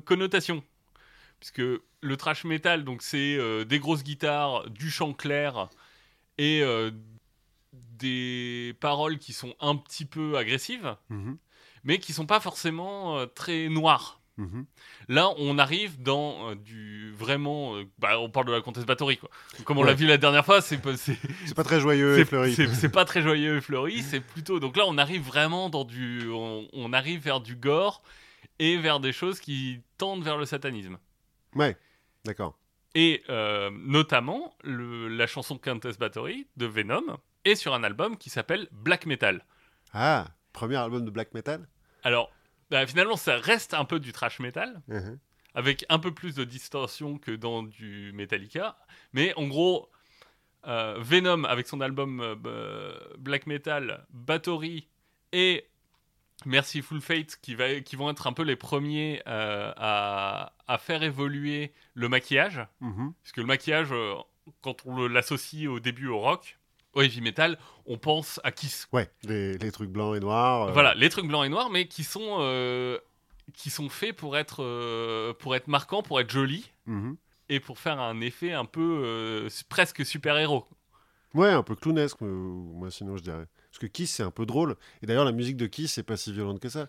connotation. 0.04 0.64
Puisque 1.38 1.62
le 2.00 2.16
trash 2.16 2.42
metal, 2.44 2.82
donc 2.82 3.00
c'est 3.02 3.36
euh, 3.36 3.64
des 3.64 3.78
grosses 3.78 4.02
guitares, 4.02 4.68
du 4.70 4.90
chant 4.90 5.12
clair 5.12 5.68
et 6.38 6.62
euh, 6.64 6.90
des 7.72 8.74
paroles 8.80 9.18
qui 9.18 9.32
sont 9.32 9.54
un 9.60 9.76
petit 9.76 10.04
peu 10.04 10.36
agressives, 10.36 10.96
Mhm. 11.10 11.38
mais 11.84 11.98
qui 11.98 12.12
sont 12.12 12.26
pas 12.26 12.40
forcément 12.40 13.18
euh, 13.18 13.26
très 13.26 13.68
noires. 13.68 14.20
Mhm. 14.38 14.66
Là, 15.08 15.30
on 15.38 15.58
arrive 15.58 16.02
dans 16.02 16.50
euh, 16.50 16.54
du 16.56 17.12
vraiment. 17.16 17.76
euh, 17.76 17.84
bah, 17.98 18.18
on 18.20 18.28
parle 18.28 18.46
de 18.46 18.52
la 18.52 18.60
comtesse 18.60 18.84
Bathory, 18.84 19.16
quoi. 19.16 19.30
Comme 19.64 19.78
on 19.78 19.80
Ouais. 19.80 19.86
l'a 19.88 19.94
vu 19.94 20.06
la 20.06 20.18
dernière 20.18 20.44
fois, 20.44 20.60
c'est 20.60 20.76
pas- 20.78 20.96
c'est 20.96 21.16
C'est 21.46 21.54
pas 21.54 21.64
très 21.64 21.80
joyeux 21.80 22.14
et 22.14 22.16
c'est- 22.18 22.24
fleuri. 22.26 22.52
c'est- 22.54 22.68
c'est 22.74 22.88
pas 22.90 23.04
très 23.06 23.22
joyeux 23.22 23.56
et 23.56 23.60
fleuri, 23.62 24.02
c'est 24.02 24.20
plutôt. 24.20 24.60
Donc 24.60 24.76
là, 24.76 24.84
on 24.86 24.98
arrive 24.98 25.22
vraiment 25.22 25.70
dans 25.70 25.84
du. 25.84 26.28
On, 26.30 26.68
on 26.74 26.92
arrive 26.92 27.20
vers 27.20 27.40
du 27.40 27.56
gore 27.56 28.02
et 28.58 28.76
vers 28.76 29.00
des 29.00 29.12
choses 29.12 29.40
qui 29.40 29.80
tendent 29.96 30.22
vers 30.22 30.36
le 30.36 30.44
satanisme. 30.44 30.98
Ouais, 31.54 31.76
d'accord. 32.24 32.58
Et 32.94 33.22
euh, 33.30 33.70
notamment, 33.72 34.54
le- 34.64 35.08
la 35.08 35.26
chanson 35.26 35.56
Countess 35.58 35.98
Bathory 35.98 36.46
de 36.56 36.66
Venom 36.66 37.18
est 37.46 37.54
sur 37.54 37.72
un 37.74 37.84
album 37.84 38.16
qui 38.18 38.28
s'appelle 38.30 38.68
Black 38.72 39.06
Metal. 39.06 39.44
Ah, 39.94 40.26
premier 40.52 40.76
album 40.76 41.04
de 41.06 41.10
black 41.10 41.32
metal? 41.32 41.66
Alors, 42.02 42.30
bah, 42.70 42.86
finalement, 42.86 43.16
ça 43.16 43.36
reste 43.38 43.74
un 43.74 43.84
peu 43.84 44.00
du 44.00 44.12
trash 44.12 44.38
metal, 44.40 44.82
Mhm. 44.88 45.18
avec 45.54 45.84
un 45.88 45.98
peu 45.98 46.12
plus 46.12 46.34
de 46.34 46.44
distorsion 46.44 47.18
que 47.18 47.30
dans 47.30 47.62
du 47.62 48.12
Metallica. 48.14 48.76
Mais 49.12 49.32
en 49.36 49.46
gros, 49.46 49.90
euh, 50.66 50.96
Venom, 50.98 51.44
avec 51.44 51.66
son 51.68 51.80
album 51.80 52.20
euh, 52.20 52.98
Black 53.18 53.46
Metal, 53.46 54.04
Bathory 54.10 54.88
et 55.32 55.66
Merciful 56.44 57.00
Fate, 57.00 57.36
qui, 57.40 57.54
va, 57.54 57.80
qui 57.80 57.96
vont 57.96 58.10
être 58.10 58.26
un 58.26 58.32
peu 58.32 58.42
les 58.42 58.56
premiers 58.56 59.22
euh, 59.26 59.72
à, 59.76 60.52
à 60.66 60.78
faire 60.78 61.02
évoluer 61.02 61.72
le 61.94 62.08
maquillage. 62.08 62.60
Puisque 63.22 63.38
le 63.38 63.44
maquillage, 63.46 63.88
quand 64.60 64.84
on 64.84 65.06
l'associe 65.08 65.66
au 65.68 65.80
début 65.80 66.08
au 66.08 66.18
rock, 66.18 66.58
heavy 67.02 67.20
metal, 67.20 67.58
on 67.86 67.98
pense 67.98 68.40
à 68.44 68.52
Kiss. 68.52 68.88
Ouais, 68.92 69.10
les, 69.24 69.56
les 69.58 69.72
trucs 69.72 69.90
blancs 69.90 70.16
et 70.16 70.20
noirs. 70.20 70.68
euh, 70.68 70.72
Voilà, 70.72 70.94
les 70.94 71.08
trucs 71.08 71.26
blancs 71.26 71.44
et 71.46 71.48
noirs, 71.48 71.70
mais 71.70 71.86
qui 71.88 72.04
sont, 72.04 72.38
euh, 72.40 72.98
qui 73.54 73.70
sont 73.70 73.88
faits 73.88 74.14
pour 74.16 74.36
être, 74.36 74.62
euh, 74.62 75.32
pour 75.34 75.54
être 75.56 75.68
marquants, 75.68 76.02
pour 76.02 76.20
être 76.20 76.30
jolis, 76.30 76.70
mhm. 76.86 77.16
et 77.48 77.60
pour 77.60 77.78
faire 77.78 78.00
un 78.00 78.20
effet 78.20 78.52
un 78.52 78.64
peu 78.64 79.46
presque 79.68 80.04
super-héros. 80.04 80.66
Ouais, 81.34 81.50
un 81.50 81.62
peu 81.62 81.74
clownesque, 81.74 82.20
moi 82.20 82.90
sinon 82.90 83.16
je 83.16 83.22
dirais. 83.22 83.46
Parce 83.70 83.78
que 83.78 83.86
Kiss, 83.86 84.10
c'est 84.10 84.22
un 84.22 84.30
peu 84.30 84.46
drôle. 84.46 84.74
Et 85.02 85.06
d'ailleurs, 85.06 85.26
la 85.26 85.32
musique 85.32 85.58
de 85.58 85.66
Kiss, 85.66 85.92
c'est 85.92 86.02
pas 86.02 86.16
si 86.16 86.32
violente 86.32 86.60
que 86.60 86.70
ça. 86.70 86.88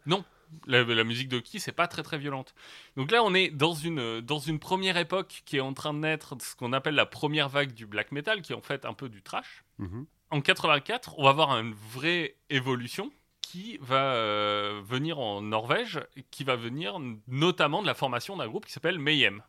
La, 0.65 0.83
la 0.83 1.03
musique 1.03 1.29
de 1.29 1.39
Kiss, 1.39 1.63
c'est 1.65 1.71
pas 1.71 1.87
très 1.87 2.03
très 2.03 2.17
violente. 2.17 2.53
Donc 2.95 3.11
là, 3.11 3.23
on 3.23 3.33
est 3.33 3.49
dans 3.49 3.73
une, 3.73 4.21
dans 4.21 4.39
une 4.39 4.59
première 4.59 4.97
époque 4.97 5.41
qui 5.45 5.57
est 5.57 5.61
en 5.61 5.73
train 5.73 5.93
de 5.93 5.99
naître, 5.99 6.35
ce 6.41 6.55
qu'on 6.55 6.73
appelle 6.73 6.95
la 6.95 7.05
première 7.05 7.49
vague 7.49 7.73
du 7.73 7.85
black 7.85 8.11
metal, 8.11 8.41
qui 8.41 8.53
est 8.53 8.55
en 8.55 8.61
fait 8.61 8.85
un 8.85 8.93
peu 8.93 9.09
du 9.09 9.21
trash. 9.21 9.63
Mhm. 9.79 10.05
en 10.31 10.41
84, 10.41 11.15
on 11.19 11.23
va 11.23 11.29
avoir 11.29 11.51
une 11.59 11.73
vraie 11.73 12.35
évolution 12.49 13.11
qui 13.41 13.77
va 13.79 14.13
euh, 14.15 14.81
venir 14.83 15.19
en 15.19 15.41
Norvège, 15.41 15.99
qui 16.31 16.43
va 16.43 16.55
venir 16.57 16.99
notamment 17.27 17.81
de 17.81 17.87
la 17.87 17.93
formation 17.93 18.35
d'un 18.35 18.47
groupe 18.47 18.65
qui 18.65 18.73
s'appelle 18.73 18.99
Mayhem. 18.99 19.41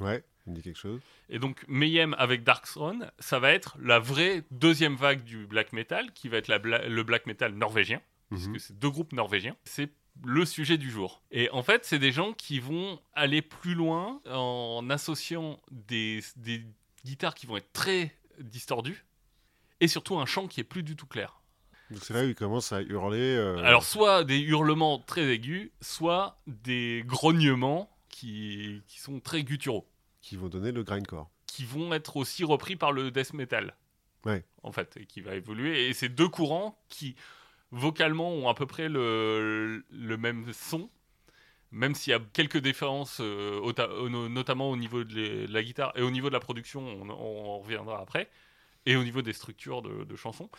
Ouais, 0.00 0.24
me 0.46 0.54
dit 0.54 0.62
quelque 0.62 0.78
chose. 0.78 1.00
Et 1.28 1.38
donc 1.38 1.62
Mayhem 1.68 2.14
avec 2.18 2.44
Darkthrone, 2.44 3.10
ça 3.18 3.38
va 3.38 3.52
être 3.52 3.76
la 3.80 3.98
vraie 3.98 4.44
deuxième 4.50 4.96
vague 4.96 5.22
du 5.22 5.46
black 5.46 5.72
metal, 5.74 6.12
qui 6.12 6.28
va 6.28 6.38
être 6.38 6.48
la 6.48 6.58
bla- 6.58 6.88
le 6.88 7.02
black 7.02 7.26
metal 7.26 7.52
norvégien, 7.54 8.00
Mhm. 8.30 8.38
puisque 8.52 8.60
c'est 8.68 8.78
deux 8.78 8.88
groupes 8.90 9.12
norvégiens. 9.12 9.56
C'est 9.64 9.90
le 10.24 10.44
sujet 10.44 10.76
du 10.78 10.90
jour. 10.90 11.22
Et 11.30 11.48
en 11.50 11.62
fait, 11.62 11.84
c'est 11.84 11.98
des 11.98 12.12
gens 12.12 12.32
qui 12.32 12.58
vont 12.60 13.00
aller 13.14 13.42
plus 13.42 13.74
loin 13.74 14.20
en 14.30 14.88
associant 14.90 15.60
des, 15.70 16.20
des 16.36 16.62
guitares 17.04 17.34
qui 17.34 17.46
vont 17.46 17.56
être 17.56 17.72
très 17.72 18.14
distordues, 18.38 19.04
et 19.80 19.88
surtout 19.88 20.18
un 20.18 20.26
chant 20.26 20.46
qui 20.46 20.60
est 20.60 20.64
plus 20.64 20.82
du 20.82 20.96
tout 20.96 21.06
clair. 21.06 21.40
Donc 21.90 22.04
c'est 22.04 22.14
là 22.14 22.22
où 22.24 22.28
il 22.28 22.34
commence 22.34 22.72
à 22.72 22.82
hurler. 22.82 23.18
euh, 23.18 23.56
Alors, 23.64 23.82
soit 23.84 24.22
des 24.24 24.38
hurlements 24.38 24.98
très 24.98 25.26
aigus, 25.32 25.70
soit 25.80 26.38
des 26.46 27.02
grognements 27.06 27.90
qui, 28.08 28.82
qui 28.86 29.00
sont 29.00 29.18
très 29.20 29.42
gutturaux, 29.42 29.88
Qui 30.20 30.36
vont 30.36 30.48
donner 30.48 30.70
le 30.72 30.84
grindcore. 30.84 31.30
qui 31.46 31.64
vont 31.64 31.92
être 31.92 32.16
aussi 32.16 32.44
repris 32.44 32.76
par 32.76 32.92
le 32.92 33.10
death 33.10 33.32
metal. 33.34 33.74
Ouais. 34.26 34.44
En 34.62 34.70
fait, 34.70 34.98
et 34.98 35.06
qui 35.06 35.20
va 35.22 35.34
évoluer. 35.34 35.88
Et 35.88 35.94
c'est 35.94 36.10
deux 36.10 36.28
courants 36.28 36.78
qui, 36.88 37.16
vocalement, 37.72 38.30
ont 38.30 38.48
à 38.48 38.54
peu 38.54 38.66
près 38.66 38.88
le, 38.88 39.82
même 39.90 40.52
son, 40.52 40.90
même 41.72 41.94
s'il 41.94 42.12
y 42.12 42.14
a 42.14 42.20
quelques 42.32 42.58
différences, 42.58 43.20
notamment 43.20 44.70
au 44.70 44.76
niveau 44.76 45.04
de, 45.04 45.46
la 45.50 45.62
guitare 45.62 45.92
et 45.96 46.02
au 46.02 46.10
niveau 46.10 46.28
de 46.28 46.34
la 46.34 46.40
production, 46.40 46.82
on, 46.82 47.60
reviendra 47.60 48.00
après, 48.00 48.28
et 48.86 48.96
au 48.96 49.04
niveau 49.04 49.22
des 49.22 49.32
structures 49.32 49.82
de 49.82 50.16
chansons. 50.16 50.50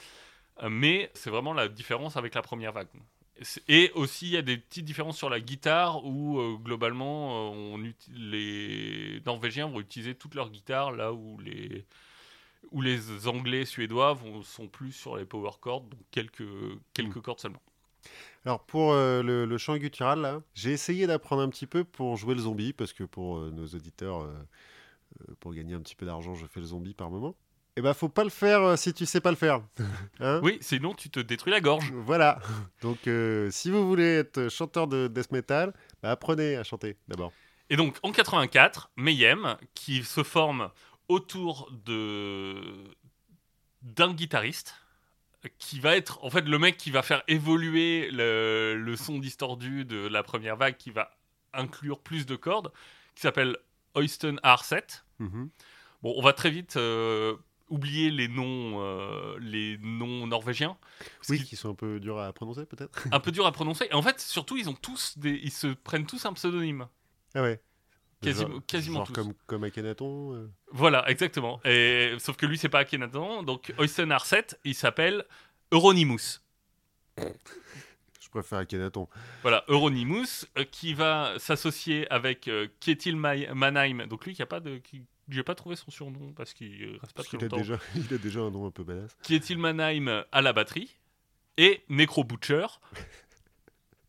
mais 0.70 1.12
c'est 1.14 1.30
vraiment 1.30 1.54
la 1.54 1.68
différence 1.68 2.18
avec 2.18 2.36
la 2.36 2.42
première 2.42 2.72
vague. 2.72 2.88
Et 3.68 3.92
aussi, 3.96 4.28
il 4.28 4.32
y 4.34 4.38
a 4.38 4.42
des 4.42 4.58
petites 4.58 4.86
différences 4.86 5.18
sur 5.18 5.30
la 5.30 5.40
guitare 5.40 6.06
où, 6.06 6.40
euh, 6.40 6.58
globalement, 6.58 7.54
euh, 7.54 7.92
les 8.10 9.22
Norvégiens 9.26 9.68
vont 9.68 9.80
utiliser 9.80 10.16
toute 10.16 10.36
leur 10.36 10.50
guitare 10.52 10.92
là 10.92 11.12
où 11.12 11.40
les, 11.40 11.86
où 12.70 12.82
les 12.82 13.28
Anglais 13.28 13.66
suédois 13.66 14.14
vont, 14.14 14.44
sont 14.44 14.68
plus 14.68 14.92
sur 14.92 15.18
les 15.18 15.26
power 15.26 15.52
chords, 15.60 15.82
donc 15.82 16.00
quelques, 16.12 16.44
quelques 16.94 17.18
hmm. 17.18 17.22
cordes 17.22 17.40
seulement. 17.40 17.62
Alors 18.46 18.66
pour 18.66 18.94
euh, 18.94 19.22
le, 19.22 19.46
le, 19.46 19.58
chant 19.58 19.78
guttural, 19.78 20.42
j'ai 20.54 20.72
essayé 20.72 21.08
d'apprendre 21.08 21.42
un 21.42 21.50
petit 21.50 21.68
peu 21.68 21.84
pour 21.84 22.18
jouer 22.18 22.36
le 22.36 22.42
zombie, 22.42 22.74
parce 22.74 22.94
que 22.94 23.04
pour 23.04 23.40
nos 23.40 23.68
auditeurs, 23.68 24.28
pour 25.40 25.54
gagner 25.54 25.76
un 25.76 25.82
petit 25.82 25.96
peu 25.96 26.06
d'argent, 26.06 26.34
je 26.36 26.46
fais 26.46 26.60
le 26.60 26.66
zombie 26.66 26.94
par 26.94 27.12
moment. 27.12 27.36
Eh 27.78 27.82
ben, 27.82 27.94
faut 27.94 28.10
pas 28.10 28.26
le 28.26 28.30
faire 28.30 28.62
euh, 28.62 28.76
si 28.76 28.94
tu 28.94 29.06
sais 29.06 29.22
pas 29.22 29.30
le 29.30 29.38
faire. 29.38 29.62
Hein 30.20 30.40
oui, 30.44 30.58
sinon 30.62 30.94
tu 30.94 31.10
te 31.10 31.20
détruis 31.20 31.52
la 31.52 31.62
gorge. 31.62 31.92
Voilà. 31.96 32.40
Donc, 32.82 33.08
euh, 33.08 33.50
si 33.50 33.72
vous 33.72 33.88
voulez 33.88 34.18
être 34.18 34.50
chanteur 34.50 34.88
de 34.88 35.08
death 35.08 35.32
metal, 35.32 35.74
bah, 36.04 36.12
apprenez 36.12 36.58
à 36.58 36.64
chanter 36.64 36.98
d'abord. 37.08 37.32
Et 37.70 37.78
donc, 37.78 37.98
en 38.04 38.12
84, 38.12 38.92
Mayhem, 38.98 39.58
qui 39.74 40.04
se 40.04 40.22
forme 40.22 40.70
autour 41.12 41.70
de 41.86 42.56
d'un 43.82 44.14
guitariste, 44.14 44.76
qui 45.58 45.80
va 45.80 45.98
être 45.98 46.24
en 46.24 46.30
fait 46.30 46.48
le 46.48 46.58
mec 46.60 46.78
qui 46.78 46.92
va 46.92 47.02
faire 47.02 47.24
évoluer 47.28 48.10
le, 48.12 48.96
son 48.96 49.20
distordu 49.20 49.86
de 49.86 50.08
la 50.08 50.24
première 50.24 50.56
vague, 50.56 50.78
qui 50.78 50.92
va 50.92 51.12
inclure 51.54 52.00
plus 52.00 52.26
de 52.26 52.36
cordes, 52.36 52.72
qui 53.16 53.22
s'appelle 53.22 53.58
Oysten 53.96 54.38
R7. 54.44 55.04
Mhm. 55.20 55.50
Bon, 56.04 56.14
on 56.16 56.22
va 56.22 56.34
très 56.34 56.52
vite 56.52 56.78
euh, 56.78 57.36
oublier 57.70 58.12
les 58.12 58.28
noms, 58.28 58.82
euh, 58.82 59.38
les 59.40 59.78
noms 59.80 60.28
norvégiens. 60.28 60.78
Oui, 61.28 61.44
qui 61.44 61.56
sont 61.56 61.72
un 61.72 61.76
peu 61.76 62.00
durs 62.00 62.20
à 62.20 62.32
prononcer 62.32 62.66
peut-être. 62.66 63.08
un 63.12 63.20
peu 63.20 63.32
durs 63.34 63.46
à 63.46 63.52
prononcer. 63.52 63.88
Et 63.90 63.96
en 63.96 64.02
fait, 64.02 64.22
surtout, 64.22 64.58
ils 64.58 64.70
ont 64.70 64.76
tous 64.76 65.18
des, 65.18 65.40
ils 65.44 65.52
se 65.52 65.68
prennent 65.68 66.06
tous 66.06 66.26
un 66.26 66.34
pseudonyme. 66.34 66.88
Ah 67.34 67.42
ouais. 67.42 67.62
Quasiment, 68.22 68.60
quasiment 68.62 68.98
genre 69.00 69.08
tous. 69.08 69.14
Comme, 69.14 69.34
comme 69.48 69.64
Akhenaton 69.64 70.36
euh. 70.36 70.48
Voilà, 70.72 71.10
exactement. 71.10 71.60
Et, 71.66 72.14
sauf 72.20 72.38
que 72.38 72.46
lui, 72.46 72.58
c'est 72.58 72.70
pas 72.70 72.80
Akhenaton. 72.80 73.44
Donc, 73.44 73.74
Oysten 73.78 74.12
Arset, 74.12 74.48
il 74.64 74.76
s'appelle 74.76 75.26
Euronymous. 75.72 76.40
Je 77.18 78.30
préfère 78.30 78.60
Akhenaton. 78.60 79.08
Voilà, 79.42 79.64
Euronymous, 79.68 80.46
euh, 80.58 80.64
qui 80.64 80.94
va 80.94 81.34
s'associer 81.38 82.10
avec 82.12 82.50
Ketil 82.80 83.16
Mannheim. 83.16 84.08
Donc, 84.08 84.26
lui, 84.26 84.36
qui 84.36 84.42
a 84.42 84.48
pas 84.48 84.60
de. 84.60 84.78
Qui, 84.78 85.02
j'ai 85.30 85.44
pas 85.44 85.56
trouvé 85.56 85.76
son 85.76 85.90
surnom 85.92 86.34
parce 86.34 86.54
qu'il 86.54 86.98
reste 87.02 87.14
pas 87.14 87.24
très 87.24 87.38
longtemps. 87.38 87.58
A 87.58 87.60
déjà, 87.60 87.80
il 87.96 88.14
a 88.14 88.18
déjà 88.18 88.40
un 88.42 88.52
nom 88.52 88.68
un 88.68 88.72
peu 88.72 88.84
badass. 88.84 89.16
Qui 89.24 89.36
est 89.36 89.50
Mannheim 89.56 90.26
à 90.32 90.42
la 90.42 90.54
batterie 90.54 90.98
et 91.58 91.84
Necro 91.90 92.24
Butcher 92.24 92.66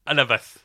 à 0.06 0.14
la 0.14 0.24
basse. 0.24 0.58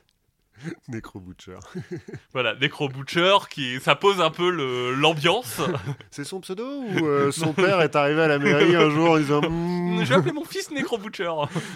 Necro 0.88 1.20
Butcher. 1.20 1.60
voilà, 2.34 2.56
Necro 2.56 2.90
Butcher, 2.90 3.38
qui, 3.50 3.80
ça 3.80 3.96
pose 3.96 4.22
un 4.22 4.32
peu 4.32 4.50
l'ambiance. 4.96 5.62
C'est 6.12 6.24
son 6.24 6.42
pseudo 6.42 6.82
ou 6.82 7.06
euh, 7.06 7.32
son 7.32 7.54
père 7.54 7.82
est 7.82 7.96
arrivé 7.96 8.22
à 8.22 8.28
la 8.28 8.40
mairie 8.40 8.76
un 8.76 8.90
jour 8.90 9.12
en 9.12 9.18
disant 9.18 9.42
hmm. 9.42 10.04
Je 10.04 10.10
vais 10.10 10.16
appeler 10.16 10.32
mon 10.34 10.46
fils 10.46 10.72
Necro 10.72 10.98
Butcher. 10.98 11.32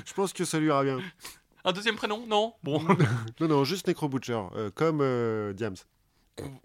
Je 0.05 0.13
pense 0.13 0.33
que 0.33 0.45
ça 0.45 0.59
lui 0.59 0.67
ira 0.67 0.83
bien. 0.83 0.99
Un 1.63 1.73
deuxième 1.73 1.95
prénom? 1.95 2.25
Non 2.27 2.55
Bon. 2.63 2.81
non, 3.39 3.47
non, 3.47 3.63
juste 3.63 3.87
Necro 3.87 4.09
Butcher, 4.09 4.41
euh, 4.55 4.71
comme 4.71 4.99
euh, 5.01 5.53
Diams. 5.53 5.75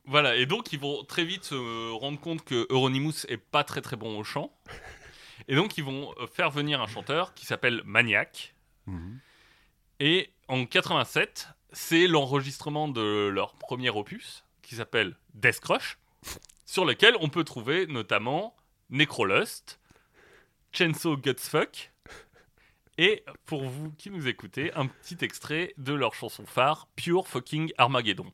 Voilà, 0.06 0.36
et 0.36 0.46
donc 0.46 0.72
ils 0.72 0.78
vont 0.78 1.04
très 1.04 1.24
vite 1.24 1.44
se 1.44 1.92
rendre 1.92 2.18
compte 2.18 2.44
que 2.44 2.66
Euronymous 2.70 3.26
est 3.28 3.36
pas 3.36 3.64
très 3.64 3.82
très 3.82 3.96
bon 3.96 4.18
au 4.18 4.24
chant. 4.24 4.50
Et 5.48 5.54
donc 5.54 5.76
ils 5.76 5.84
vont 5.84 6.14
faire 6.32 6.50
venir 6.50 6.80
un 6.80 6.86
chanteur 6.86 7.34
qui 7.34 7.46
s'appelle 7.46 7.82
Maniac. 7.84 8.54
Mhm. 8.86 9.18
Et 10.00 10.30
en 10.48 10.64
87, 10.66 11.48
c'est 11.76 12.06
l'enregistrement 12.06 12.88
de 12.88 13.28
leur 13.28 13.54
premier 13.54 13.90
opus 13.90 14.44
qui 14.62 14.76
s'appelle 14.76 15.14
Death 15.34 15.60
Crush, 15.60 15.98
sur 16.64 16.86
lequel 16.86 17.14
on 17.20 17.28
peut 17.28 17.44
trouver 17.44 17.86
notamment 17.86 18.56
Necrolust, 18.88 19.78
Chainsaw 20.72 21.18
Gutsfuck, 21.18 21.92
et 22.96 23.22
pour 23.44 23.66
vous 23.66 23.90
qui 23.98 24.08
nous 24.08 24.26
écoutez, 24.26 24.72
un 24.72 24.86
petit 24.86 25.18
extrait 25.22 25.74
de 25.76 25.92
leur 25.92 26.14
chanson 26.14 26.46
phare, 26.46 26.88
Pure 26.96 27.28
Fucking 27.28 27.70
Armageddon. 27.76 28.32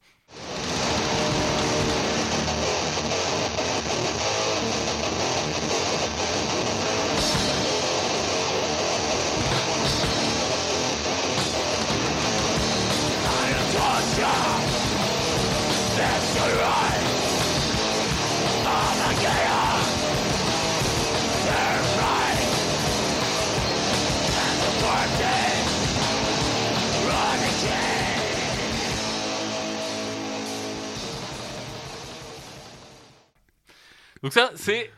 Donc 34.23 34.33
ça, 34.33 34.53
c'est 34.55 34.91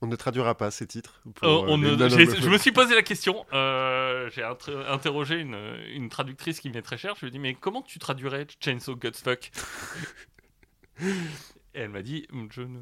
on 0.00 0.06
ne 0.06 0.14
traduira 0.14 0.56
pas 0.56 0.70
ces 0.70 0.86
titres. 0.86 1.20
Euh, 1.42 1.76
euh, 1.76 2.08
je 2.08 2.48
me 2.48 2.58
suis 2.58 2.70
posé 2.70 2.94
la 2.94 3.02
question. 3.02 3.44
Euh, 3.52 4.30
j'ai 4.30 4.44
interrogé 4.44 5.40
une, 5.40 6.08
traductrice 6.08 6.60
qui 6.60 6.70
m'est 6.70 6.82
très 6.82 6.96
chère. 6.96 7.14
Je 7.16 7.22
lui 7.22 7.28
ai 7.28 7.30
dit 7.32 7.38
Mais 7.40 7.54
comment 7.54 7.82
tu 7.82 7.98
traduirais 7.98 8.46
Chainsaw 8.60 8.94
Gutsfuck 8.94 9.50
Et 11.02 11.80
elle 11.80 11.88
m'a 11.88 12.02
dit 12.02 12.28
Je 12.50 12.62
ne, 12.62 12.78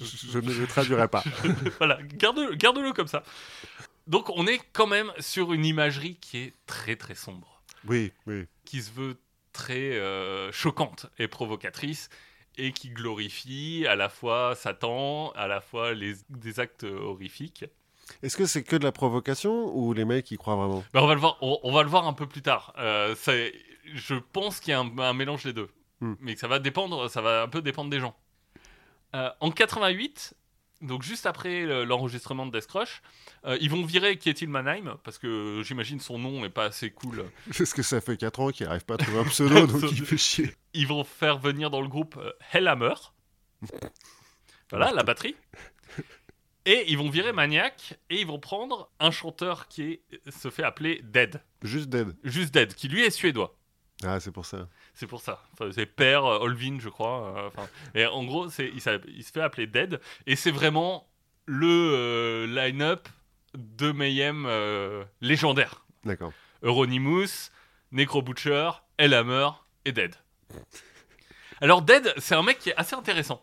je, 0.00 0.38
ne 0.38 0.52
le 0.52 0.66
traduirai 0.66 1.06
pas. 1.06 1.22
voilà, 1.78 2.00
garde-le 2.02 2.56
garde 2.56 2.92
comme 2.94 3.06
ça. 3.08 3.22
Donc, 4.08 4.30
on 4.30 4.46
est 4.46 4.60
quand 4.72 4.86
même 4.88 5.12
sur 5.20 5.52
une 5.52 5.64
imagerie 5.64 6.16
qui 6.16 6.38
est 6.38 6.52
très 6.66 6.96
très 6.96 7.14
sombre. 7.14 7.62
Oui, 7.86 8.12
oui. 8.26 8.46
Qui 8.64 8.82
se 8.82 8.90
veut 8.90 9.16
très 9.52 10.00
choquante 10.50 11.06
et 11.20 11.28
provocatrice 11.28 12.10
et 12.58 12.72
qui 12.72 12.90
glorifie 12.90 13.86
à 13.88 13.96
la 13.96 14.08
fois 14.08 14.54
Satan, 14.54 15.30
à 15.32 15.46
la 15.46 15.60
fois 15.60 15.94
les, 15.94 16.14
des 16.30 16.60
actes 16.60 16.84
horrifiques. 16.84 17.64
Est-ce 18.22 18.36
que 18.36 18.46
c'est 18.46 18.62
que 18.62 18.76
de 18.76 18.84
la 18.84 18.92
provocation 18.92 19.74
ou 19.76 19.92
les 19.92 20.04
mecs 20.04 20.30
y 20.30 20.36
croient 20.36 20.56
vraiment? 20.56 20.84
Ben 20.92 21.00
on, 21.02 21.06
va 21.06 21.14
le 21.14 21.20
voir, 21.20 21.38
on, 21.42 21.72
va 21.72 21.82
le 21.82 21.88
voir 21.88 22.06
un 22.06 22.12
peu 22.12 22.26
plus 22.26 22.42
tard. 22.42 22.72
Euh, 22.78 23.14
je 23.94 24.14
pense 24.32 24.60
qu'il 24.60 24.72
y 24.72 24.74
a 24.74 24.80
un, 24.80 25.12
mélange 25.12 25.44
des 25.44 25.52
deux. 25.52 25.68
Hmm. 26.00 26.14
Mais 26.20 26.36
ça 26.36 26.48
va 26.48 26.58
dépendre, 26.58 27.10
ça 27.10 27.20
va 27.20 27.42
un 27.42 27.48
peu 27.48 27.62
dépendre 27.62 27.90
des 27.90 28.00
gens. 28.00 28.16
Euh, 29.14 29.30
en 29.40 29.50
88, 29.50 30.34
donc 30.82 31.02
juste 31.02 31.26
après 31.26 31.84
l'enregistrement 31.84 32.46
de 32.46 32.56
Death 32.56 32.66
Crush, 32.66 33.02
euh, 33.44 33.56
ils 33.60 33.70
vont 33.70 33.84
virer 33.84 34.18
Kietil 34.18 34.48
Mannheim, 34.48 34.96
parce 35.04 35.18
que 35.18 35.62
j'imagine 35.64 36.00
son 36.00 36.18
nom 36.18 36.42
n'est 36.42 36.50
pas 36.50 36.64
assez 36.64 36.90
cool. 36.90 37.24
Parce 37.56 37.72
que 37.72 37.82
ça 37.82 38.00
fait 38.00 38.16
4 38.16 38.40
ans 38.40 38.50
qu'il 38.50 38.66
n'arrive 38.66 38.84
pas 38.84 38.94
à 38.94 38.98
trouver 38.98 39.20
un 39.20 39.24
pseudo, 39.24 39.66
donc 39.66 39.90
il 39.92 40.04
fait 40.04 40.16
chier. 40.16 40.54
Ils 40.74 40.86
vont 40.86 41.04
faire 41.04 41.38
venir 41.38 41.70
dans 41.70 41.80
le 41.80 41.88
groupe 41.88 42.16
euh, 42.18 42.32
Hellhammer. 42.52 42.94
voilà, 44.70 44.92
la 44.92 45.02
batterie. 45.02 45.36
Et 46.66 46.84
ils 46.88 46.98
vont 46.98 47.08
virer 47.08 47.32
Maniac, 47.32 47.98
et 48.10 48.20
ils 48.20 48.26
vont 48.26 48.40
prendre 48.40 48.90
un 48.98 49.12
chanteur 49.12 49.68
qui 49.68 50.00
se 50.28 50.50
fait 50.50 50.64
appeler 50.64 51.00
Dead. 51.04 51.40
Juste 51.62 51.88
Dead. 51.88 52.16
Juste 52.24 52.52
Dead, 52.52 52.74
qui 52.74 52.88
lui 52.88 53.02
est 53.02 53.10
suédois. 53.10 53.56
Ah, 54.04 54.20
c'est 54.20 54.32
pour 54.32 54.44
ça. 54.44 54.68
C'est 54.94 55.06
pour 55.06 55.20
ça. 55.20 55.42
c'est 55.72 55.86
Père 55.86 56.24
euh, 56.24 56.38
Olvin, 56.40 56.78
je 56.80 56.88
crois. 56.88 57.50
et 57.94 58.06
en 58.06 58.24
gros, 58.24 58.50
c'est, 58.50 58.68
il, 58.68 58.82
il, 59.08 59.24
se 59.24 59.32
fait 59.32 59.40
appeler 59.40 59.66
Dead. 59.66 60.00
Et 60.26 60.36
c'est 60.36 60.50
vraiment 60.50 61.08
le 61.46 62.46
line-up 62.48 63.08
de 63.56 63.92
Mayhem 63.92 64.44
euh, 64.46 65.04
légendaires. 65.20 65.84
D'accord. 66.04 66.32
Euronymous, 66.62 67.50
Necro 67.92 68.22
Butcher, 68.22 68.70
Hellhammer 68.98 69.48
et 69.84 69.92
Dead. 69.92 70.14
Alors 71.60 71.82
Dead, 71.82 72.12
c'est 72.18 72.34
un 72.34 72.42
mec 72.42 72.58
qui 72.58 72.70
est 72.70 72.76
assez 72.76 72.94
intéressant. 72.94 73.42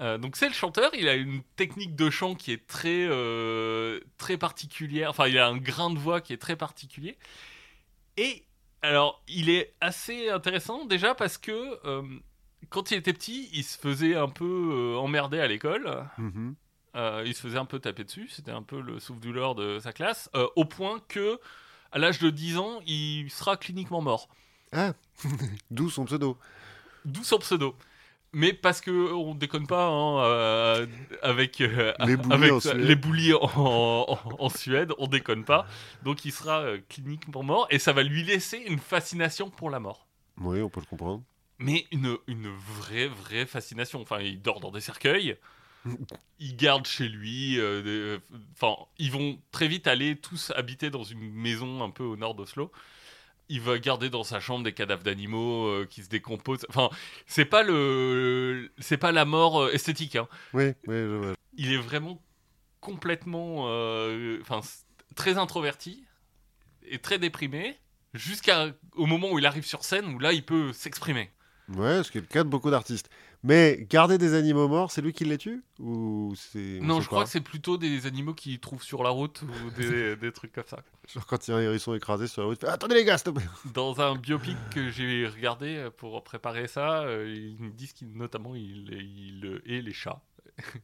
Euh, 0.00 0.18
donc 0.18 0.36
c'est 0.36 0.48
le 0.48 0.54
chanteur, 0.54 0.90
il 0.94 1.08
a 1.08 1.14
une 1.14 1.42
technique 1.56 1.94
de 1.94 2.10
chant 2.10 2.34
qui 2.34 2.52
est 2.52 2.66
très 2.66 3.06
euh, 3.08 4.00
très 4.18 4.36
particulière. 4.36 5.10
Enfin, 5.10 5.28
il 5.28 5.38
a 5.38 5.46
un 5.46 5.56
grain 5.56 5.90
de 5.90 5.98
voix 5.98 6.20
qui 6.20 6.32
est 6.32 6.38
très 6.38 6.56
particulier. 6.56 7.16
Et 8.16 8.44
alors, 8.84 9.22
il 9.28 9.48
est 9.50 9.74
assez 9.80 10.28
intéressant 10.28 10.84
déjà 10.84 11.14
parce 11.14 11.38
que 11.38 11.78
quand 12.68 12.90
il 12.90 12.98
était 12.98 13.12
petit, 13.12 13.48
il 13.52 13.64
se 13.64 13.78
faisait 13.78 14.14
un 14.14 14.28
peu 14.28 14.96
emmerder 14.98 15.40
à 15.40 15.46
l'école. 15.46 16.06
Mm-hmm. 16.18 16.54
Euh, 16.96 17.24
il 17.26 17.34
se 17.34 17.40
faisait 17.40 17.58
un 17.58 17.64
peu 17.64 17.80
taper 17.80 18.04
dessus, 18.04 18.28
c'était 18.28 18.52
un 18.52 18.62
peu 18.62 18.80
le 18.80 19.00
souffle-douleur 19.00 19.56
de 19.56 19.80
sa 19.80 19.92
classe, 19.92 20.30
euh, 20.36 20.46
au 20.54 20.64
point 20.64 21.00
que, 21.08 21.40
à 21.90 21.98
l'âge 21.98 22.20
de 22.20 22.30
10 22.30 22.58
ans, 22.58 22.80
il 22.86 23.30
sera 23.30 23.56
cliniquement 23.56 24.00
mort. 24.00 24.28
Ah, 24.72 24.92
d'où 25.72 25.90
son 25.90 26.04
pseudo. 26.04 26.38
D'où 27.04 27.24
son 27.24 27.38
pseudo. 27.38 27.76
Mais 28.34 28.52
parce 28.52 28.80
que 28.80 28.90
on 29.12 29.34
déconne 29.34 29.66
pas 29.66 29.86
hein, 29.86 30.24
euh, 30.24 30.86
avec, 31.22 31.60
euh, 31.60 31.92
Les 32.04 32.16
avec 32.30 32.52
en 32.52 32.60
Suède. 32.60 32.76
les 32.78 32.96
boulis 32.96 33.32
en, 33.32 33.48
en- 33.56 34.18
en 34.38 34.48
Suède, 34.48 34.92
on 34.98 35.06
déconne 35.06 35.44
pas. 35.44 35.66
Donc 36.02 36.24
il 36.24 36.32
sera 36.32 36.60
euh, 36.62 36.78
cliniquement 36.88 37.42
mort 37.42 37.66
et 37.70 37.78
ça 37.78 37.92
va 37.92 38.02
lui 38.02 38.24
laisser 38.24 38.58
une 38.58 38.78
fascination 38.80 39.50
pour 39.50 39.70
la 39.70 39.78
mort. 39.80 40.06
Oui, 40.38 40.60
on 40.60 40.68
peut 40.68 40.80
le 40.80 40.86
comprendre. 40.86 41.22
Mais 41.58 41.86
une, 41.92 42.16
une 42.26 42.48
vraie, 42.48 43.06
vraie 43.06 43.46
fascination. 43.46 44.00
Enfin, 44.02 44.18
il 44.20 44.42
dort 44.42 44.58
dans 44.60 44.72
des 44.72 44.80
cercueils. 44.80 45.36
Il 46.40 46.56
garde 46.56 46.86
chez 46.86 47.08
lui. 47.08 47.60
euh, 47.60 47.82
des- 47.82 48.24
Enfin, 48.54 48.74
ils 48.98 49.12
vont 49.12 49.38
très 49.52 49.68
vite 49.68 49.86
aller 49.86 50.16
tous 50.16 50.50
habiter 50.56 50.90
dans 50.90 51.04
une 51.04 51.30
maison 51.32 51.84
un 51.84 51.90
peu 51.90 52.02
au 52.02 52.16
nord 52.16 52.34
d'Oslo. 52.34 52.72
Il 53.48 53.60
va 53.60 53.78
garder 53.78 54.08
dans 54.08 54.24
sa 54.24 54.40
chambre 54.40 54.64
des 54.64 54.72
cadavres 54.72 55.02
d'animaux 55.02 55.66
euh, 55.66 55.86
qui 55.88 56.02
se 56.02 56.08
décomposent. 56.08 56.64
Enfin, 56.70 56.88
c'est 57.26 57.44
pas 57.44 57.62
le, 57.62 58.70
c'est 58.78 58.96
pas 58.96 59.12
la 59.12 59.24
mort 59.24 59.60
euh, 59.60 59.72
esthétique. 59.72 60.16
hein. 60.16 60.28
Oui, 60.54 60.72
oui, 60.86 60.94
je 60.94 61.16
vois. 61.16 61.34
Il 61.56 61.72
est 61.72 61.78
vraiment 61.78 62.22
complètement, 62.80 63.66
euh, 63.68 64.38
enfin, 64.40 64.60
très 65.14 65.36
introverti 65.38 66.04
et 66.86 66.98
très 66.98 67.18
déprimé 67.18 67.78
jusqu'au 68.14 69.06
moment 69.06 69.30
où 69.30 69.38
il 69.38 69.46
arrive 69.46 69.64
sur 69.64 69.84
scène 69.84 70.06
où 70.06 70.18
là 70.18 70.32
il 70.32 70.44
peut 70.44 70.72
s'exprimer. 70.72 71.30
Ouais, 71.68 72.02
ce 72.02 72.10
qui 72.10 72.18
est 72.18 72.20
le 72.20 72.26
cas 72.26 72.44
de 72.44 72.48
beaucoup 72.48 72.70
d'artistes. 72.70 73.08
Mais 73.44 73.86
garder 73.90 74.16
des 74.16 74.32
animaux 74.32 74.68
morts, 74.68 74.90
c'est 74.90 75.02
lui 75.02 75.12
qui 75.12 75.26
les 75.26 75.36
tue 75.36 75.62
Ou 75.78 76.32
c'est. 76.34 76.78
on 76.80 76.84
Non, 76.84 77.00
je 77.02 77.08
crois 77.08 77.24
que 77.24 77.30
c'est 77.30 77.42
plutôt 77.42 77.76
des 77.76 78.06
animaux 78.06 78.32
qu'ils 78.32 78.58
trouvent 78.58 78.82
sur 78.82 79.02
la 79.02 79.10
route 79.10 79.42
ou 79.42 79.70
des, 79.76 80.16
des 80.16 80.32
trucs 80.32 80.52
comme 80.52 80.64
ça. 80.66 80.82
Genre 81.12 81.26
quand 81.26 81.46
il 81.46 81.50
y 81.50 81.54
a 81.54 81.58
un 81.58 81.60
hérisson 81.60 81.94
écrasé 81.94 82.26
sur 82.26 82.40
la 82.40 82.48
route, 82.48 82.58
il 82.62 82.66
fait 82.66 82.72
Attendez 82.72 82.94
les 82.94 83.04
gars, 83.04 83.18
plaît 83.18 83.44
Dans 83.66 84.00
un 84.00 84.16
biopic 84.16 84.56
que 84.70 84.90
j'ai 84.90 85.28
regardé 85.28 85.90
pour 85.98 86.24
préparer 86.24 86.68
ça, 86.68 87.02
euh, 87.02 87.30
ils 87.36 87.62
me 87.62 87.70
disent 87.70 87.92
qu'il 87.92 88.16
notamment 88.16 88.54
il, 88.54 88.88
il 88.90 89.60
hait 89.66 89.82
les 89.82 89.92
chats. 89.92 90.22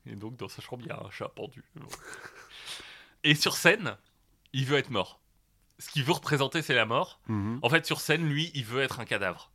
Et 0.04 0.14
donc 0.14 0.36
dans 0.36 0.48
sa 0.48 0.60
chambre, 0.60 0.82
il 0.84 0.88
y 0.88 0.92
a 0.92 1.00
un 1.02 1.10
chat 1.10 1.28
pendu. 1.28 1.64
Et 3.24 3.34
sur 3.34 3.56
scène, 3.56 3.96
il 4.52 4.66
veut 4.66 4.76
être 4.76 4.90
mort. 4.90 5.20
Ce 5.78 5.88
qu'il 5.88 6.04
veut 6.04 6.12
représenter, 6.12 6.60
c'est 6.60 6.74
la 6.74 6.84
mort. 6.84 7.20
Mhm. 7.28 7.58
En 7.62 7.68
fait, 7.70 7.86
sur 7.86 8.00
scène, 8.00 8.28
lui, 8.28 8.50
il 8.54 8.64
veut 8.64 8.82
être 8.82 9.00
un 9.00 9.06
cadavre. 9.06 9.50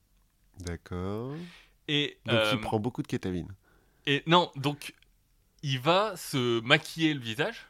D'accord. 0.59 1.35
Et, 1.87 2.17
Donc 2.25 2.35
euh, 2.35 2.51
il 2.53 2.59
prend 2.61 2.79
beaucoup 2.79 3.01
de 3.01 3.07
kétamine. 3.07 3.47
Et 4.07 4.23
non, 4.27 4.51
donc 4.55 4.93
il 5.63 5.79
va 5.79 6.15
se 6.17 6.59
maquiller 6.61 7.13
le 7.13 7.19
visage, 7.19 7.65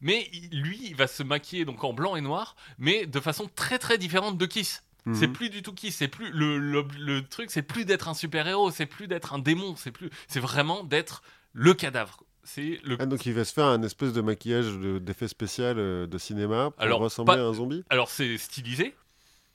mais 0.00 0.30
lui, 0.52 0.80
il 0.84 0.94
va 0.96 1.06
se 1.06 1.22
maquiller 1.22 1.64
donc 1.64 1.82
en 1.84 1.92
blanc 1.92 2.16
et 2.16 2.20
noir, 2.20 2.56
mais 2.78 3.06
de 3.06 3.20
façon 3.20 3.48
très 3.54 3.78
très 3.78 3.98
différente 3.98 4.38
de 4.38 4.46
Kiss. 4.46 4.82
C'est 5.14 5.28
Mhm. 5.28 5.32
plus 5.34 5.50
du 5.50 5.62
tout 5.62 5.72
Kiss, 5.72 5.96
c'est 5.96 6.08
plus 6.08 6.30
le, 6.32 6.58
le, 6.58 6.84
le 6.98 7.24
truc, 7.26 7.50
c'est 7.52 7.62
plus 7.62 7.84
d'être 7.84 8.08
un 8.08 8.14
super 8.14 8.46
héros, 8.48 8.70
c'est 8.72 8.86
plus 8.86 9.06
d'être 9.06 9.32
un 9.34 9.38
démon, 9.38 9.76
c'est 9.76 9.92
plus, 9.92 10.10
c'est 10.26 10.40
vraiment 10.40 10.82
d'être 10.82 11.22
le 11.52 11.74
cadavre. 11.74 12.24
C'est 12.42 12.80
le. 12.84 12.96
Ah, 13.00 13.06
donc 13.06 13.24
il 13.26 13.32
va 13.32 13.44
se 13.44 13.52
faire 13.52 13.66
un 13.66 13.82
espèce 13.82 14.12
de 14.12 14.20
maquillage 14.20 14.66
de- 14.66 14.98
d'effet 14.98 15.28
spécial 15.28 15.78
euh, 15.78 16.06
de 16.08 16.18
cinéma 16.18 16.70
pour 16.72 16.82
Alors, 16.82 17.00
ressembler 17.00 17.36
pas- 17.36 17.40
à 17.40 17.44
un 17.44 17.52
zombie? 17.54 17.84
Alors 17.88 18.08
c'est 18.10 18.36
stylisé, 18.38 18.94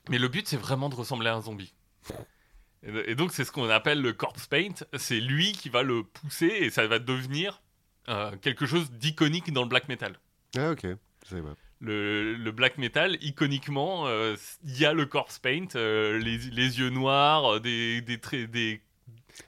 mais 0.09 0.19
le 0.19 0.27
but 0.29 0.47
c'est 0.47 0.57
vraiment 0.57 0.87
de 0.89 0.95
ressembler 0.95 1.27
à 1.29 1.35
un 1.35 1.41
zombie. 1.41 1.73
Et, 2.83 3.11
et 3.11 3.15
donc 3.15 3.31
c'est 3.31 3.43
ce 3.45 3.51
qu'on 3.51 3.69
appelle 3.69 4.01
le 4.01 4.13
corpse 4.13 4.47
paint. 4.47 4.73
C'est 4.95 5.19
lui 5.19 5.51
qui 5.51 5.69
va 5.69 5.83
le 5.83 6.03
pousser 6.03 6.47
et 6.47 6.69
ça 6.69 6.87
va 6.87 6.99
devenir 6.99 7.61
euh, 8.09 8.31
quelque 8.41 8.65
chose 8.65 8.91
d'iconique 8.91 9.51
dans 9.53 9.63
le 9.63 9.69
black 9.69 9.87
metal. 9.89 10.17
Ah, 10.57 10.71
ok. 10.71 10.85
Le, 11.79 12.35
le 12.35 12.51
black 12.51 12.77
metal, 12.77 13.17
iconiquement, 13.21 14.05
euh, 14.07 14.35
il 14.63 14.77
y 14.79 14.85
a 14.85 14.93
le 14.93 15.05
corpse 15.05 15.39
paint, 15.39 15.65
euh, 15.75 16.19
les, 16.19 16.37
les 16.37 16.79
yeux 16.79 16.89
noirs, 16.89 17.59
des, 17.61 18.01
des 18.01 18.19
traits, 18.19 18.51
des 18.51 18.81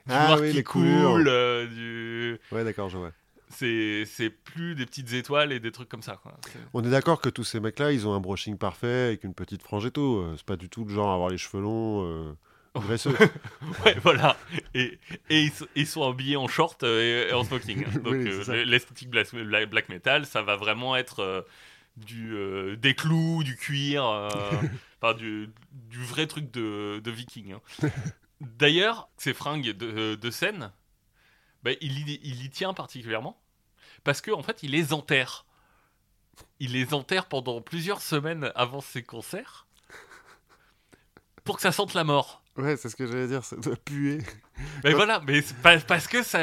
Ah 0.08 0.36
oui, 0.40 0.50
qui 0.50 0.56
les 0.56 0.62
couleurs. 0.64 1.12
coule, 1.12 1.68
du... 1.74 2.38
Ouais, 2.50 2.64
d'accord, 2.64 2.88
je 2.88 2.98
vois. 2.98 3.12
c'est 3.50 4.30
plus 4.44 4.74
des 4.74 4.84
petites 4.86 5.12
étoiles 5.12 5.52
et 5.52 5.60
des 5.60 5.70
trucs 5.70 5.88
comme 5.88 6.02
ça. 6.02 6.18
Quoi. 6.22 6.34
On 6.72 6.82
est 6.82 6.90
d'accord 6.90 7.20
que 7.20 7.28
tous 7.28 7.44
ces 7.44 7.60
mecs-là, 7.60 7.92
ils 7.92 8.06
ont 8.08 8.14
un 8.14 8.20
brushing 8.20 8.58
parfait 8.58 9.06
avec 9.08 9.22
une 9.24 9.34
petite 9.34 9.62
frange 9.62 9.86
et 9.86 9.90
tout. 9.92 10.24
C'est 10.36 10.46
pas 10.46 10.56
du 10.56 10.68
tout 10.68 10.84
le 10.84 10.92
genre 10.92 11.10
à 11.10 11.14
avoir 11.14 11.28
les 11.30 11.38
cheveux 11.38 11.62
longs, 11.62 12.04
euh, 12.04 12.32
graisseux. 12.80 13.16
Ouais, 13.84 13.96
voilà. 14.02 14.36
Et, 14.74 14.98
et 15.30 15.42
ils, 15.42 15.52
sont- 15.52 15.66
ils 15.74 15.86
sont 15.86 16.08
habillés 16.08 16.36
en 16.36 16.48
short 16.48 16.82
euh, 16.82 17.28
et, 17.28 17.32
en 17.32 17.44
smoking. 17.44 17.84
Donc 18.02 18.14
Oui, 18.14 18.28
euh, 18.28 18.64
l'esthétique 18.64 19.10
black, 19.10 19.32
black 19.68 19.88
metal, 19.88 20.26
ça 20.26 20.42
va 20.42 20.56
vraiment 20.56 20.96
être 20.96 21.20
euh, 21.20 21.42
du, 21.96 22.34
euh, 22.34 22.76
des 22.76 22.94
clous, 22.94 23.42
du 23.44 23.56
cuir, 23.56 24.04
euh, 24.06 24.28
enfin 25.02 25.14
du, 25.14 25.50
du 25.72 26.02
vrai 26.04 26.26
truc 26.26 26.50
de, 26.50 27.00
de 27.02 27.10
viking. 27.10 27.52
hein. 27.54 27.88
D'ailleurs, 28.40 29.08
ces 29.16 29.32
fringues 29.34 29.70
de, 29.70 30.14
de 30.16 30.30
scène, 30.30 30.72
bah, 31.62 31.70
il, 31.80 32.08
y, 32.08 32.20
il 32.22 32.44
y 32.44 32.50
tient 32.50 32.74
particulièrement 32.74 33.40
parce 34.02 34.20
qu'en 34.20 34.38
en 34.38 34.42
fait, 34.42 34.62
il 34.62 34.72
les 34.72 34.92
enterre. 34.92 35.46
Il 36.60 36.72
les 36.72 36.92
enterre 36.94 37.26
pendant 37.26 37.60
plusieurs 37.62 38.02
semaines 38.02 38.50
avant 38.54 38.80
ses 38.80 39.02
concerts 39.02 39.66
pour 41.44 41.56
que 41.56 41.62
ça 41.62 41.72
sente 41.72 41.94
la 41.94 42.04
mort. 42.04 42.42
Ouais, 42.56 42.76
c'est 42.76 42.88
ce 42.88 42.96
que 42.96 43.06
j'allais 43.06 43.26
dire, 43.26 43.44
ça 43.44 43.56
doit 43.56 43.76
puer. 43.76 44.18
Mais 44.84 44.92
voilà, 44.92 45.20
mais 45.26 45.42
parce 45.62 46.06
que 46.06 46.22
ça, 46.22 46.38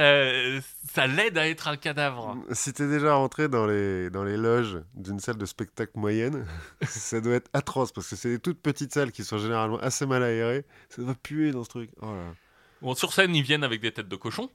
ça 0.93 1.07
l'aide 1.07 1.37
à 1.37 1.47
être 1.47 1.67
un 1.67 1.77
cadavre. 1.77 2.37
Si 2.51 2.73
t'es 2.73 2.87
déjà 2.87 3.13
rentré 3.15 3.47
dans 3.47 3.65
les, 3.65 4.09
dans 4.09 4.23
les 4.23 4.37
loges 4.37 4.81
d'une 4.93 5.19
salle 5.19 5.37
de 5.37 5.45
spectacle 5.45 5.91
moyenne, 5.95 6.45
ça 6.81 7.21
doit 7.21 7.35
être 7.35 7.49
atroce 7.53 7.91
parce 7.91 8.07
que 8.09 8.15
c'est 8.15 8.29
des 8.29 8.39
toutes 8.39 8.61
petites 8.61 8.93
salles 8.93 9.11
qui 9.11 9.23
sont 9.23 9.37
généralement 9.37 9.79
assez 9.79 10.05
mal 10.05 10.23
aérées. 10.23 10.65
Ça 10.89 11.01
doit 11.01 11.15
puer 11.15 11.51
dans 11.51 11.63
ce 11.63 11.69
truc. 11.69 11.89
Oh 12.01 12.05
là. 12.07 12.33
Bon, 12.81 12.95
sur 12.95 13.13
scène, 13.13 13.35
ils 13.35 13.43
viennent 13.43 13.63
avec 13.63 13.79
des 13.81 13.91
têtes 13.91 14.07
de 14.09 14.15
cochon, 14.15 14.49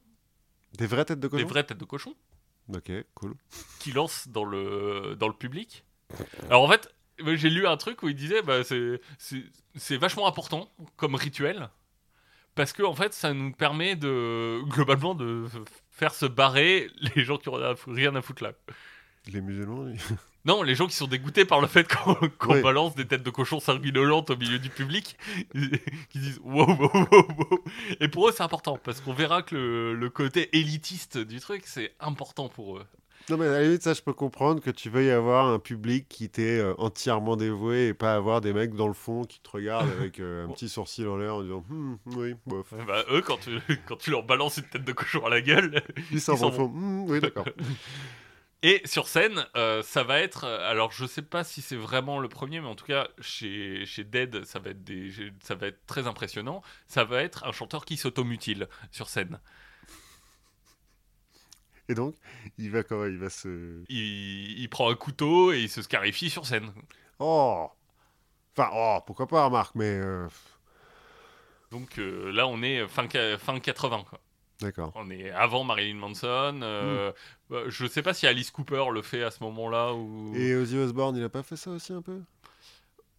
Des 0.77 0.87
vraies 0.87 1.05
têtes 1.05 1.21
de 1.21 1.29
des 1.29 1.31
cochon 1.31 1.47
vraies 1.47 1.65
têtes 1.65 1.79
de 1.79 1.85
cochon, 1.85 2.15
Ok, 2.75 2.91
cool. 3.15 3.35
qui 3.79 3.93
lancent 3.93 4.29
dans 4.29 4.45
le, 4.45 5.15
dans 5.19 5.29
le 5.29 5.35
public. 5.35 5.85
Alors 6.51 6.63
en 6.65 6.69
fait, 6.69 6.89
j'ai 7.35 7.51
lu 7.51 7.67
un 7.67 7.77
truc 7.77 8.03
où 8.03 8.09
il 8.09 8.15
disait 8.15 8.43
bah, 8.43 8.63
c'est- 8.65 9.97
vachement 9.97 10.27
important 10.27 10.71
comme 10.97 11.15
rituel. 11.15 11.69
Parce 12.55 12.73
que 12.73 12.83
en 12.83 12.95
fait, 12.95 13.13
ça 13.13 13.35
nous 13.35 13.53
permet 13.53 13.97
de 13.97 14.63
globalement 14.69 15.15
de 15.15 15.45
faire 15.91 16.15
se 16.15 16.25
barrer 16.27 16.89
les 17.15 17.25
gens 17.25 17.37
qui 17.37 17.49
ont 17.51 17.59
rien 17.87 18.15
à 18.17 18.23
foutre 18.23 18.43
là. 18.43 18.53
Les 19.33 19.41
musulmans, 19.41 19.89
ils- 19.89 19.99
Non, 20.47 20.63
les 20.63 20.77
gens 20.77 20.87
qui 20.87 20.95
sont 20.95 21.09
dégoûtés 21.09 21.45
par 21.45 21.61
le 21.61 21.67
fait 21.67 21.93
qu'on 21.93 22.17
Ouais. 22.47 22.63
balance 22.63 22.95
des 22.95 23.05
têtes 23.05 23.25
de 23.25 23.31
cochon 23.31 23.59
sanguinolentes 23.59 24.31
au 24.31 24.37
milieu 24.37 24.61
du 24.61 24.71
public, 24.71 25.17
qui 26.11 26.19
disent 26.21 26.39
wow, 26.45 26.67
wow, 26.67 26.91
wow, 26.93 27.09
wow. 27.11 27.65
Et 27.99 28.07
pour 28.07 28.29
eux, 28.29 28.33
c'est 28.33 28.45
important 28.45 28.79
parce 28.83 29.01
qu'on 29.01 29.13
verra 29.13 29.43
que 29.43 29.57
le, 29.57 29.95
le 29.95 30.09
côté 30.09 30.57
élitiste 30.57 31.19
du 31.19 31.41
truc, 31.41 31.65
c'est 31.67 31.95
important 31.99 32.49
pour 32.49 32.79
eux. 32.79 32.87
Non, 33.29 33.37
mais 33.37 33.47
à 33.47 33.53
la 33.53 33.63
limite, 33.63 33.83
ça, 33.83 33.93
je 33.93 34.03
peux 34.03 34.13
comprendre 34.13 34.61
que 34.61 34.71
tu 34.71 34.89
veuilles 34.89 35.11
avoir 35.11 35.47
un 35.47 35.59
public 35.59 36.07
qui 36.09 36.29
t'est 36.29 36.61
euh, 36.61 36.75
entièrement 36.79 37.37
dévoué 37.37 37.89
et 37.89 37.95
pas 37.95 38.15
avoir 38.15 38.41
des 38.41 38.53
mecs 38.53 38.75
dans 38.75 38.87
le 38.87 38.95
fond 38.95 39.25
qui 39.25 39.41
te 39.41 39.51
regardent 39.51 39.91
avec 39.99 40.21
euh, 40.21 40.47
un 40.47 40.49
petit 40.53 40.69
sourcil 40.69 41.09
en 41.09 41.17
l'air 41.17 41.35
en 41.35 41.43
disant 41.43 41.65
Hmm, 41.69 41.97
oui, 42.07 42.35
bof. 42.47 42.73
Bah, 42.87 43.05
eux, 43.11 43.23
quand 43.23 43.39
tu, 43.39 43.59
quand 43.87 43.97
tu 43.97 44.13
leur 44.13 44.23
balances 44.23 44.59
une 44.59 44.65
tête 44.65 44.85
de 44.85 44.93
cochon 44.93 45.25
à 45.27 45.31
la 45.31 45.41
gueule. 45.41 45.83
Ils 46.13 46.21
s'en 46.21 46.37
s'en 46.37 46.51
vont. 46.51 46.69
Hmm, 46.69 47.11
oui, 47.11 47.21
d'accord. 47.21 47.47
Et 48.63 48.81
sur 48.85 49.07
scène, 49.07 49.45
euh, 49.57 49.83
ça 49.83 50.03
va 50.03 50.21
être. 50.21 50.45
Alors, 50.45 50.91
je 50.93 51.05
sais 51.05 51.23
pas 51.23 51.45
si 51.45 51.63
c'est 51.63 51.77
vraiment 51.77 52.21
le 52.21 52.29
premier, 52.29 52.61
mais 52.61 52.69
en 52.69 52.75
tout 52.75 52.87
cas, 52.87 53.09
chez, 53.21 53.85
chez 53.87 54.03
Dead, 54.03 54.45
ça 54.45 54.59
va, 54.59 54.71
être 54.71 54.83
des, 54.83 55.11
ça 55.41 55.55
va 55.55 55.67
être 55.67 55.85
très 55.87 56.07
impressionnant. 56.07 56.63
Ça 56.87 57.05
va 57.05 57.23
être 57.23 57.45
un 57.45 57.53
chanteur 57.53 57.85
qui 57.85 57.97
s'automutile 57.97 58.69
sur 58.91 59.09
scène. 59.09 59.41
Et 61.89 61.95
donc, 61.95 62.15
il 62.59 62.71
va 62.71 62.83
quand 62.83 63.05
il 63.05 63.17
va 63.19 63.31
se. 63.31 63.83
il, 63.89 64.61
il 64.61 64.69
prend 64.69 64.91
un 64.91 64.95
couteau 64.97 65.53
et 65.53 65.61
il 65.61 65.69
se 65.71 65.83
scarifie 65.83 66.31
sur 66.31 66.47
scène. 66.47 66.73
Oh 67.19 67.69
Enfin, 68.57 68.71
oh, 68.73 68.99
pourquoi 69.07 69.27
pas, 69.27 69.49
Marc, 69.51 69.75
mais. 69.75 69.85
euh, 69.99 70.27
Donc 71.71 71.99
euh, 71.99 72.31
là, 72.33 72.47
on 72.49 72.63
est 72.63 72.87
fin, 72.89 73.07
fin 73.39 73.61
80. 73.61 74.05
Quoi. 74.09 74.21
D'accord. 74.61 74.93
On 74.95 75.11
est 75.11 75.31
avant 75.31 75.63
Marilyn 75.65 75.97
Manson. 75.97 76.61
euh, 76.63 77.13
bah, 77.51 77.65
Je 77.69 77.87
sais 77.87 78.03
pas 78.03 78.15
si 78.15 78.27
Alice 78.27 78.51
Cooper 78.51 78.85
le 78.93 79.03
fait 79.03 79.23
à 79.23 79.31
ce 79.31 79.43
moment-là 79.45 79.93
ou. 79.95 80.35
Et 80.35 80.55
Ozzy 80.55 80.79
Osbourne, 80.79 81.17
il 81.17 81.23
a 81.25 81.29
pas 81.29 81.43
fait 81.43 81.57
ça 81.57 81.71
aussi 81.71 81.93
un 81.93 82.01
peu? 82.03 82.21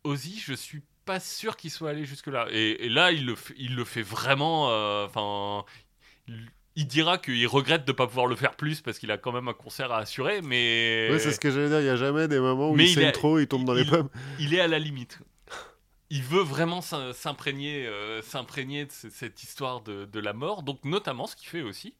Ozzy, 0.04 0.40
je 0.40 0.54
suis 0.54 0.82
pas 1.06 1.20
sûr 1.20 1.56
qu'il 1.56 1.70
soit 1.72 1.92
allé 1.92 2.04
jusque-là. 2.06 2.48
Et, 2.52 2.86
et 2.86 2.90
là, 2.90 3.12
il 3.12 3.26
le, 3.28 3.36
fait, 3.36 3.54
il 3.58 3.76
le 3.76 3.86
fait 3.86 4.02
vraiment. 4.02 4.72
euh, 4.72 5.06
Enfin. 5.06 5.64
Il, 6.78 6.88
dira 6.88 7.18
qu'il 7.18 7.46
regrette 7.48 7.86
de 7.86 7.92
pas 7.92 8.08
pouvoir 8.08 8.28
le 8.28 8.36
faire 8.38 8.56
plus 8.56 8.80
parce 8.82 9.00
qu'il 9.00 9.12
a 9.12 9.18
quand 9.18 9.32
même 9.34 9.48
un 9.50 9.54
concert 9.54 9.92
à 9.92 9.98
assurer, 9.98 10.42
mais. 10.42 11.10
Ouais, 11.12 11.20
c'est 11.20 11.32
ce 11.34 11.40
que 11.40 11.52
j'allais 11.52 11.68
dire. 11.70 11.82
Il 11.82 11.86
y 11.86 11.90
a 11.90 11.96
jamais 11.98 12.28
des 12.30 12.40
moments 12.40 12.70
où 12.70 12.76
Mais 12.76 12.86
il 12.90 12.94
saigne 12.94 13.08
a- 13.08 13.12
trop, 13.12 13.40
il 13.40 13.48
tombe 13.48 13.66
dans 13.66 13.74
les 13.74 13.84
pommes. 13.86 14.10
il 14.40 14.54
est 14.54 14.60
à 14.62 14.68
la 14.68 14.80
limite. 14.80 15.20
Il 16.10 16.24
veut 16.24 16.42
vraiment 16.42 16.80
s'imprégner, 16.82 17.86
euh, 17.86 18.22
s'imprégner 18.22 18.86
de 18.86 18.92
ce- 18.94 19.10
cette 19.10 19.44
histoire 19.44 19.82
de, 19.82 20.06
de 20.06 20.20
la 20.22 20.32
mort. 20.32 20.64
Donc, 20.64 20.86
notamment, 20.86 21.28
ce 21.28 21.36
qu'il 21.36 21.50
fait 21.50 21.62
aussi, 21.62 21.96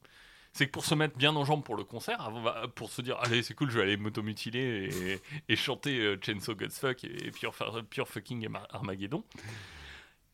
c'est 0.54 0.64
que 0.66 0.70
pour 0.70 0.86
se 0.86 0.94
mettre 0.94 1.18
bien 1.18 1.36
en 1.36 1.44
jambe 1.44 1.62
pour 1.62 1.76
le 1.76 1.84
concert, 1.84 2.20
avant- 2.22 2.42
bah, 2.42 2.62
pour 2.74 2.90
se 2.90 3.02
dire, 3.02 3.18
allez, 3.20 3.42
c'est 3.42 3.52
cool, 3.52 3.70
je 3.70 3.76
vais 3.76 3.82
aller 3.82 3.96
m'automutiler 3.98 4.88
et, 5.48 5.52
et 5.52 5.56
chanter 5.56 5.98
euh, 6.00 6.16
Chainsaw 6.24 6.54
Godsfuck 6.54 7.04
et, 7.04 7.26
et 7.26 7.30
Pure, 7.32 7.52
Pure 7.90 8.08
Fucking 8.08 8.46
Arma- 8.46 8.66
Armageddon, 8.70 9.22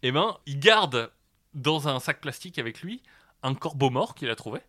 eh 0.04 0.12
ben, 0.12 0.36
il 0.46 0.60
garde 0.60 1.10
dans 1.54 1.88
un 1.88 1.98
sac 1.98 2.20
plastique 2.20 2.58
avec 2.60 2.80
lui 2.82 3.02
un 3.44 3.54
corbeau 3.54 3.90
mort 3.90 4.14
qu'il 4.16 4.28
a 4.30 4.34
trouvé. 4.34 4.60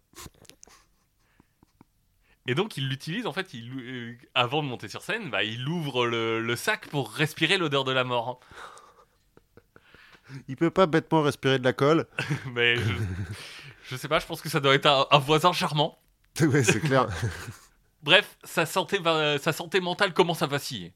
Et 2.47 2.53
donc 2.53 2.77
il 2.77 2.87
l'utilise 2.87 3.25
en 3.25 3.33
fait, 3.33 3.53
il, 3.55 3.71
euh, 3.79 4.13
avant 4.35 4.61
de 4.61 4.67
monter 4.67 4.87
sur 4.87 5.01
scène, 5.01 5.31
bah, 5.31 5.43
il 5.43 5.67
ouvre 5.67 6.05
le, 6.05 6.39
le 6.39 6.55
sac 6.55 6.87
pour 6.89 7.11
respirer 7.11 7.57
l'odeur 7.57 7.83
de 7.83 7.91
la 7.91 8.03
mort. 8.03 8.39
Il 10.47 10.55
peut 10.55 10.69
pas 10.69 10.85
bêtement 10.85 11.21
respirer 11.23 11.57
de 11.59 11.63
la 11.63 11.73
colle. 11.73 12.05
Mais 12.53 12.75
je, 12.75 12.91
je 13.89 13.95
sais 13.95 14.07
pas, 14.07 14.19
je 14.19 14.25
pense 14.27 14.41
que 14.41 14.49
ça 14.49 14.59
doit 14.59 14.75
être 14.75 14.85
un, 14.85 15.07
un 15.09 15.17
voisin 15.19 15.53
charmant. 15.53 15.97
ouais, 16.41 16.63
c'est 16.63 16.81
clair. 16.81 17.07
Bref, 18.03 18.37
sa 18.43 18.65
santé, 18.67 18.99
va- 18.99 19.39
sa 19.39 19.51
santé 19.53 19.79
mentale 19.79 20.13
commence 20.13 20.41
à 20.43 20.47
vaciller. 20.47 20.93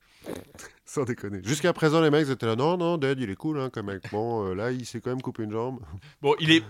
Sans 0.85 1.03
déconner. 1.05 1.41
Jusqu'à 1.43 1.73
présent, 1.73 2.01
les 2.01 2.09
mecs 2.11 2.27
étaient 2.29 2.45
là. 2.45 2.55
Non, 2.55 2.77
non, 2.77 2.97
Dead, 2.97 3.19
il 3.19 3.29
est 3.29 3.35
cool, 3.35 3.59
hein, 3.59 3.69
comme 3.71 3.87
mec. 3.87 4.03
Bon, 4.11 4.47
euh, 4.49 4.53
là, 4.53 4.71
il 4.71 4.85
s'est 4.85 4.99
quand 5.01 5.09
même 5.09 5.21
coupé 5.21 5.43
une 5.43 5.51
jambe. 5.51 5.79
Bon, 6.21 6.35
il 6.39 6.51
est. 6.51 6.63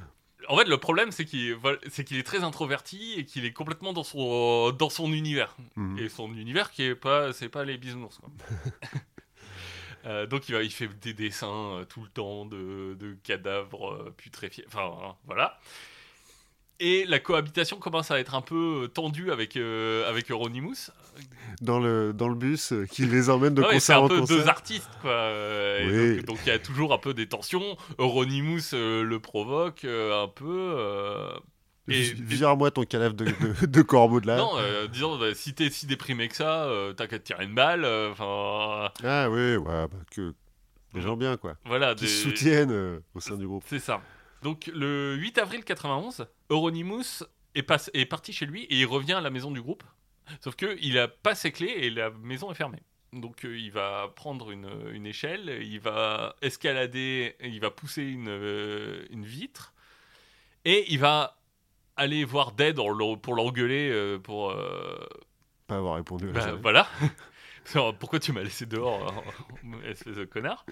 En 0.47 0.57
fait, 0.57 0.65
le 0.65 0.77
problème, 0.77 1.11
c'est 1.11 1.25
qu'il 1.25 1.49
est 1.51 2.23
très 2.25 2.43
introverti 2.43 3.15
et 3.17 3.25
qu'il 3.25 3.45
est 3.45 3.53
complètement 3.53 3.93
dans 3.93 4.03
son, 4.03 4.71
dans 4.71 4.89
son 4.89 5.11
univers. 5.11 5.55
Mhm. 5.75 5.99
Et 5.99 6.09
son 6.09 6.33
univers 6.33 6.71
qui 6.71 6.83
est 6.83 6.95
pas. 6.95 7.33
C'est 7.33 7.49
pas 7.49 7.65
les 7.65 7.77
bisounours, 7.77 8.17
quoi. 8.17 8.29
Euh, 10.05 10.25
donc 10.25 10.47
il, 10.47 10.55
va, 10.55 10.63
il 10.63 10.71
fait 10.71 10.87
des 10.87 11.13
dessins 11.13 11.47
euh, 11.75 11.85
tout 11.85 12.01
le 12.01 12.07
temps 12.07 12.45
de, 12.45 12.95
de 12.97 13.17
cadavres 13.23 13.93
euh, 13.93 14.13
putréfiés. 14.15 14.63
Enfin, 14.67 15.17
voilà. 15.25 15.59
Et 16.79 17.05
la 17.05 17.19
cohabitation 17.19 17.77
commence 17.77 18.09
à 18.09 18.19
être 18.19 18.35
un 18.35 18.41
peu 18.41 18.89
tendue 18.93 19.31
avec, 19.31 19.57
avec 19.57 20.31
Euronymous. 20.31 20.91
Dans 21.61 21.79
le, 21.79 22.13
dans 22.13 22.29
le 22.29 22.35
bus 22.35 22.71
euh, 22.71 22.85
qui 22.85 23.05
les 23.05 23.29
emmène 23.29 23.53
de 23.53 23.61
ouais, 23.61 23.67
c'est 23.67 23.73
concert 23.75 23.97
un 23.97 24.01
en 24.01 24.07
peu 24.07 24.19
concert. 24.19 24.37
deux 24.37 24.47
artistes, 24.47 24.89
quoi. 25.01 25.11
euh, 25.11 26.13
Oui. 26.13 26.17
donc- 26.17 26.25
Donc 26.27 26.37
il 26.45 26.49
y 26.49 26.51
a 26.51 26.59
toujours 26.59 26.93
un 26.93 26.97
peu 26.97 27.13
des 27.13 27.27
tensions. 27.27 27.75
Euronymous 27.97 28.73
euh, 28.73 29.03
le 29.03 29.19
provoque 29.19 29.83
euh, 29.83 30.23
un 30.23 30.27
peu. 30.27 30.75
et- 31.89 32.01
Vi- 32.01 32.13
Vire-moi 32.21 32.71
ton 32.71 32.83
cadavre 32.83 33.15
de, 33.15 33.25
de, 33.25 33.65
de 33.65 33.81
corbeau 33.81 34.19
de 34.21 34.27
là. 34.27 34.37
Non, 34.37 34.51
disons, 34.91 35.17
bah, 35.17 35.33
si 35.33 35.53
t'es 35.53 35.69
si 35.69 35.85
déprimé 35.87 36.27
que 36.29 36.35
ça, 36.35 36.69
t'as 36.95 37.07
qu'à 37.07 37.19
te 37.19 37.23
tirer 37.25 37.43
une 37.45 37.55
balle. 37.55 37.83
Enfin, 38.11 38.91
Ah 39.03 39.29
oui, 39.29 39.55
ouais, 39.57 39.87
bah, 39.87 39.87
que 40.11 40.33
des 40.93 41.01
gens 41.01 41.17
bien, 41.17 41.35
quoi. 41.37 41.55
voilà. 41.65 41.93
Qui 41.95 42.05
des- 42.05 42.07
se 42.09 42.23
soutiennent 42.23 43.01
au 43.15 43.19
sein 43.19 43.35
du 43.37 43.47
groupe. 43.47 43.63
C'est 43.67 43.79
ça. 43.79 44.01
Donc 44.43 44.71
le 44.73 45.15
8 45.15 45.37
avril 45.39 45.63
91, 45.65 46.25
Euronymous 46.49 47.23
est, 47.55 47.67
est 47.93 48.05
parti 48.05 48.31
chez 48.31 48.45
lui 48.45 48.63
et 48.63 48.75
il 48.79 48.85
revient 48.85 49.13
à 49.13 49.21
la 49.21 49.29
maison 49.29 49.51
du 49.51 49.61
groupe. 49.61 49.83
Sauf 50.41 50.55
que 50.55 50.77
il 50.81 50.97
a 50.97 51.07
pas 51.07 51.35
ses 51.35 51.51
clés 51.51 51.73
et 51.77 51.89
la 51.89 52.09
maison 52.09 52.51
est 52.51 52.55
fermée. 52.55 52.81
Donc 53.13 53.43
euh, 53.43 53.57
il 53.57 53.71
va 53.71 54.11
prendre 54.15 54.51
une, 54.51 54.69
une 54.93 55.07
échelle, 55.07 55.59
il 55.63 55.79
va 55.79 56.35
escalader, 56.41 57.35
il 57.41 57.59
va 57.59 57.71
pousser 57.71 58.03
une, 58.03 58.29
euh, 58.29 59.05
une 59.09 59.25
vitre 59.25 59.73
et 60.65 60.85
il 60.91 60.99
va 60.99 61.37
aller 61.95 62.23
voir 62.23 62.51
Dead 62.51 62.75
pour 63.21 63.33
l'engueuler 63.35 63.89
euh, 63.91 64.19
pour 64.19 64.53
Pas 65.67 65.77
avoir 65.77 65.95
répondu 65.95 66.29
à 66.29 66.31
bah, 66.33 66.51
voilà. 66.61 66.87
Pourquoi 67.99 68.19
tu 68.19 68.31
m'as 68.31 68.41
laissé 68.43 68.65
dehors, 68.65 69.23
espèce 69.85 70.15
de 70.15 70.25
connard? 70.25 70.65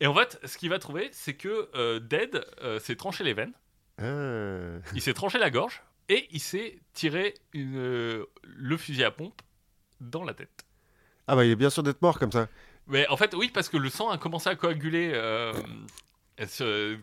Et 0.00 0.06
en 0.06 0.14
fait, 0.14 0.38
ce 0.44 0.58
qu'il 0.58 0.68
va 0.70 0.78
trouver, 0.78 1.08
c'est 1.12 1.34
que 1.34 1.98
Dead 1.98 2.44
s'est 2.80 2.96
tranché 2.96 3.24
les 3.24 3.32
veines, 3.34 3.52
Ah. 3.98 4.80
il 4.94 5.00
s'est 5.00 5.14
tranché 5.14 5.38
la 5.38 5.50
gorge 5.50 5.82
et 6.08 6.28
il 6.30 6.40
s'est 6.40 6.78
tiré 6.92 7.34
une, 7.52 7.76
euh, 7.76 8.26
le 8.42 8.76
fusil 8.76 9.04
à 9.04 9.10
pompe 9.10 9.40
dans 10.00 10.24
la 10.24 10.34
tête. 10.34 10.64
Ah 11.26 11.36
bah 11.36 11.44
il 11.44 11.50
est 11.50 11.56
bien 11.56 11.70
sûr 11.70 11.82
d'être 11.82 12.02
mort 12.02 12.18
comme 12.18 12.32
ça. 12.32 12.48
Mais 12.86 13.08
en 13.08 13.16
fait, 13.16 13.34
oui, 13.34 13.50
parce 13.52 13.68
que 13.70 13.78
le 13.78 13.88
sang 13.88 14.10
a 14.10 14.18
commencé 14.18 14.50
à 14.50 14.56
coaguler 14.56 15.12
euh, 15.14 15.54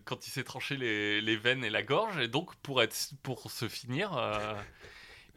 quand 0.06 0.28
il 0.28 0.30
s'est 0.30 0.44
tranché 0.44 0.78
les, 0.78 1.22
les 1.22 1.38
veines 1.38 1.64
et 1.64 1.72
la 1.72 1.82
gorge, 1.82 2.20
et 2.20 2.28
donc 2.28 2.56
pour, 2.58 2.84
être, 2.84 2.96
pour 3.24 3.50
se 3.50 3.68
finir, 3.68 4.16
euh, 4.16 4.54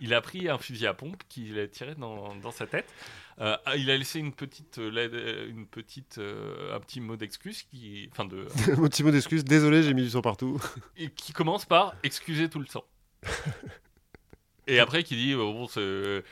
il 0.01 0.12
a 0.12 0.21
pris 0.21 0.51
un 0.51 0.59
fusil 0.59 0.87
à 0.87 0.93
pompe 0.93 1.23
qu'il 1.31 1.59
a 1.59 1.67
tiré 1.67 1.95
dans, 1.95 2.35
dans 2.35 2.51
sa 2.51 2.67
tête. 2.67 2.93
Il 3.39 3.91
a 3.91 3.97
laissé 3.97 4.19
une 4.19 4.35
petite, 4.35 4.77
une 4.77 5.67
petite, 5.67 6.19
un 6.19 6.81
petit 6.81 7.01
mot 7.01 7.17
d'excuse 7.17 7.62
qui, 7.62 8.09
enfin 8.12 8.27
de, 8.27 8.47
Mon 8.77 8.89
petit 8.89 9.03
mot 9.03 9.11
d'excuse, 9.11 9.45
désolé, 9.45 9.83
j'ai 9.83 9.95
mis 9.95 10.03
du 10.03 10.11
sang 10.11 10.21
partout. 10.21 10.61
et 10.99 11.09
qui 11.11 11.33
commence 11.33 11.65
par 11.65 11.95
excuser 12.03 12.51
tout 12.51 12.61
le 12.61 12.67
sang. 12.67 12.85
Et 14.66 14.81
après 14.81 15.03
qui 15.03 15.14
dit 15.16 15.33
euh, 15.33 15.37
bon 15.37 15.66
c'est 15.68 15.81
euh, 15.81 16.22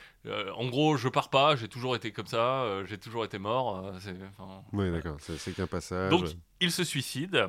en 0.55 0.65
gros 0.67 0.97
je 0.97 1.07
pars 1.07 1.29
pas 1.29 1.55
j'ai 1.55 1.67
toujours 1.67 1.95
été 1.95 2.11
comme 2.11 2.25
ça 2.25 2.63
euh, 2.63 2.83
j'ai 2.87 2.97
toujours 2.97 3.23
été 3.25 3.37
mort 3.37 3.85
euh, 3.85 3.93
c'est 3.99 4.15
Oui, 4.71 4.91
d'accord, 4.91 5.17
c'est 5.19 5.53
qu'un 5.53 5.67
passage. 5.67 6.09
Donc, 6.09 6.25
il 6.59 6.71
se 6.71 6.83
suicide. 6.83 7.47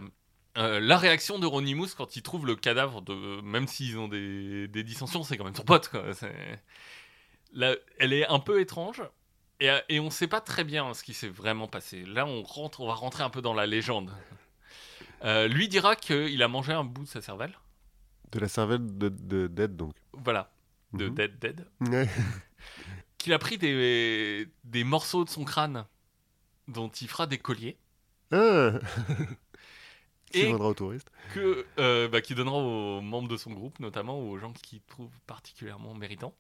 La 0.57 0.99
réaction 0.99 1.39
de 1.39 1.47
Ronimous 1.47 1.89
quand 1.97 2.17
il 2.17 2.23
trouve 2.23 2.47
le 2.47 2.55
cadavre 2.55 3.01
de. 3.03 3.41
Même 3.41 3.67
s'ils 3.67 3.99
ont 3.99 4.09
des, 4.09 4.69
des 4.69 4.85
dissensions, 4.85 5.25
c'est 5.25 5.37
quand 5.37 5.45
même 5.45 5.55
son 5.55 5.65
pote. 5.65 5.89
Quoi. 5.89 6.13
C'est- 6.15 6.63
Là, 7.55 7.75
elle 7.99 8.13
est 8.13 8.27
un 8.29 8.39
peu 8.39 8.61
étrange. 8.61 9.03
Et, 9.61 9.71
et 9.89 9.99
on 10.01 10.05
ne 10.07 10.11
sait 10.11 10.29
pas 10.29 10.41
très 10.41 10.65
bien 10.65 10.93
ce 10.95 11.03
qui 11.03 11.15
s'est 11.15 11.29
vraiment 11.29 11.67
passé. 11.67 12.05
Là, 12.05 12.27
on, 12.27 12.43
rentre, 12.43 12.81
on 12.83 12.87
va 12.87 12.95
rentrer 12.95 13.23
un 13.25 13.31
peu 13.31 13.41
dans 13.41 13.55
la 13.55 13.67
légende. 13.67 14.13
Lui 15.25 15.69
dira 15.69 15.97
qu'il 15.97 16.43
a 16.43 16.49
mangé 16.49 16.73
un 16.73 16.85
bout 16.85 17.05
de 17.05 17.09
sa 17.09 17.23
cervelle. 17.23 17.57
De 18.35 18.41
la 18.41 18.49
cervelle 18.49 18.85
de, 18.99 19.09
de 19.09 19.47
Dead, 19.47 19.77
donc. 19.77 19.95
Voilà. 20.13 20.53
De 20.93 21.09
Mhm. 21.09 21.15
Dead 21.15 21.39
Dead. 21.39 21.67
Ouais. 21.81 22.09
Qu'il 23.19 23.33
a 23.33 23.39
pris 23.39 23.57
des, 23.59 24.49
des 24.65 24.85
morceaux 24.85 25.25
de 25.25 25.31
son 25.31 25.45
crâne 25.45 25.87
dont 26.69 26.89
il 26.89 27.09
fera 27.09 27.27
des 27.27 27.39
colliers. 27.39 27.79
Ah 28.33 28.73
Qui 30.33 30.47
vendra 30.47 30.69
aux 30.69 30.75
touristes. 30.75 31.11
que, 31.33 31.65
euh, 31.79 32.09
bah, 32.09 32.21
qui 32.21 32.35
donnera 32.35 32.57
aux 32.57 33.01
membres 33.01 33.29
de 33.29 33.37
son 33.37 33.53
groupe, 33.53 33.79
notamment 33.79 34.19
aux 34.19 34.37
gens 34.39 34.53
qu'il 34.53 34.81
trouve 34.83 35.11
particulièrement 35.29 35.95
méritants. 35.95 36.35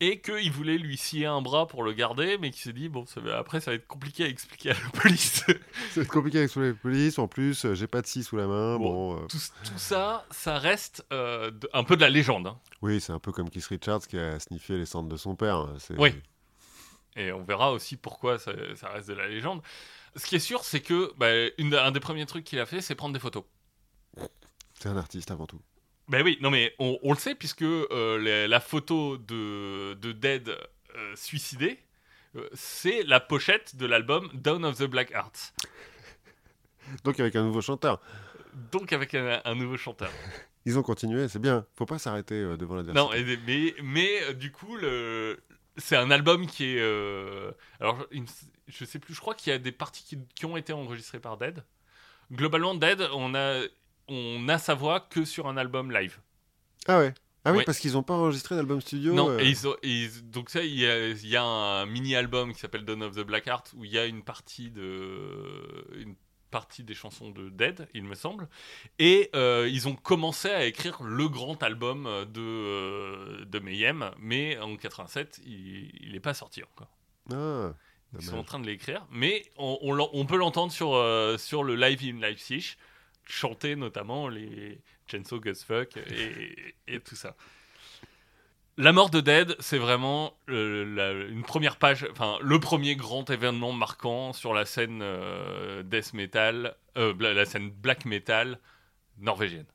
Et 0.00 0.20
qu'il 0.20 0.50
voulait 0.50 0.76
lui 0.76 0.96
scier 0.96 1.24
un 1.26 1.40
bras 1.40 1.68
pour 1.68 1.84
le 1.84 1.92
garder, 1.92 2.36
mais 2.38 2.50
qui 2.50 2.60
s'est 2.60 2.72
dit, 2.72 2.88
bon, 2.88 3.06
ça 3.06 3.20
va- 3.20 3.38
après, 3.38 3.60
ça 3.60 3.70
va 3.70 3.76
être 3.76 3.86
compliqué 3.86 4.24
à 4.24 4.26
expliquer 4.28 4.70
à 4.70 4.74
la 4.74 4.90
police. 5.00 5.44
C'est 5.92 6.06
compliqué 6.08 6.38
avec 6.38 6.54
la 6.56 6.74
police. 6.74 7.18
En 7.20 7.28
plus, 7.28 7.64
euh, 7.64 7.74
j'ai 7.74 7.86
pas 7.86 8.02
de 8.02 8.06
scie 8.06 8.24
sous 8.24 8.36
la 8.36 8.46
main. 8.48 8.76
Bon. 8.76 9.14
Bon, 9.14 9.22
euh, 9.22 9.26
tout, 9.28 9.38
tout 9.38 9.78
ça, 9.78 10.26
ça 10.32 10.58
reste 10.58 11.06
euh, 11.12 11.52
de- 11.52 11.70
un 11.72 11.84
peu 11.84 11.94
de 11.96 12.00
la 12.00 12.10
légende. 12.10 12.48
hein. 12.48 12.58
oui, 12.82 13.00
c'est 13.00 13.12
un 13.12 13.20
peu 13.20 13.30
comme 13.30 13.48
Keith 13.50 13.64
Richards 13.66 14.06
qui 14.08 14.18
a 14.18 14.38
sniffé 14.40 14.76
les 14.76 14.84
cendres 14.86 15.08
de 15.08 15.16
son 15.16 15.36
père. 15.36 15.56
hein. 15.58 15.76
Oui. 15.96 16.12
Et 17.16 17.30
on 17.30 17.44
verra 17.44 17.70
aussi 17.72 17.96
pourquoi 17.96 18.40
ça, 18.40 18.50
ça 18.74 18.88
reste 18.88 19.06
de 19.08 19.14
la 19.14 19.28
légende. 19.28 19.62
Ce 20.16 20.26
qui 20.26 20.34
est 20.34 20.40
sûr, 20.40 20.64
c'est 20.64 20.80
que 20.80 21.12
bah, 21.16 21.28
une- 21.58 21.74
un 21.74 21.92
des 21.92 22.00
premiers 22.00 22.26
trucs 22.26 22.44
qu'il 22.44 22.58
a 22.58 22.66
fait, 22.66 22.80
c'est 22.80 22.96
prendre 22.96 23.14
des 23.14 23.20
photos. 23.20 23.44
C'est 24.80 24.88
un 24.88 24.96
artiste 24.96 25.30
avant 25.30 25.46
tout. 25.46 25.60
Ben 26.08 26.22
oui, 26.22 26.36
non 26.40 26.50
mais 26.50 26.74
on, 26.78 26.98
on 27.02 27.12
le 27.12 27.18
sait 27.18 27.34
puisque 27.34 27.62
euh, 27.62 28.18
la, 28.18 28.46
la 28.46 28.60
photo 28.60 29.16
de, 29.16 29.94
de 29.94 30.12
Dead 30.12 30.48
euh, 30.48 31.16
suicidé, 31.16 31.78
euh, 32.36 32.48
c'est 32.52 33.02
la 33.04 33.20
pochette 33.20 33.76
de 33.76 33.86
l'album 33.86 34.30
Dawn 34.34 34.64
of 34.64 34.76
the 34.78 34.84
Black 34.84 35.12
Heart. 35.12 35.54
Donc 37.04 37.20
avec 37.20 37.34
un 37.36 37.44
nouveau 37.44 37.62
chanteur. 37.62 38.00
Donc 38.70 38.92
avec 38.92 39.14
un, 39.14 39.40
un 39.44 39.54
nouveau 39.54 39.76
chanteur. 39.76 40.10
Ils 40.66 40.78
ont 40.78 40.82
continué, 40.82 41.28
c'est 41.28 41.38
bien. 41.38 41.66
Faut 41.74 41.86
pas 41.86 41.98
s'arrêter 41.98 42.34
euh, 42.34 42.56
devant 42.56 42.74
l'adversaire. 42.76 43.04
Non, 43.04 43.10
mais, 43.46 43.74
mais 43.82 44.34
du 44.34 44.50
coup, 44.52 44.76
le, 44.76 45.42
c'est 45.76 45.96
un 45.96 46.10
album 46.10 46.46
qui 46.46 46.76
est... 46.76 46.82
alors, 47.80 48.06
je 48.68 48.84
sais 48.84 48.98
plus, 48.98 49.14
je 49.14 49.20
crois 49.20 49.34
qu'il 49.34 49.52
y 49.52 49.56
a 49.56 49.58
des 49.58 49.72
parties 49.72 50.04
qui, 50.04 50.18
qui 50.34 50.44
ont 50.46 50.56
été 50.56 50.72
enregistrées 50.72 51.20
par 51.20 51.36
Dead. 51.38 51.64
Globalement, 52.32 52.74
Dead, 52.74 53.06
on 53.12 53.34
a, 53.34 53.62
on 54.08 54.48
a 54.48 54.58
sa 54.58 54.74
voix 54.74 55.00
que 55.00 55.24
sur 55.24 55.46
un 55.48 55.56
album 55.56 55.90
live. 55.92 56.18
Ah 56.86 56.98
ouais. 56.98 57.14
Ah 57.46 57.52
oui, 57.52 57.58
Ouais. 57.58 57.64
parce 57.64 57.78
qu'ils 57.78 57.96
ont 57.98 58.02
pas 58.02 58.14
enregistré 58.14 58.54
d'album 58.56 58.80
studio. 58.80 59.12
Non, 59.12 59.28
euh, 59.30 59.38
et 59.38 59.48
ils 59.48 59.68
ont- 59.68 59.76
et 59.82 59.90
ils- 60.04 60.30
donc 60.30 60.48
ça, 60.48 60.62
il 60.64 60.74
y 60.78 60.86
a, 60.86 61.08
il 61.08 61.26
y 61.26 61.36
a 61.36 61.42
un 61.44 61.84
mini-album 61.86 62.54
qui 62.54 62.58
s'appelle 62.60 62.84
Dawn 62.86 63.02
of 63.02 63.14
the 63.16 63.20
Black 63.20 63.46
Heart 63.46 63.72
où 63.76 63.84
il 63.84 63.90
y 63.90 63.98
a 63.98 64.06
une 64.06 64.22
partie 64.24 64.70
de 64.70 65.86
une 65.96 66.14
partie 66.50 66.84
des 66.84 66.94
chansons 66.94 67.30
de 67.30 67.48
Dead, 67.50 67.88
il 67.94 68.04
me 68.04 68.14
semble, 68.14 68.48
et 69.00 69.28
euh, 69.34 69.68
ils 69.70 69.88
ont 69.88 69.96
commencé 69.96 70.48
à 70.48 70.64
écrire 70.64 71.02
le 71.02 71.28
grand 71.28 71.60
album 71.64 72.04
de 72.32 72.40
euh, 72.40 73.44
de 73.44 73.58
Mayhem, 73.58 74.10
mais 74.20 74.56
en 74.60 74.76
87, 74.76 75.40
il 75.44 76.12
n'est 76.12 76.20
pas 76.20 76.32
sorti 76.34 76.62
encore. 76.62 76.96
Ah, 77.32 77.74
Ils 78.18 78.24
sont 78.24 78.36
en 78.38 78.44
train 78.44 78.60
de 78.60 78.66
l'écrire, 78.66 79.04
mais 79.10 79.44
on, 79.56 79.78
on 79.82 79.92
l'en- 79.92 80.10
on 80.12 80.24
peut 80.26 80.36
l'entendre 80.36 80.70
sur 80.72 80.94
euh, 80.94 81.36
sur 81.38 81.64
le 81.64 81.74
live 81.74 82.00
in 82.04 82.20
Leipzig, 82.20 82.76
chanter 83.24 83.76
notamment 83.76 84.28
les 84.28 84.80
Chainsaw 85.06 85.40
Fuck 85.66 85.96
et, 85.96 86.74
et 86.88 87.00
tout 87.00 87.16
ça. 87.16 87.36
La 88.76 88.92
mort 88.92 89.08
de 89.10 89.20
Dead, 89.20 89.54
c'est 89.60 89.78
vraiment 89.78 90.36
euh, 90.48 90.84
la- 90.96 91.12
une 91.28 91.44
première 91.44 91.76
page, 91.76 92.08
enfin 92.10 92.38
le 92.42 92.58
premier 92.58 92.96
grand 92.96 93.30
événement 93.30 93.72
marquant 93.72 94.32
sur 94.32 94.52
la 94.52 94.66
scène 94.66 95.00
euh, 95.00 95.84
death 95.84 96.12
metal, 96.12 96.74
euh, 96.96 97.14
la 97.18 97.44
scène 97.44 97.70
black 97.70 98.04
metal 98.04 98.58
norvégienne. 99.18 99.66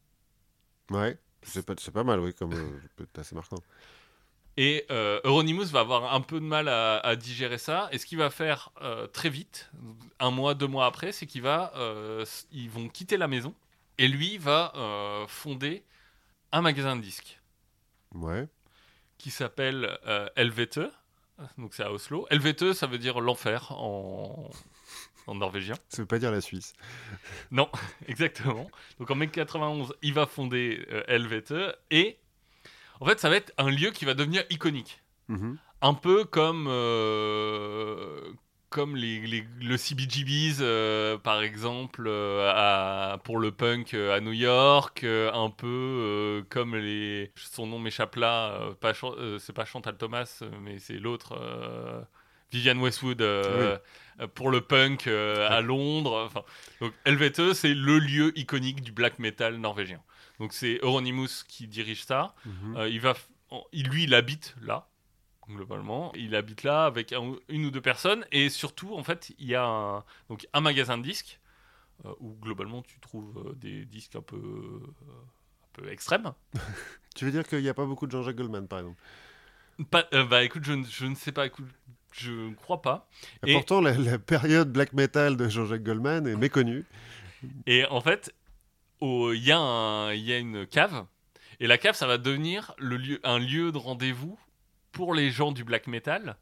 Ouais, 0.92 1.18
c'est 1.44 1.66
pas, 1.66 1.76
c'est 1.78 1.94
pas 1.94 2.04
mal, 2.04 2.20
oui, 2.20 2.34
comme 2.34 2.52
peut-être 2.98 3.20
assez 3.20 3.36
marquant. 3.36 3.64
Et 4.62 4.86
euh, 4.92 5.22
Euronymous 5.24 5.68
va 5.68 5.80
avoir 5.80 6.14
un 6.14 6.20
peu 6.20 6.42
de 6.42 6.46
mal 6.46 6.68
à, 6.68 6.98
à 7.00 7.16
digérer 7.16 7.58
ça. 7.58 7.88
Et 7.94 7.98
ce 7.98 8.06
qu'il 8.06 8.18
va 8.18 8.30
faire 8.30 8.72
euh, 8.82 9.08
très 9.08 9.30
vite, 9.30 9.72
un 10.20 10.32
mois, 10.32 10.54
deux 10.54 10.68
mois 10.68 10.86
après, 10.86 11.14
c'est 11.14 11.26
qu'il 11.28 11.44
va, 11.44 11.72
euh, 11.78 12.26
vont 12.68 12.90
quitter 12.90 13.16
la 13.16 13.30
maison 13.30 13.56
Et 14.00 14.10
lui 14.10 14.38
va 14.38 14.74
euh, 14.76 15.26
fonder 15.28 15.86
un 16.52 16.60
magasin 16.60 16.98
de 16.98 17.02
disques 17.02 17.40
Ouais. 18.14 18.48
qui 19.18 19.32
s'appelle 19.32 19.98
Helvete. 20.36 20.82
Donc 21.58 21.74
c'est 21.74 21.84
à 21.84 21.92
Oslo. 21.94 22.28
Helvete, 22.30 22.74
ça 22.74 22.86
veut 22.86 22.98
dire 22.98 23.22
l'enfer 23.22 23.72
en, 23.72 24.50
en 25.28 25.36
norvégien. 25.36 25.76
Ça 25.88 26.02
veut 26.02 26.06
pas 26.06 26.20
dire 26.20 26.32
la 26.34 26.42
Suisse. 26.42 26.74
Non, 27.52 27.70
exactement. 28.10 28.70
Donc 29.00 29.10
en 29.10 29.16
mai 29.16 29.30
91, 29.30 29.94
il 30.02 30.14
va 30.14 30.26
fonder 30.26 30.86
Helvete 31.08 31.54
et 31.92 32.18
en 33.00 33.06
fait, 33.06 33.20
ça 33.20 33.30
va 33.30 33.36
être 33.38 33.54
un 33.58 33.70
lieu 33.70 33.92
qui 33.92 34.06
va 34.06 34.14
devenir 34.14 34.44
iconique. 34.50 35.02
Mhm. 35.28 35.58
Un 35.82 35.94
peu 35.94 36.26
comme, 36.26 36.68
euh, 36.70 38.20
comme 38.70 38.96
les, 38.96 39.22
les- 39.22 39.46
le 39.62 39.78
CBGB's, 39.78 40.58
euh, 40.62 41.18
par 41.18 41.42
exemple, 41.42 42.06
euh, 42.08 42.52
à- 42.54 43.18
pour 43.24 43.40
le 43.40 43.52
punk 43.52 43.94
euh, 43.94 44.16
à 44.16 44.20
New 44.20 44.34
York, 44.34 45.04
un 45.06 45.50
peu 45.50 46.44
comme 46.50 46.76
les. 46.76 47.32
Son 47.36 47.66
nom 47.68 47.80
m'échappe 47.80 48.16
là, 48.16 48.60
pas 48.80 48.94
c'est 49.40 49.54
pas 49.54 49.66
Chantal 49.66 49.98
Thomas, 49.98 50.42
mais 50.62 50.80
c'est 50.80 51.00
l'autre. 51.00 51.40
Vivian 52.52 52.78
Westwood 52.80 53.24
pour 54.34 54.50
le 54.50 54.62
punk 54.62 55.08
à 55.08 55.62
Londres. 55.62 56.24
Enfin, 56.26 56.42
donc 56.82 56.94
Helvete, 57.06 57.54
c'est 57.54 57.74
le 57.76 58.00
lieu 58.00 58.38
iconique 58.38 58.82
du 58.82 58.92
black 58.92 59.20
metal 59.20 59.58
norvégien. 59.58 60.02
Donc 60.40 60.54
c'est 60.54 60.80
Euronymous 60.84 61.44
qui 61.48 61.68
dirige 61.68 62.04
ça. 62.06 62.34
Mhm. 62.46 62.78
Euh, 62.78 62.90
il 62.90 63.00
va, 63.02 63.14
lui, 63.74 64.04
il 64.04 64.14
habite 64.14 64.56
là, 64.62 64.88
globalement. 65.50 66.12
Il 66.16 66.36
habite 66.36 66.64
là 66.64 66.86
avec 66.86 67.12
un- 67.14 67.36
une 67.50 67.66
ou 67.66 67.72
deux 67.72 67.82
personnes. 67.82 68.26
Et 68.32 68.50
surtout, 68.50 68.94
en 68.96 69.04
fait, 69.04 69.32
il 69.40 69.48
y 69.48 69.56
a 69.56 69.64
un, 69.66 70.04
donc, 70.30 70.48
un 70.54 70.62
magasin 70.62 70.98
de 70.98 71.04
disques 71.04 71.40
euh, 72.06 72.14
où, 72.20 72.38
globalement, 72.42 72.82
tu 72.82 73.00
trouves 73.00 73.38
euh, 73.50 73.54
des 73.56 73.84
disques 73.86 74.16
un 74.16 74.22
peu, 74.22 74.38
euh, 74.38 74.80
un 75.12 75.68
peu 75.74 75.92
extrêmes. 75.92 76.32
Tu 77.16 77.26
veux 77.26 77.32
dire 77.32 77.46
qu'il 77.46 77.62
n'y 77.62 77.68
a 77.68 77.74
pas 77.74 77.86
beaucoup 77.86 78.06
de 78.06 78.12
Jean-Jacques 78.12 78.36
Goldman, 78.38 78.68
par 78.68 78.80
exemple? 78.80 79.02
Pas, 79.90 80.06
euh, 80.14 80.24
bah 80.26 80.44
écoute, 80.44 80.64
je, 80.64 80.74
ne- 80.74 80.86
je 80.86 81.06
ne 81.06 81.16
sais 81.16 81.32
pas, 81.34 81.48
écoute, 81.48 81.66
je 82.14 82.32
ne 82.32 82.54
crois 82.54 82.82
pas. 82.82 83.10
Et 83.46 83.52
Et- 83.52 83.54
Pourtant, 83.56 83.82
la, 83.82 83.94
la 83.94 84.20
période 84.20 84.72
black 84.72 84.94
metal 84.94 85.36
de 85.36 85.50
Jean-Jacques 85.50 85.84
Goldman 85.84 86.28
est 86.28 86.36
méconnue. 86.38 86.86
Et 87.66 87.86
en 87.88 88.00
fait, 88.00 88.34
il 89.02 89.44
y, 89.44 89.52
a 89.52 89.60
un- 89.60 90.14
il 90.14 90.22
y 90.24 90.34
a 90.34 90.38
une 90.38 90.66
cave. 90.68 91.06
Et 91.60 91.68
la 91.68 91.78
cave, 91.78 91.96
ça 91.96 92.08
va 92.08 92.18
devenir 92.18 92.74
le 92.78 92.98
lieu, 92.98 93.20
un 93.24 93.40
lieu 93.40 93.72
de 93.72 93.78
rendez-vous 93.78 94.40
pour 94.92 95.14
les 95.14 95.30
gens 95.32 95.52
du 95.52 95.64
black 95.64 95.88
metal, 95.88 96.38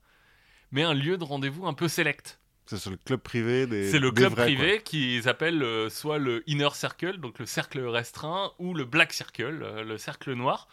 mais 0.71 0.83
un 0.83 0.93
lieu 0.93 1.17
de 1.17 1.23
rendez-vous 1.23 1.67
un 1.67 1.73
peu 1.73 1.87
select. 1.87 2.39
C'est 2.65 2.89
le 2.89 2.97
club 2.97 3.21
privé 3.21 3.65
des. 3.65 3.89
C'est 3.89 3.99
le 3.99 4.11
des 4.11 4.21
club 4.21 4.33
vrais, 4.33 4.43
privé 4.43 4.81
qu'ils 4.83 5.29
appellent 5.29 5.63
euh, 5.63 5.89
soit 5.89 6.17
le 6.17 6.43
inner 6.49 6.69
circle, 6.73 7.17
donc 7.17 7.39
le 7.39 7.45
cercle 7.45 7.79
restreint, 7.79 8.51
ou 8.59 8.73
le 8.73 8.83
black 8.83 9.13
circle, 9.13 9.63
euh, 9.63 9.83
le 9.83 9.97
cercle 9.97 10.33
noir. 10.33 10.67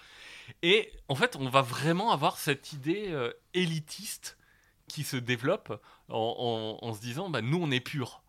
Et 0.62 0.90
en 1.08 1.14
fait, 1.14 1.36
on 1.36 1.48
va 1.48 1.62
vraiment 1.62 2.10
avoir 2.10 2.36
cette 2.36 2.72
idée 2.72 3.06
euh, 3.10 3.32
élitiste 3.54 4.36
qui 4.88 5.04
se 5.04 5.16
développe 5.16 5.80
en, 6.08 6.78
en- 6.82 6.86
en 6.86 6.92
se 6.94 7.00
disant, 7.00 7.30
bah, 7.30 7.40
nous, 7.42 7.58
on 7.62 7.70
est 7.70 7.80
purs. 7.80 8.22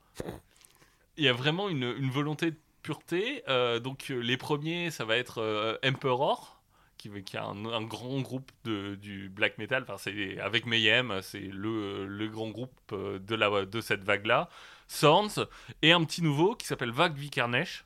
Il 1.18 1.23
y 1.23 1.27
a 1.27 1.34
vraiment 1.34 1.68
une, 1.68 1.84
une 1.98 2.11
volonté 2.11 2.53
pureté. 2.86 3.44
euh, 3.49 3.80
donc, 3.80 4.12
euh, 4.12 4.20
les 4.20 4.38
premiers, 4.38 4.91
ça 4.91 5.06
va 5.06 5.18
être 5.18 5.40
euh, 5.41 5.78
Emperor, 5.84 6.62
qui, 6.98 7.10
a 7.38 7.44
un, 7.44 7.66
un 7.66 7.82
grand 7.82 8.22
groupe 8.22 8.52
de, 8.64 8.95
du 8.95 9.30
black 9.30 9.57
metal. 9.57 9.84
Enfin, 9.84 9.98
c'est 9.98 10.40
avec 10.40 10.66
Mayhem, 10.66 11.20
c'est 11.22 11.40
le, 11.40 12.06
le 12.06 12.28
grand 12.30 12.49
groupe 12.49 12.94
de, 12.94 13.36
la, 13.36 13.66
de 13.66 13.82
cette 13.82 14.03
vague-là. 14.03 14.49
Sorns 14.88 15.48
et 15.82 15.91
un 15.91 16.03
petit 16.03 16.22
nouveau 16.22 16.56
qui 16.56 16.68
s'appelle 16.68 16.91
Vag 16.91 17.16
Vikernesh, 17.16 17.86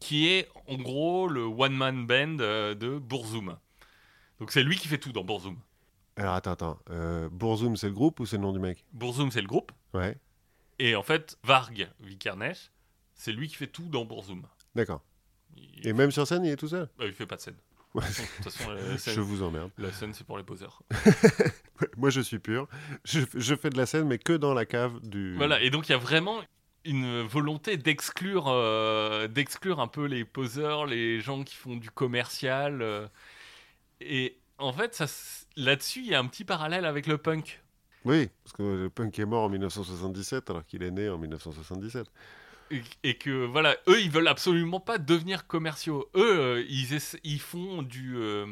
qui 0.00 0.28
est 0.28 0.48
en 0.66 0.76
gros 0.76 1.28
le 1.28 1.42
one-man 1.44 2.06
band 2.06 2.38
euh, 2.40 2.74
de 2.74 2.98
Burzum. 2.98 3.56
Donc 4.40 4.50
c'est 4.50 4.64
lui 4.64 4.76
qui 4.76 4.88
fait 4.88 4.98
tout 4.98 5.12
dans 5.12 5.24
Burzum. 5.24 5.58
Alors 6.16 6.34
attends, 6.34 6.52
attends. 6.52 6.78
Euh, 6.90 7.28
Bourzoum, 7.30 7.76
c'est 7.76 7.86
le 7.86 7.94
groupe 7.94 8.20
ou 8.20 8.26
c'est 8.26 8.36
le 8.36 8.42
nom 8.42 8.52
du 8.52 8.58
mec? 8.58 8.84
Burzum, 8.92 9.30
c'est 9.30 9.40
le 9.40 9.46
groupe. 9.46 9.72
Ouais. 9.94 10.16
Et 10.78 10.94
en 10.94 11.02
fait, 11.02 11.38
Varg 11.42 11.88
Vikernesh, 12.00 12.70
c'est 13.22 13.32
lui 13.32 13.48
qui 13.48 13.54
fait 13.54 13.66
tout 13.68 13.84
dans 13.88 14.04
Burzum. 14.04 14.42
D'accord. 14.74 15.02
Il, 15.56 15.86
Et 15.86 15.92
même 15.92 16.10
sur 16.10 16.26
scène, 16.26 16.44
il 16.44 16.50
est 16.50 16.56
tout 16.56 16.68
seul 16.68 16.88
bah, 16.98 17.04
il 17.06 17.12
fait 17.12 17.26
pas 17.26 17.36
de 17.36 17.40
scène. 17.40 17.56
Ouais. 17.94 18.02
De 18.02 18.06
toute 18.42 18.44
façon, 18.52 18.70
la 18.70 18.96
scène, 18.96 19.14
Je 19.14 19.20
vous 19.20 19.42
emmerde. 19.42 19.70
la 19.76 19.92
scène, 19.92 20.14
c'est 20.14 20.24
pour 20.26 20.38
les 20.38 20.44
poseurs. 20.44 20.82
Moi, 21.98 22.08
je 22.08 22.22
suis 22.22 22.38
pur. 22.38 22.66
Je, 23.04 23.20
je 23.34 23.54
fais 23.54 23.68
de 23.68 23.76
la 23.76 23.84
scène, 23.84 24.06
mais 24.08 24.16
que 24.18 24.32
dans 24.32 24.54
la 24.54 24.64
cave 24.64 24.98
du. 25.02 25.34
Voilà, 25.36 25.60
et 25.60 25.68
donc 25.68 25.88
il 25.88 25.92
y 25.92 25.94
a 25.94 25.98
vraiment 25.98 26.40
une 26.86 27.20
volonté 27.22 27.76
d'exclure 27.76 28.46
euh, 28.48 29.28
d'exclure 29.28 29.78
un 29.78 29.88
peu 29.88 30.06
les 30.06 30.24
poseurs, 30.24 30.86
les 30.86 31.20
gens 31.20 31.44
qui 31.44 31.54
font 31.54 31.76
du 31.76 31.90
commercial. 31.90 32.80
euh, 32.80 33.06
et 34.00 34.38
en 34.58 34.72
fait, 34.72 34.94
ça 34.94 35.04
s- 35.04 35.46
là-dessus, 35.56 36.00
il 36.00 36.06
y 36.06 36.14
a 36.14 36.18
un 36.18 36.26
petit 36.26 36.44
parallèle 36.44 36.86
avec 36.86 37.06
le 37.06 37.18
punk. 37.18 37.60
Oui, 38.06 38.30
parce 38.42 38.56
que 38.56 38.62
le 38.62 38.88
punk 38.90 39.18
est 39.18 39.26
mort 39.26 39.44
en 39.44 39.48
1977 39.50 40.48
alors 40.50 40.64
qu'il 40.64 40.82
est 40.82 40.90
né 40.90 41.08
en 41.10 41.18
1977. 41.18 42.06
Et, 43.02 43.16
que 43.18 43.44
voilà, 43.46 43.76
eux, 43.88 44.00
ils 44.00 44.10
veulent 44.10 44.28
absolument 44.28 44.80
pas 44.80 44.98
devenir 44.98 45.46
commerciaux. 45.46 46.08
Eux, 46.14 46.38
euh, 46.40 46.64
ils, 46.68 47.40
font 47.40 47.82
du, 47.82 48.16
euh, 48.16 48.46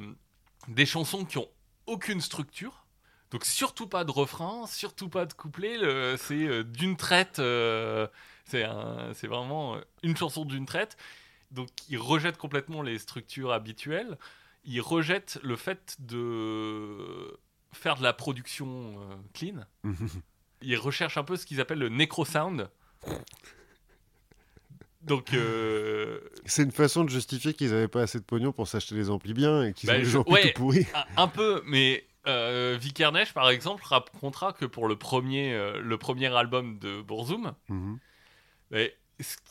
des 0.69 0.87
chansons 0.87 1.25
qui 1.25 1.39
ont 1.39 1.49
aucune 1.87 2.21
structure. 2.21 2.87
Donc 3.31 3.45
surtout 3.45 3.87
pas 3.87 4.05
de 4.05 4.11
refrain, 4.11 4.67
surtout 4.67 5.09
pas 5.09 5.25
de 5.25 5.33
couplet. 5.33 5.79
le- 5.79 6.17
C'est 6.19 6.47
euh, 6.47 6.65
d'une 6.65 6.97
traite. 6.97 7.39
euh, 7.39 8.07
c'est 8.45 8.65
un- 8.65 9.13
vraiment 9.29 9.77
une 10.03 10.17
chanson 10.17 10.45
d'une 10.45 10.67
traite. 10.67 10.97
Donc 11.53 11.69
ils 11.89 11.99
rejettent 11.99 12.39
complètement 12.39 12.83
les 12.83 12.99
structures 12.99 13.53
habituelles. 13.53 14.19
Ils 14.65 14.81
rejettent 14.81 15.39
le 15.43 15.57
fait 15.57 15.97
de 16.01 17.39
faire 17.73 17.97
de 17.97 18.03
la 18.03 18.13
production 18.13 18.95
clean. 19.33 19.65
Ils 20.63 20.77
recherchent 20.77 21.17
un 21.17 21.25
peu 21.25 21.37
ce 21.37 21.47
qu'ils 21.47 21.61
appellent 21.61 21.79
le 21.79 21.89
necro 21.89 22.25
sound. 22.27 22.69
Donc, 25.03 25.33
euh, 25.33 26.21
C'est 26.45 26.63
une 26.63 26.73
façon 26.73 27.05
de 27.05 27.11
justifier 27.11 27.55
qu'ils 27.55 27.71
n'avaient 27.71 27.89
pas 27.89 28.03
assez 28.03 28.19
de 28.19 28.25
pognon 28.25 28.53
pour 28.53 28.69
s'acheter 28.69 28.95
des 28.95 29.09
amplis 29.11 29.33
bien 29.33 29.65
et 29.65 29.73
qu'ils 29.73 29.89
Bah, 29.89 29.97
ont 29.97 29.99
des 29.99 30.05
je- 30.05 30.19
amplis 30.19 30.33
ouais. 30.35 30.53
tout 30.53 30.61
pourris. 30.61 30.87
un, 31.17 31.29
peu, 31.29 31.63
mais 31.67 32.05
euh, 32.27 32.77
Vikernesh, 32.79 33.33
par 33.33 33.49
exemple, 33.49 33.83
racontera 33.87 34.53
que 34.53 34.67
pour 34.67 34.89
le 34.89 34.97
premier, 34.97 35.55
euh, 35.55 35.81
le 35.81 35.97
premier 35.97 36.27
album 36.35 36.79
de 36.79 37.01
Burzum, 37.01 37.55
Mhm. 37.71 37.99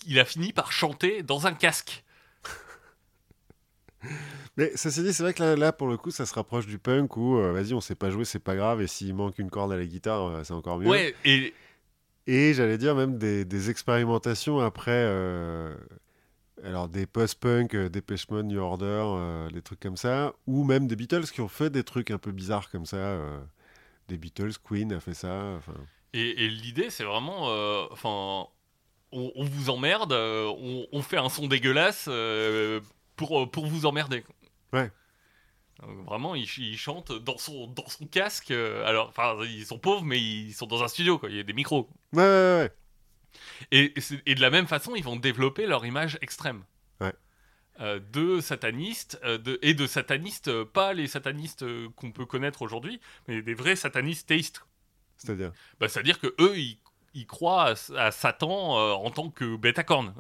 il 0.05 0.19
a 0.19 0.25
fini 0.25 0.53
par 0.53 0.71
chanter 0.71 1.23
dans 1.23 1.47
un 1.47 1.53
casque. 1.53 2.03
Mais 4.57 4.71
ceci 4.75 5.03
dit, 5.03 5.13
c'est 5.13 5.23
vrai 5.23 5.33
que 5.33 5.43
là, 5.43 5.55
là, 5.55 5.71
pour 5.73 5.87
le 5.87 5.97
coup, 5.97 6.11
ça 6.11 6.25
se 6.25 6.33
rapproche 6.33 6.65
du 6.67 6.79
punk 6.79 7.15
où, 7.17 7.37
euh, 7.37 7.51
vas-y, 7.53 7.73
on 7.73 7.81
sait 7.81 7.95
pas 7.95 8.09
jouer, 8.09 8.25
c'est 8.25 8.39
pas 8.39 8.55
grave, 8.55 8.81
et 8.81 8.87
s'il 8.87 9.13
manque 9.13 9.39
une 9.39 9.49
corde 9.49 9.71
à 9.73 9.77
la 9.77 9.85
guitare, 9.85 10.45
c'est 10.45 10.53
encore 10.53 10.79
mieux. 10.79 10.87
Ouais, 10.87 11.15
et 11.25 11.53
Et 12.31 12.53
j'allais 12.53 12.77
dire 12.77 12.93
même 12.93 13.17
des, 13.17 13.43
des 13.43 13.71
expérimentations 13.71 14.59
après, 14.59 14.91
euh, 14.91 15.73
alors 16.63 16.87
des 16.87 17.07
post-punk, 17.07 17.73
euh, 17.73 17.89
Depeche 17.89 18.29
Mode, 18.29 18.45
New 18.45 18.59
Order, 18.59 18.85
euh, 18.85 19.49
des 19.49 19.63
trucs 19.63 19.79
comme 19.79 19.97
ça, 19.97 20.33
ou 20.45 20.63
même 20.63 20.85
des 20.85 20.95
Beatles 20.95 21.23
qui 21.33 21.41
ont 21.41 21.47
fait 21.47 21.71
des 21.71 21.83
trucs 21.83 22.11
un 22.11 22.19
peu 22.19 22.31
bizarres 22.31 22.69
comme 22.69 22.85
ça. 22.85 22.97
euh, 22.97 23.39
des 24.09 24.19
Beatles, 24.19 24.51
Queen 24.63 24.93
a 24.93 24.99
fait 24.99 25.15
ça. 25.15 25.59
Et, 26.13 26.45
et 26.45 26.49
l'idée, 26.49 26.91
c'est 26.91 27.03
vraiment, 27.03 27.49
euh, 27.49 27.85
enfin, 27.89 28.47
on, 29.11 29.31
on 29.35 29.43
vous 29.45 29.71
emmerde, 29.71 30.13
on, 30.13 30.85
on 30.91 31.01
fait 31.01 31.17
un 31.17 31.29
son 31.29 31.47
dégueulasse 31.47 32.07
pour, 33.15 33.49
pour 33.49 33.65
vous 33.65 33.87
emmerder. 33.87 34.23
Ouais. 34.71 34.91
Donc, 35.81 36.05
vraiment, 36.05 36.35
il, 36.35 36.45
ch- 36.45 36.57
il 36.59 36.77
chante 36.77 37.11
dans 37.11 37.37
son, 37.37 37.67
dans 37.67 37.87
son 37.87 38.05
casque. 38.05 38.51
euh, 38.51 38.85
alors, 38.85 39.09
enfin, 39.09 39.37
ils 39.45 39.65
sont 39.65 39.79
pauvres, 39.79 40.03
mais 40.03 40.19
ils 40.19 40.53
sont 40.53 40.67
dans 40.67 40.83
un 40.83 40.87
studio, 40.87 41.17
quoi. 41.17 41.29
Il 41.29 41.35
y 41.37 41.39
a 41.39 41.43
des 41.43 41.53
micros. 41.53 41.89
Ouais, 42.13 42.21
ouais, 42.23 42.25
ouais. 42.61 42.71
Et, 43.71 44.35
de 44.35 44.41
la 44.41 44.49
même 44.49 44.67
façon, 44.67 44.95
ils 44.95 45.03
vont 45.03 45.15
développer 45.15 45.67
leur 45.67 45.85
image 45.85 46.17
extrême. 46.21 46.63
Ouais. 46.99 47.13
Euh, 47.79 47.99
de 48.11 48.41
satanistes, 48.41 49.19
euh, 49.23 49.37
de, 49.37 49.57
et 49.61 49.73
de 49.73 49.87
satanistes, 49.87 50.49
euh, 50.49 50.65
pas 50.65 50.93
les 50.93 51.07
satanistes 51.07 51.63
euh, 51.63 51.87
qu'on 51.95 52.11
peut 52.11 52.25
connaître 52.25 52.61
aujourd'hui, 52.61 52.99
mais 53.27 53.41
des 53.41 53.53
vrais 53.53 53.75
satanistes 53.77 54.27
théistes. 54.27 54.65
C'est-à-dire. 55.17 55.53
Bah, 55.79 55.87
C'est-à-dire 55.87 56.19
que 56.19 56.33
eux, 56.41 56.57
ils, 56.57 56.79
ils 57.13 57.27
croient 57.27 57.69
à, 57.69 57.75
à 58.07 58.11
Satan 58.11 58.77
euh, 58.77 58.91
en 58.93 59.11
tant 59.11 59.29
que 59.29 59.55
bête 59.55 59.79
à 59.79 59.83
cornes, 59.83 60.13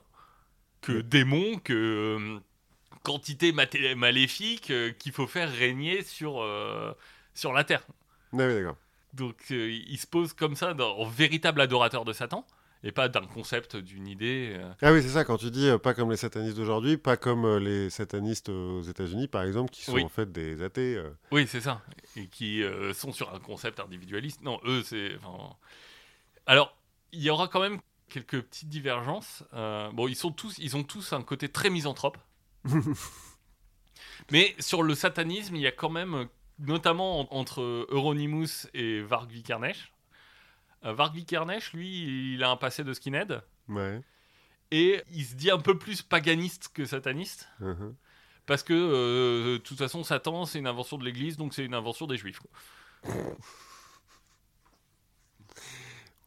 que 0.81 0.93
Ouais. 0.93 1.03
démon, 1.03 1.57
que 1.59 1.73
euh, 1.73 2.39
quantité 3.03 3.51
maléfique 3.95 4.71
euh, 4.71 4.91
qu'il 4.91 5.11
faut 5.11 5.27
faire 5.27 5.51
régner 5.51 6.03
sur, 6.03 6.41
euh, 6.41 6.93
sur 7.33 7.53
la 7.53 7.63
terre. 7.63 7.83
D'accord. 8.33 8.75
Donc 9.13 9.37
euh, 9.51 9.71
ils 9.71 9.97
se 9.97 10.05
posent 10.07 10.33
comme 10.33 10.55
ça 10.55 10.73
dans- 10.73 10.97
en 10.97 11.05
véritable 11.05 11.61
adorateur 11.61 12.05
de 12.05 12.13
Satan, 12.13 12.45
et 12.83 12.91
pas 12.91 13.09
d'un 13.09 13.25
concept, 13.25 13.75
d'une 13.75 14.07
idée. 14.07 14.53
euh. 14.57 14.71
Ah 14.81 14.93
oui, 14.93 15.01
c'est 15.01 15.09
ça, 15.09 15.25
quand 15.25 15.37
tu 15.37 15.49
dis 15.51 15.67
euh, 15.67 15.77
pas 15.77 15.93
comme 15.93 16.11
les 16.11 16.17
satanistes 16.17 16.55
d'aujourd'hui, 16.55 16.95
pas 16.97 17.17
comme 17.17 17.57
les 17.57 17.89
satanistes 17.89 18.49
aux 18.49 18.81
États-Unis, 18.83 19.27
par 19.27 19.43
exemple, 19.43 19.71
qui 19.71 19.83
sont 19.83 19.93
Oui. 19.93 20.03
en 20.03 20.09
fait 20.09 20.31
des 20.31 20.61
athées. 20.63 21.01
Oui, 21.31 21.45
c'est 21.47 21.59
ça. 21.61 21.81
Et 22.15 22.27
qui 22.27 22.63
sont 22.93 23.11
sur 23.11 23.33
un 23.33 23.39
concept 23.39 23.79
individualiste. 23.79 24.41
Non, 24.43 24.59
eux, 24.65 24.83
c'est. 24.83 25.15
enfin, 25.21 25.55
Alors, 26.45 26.75
il 27.11 27.21
y 27.21 27.29
aura 27.29 27.47
quand 27.47 27.59
même 27.61 27.79
quelques 28.09 28.41
petites 28.41 28.69
divergences. 28.69 29.43
Bon, 29.51 30.07
ils, 30.07 30.15
sont 30.15 30.31
tous, 30.31 30.57
ils 30.59 30.77
ont 30.77 30.83
tous 30.83 31.11
un 31.13 31.21
côté 31.23 31.49
très 31.49 31.69
misanthrope. 31.69 32.17
Mais 34.31 34.55
sur 34.59 34.83
le 34.83 34.95
satanisme, 34.95 35.55
il 35.55 35.61
y 35.61 35.67
a 35.67 35.71
quand 35.71 35.89
même, 35.89 36.27
notamment 36.59 37.33
entre 37.33 37.87
Euronymous 37.89 38.67
et 38.73 39.01
Varg 39.01 39.29
Vikernesh. 39.29 39.91
Euh, 40.85 40.93
Varg 40.93 41.15
Vikernesh, 41.15 41.73
lui, 41.73 42.33
il 42.35 42.43
a 42.43 42.51
un 42.51 42.57
passé 42.57 42.83
de 42.83 42.93
skinhead. 42.93 43.41
Ouais. 43.67 44.01
Et 44.71 45.01
il 45.11 45.25
se 45.25 45.35
dit 45.35 45.49
un 45.49 45.57
peu 45.57 45.77
plus 45.77 46.01
paganiste 46.01 46.69
que 46.73 46.85
sataniste. 46.85 47.49
Mhm. 47.59 47.95
Parce 48.45 48.63
que, 48.63 48.73
euh, 48.73 49.53
de 49.53 49.57
toute 49.57 49.77
façon, 49.77 50.03
Satan, 50.03 50.45
c'est 50.45 50.59
une 50.59 50.67
invention 50.67 50.97
de 50.97 51.05
l'Église, 51.05 51.37
donc 51.37 51.53
c'est 51.53 51.63
une 51.65 51.73
invention 51.73 52.07
des 52.07 52.17
Juifs. 52.17 52.39
quoi. 52.39 52.49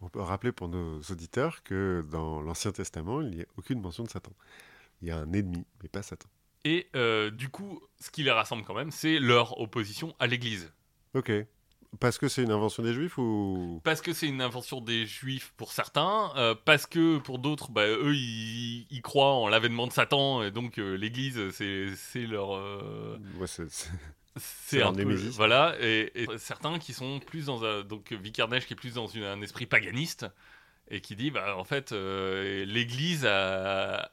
On 0.01 0.09
peut 0.09 0.21
rappeler 0.21 0.53
pour 0.53 0.69
nos 0.69 1.01
auditeurs 1.01 1.63
que 1.63 2.05
dans 2.11 2.41
l'Ancien 2.43 2.73
Testament, 2.73 3.23
il 3.23 3.31
n'y 3.31 3.43
a 3.43 3.47
aucune 3.57 3.81
mention 3.81 4.03
de 4.03 4.09
Satan. 4.09 4.33
Il 5.03 5.09
y 5.09 5.11
a 5.11 5.19
un 5.19 5.33
ennemi, 5.33 5.65
mais 5.83 5.89
pas 5.89 6.03
Satan. 6.03 6.29
Et 6.65 6.89
euh, 6.95 7.31
du 7.31 7.49
coup, 7.49 7.81
ce 8.01 8.11
qui 8.11 8.23
les 8.23 8.31
rassemble 8.31 8.63
quand 8.65 8.75
même, 8.75 8.93
c'est 8.93 9.19
leur 9.19 9.59
opposition 9.61 10.15
à 10.21 10.27
l'Église. 10.29 10.73
Ok. 11.15 11.33
Parce 12.01 12.17
que 12.17 12.27
c'est 12.29 12.43
une 12.43 12.53
invention 12.53 12.83
des 12.83 12.95
Juifs 12.95 13.19
ou? 13.19 13.81
Parce 13.85 14.01
que 14.01 14.13
c'est 14.15 14.27
une 14.29 14.41
invention 14.41 14.81
des 14.81 15.05
Juifs 15.05 15.53
pour 15.59 15.73
certains, 15.73 16.33
euh, 16.37 16.55
parce 16.55 16.87
que 16.87 17.19
pour 17.19 17.39
d'autres, 17.39 17.71
bah, 17.71 17.87
eux, 17.87 18.15
ils, 18.15 18.87
ils 18.91 19.03
croient 19.03 19.35
en 19.35 19.49
l'avènement 19.49 19.87
de 19.87 19.93
Satan, 19.93 20.43
et 20.43 20.51
donc 20.51 20.79
euh, 20.79 20.95
l'Église, 20.95 21.51
c'est 21.51 21.89
c'est 21.97 22.27
leur... 22.27 22.55
euh, 22.57 23.19
Ouais, 23.39 23.47
c'est- 23.47 23.69
c'est- 23.69 23.91
c'est 24.39 24.79
leur 24.79 24.89
un 24.89 24.93
peu, 24.95 25.01
némésis. 25.01 25.35
voilà 25.37 25.77
et, 25.81 26.11
et 26.23 26.27
certains 26.39 26.79
qui 26.79 26.95
sont 26.95 27.21
plus 27.21 27.45
dans 27.47 27.63
un 27.67 27.83
donc 27.83 28.11
Vikernesh 28.13 28.65
qui 28.67 28.73
est 28.73 28.77
plus 28.77 28.95
dans 28.95 29.07
une- 29.07 29.25
un 29.25 29.43
esprit 29.43 29.67
paganiste 29.67 30.25
et 30.89 31.03
qui 31.03 31.15
dit 31.17 31.31
bah 31.31 31.55
en 31.59 31.65
fait 31.65 31.93
euh, 31.93 32.65
l'Église 32.65 33.27
a, 33.27 34.11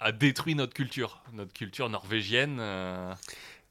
a 0.00 0.12
détruit 0.12 0.54
notre 0.54 0.72
culture 0.74 1.22
notre 1.32 1.52
culture 1.52 1.88
norvégienne 1.88 2.58
euh, 2.60 3.12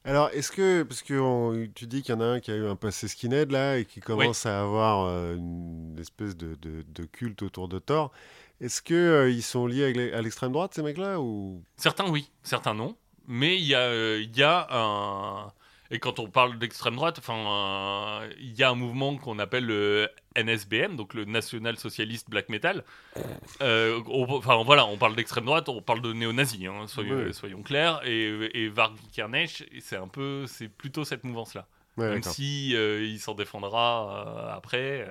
Alors, 0.04 0.30
est-ce 0.32 0.50
que, 0.52 0.82
parce 0.84 1.02
que 1.02 1.14
on- 1.20 1.66
tu 1.74 1.86
dis 1.86 2.02
qu'il 2.02 2.14
y 2.14 2.18
en 2.18 2.20
a 2.20 2.24
un 2.24 2.40
qui 2.40 2.50
a 2.50 2.54
eu 2.56 2.66
un 2.66 2.76
passé 2.76 3.08
skinhead 3.08 3.50
là 3.50 3.76
et 3.78 3.84
qui 3.84 4.00
commence 4.00 4.46
à 4.46 4.62
avoir 4.62 5.06
euh, 5.06 5.34
une 5.36 5.96
espèce 5.98 6.36
de, 6.36 6.54
de- 6.62 6.84
de 6.88 7.04
culte 7.04 7.42
autour 7.42 7.68
de 7.68 7.78
Thor, 7.78 8.10
est-ce 8.60 8.80
que 8.82 8.94
euh, 8.94 9.30
ils 9.30 9.42
sont 9.42 9.66
liés 9.66 10.12
à 10.14 10.22
l'extrême 10.22 10.52
droite 10.52 10.72
ces 10.74 10.82
mecs-là 10.82 11.20
ou? 11.20 11.62
Certains 11.76 12.08
oui. 12.08 12.30
Certains 12.42 12.74
non. 12.74 12.96
Mais 13.26 13.56
il 13.56 13.64
y 13.66 13.74
a 13.74 13.80
euh, 13.80 14.20
il 14.22 14.36
y 14.36 14.42
a 14.42 14.66
un 14.70 15.52
et 15.90 15.98
quand 15.98 16.18
on 16.18 16.28
parle 16.28 16.58
d'extrême 16.58 16.94
droite, 16.96 17.18
enfin, 17.18 18.22
euh, 18.22 18.32
il 18.38 18.52
y 18.56 18.62
a 18.62 18.70
un 18.70 18.74
mouvement 18.74 19.16
qu'on 19.16 19.38
appelle 19.38 19.66
le 19.66 20.08
NSBM, 20.36 20.96
donc 20.96 21.14
le 21.14 21.24
National 21.24 21.76
Socialist 21.76 22.30
Black 22.30 22.48
Metal. 22.48 22.84
Euh, 23.60 24.00
enfin 24.08 24.62
voilà, 24.64 24.86
on 24.86 24.96
parle 24.98 25.16
d'extrême 25.16 25.44
droite, 25.46 25.68
on 25.68 25.82
parle 25.82 26.00
de 26.02 26.12
néo-nazis, 26.12 26.66
hein, 26.68 26.86
soyons, 26.86 27.16
Ouais. 27.16 27.32
soyons 27.32 27.62
clairs. 27.62 28.00
Et, 28.04 28.62
et 28.62 28.68
Varg 28.68 28.94
Vikernesh, 28.96 29.64
c'est 29.80 29.96
un 29.96 30.08
peu, 30.08 30.46
c'est 30.46 30.68
plutôt 30.68 31.04
cette 31.04 31.24
mouvance-là. 31.24 31.66
Ouais, 31.96 32.08
Même 32.10 32.22
si 32.22 32.74
euh, 32.76 33.02
il 33.04 33.18
s'en 33.18 33.34
défendra 33.34 34.24
euh, 34.52 34.56
après. 34.56 35.06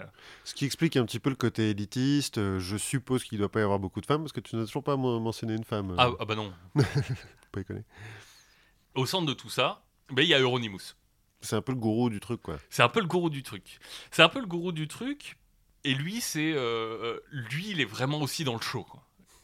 Ce 0.45 0.55
qui 0.55 0.65
explique 0.65 0.95
un 0.95 1.05
petit 1.05 1.19
peu 1.19 1.29
le 1.29 1.35
côté 1.35 1.71
élitiste. 1.71 2.37
euh, 2.37 2.57
je 2.59 2.77
suppose 2.77 3.25
qu'il 3.25 3.37
ne 3.37 3.41
doit 3.43 3.51
pas 3.51 3.59
y 3.59 3.63
avoir 3.63 3.79
beaucoup 3.79 3.99
de 3.99 4.05
femmes 4.05 4.21
parce 4.21 4.31
que 4.31 4.39
tu 4.39 4.55
n'as 4.55 4.65
toujours 4.65 4.83
pas 4.83 4.95
men- 4.95 5.19
mentionné 5.21 5.53
une 5.55 5.65
femme. 5.65 5.93
Ah, 5.97 6.09
ah 6.19 6.25
bah 6.25 6.35
non. 6.35 6.51
pas 6.75 7.59
déconner. 7.59 7.83
Au 8.95 9.05
centre 9.05 9.25
de 9.27 9.33
tout 9.33 9.49
ça, 9.49 9.83
ben, 10.11 10.23
il 10.23 10.29
y 10.29 10.33
a 10.33 10.39
Euronymous. 10.39 10.95
C'est 11.41 11.55
un 11.55 11.61
peu 11.61 11.71
le 11.71 11.77
gourou 11.77 12.09
du 12.09 12.19
truc, 12.19 12.41
quoi. 12.41 12.57
C'est 12.69 12.83
un 12.83 12.89
peu 12.89 12.99
le 12.99 13.07
gourou 13.07 13.29
du 13.29 13.43
truc. 13.43 13.79
C'est 14.11 14.21
un 14.21 14.29
peu 14.29 14.39
le 14.39 14.45
gourou 14.45 14.71
du 14.71 14.87
truc. 14.87 15.37
Et 15.85 15.93
lui, 15.93 16.19
c'est 16.19 16.51
euh, 16.53 17.19
lui, 17.31 17.69
il 17.69 17.79
est 17.79 17.85
vraiment 17.85 18.19
aussi 18.19 18.43
dans 18.43 18.55
le 18.55 18.61
show. 18.61 18.83
quoi. 18.83 19.01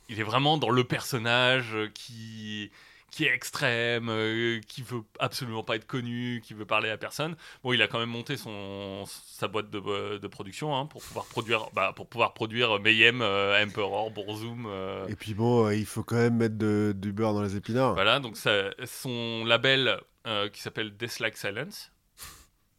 Il 0.09 0.19
est 0.19 0.23
vraiment 0.23 0.57
dans 0.57 0.69
le 0.69 0.83
personnage 0.83 1.73
euh, 1.73 1.89
qui 1.93 2.71
qui 3.15 3.23
est 3.23 3.33
extrême, 3.33 4.09
euh, 4.09 4.59
qui 4.67 4.81
veut 4.81 5.03
absolument 5.19 5.63
pas 5.63 5.77
être 5.77 5.87
connu, 5.87 6.41
qui 6.43 6.53
veut 6.53 6.65
parler 6.65 6.89
à 6.89 6.97
personne. 6.97 7.37
Bon, 7.63 7.71
il 7.71 7.81
a 7.81 7.87
quand 7.87 7.99
même 7.99 8.09
monté 8.09 8.35
son 8.35 9.05
sa 9.07 9.47
boîte 9.47 9.69
de, 9.69 9.79
euh, 9.85 10.19
de 10.19 10.27
production 10.27 10.75
hein, 10.75 10.85
pour 10.85 11.01
pouvoir 11.01 11.25
produire 11.25 11.69
bah, 11.73 11.93
pour 11.95 12.09
pouvoir 12.09 12.33
produire 12.33 12.77
Mayhem, 12.81 13.21
euh, 13.21 13.63
Emperor, 13.63 14.11
Burzum. 14.11 14.65
euh, 14.67 15.07
Et 15.07 15.15
puis 15.15 15.33
bon, 15.33 15.67
euh, 15.67 15.75
il 15.75 15.85
faut 15.85 16.03
quand 16.03 16.17
même 16.17 16.35
mettre 16.35 16.57
de- 16.57 16.93
du 16.93 17.13
beurre 17.13 17.33
dans 17.33 17.41
les 17.43 17.55
épinards. 17.55 17.93
voilà, 17.93 18.19
donc 18.19 18.35
ça, 18.35 18.71
son 18.85 19.45
label 19.45 19.97
euh, 20.27 20.49
qui 20.49 20.61
s'appelle 20.61 20.97
Death 20.97 21.19
Like 21.19 21.37
Silence. 21.37 21.91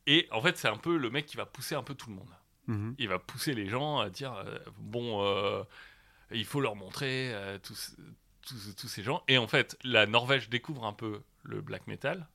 Et 0.07 0.29
en 0.33 0.43
fait, 0.43 0.57
c'est 0.59 0.69
un 0.69 0.77
peu 0.77 0.97
le 0.99 1.09
mec 1.11 1.25
qui 1.27 1.37
va 1.39 1.47
pousser 1.47 1.75
un 1.77 1.83
peu 1.83 1.95
tout 1.95 2.11
le 2.11 2.17
monde. 2.17 2.31
Mhm. 2.69 2.95
il 2.99 3.09
va 3.09 3.19
pousser 3.21 3.55
les 3.55 3.69
gens 3.69 4.01
à 4.01 4.11
dire 4.11 4.33
euh, 4.35 4.59
bon 4.79 5.23
euh, 5.25 5.63
il 6.33 6.45
faut 6.45 6.61
leur 6.61 6.75
montrer 6.75 7.33
euh, 7.33 7.59
tous, 8.47 8.89
ces 8.89 9.03
gens 9.03 9.23
et 9.29 9.39
en 9.39 9.47
fait 9.49 9.77
la 9.85 10.07
Norvège 10.07 10.49
découvre 10.49 10.85
un 10.85 10.93
peu 10.93 11.21
le 11.43 11.61
black 11.61 11.87
metal 11.87 12.27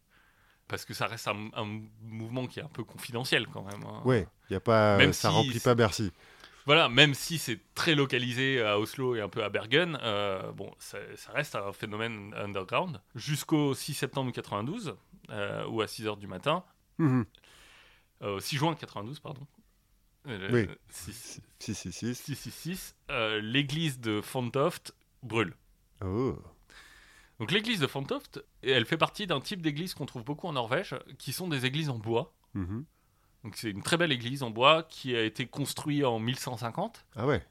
parce 0.67 0.85
que 0.85 0.93
ça 0.93 1.07
reste 1.07 1.27
un, 1.27 1.49
un 1.55 1.81
mouvement 2.01 2.47
qui 2.47 2.59
est 2.59 2.63
un 2.63 2.67
peu 2.69 2.83
confidentiel 2.83 3.47
quand 3.47 3.63
même 3.63 3.83
hein. 3.85 4.01
Ouais, 4.05 4.27
y 4.49 4.55
a 4.55 4.59
pas, 4.59 4.97
Même 4.97 5.13
ça 5.13 5.29
si 5.29 5.35
remplit 5.35 5.59
pas 5.59 5.75
Bercy. 5.75 6.11
voilà 6.65 6.89
même 6.89 7.13
si 7.13 7.38
c'est 7.38 7.59
très 7.75 7.95
localisé 7.95 8.61
à 8.61 8.79
Oslo 8.79 9.15
et 9.15 9.21
un 9.21 9.29
peu 9.29 9.43
à 9.43 9.49
Bergen 9.49 9.97
euh, 10.01 10.51
bon 10.51 10.73
ça, 10.79 10.97
ça 11.15 11.31
reste 11.33 11.55
un 11.55 11.71
phénomène 11.73 12.33
underground 12.35 13.01
jusqu'au 13.15 13.73
6 13.73 13.93
septembre 13.93 14.31
92 14.31 14.95
euh, 15.29 15.65
ou 15.67 15.81
à 15.81 15.88
6 15.88 16.07
heures 16.07 16.17
du 16.17 16.27
matin 16.27 16.63
Mhm. 16.97 17.25
euh, 18.21 18.39
6 18.39 18.57
juin 18.57 18.75
92 18.75 19.19
pardon 19.19 19.45
Euh, 20.27 20.49
Oui. 20.51 20.67
6, 20.89 21.41
Si, 21.57 21.73
si, 21.73 21.91
si. 21.91 22.13
666, 22.13 22.95
euh, 23.09 23.41
l'église 23.41 23.99
de 23.99 24.21
Fantoft 24.21 24.93
brûle. 25.23 25.55
Oh. 26.03 26.37
Donc 27.39 27.51
l'église 27.51 27.79
de 27.79 27.87
Fantoft, 27.87 28.43
elle 28.61 28.85
fait 28.85 28.97
partie 28.97 29.25
d'un 29.27 29.41
type 29.41 29.61
d'église 29.61 29.93
qu'on 29.93 30.05
trouve 30.05 30.23
beaucoup 30.23 30.47
en 30.47 30.53
Norvège, 30.53 30.95
qui 31.17 31.33
sont 31.33 31.47
des 31.47 31.65
églises 31.65 31.89
en 31.89 31.97
bois. 31.97 32.33
Mhm. 32.53 32.85
Donc 33.43 33.55
c'est 33.55 33.71
une 33.71 33.81
très 33.81 33.97
belle 33.97 34.11
église 34.11 34.43
en 34.43 34.51
bois 34.51 34.83
qui 34.83 35.15
a 35.15 35.23
été 35.23 35.47
construite 35.47 36.03
en 36.03 36.19
1150, 36.19 37.05
Ah 37.15 37.25
ouais. 37.25 37.43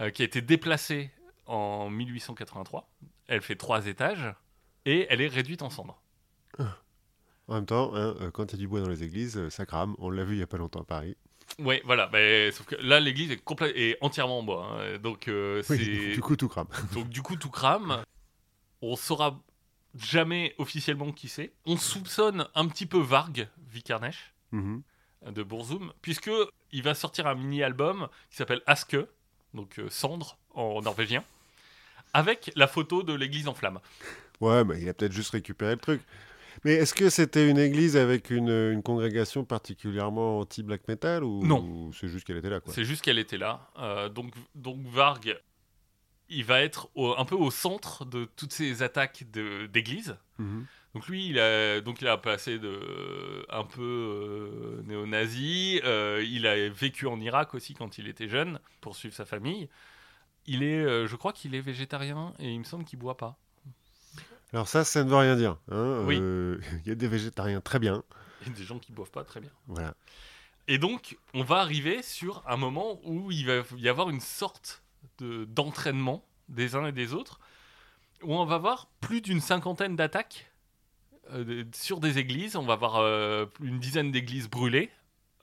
euh, 0.00 0.10
qui 0.10 0.22
a 0.22 0.24
été 0.24 0.42
déplacée 0.42 1.10
en 1.46 1.88
1883. 1.90 2.90
Elle 3.28 3.42
fait 3.42 3.54
trois 3.56 3.86
étages 3.86 4.34
et 4.84 5.06
elle 5.10 5.20
est 5.20 5.28
réduite 5.28 5.62
en 5.62 5.70
cendres. 5.70 6.02
En 7.48 7.54
même 7.54 7.66
temps, 7.66 7.94
hein, 7.94 8.14
euh, 8.20 8.30
quand 8.30 8.52
il 8.52 8.56
y 8.56 8.58
a 8.58 8.58
du 8.58 8.68
bois 8.68 8.80
dans 8.80 8.88
les 8.88 9.02
églises, 9.04 9.36
euh, 9.36 9.50
ça 9.50 9.66
crame. 9.66 9.94
On 9.98 10.10
l'a 10.10 10.24
vu 10.24 10.34
il 10.36 10.38
y 10.38 10.42
a 10.42 10.46
pas 10.46 10.56
longtemps 10.58 10.80
à 10.80 10.84
Paris. 10.84 11.16
Ouais, 11.58 11.82
voilà. 11.84 12.08
mais 12.12 12.50
sauf 12.52 12.66
que 12.66 12.76
là, 12.76 12.98
l'église 13.00 13.30
est, 13.30 13.42
est 13.76 13.98
entièrement 14.00 14.38
en 14.38 14.42
bois. 14.42 14.66
hein. 14.80 14.98
donc 14.98 15.28
euh, 15.28 15.62
Oui, 15.70 16.12
du 16.14 16.20
coup, 16.20 16.36
tout 16.36 16.48
crame. 16.48 16.66
Donc 16.94 17.08
du 17.08 17.22
coup 17.22 17.36
tout 17.36 17.50
crame. 17.50 18.02
On 18.80 18.96
saura 18.96 19.38
jamais 19.96 20.54
officiellement 20.58 21.12
qui 21.12 21.28
c'est. 21.28 21.52
On 21.66 21.76
soupçonne 21.76 22.46
un 22.54 22.66
petit 22.68 22.86
peu 22.86 22.98
Varg 22.98 23.48
Vikernesh 23.70 24.32
Mhm. 24.52 24.82
de 25.30 25.42
Burzum 25.42 25.92
puisque 26.02 26.30
il 26.72 26.82
va 26.82 26.94
sortir 26.94 27.26
un 27.26 27.34
mini 27.34 27.62
album 27.62 28.08
qui 28.30 28.36
s'appelle 28.36 28.60
Aske, 28.66 28.96
donc 29.54 29.78
euh, 29.78 29.88
cendre 29.88 30.36
en 30.54 30.82
norvégien, 30.82 31.22
avec 32.14 32.50
la 32.56 32.66
photo 32.66 33.02
de 33.02 33.12
l'église 33.14 33.48
en 33.48 33.54
flammes. 33.54 33.80
Ouais, 34.40 34.64
mais 34.64 34.80
il 34.82 34.88
a 34.88 34.94
peut-être 34.94 35.12
juste 35.12 35.30
récupéré 35.30 35.72
le 35.72 35.80
truc. 35.80 36.02
Mais 36.64 36.74
est-ce 36.74 36.94
que 36.94 37.10
c'était 37.10 37.50
une 37.50 37.58
église 37.58 37.96
avec 37.96 38.30
une, 38.30 38.48
une 38.72 38.82
congrégation 38.82 39.44
particulièrement 39.44 40.38
anti-black 40.40 40.86
metal 40.88 41.24
ou 41.24 41.44
Non. 41.44 41.60
ou 41.64 41.92
c'est 41.92 42.08
juste 42.08 42.24
qu'elle 42.26 42.36
était 42.36 42.50
là 42.50 42.60
quoi? 42.60 42.72
C'est 42.72 42.84
juste 42.84 43.02
qu'elle 43.02 43.18
était 43.18 43.38
là. 43.38 43.68
Euh, 43.78 44.08
donc 44.08 44.32
donc 44.54 44.78
Varg, 44.86 45.40
il 46.28 46.44
va 46.44 46.62
être 46.62 46.88
au- 46.94 47.14
un 47.18 47.24
peu 47.24 47.34
au 47.34 47.50
centre 47.50 48.04
de 48.04 48.26
toutes 48.36 48.52
ces 48.52 48.82
attaques 48.82 49.24
de- 49.32 49.66
d'église. 49.66 50.16
Mhm. 50.38 50.66
Donc 50.94 51.08
lui, 51.08 51.26
il 51.28 51.38
a, 51.38 51.80
donc 51.80 52.00
il 52.02 52.06
a 52.06 52.16
passé 52.18 52.58
de 52.58 53.44
un 53.48 53.64
peu 53.64 53.82
euh, 53.82 54.82
néo-nazi. 54.84 55.80
euh, 55.84 56.22
il 56.26 56.46
a 56.46 56.68
vécu 56.68 57.06
en 57.06 57.18
Irak 57.20 57.54
aussi 57.54 57.74
quand 57.74 57.98
il 57.98 58.08
était 58.08 58.28
jeune 58.28 58.60
pour 58.80 58.94
suivre 58.94 59.14
sa 59.14 59.24
famille. 59.24 59.68
Il 60.46 60.62
est, 60.62 60.80
euh, 60.84 61.06
je 61.06 61.16
crois 61.16 61.32
qu'il 61.32 61.54
est 61.54 61.60
végétarien 61.60 62.34
et 62.38 62.52
il 62.52 62.58
me 62.58 62.64
semble 62.64 62.84
qu'il 62.84 62.98
boit 62.98 63.16
pas. 63.16 63.38
Alors 64.52 64.68
ça, 64.68 64.84
ça 64.84 65.02
ne 65.04 65.08
veut 65.10 65.16
rien 65.16 65.36
dire. 65.36 65.56
hein, 65.70 66.04
Oui. 66.06 66.18
euh, 66.20 66.58
Il 66.84 66.88
y 66.88 66.92
a 66.92 66.94
des 66.94 67.08
végétariens 67.08 67.60
très 67.60 67.78
bien. 67.78 68.02
Il 68.42 68.48
y 68.48 68.50
a 68.50 68.54
des 68.54 68.64
gens 68.64 68.78
qui 68.78 68.92
boivent 68.92 69.10
pas 69.10 69.24
très 69.24 69.40
bien. 69.40 69.50
Voilà. 69.68 69.94
Et 70.68 70.78
donc, 70.78 71.16
on 71.34 71.42
va 71.42 71.56
arriver 71.60 72.02
sur 72.02 72.42
un 72.46 72.56
moment 72.56 73.00
où 73.04 73.30
il 73.32 73.46
va 73.46 73.62
y 73.76 73.88
avoir 73.88 74.10
une 74.10 74.20
sorte 74.20 74.82
de 75.18 75.44
d'entraînement 75.44 76.24
des 76.48 76.74
uns 76.76 76.86
et 76.86 76.92
des 76.92 77.14
autres, 77.14 77.40
où 78.22 78.34
on 78.34 78.44
va 78.44 78.58
voir 78.58 78.88
plus 79.00 79.20
d'une 79.20 79.40
cinquantaine 79.40 79.96
d'attaques 79.96 80.50
euh, 81.32 81.64
sur 81.74 81.98
des 81.98 82.18
églises. 82.18 82.54
On 82.56 82.62
va 82.66 82.76
voir 82.76 82.96
euh, 82.96 83.46
une 83.60 83.78
dizaine 83.80 84.10
d'églises 84.12 84.48
brûlées 84.48 84.90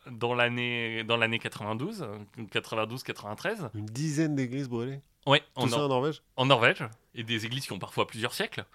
dans 0.10 0.34
l'année 0.34 1.04
dans 1.04 1.18
l'année 1.18 1.40
92, 1.40 2.06
92-93. 2.38 3.70
Une 3.74 3.86
dizaine 3.86 4.36
d'églises 4.36 4.70
brûlées? 4.70 5.02
Ouais, 5.26 5.42
Tout 5.56 5.62
en, 5.64 5.68
ça 5.68 5.80
en 5.84 5.88
Norvège? 5.90 6.22
en 6.38 6.46
Norvège, 6.46 6.84
et 7.16 7.24
des 7.24 7.46
églises 7.46 7.66
qui 7.66 7.74
ont 7.74 7.80
parfois 7.80 8.08
plusieurs 8.08 8.34
siècles. 8.34 8.66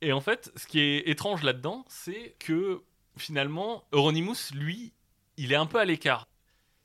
Et 0.00 0.12
en 0.12 0.20
fait, 0.20 0.52
ce 0.56 0.66
qui 0.66 0.80
est 0.80 1.08
étrange 1.08 1.42
là-dedans, 1.42 1.84
c'est 1.88 2.36
que 2.38 2.82
finalement, 3.16 3.84
Euronymous, 3.92 4.52
lui, 4.54 4.92
il 5.36 5.52
est 5.52 5.56
un 5.56 5.66
peu 5.66 5.78
à 5.78 5.84
l'écart. 5.84 6.28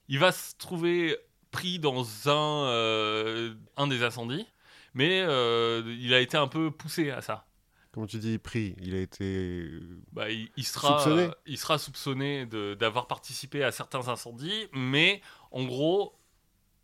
Il 0.08 0.20
va 0.20 0.32
se 0.32 0.56
trouver 0.58 1.18
pris 1.52 1.80
dans 1.80 2.06
un, 2.30 2.68
euh, 2.68 3.54
un 3.78 3.88
des 3.88 4.04
incendies, 4.04 4.48
mais 4.94 5.22
euh, 5.22 5.84
il 6.00 6.14
a 6.14 6.20
été 6.20 6.38
un 6.38 6.48
peu 6.48 6.72
poussé 6.72 7.12
à 7.12 7.22
ça. 7.22 7.46
Comment 7.92 8.08
tu 8.08 8.20
dis 8.20 8.38
pris? 8.38 8.76
Il 8.82 8.96
a 8.96 9.02
été. 9.02 9.70
Bah, 10.14 10.30
il, 10.30 10.50
il 10.56 10.66
sera 10.66 11.00
Soupçonné 11.00 11.24
euh, 11.24 11.32
il 11.46 11.58
sera 11.58 11.78
soupçonné 11.78 12.46
d'avoir 12.46 13.08
participé 13.08 13.64
à 13.66 13.72
certains 13.72 14.08
incendies, 14.08 14.68
mais 14.72 15.22
en 15.52 15.66
gros, 15.66 16.18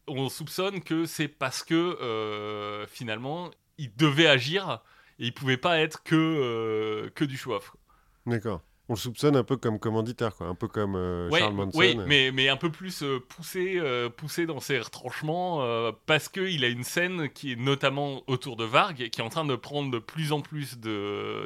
on 0.08 0.28
soupçonne 0.28 0.82
que 0.84 1.06
c'est 1.06 1.30
parce 1.30 1.64
que 1.64 1.76
euh, 1.76 2.86
finalement, 2.88 3.50
il 3.78 3.96
devait 3.96 4.28
agir 4.28 4.82
et 5.20 5.26
il 5.28 5.34
pouvait 5.34 5.58
pas 5.58 5.80
être 5.80 6.04
que, 6.04 6.16
euh, 6.16 7.10
que 7.16 7.26
du 7.26 7.38
show-off. 7.38 7.76
D'accord. 8.26 8.62
On 8.90 8.94
le 8.94 8.98
soupçonne 9.00 9.36
un 9.36 9.44
peu 9.44 9.58
comme 9.58 9.80
commanditaire, 9.80 10.34
quoi. 10.34 10.48
Un 10.48 10.56
peu 10.56 10.70
comme 10.70 10.96
euh, 10.96 11.30
Ouais, 11.30 11.40
Charles 11.40 11.56
Manson. 11.56 11.78
oui, 11.78 11.98
mais, 12.08 12.32
mais 12.32 12.48
un 12.48 12.56
peu 12.56 12.72
plus 12.72 13.04
euh, 13.04 13.20
poussé, 13.20 13.76
euh, 13.78 14.10
poussé 14.10 14.46
dans 14.46 14.62
ses 14.62 14.80
retranchements 14.80 15.62
euh, 15.62 15.92
parce 16.06 16.30
qu'il 16.30 16.64
a 16.64 16.70
une 16.70 16.86
scène 16.86 17.28
qui 17.30 17.52
est 17.52 17.56
notamment 17.58 18.24
autour 18.28 18.56
de 18.56 18.64
Varg 18.64 19.10
qui 19.10 19.20
est 19.20 19.24
en 19.24 19.28
train 19.28 19.44
de 19.44 19.56
prendre 19.58 19.92
de 19.92 20.00
plus 20.00 20.32
en 20.32 20.40
plus 20.40 20.78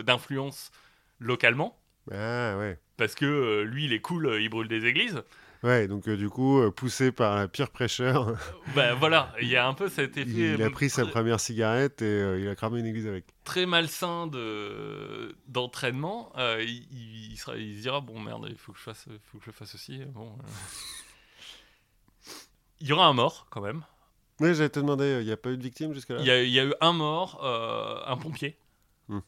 d'influence 0.05 0.71
localement. 1.19 1.77
Ah 2.11 2.57
ouais. 2.57 2.79
Parce 2.97 3.15
que 3.15 3.25
euh, 3.25 3.63
lui, 3.63 3.85
il 3.85 3.93
est 3.93 4.01
cool, 4.01 4.27
euh, 4.27 4.41
il 4.41 4.49
brûle 4.49 4.67
des 4.67 4.85
églises. 4.85 5.23
Ouais, 5.63 5.87
donc 5.87 6.07
euh, 6.07 6.17
du 6.17 6.27
coup, 6.27 6.59
euh, 6.59 6.71
poussé 6.71 7.11
par 7.11 7.37
un 7.37 7.47
pire 7.47 7.69
prêcheur, 7.69 8.35
Ben 8.75 8.95
voilà, 8.95 9.31
il 9.41 9.47
y 9.47 9.55
a 9.55 9.67
un 9.67 9.75
peu 9.75 9.89
cet 9.89 10.17
effet 10.17 10.55
il 10.55 10.63
a 10.63 10.69
pris 10.71 10.89
sa 10.89 11.05
première 11.05 11.39
cigarette 11.39 12.01
et 12.01 12.05
euh, 12.05 12.39
il 12.39 12.47
a 12.49 12.55
cramé 12.55 12.79
une 12.79 12.87
église 12.87 13.05
avec. 13.05 13.25
très 13.43 13.67
malsain 13.67 14.25
de 14.25 15.35
d'entraînement. 15.47 16.31
Euh, 16.37 16.63
il, 16.63 17.31
il 17.31 17.37
sera, 17.37 17.57
il 17.57 17.75
se 17.77 17.81
dira 17.81 18.01
bon 18.01 18.19
merde, 18.19 18.47
il 18.49 18.57
faut 18.57 18.71
que 18.71 18.79
je 18.79 18.83
fasse, 18.83 19.05
faut 19.31 19.37
que 19.37 19.45
je 19.45 19.51
fasse 19.51 19.75
aussi. 19.75 19.99
Bon. 20.05 20.35
Il 22.79 22.87
y 22.87 22.93
aura 22.93 23.05
un 23.05 23.13
mort 23.13 23.45
quand 23.51 23.61
même. 23.61 23.83
Ouais, 24.39 24.55
j'allais 24.55 24.69
te 24.69 24.79
demander, 24.79 25.19
il 25.21 25.25
n'y 25.27 25.31
a 25.31 25.37
pas 25.37 25.51
eu 25.51 25.57
de 25.57 25.61
victime 25.61 25.93
jusque-là? 25.93 26.17
Il 26.21 26.25
y, 26.25 26.31
a, 26.31 26.41
il 26.41 26.49
y 26.49 26.59
a 26.59 26.65
eu 26.65 26.73
un 26.81 26.93
mort, 26.93 27.43
un 28.07 28.17
pompier, 28.17 28.57
Hmm. 29.09 29.19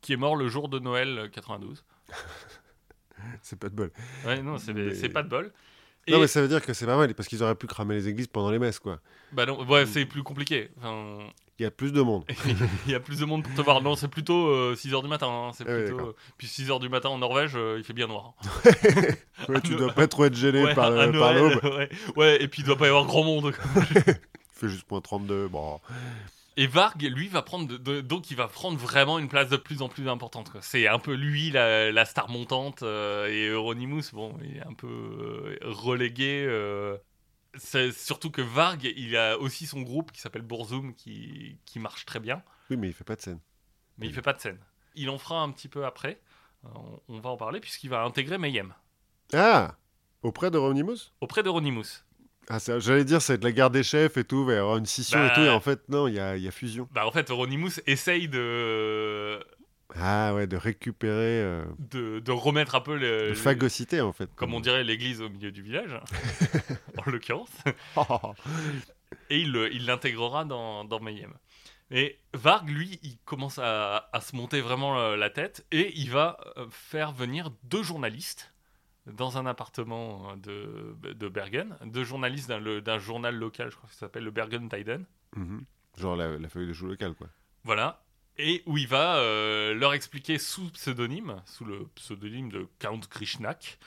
qui 0.00 0.12
est 0.14 0.16
mort 0.16 0.34
le 0.34 0.48
jour 0.48 0.68
de 0.68 0.78
Noël 0.80 1.16
euh, 1.18 1.28
92. 1.28 1.84
C'est 3.42 3.58
pas 3.58 3.68
de 3.68 3.74
bol. 3.74 3.90
Ouais, 4.26 4.40
non, 4.42 4.58
c'est 4.58 4.72
Mais- 4.72 5.08
pas 5.08 5.22
de 5.22 5.28
bol. 5.28 5.52
Et, 6.06 6.12
Non, 6.12 6.20
mais 6.20 6.26
ça 6.28 6.40
veut 6.40 6.48
dire 6.48 6.62
que 6.64 6.72
c'est 6.72 6.86
pas 6.86 6.96
mal, 6.96 7.12
parce 7.14 7.28
qu'ils 7.28 7.42
auraient 7.42 7.54
pu 7.54 7.66
cramer 7.66 7.94
les 7.94 8.08
églises 8.08 8.26
pendant 8.26 8.50
les 8.50 8.58
messes, 8.58 8.78
quoi. 8.78 9.00
bah 9.32 9.44
non, 9.44 9.62
ouais, 9.66 9.84
c'est 9.86 10.06
plus 10.06 10.22
compliqué. 10.22 10.70
Enfin, 10.78 11.18
Il 11.58 11.62
y 11.62 11.66
a 11.66 11.70
plus 11.70 11.92
de 11.92 12.00
monde. 12.00 12.24
il 12.86 12.90
y 12.90 12.94
a 12.94 13.00
plus 13.00 13.20
de 13.20 13.26
monde 13.26 13.44
pour 13.44 13.54
te 13.54 13.60
voir. 13.60 13.82
Non, 13.82 13.94
c'est 13.96 14.08
plutôt 14.08 14.72
6h 14.74 15.02
du 15.02 15.08
matin. 15.08 15.28
hein, 15.28 15.50
C'est 15.54 15.64
Ah 15.68 15.74
plutôt, 15.76 16.00
euh, 16.00 16.16
Puis 16.38 16.46
6h 16.46 16.80
du 16.80 16.88
matin 16.88 17.10
en 17.10 17.18
Norvège, 17.18 17.52
euh, 17.54 17.76
il 17.78 17.84
fait 17.84 17.92
bien 17.92 18.06
noir. 18.06 18.32
Ouais, 19.48 19.60
tu 19.62 19.72
No- 19.72 19.78
dois 19.78 19.92
pas 19.92 20.06
trop 20.08 20.24
être 20.24 20.34
gêné 20.34 20.62
Ouais, 20.64 20.74
par, 20.74 20.90
l'aube. 20.90 21.60
ouais. 21.64 21.88
ouais, 22.16 22.42
et 22.42 22.48
puis 22.48 22.62
il 22.62 22.64
doit 22.64 22.76
pas 22.76 22.86
y 22.86 22.88
avoir 22.88 23.04
grand 23.04 23.22
monde. 23.24 23.52
Il 23.94 24.14
fait 24.52 24.68
juste 24.68 24.84
point 24.84 25.00
32. 25.02 25.48
Bon. 25.48 25.80
Et 26.62 26.66
Varg, 26.66 27.00
lui, 27.02 27.28
va 27.28 27.40
prendre, 27.40 27.66
de- 27.66 27.76
de- 27.78 28.00
donc 28.02 28.30
il 28.30 28.36
va 28.36 28.46
prendre 28.46 28.76
vraiment 28.76 29.18
une 29.18 29.28
place 29.28 29.48
de 29.48 29.56
plus 29.56 29.80
en 29.80 29.88
plus 29.88 30.08
importante. 30.10 30.50
C'est 30.60 30.86
un 30.86 30.98
peu 30.98 31.14
lui 31.14 31.50
la, 31.50 31.90
la 31.90 32.04
star 32.04 32.28
montante 32.28 32.82
euh, 32.82 33.28
et 33.28 33.48
Euronymous, 33.48 34.02
bon, 34.12 34.36
il 34.44 34.58
est 34.58 34.66
un 34.66 34.74
peu 34.74 34.86
euh, 34.86 35.58
relégué. 35.62 36.44
euh. 36.46 36.98
C'est 37.54 37.92
surtout 37.92 38.30
que 38.30 38.42
Varg, 38.42 38.84
il 38.84 39.16
a 39.16 39.38
aussi 39.38 39.66
son 39.66 39.80
groupe 39.80 40.12
qui 40.12 40.20
s'appelle 40.20 40.42
Bourzoum 40.42 40.94
qui, 40.94 41.58
qui 41.64 41.78
marche 41.78 42.04
très 42.04 42.20
bien, 42.20 42.42
Oui, 42.68 42.76
mais 42.76 42.88
il 42.88 42.92
fait 42.92 43.04
pas 43.04 43.16
de 43.16 43.22
scène. 43.22 43.40
mais 43.98 44.06
il 44.06 44.12
fait 44.14 44.20
pas 44.22 44.34
de 44.34 44.40
scène. 44.40 44.58
Il 44.96 45.08
en 45.08 45.16
fera 45.18 45.40
un 45.40 45.50
petit 45.50 45.68
peu 45.68 45.86
après. 45.86 46.20
On, 46.62 47.00
on 47.08 47.20
va 47.20 47.30
en 47.30 47.36
parler 47.38 47.58
puisqu'il 47.60 47.88
va 47.88 48.02
intégrer 48.02 48.36
Mayhem 48.36 48.74
Ah 49.32 49.76
Auprès 50.22 50.50
de 50.50 50.58
Romnimous 50.58 51.10
auprès 51.22 51.42
d'Euronymous. 51.42 52.04
Ah, 52.52 52.58
j'allais 52.78 53.04
dire, 53.04 53.22
ça 53.22 53.32
va 53.32 53.34
être 53.36 53.44
la 53.44 53.52
guerre 53.52 53.70
des 53.70 53.84
chefs 53.84 54.16
et 54.16 54.24
tout, 54.24 54.40
il 54.42 54.46
va 54.48 54.54
y 54.54 54.56
avoir 54.56 54.76
une 54.76 54.84
scission 54.86 55.18
Bah. 55.20 55.28
et 55.30 55.34
tout, 55.34 55.40
et 55.42 55.48
en 55.50 55.60
fait, 55.60 55.88
non, 55.88 56.08
il 56.08 56.14
y 56.14 56.18
a, 56.18 56.36
il 56.36 56.42
y 56.42 56.48
a 56.48 56.50
fusion. 56.50 56.88
Bah 56.90 57.06
en 57.06 57.12
fait, 57.12 57.30
Euronymous 57.30 57.78
essaye 57.86 58.26
de, 58.28 59.38
Ah 59.96 60.34
ouais, 60.34 60.46
de 60.48 60.56
récupérer, 60.56 61.42
euh, 61.42 61.64
de, 61.78 62.18
de 62.18 62.32
remettre 62.32 62.74
un 62.74 62.80
peu 62.80 62.96
le, 62.96 63.28
de 63.30 63.34
phagocyter, 63.34 64.00
en 64.00 64.12
fait. 64.12 64.28
comme 64.34 64.52
on 64.52 64.60
dirait 64.60 64.82
l'église 64.82 65.20
au 65.22 65.28
milieu 65.28 65.52
du 65.52 65.62
village, 65.62 65.96
en 67.06 67.08
l'occurrence, 67.10 67.50
dirait. 67.96 68.34
et 69.30 69.38
il 69.40 69.86
l'intégrera 69.86 70.44
dans, 70.44 70.84
dans 70.84 70.98
Mayhem. 71.00 71.32
Et 71.92 72.18
Varg, 72.34 72.68
lui, 72.68 72.98
il 73.02 73.16
commence 73.24 73.58
à, 73.58 74.08
à 74.12 74.20
se 74.20 74.34
monter 74.36 74.60
vraiment 74.60 74.98
euh, 75.00 75.16
la 75.16 75.30
tête, 75.30 75.66
et 75.72 75.92
il 75.96 76.10
va 76.10 76.38
euh, 76.56 76.66
faire 76.70 77.12
venir 77.12 77.50
deux 77.64 77.82
journalistes 77.82 78.52
dans 79.06 79.38
un 79.38 79.46
appartement 79.46 80.36
de, 80.36 80.94
de 81.02 81.28
Bergen, 81.28 81.76
deux 81.84 82.04
journalistes 82.04 82.50
d'un 82.50 82.98
journal 82.98 83.34
local, 83.34 83.70
je 83.70 83.76
crois 83.76 83.88
que 83.88 83.94
ça 83.94 84.00
s'appelle 84.00 84.24
le 84.24 84.30
Bergen 84.30 84.68
Tiden. 84.68 85.04
Mhm. 85.36 85.64
Genre 85.98 86.16
la, 86.16 86.38
la 86.38 86.48
feuille 86.48 86.68
de 86.68 86.72
chou 86.72 86.86
locale, 86.86 87.14
quoi. 87.14 87.28
Voilà. 87.64 88.02
Et 88.38 88.62
où 88.66 88.78
il 88.78 88.86
va 88.88 89.16
euh, 89.16 89.74
leur 89.74 89.92
expliquer 89.92 90.38
sous 90.38 90.70
pseudonyme, 90.70 91.42
sous 91.44 91.64
le 91.64 91.86
pseudonyme 91.94 92.50
de 92.50 92.66
Count 92.78 93.00
Krishnak. 93.10 93.78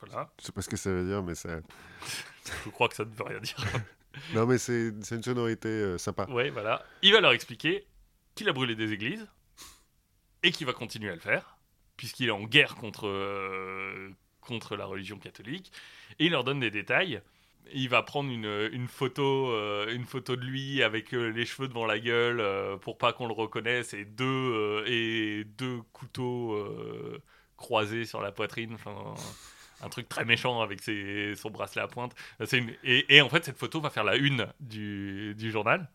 Voilà. 0.00 0.30
Je 0.40 0.46
sais 0.46 0.52
pas 0.52 0.62
ce 0.62 0.68
que 0.68 0.76
ça 0.76 0.90
veut 0.90 1.04
dire, 1.04 1.22
mais 1.22 1.34
ça. 1.34 1.60
Je 2.64 2.70
crois 2.70 2.88
que 2.88 2.94
ça 2.94 3.04
ne 3.04 3.10
veut 3.10 3.24
rien 3.24 3.40
dire. 3.40 3.56
Non, 4.32 4.46
mais 4.46 4.58
c'est 4.58 4.92
c'est 5.02 5.16
une 5.16 5.24
sonorité 5.24 5.68
euh, 5.68 5.98
sympa. 5.98 6.26
Ouais, 6.26 6.48
voilà. 6.48 6.84
Il 7.02 7.12
va 7.12 7.20
leur 7.20 7.32
expliquer 7.32 7.84
qu'il 8.36 8.48
a 8.48 8.52
brûlé 8.52 8.76
des 8.76 8.92
églises 8.92 9.26
et 10.44 10.52
qu'il 10.52 10.68
va 10.68 10.72
continuer 10.72 11.10
à 11.10 11.14
le 11.14 11.20
faire, 11.20 11.53
puisqu'il 11.96 12.28
est 12.28 12.32
en 12.32 12.44
guerre 12.44 12.74
contre, 12.74 13.06
euh, 13.06 14.10
contre 14.40 14.76
la 14.76 14.86
religion 14.86 15.18
catholique. 15.18 15.72
Et 16.18 16.26
il 16.26 16.32
leur 16.32 16.44
donne 16.44 16.60
des 16.60 16.70
détails. 16.70 17.20
Il 17.72 17.88
va 17.88 18.02
prendre 18.02 18.30
une, 18.30 18.68
une 18.72 18.88
photo, 18.88 19.50
euh, 19.50 19.94
une 19.94 20.04
photo 20.04 20.36
de 20.36 20.44
lui 20.44 20.82
avec 20.82 21.14
euh, 21.14 21.28
les 21.28 21.46
cheveux 21.46 21.66
devant 21.66 21.86
la 21.86 21.98
gueule 21.98 22.42
pour 22.80 22.98
pas 22.98 23.12
qu'on 23.12 23.26
le 23.26 23.32
reconnaisse 23.32 23.94
et 23.94 24.04
deux, 24.04 24.84
et 24.86 25.44
deux 25.44 25.80
couteaux 25.92 26.62
croisés 27.56 28.04
sur 28.04 28.20
la 28.20 28.32
poitrine. 28.32 28.74
Enfin, 28.74 29.14
un 29.80 29.88
truc 29.88 30.08
très 30.08 30.24
méchant 30.24 30.60
avec 30.60 30.82
ses- 30.82 31.34
son 31.36 31.50
bracelet 31.50 31.82
à 31.82 31.88
pointe. 31.88 32.14
Et, 32.84 33.16
et 33.16 33.20
en 33.22 33.28
fait, 33.28 33.44
cette 33.44 33.58
photo 33.58 33.80
va 33.80 33.90
faire 33.90 34.04
la 34.04 34.16
une 34.16 34.46
du, 34.60 35.34
du 35.34 35.50
journal, 35.50 35.90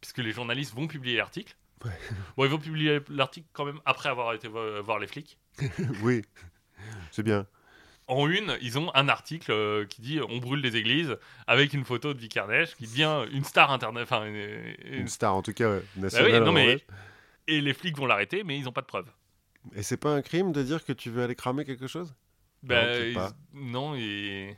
puisque 0.00 0.18
les 0.18 0.32
journalistes 0.32 0.74
vont 0.74 0.86
publier 0.86 1.16
l'article. 1.16 1.56
Ouais. 1.84 1.90
Bon, 2.36 2.44
ils 2.44 2.50
vont 2.50 2.58
publier 2.58 3.00
l'article 3.08 3.46
quand 3.52 3.64
même 3.64 3.80
après 3.84 4.08
avoir 4.08 4.32
été 4.34 4.48
vo- 4.48 4.82
voir 4.82 4.98
les 4.98 5.06
flics? 5.06 5.38
oui, 6.02 6.22
c'est 7.10 7.22
bien. 7.22 7.46
En 8.08 8.28
une, 8.28 8.56
ils 8.60 8.78
ont 8.78 8.94
un 8.94 9.08
article 9.08 9.50
euh, 9.50 9.84
qui 9.84 10.00
dit 10.00 10.20
on 10.28 10.38
brûle 10.38 10.62
des 10.62 10.76
églises 10.76 11.16
avec 11.46 11.72
une 11.72 11.84
photo 11.84 12.14
de 12.14 12.18
Vic 12.20 12.32
Carnage 12.32 12.74
qui 12.76 12.84
devient 12.84 13.26
une 13.32 13.42
star 13.44 13.70
internet. 13.72 14.04
Enfin, 14.04 14.26
une- 14.26 14.36
une- 14.36 14.94
Une 15.00 15.08
star, 15.08 15.34
en 15.34 15.42
tout 15.42 15.52
cas, 15.52 15.76
Bah 15.78 15.82
nationale. 15.96 16.32
oui, 16.32 16.40
non, 16.46 16.52
mais-. 16.52 16.84
Et 17.48 17.60
les 17.60 17.74
flics 17.74 17.96
vont 17.96 18.06
l'arrêter, 18.06 18.42
mais 18.44 18.56
ils 18.58 18.64
n'ont 18.64 18.72
pas 18.72 18.80
de 18.80 18.86
preuves. 18.86 19.10
Et 19.74 19.82
c'est 19.82 19.96
pas 19.96 20.14
un 20.14 20.22
crime 20.22 20.52
de 20.52 20.62
dire 20.62 20.84
que 20.84 20.92
tu 20.92 21.10
veux 21.10 21.22
aller 21.24 21.34
cramer 21.34 21.64
quelque 21.64 21.86
chose? 21.88 22.14
Bah, 22.62 22.96
ils- 22.98 23.18
non, 23.52 23.94
et... 23.96 24.56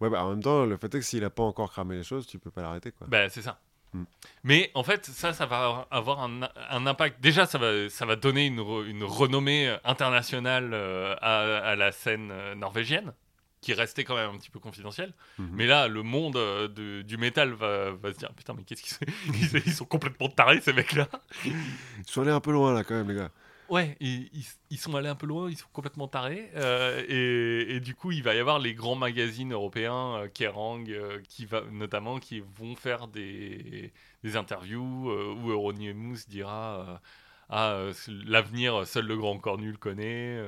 Ouais, 0.00 0.10
bah 0.10 0.24
en 0.24 0.30
même 0.30 0.42
temps, 0.42 0.66
le 0.66 0.76
fait 0.76 0.86
est 0.94 0.98
que 0.98 1.04
s'il 1.04 1.24
a 1.24 1.30
pas 1.30 1.42
encore 1.42 1.70
cramé 1.72 1.96
les 1.96 2.02
choses, 2.04 2.26
tu 2.26 2.38
peux 2.38 2.50
pas 2.50 2.62
l'arrêter, 2.62 2.92
quoi. 2.92 3.06
Bah, 3.08 3.28
c'est 3.28 3.42
ça. 3.42 3.60
Hmm. 3.92 4.04
Mais 4.44 4.70
en 4.74 4.82
fait, 4.82 5.06
ça, 5.06 5.32
ça 5.32 5.46
va 5.46 5.86
avoir 5.90 6.22
un, 6.22 6.42
un 6.70 6.86
impact. 6.86 7.20
Déjà, 7.20 7.46
ça 7.46 7.58
va, 7.58 7.88
ça 7.88 8.04
va 8.06 8.16
donner 8.16 8.46
une, 8.46 8.60
re- 8.60 8.84
une 8.86 9.04
renommée 9.04 9.76
internationale 9.84 10.70
euh, 10.72 11.14
à, 11.20 11.40
à 11.70 11.76
la 11.76 11.92
scène 11.92 12.30
euh, 12.30 12.54
norvégienne, 12.54 13.12
qui 13.60 13.72
restait 13.74 14.04
quand 14.04 14.14
même 14.14 14.30
un 14.30 14.38
petit 14.38 14.50
peu 14.50 14.58
confidentielle. 14.60 15.12
Mhm. 15.38 15.48
Mais 15.52 15.66
là, 15.66 15.88
le 15.88 16.02
monde 16.02 16.36
euh, 16.36 16.68
de- 16.68 17.02
du 17.02 17.16
métal 17.16 17.52
va, 17.52 17.90
va 17.92 18.12
se 18.12 18.18
dire 18.18 18.32
Putain, 18.34 18.54
mais 18.54 18.62
qu'est-ce 18.64 18.82
qu'ils 18.82 18.92
sont 18.94 19.56
ils, 19.56 19.62
ils 19.66 19.72
sont 19.72 19.84
complètement 19.86 20.28
tarés, 20.28 20.60
ces 20.60 20.72
mecs-là. 20.72 21.08
Ils 21.44 21.52
sont 22.06 22.22
allés 22.22 22.30
un 22.30 22.40
peu 22.40 22.52
loin, 22.52 22.72
là, 22.74 22.84
quand 22.84 22.94
même, 22.94 23.08
les 23.08 23.16
gars. 23.16 23.30
Ouais, 23.68 23.96
ils, 24.00 24.28
ils- 24.32 24.46
ils 24.70 24.78
sont 24.78 24.94
allés 24.94 25.08
un 25.08 25.16
peu 25.16 25.26
loin, 25.26 25.50
ils 25.50 25.56
sont 25.56 25.66
complètement 25.72 26.06
tarés. 26.06 26.50
euh, 26.54 27.02
et, 27.08 27.76
et 27.76 27.80
du 27.80 27.96
coup, 27.96 28.12
il 28.12 28.22
va 28.22 28.34
y 28.34 28.38
avoir 28.38 28.60
les 28.60 28.74
grands 28.74 28.94
magazines 28.94 29.52
européens, 29.52 30.16
euh, 30.18 30.28
Kerrang, 30.28 30.84
euh, 30.88 31.20
qui 31.28 31.46
va, 31.46 31.62
notamment, 31.72 32.20
qui 32.20 32.40
vont 32.40 32.76
faire 32.76 33.08
des, 33.08 33.92
des 34.22 34.36
interviews 34.36 35.10
où 35.10 35.50
Euronymous 35.50 36.18
dira 36.28 37.00
Ah, 37.48 37.90
l'avenir, 38.24 38.86
seul 38.86 39.06
le 39.06 39.16
grand 39.16 39.38
cornu 39.38 39.72
le 39.72 39.78
connaît. 39.78 40.40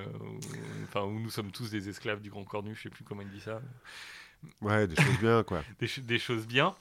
Enfin, 0.84 1.02
où 1.02 1.18
nous 1.18 1.30
sommes 1.30 1.50
tous 1.52 1.70
des 1.70 1.88
esclaves 1.88 2.20
du 2.20 2.30
grand 2.30 2.44
cornu, 2.44 2.74
je 2.76 2.82
sais 2.82 2.90
plus 2.90 3.04
comment 3.04 3.22
il 3.22 3.28
dit 3.30 3.40
ça. 3.40 3.60
Ouais, 4.60 4.86
des 4.86 4.96
choses 4.96 5.18
bien, 5.18 5.42
quoi. 5.42 5.64
Des 5.80 6.18
choses 6.18 6.46
bien. 6.46 6.74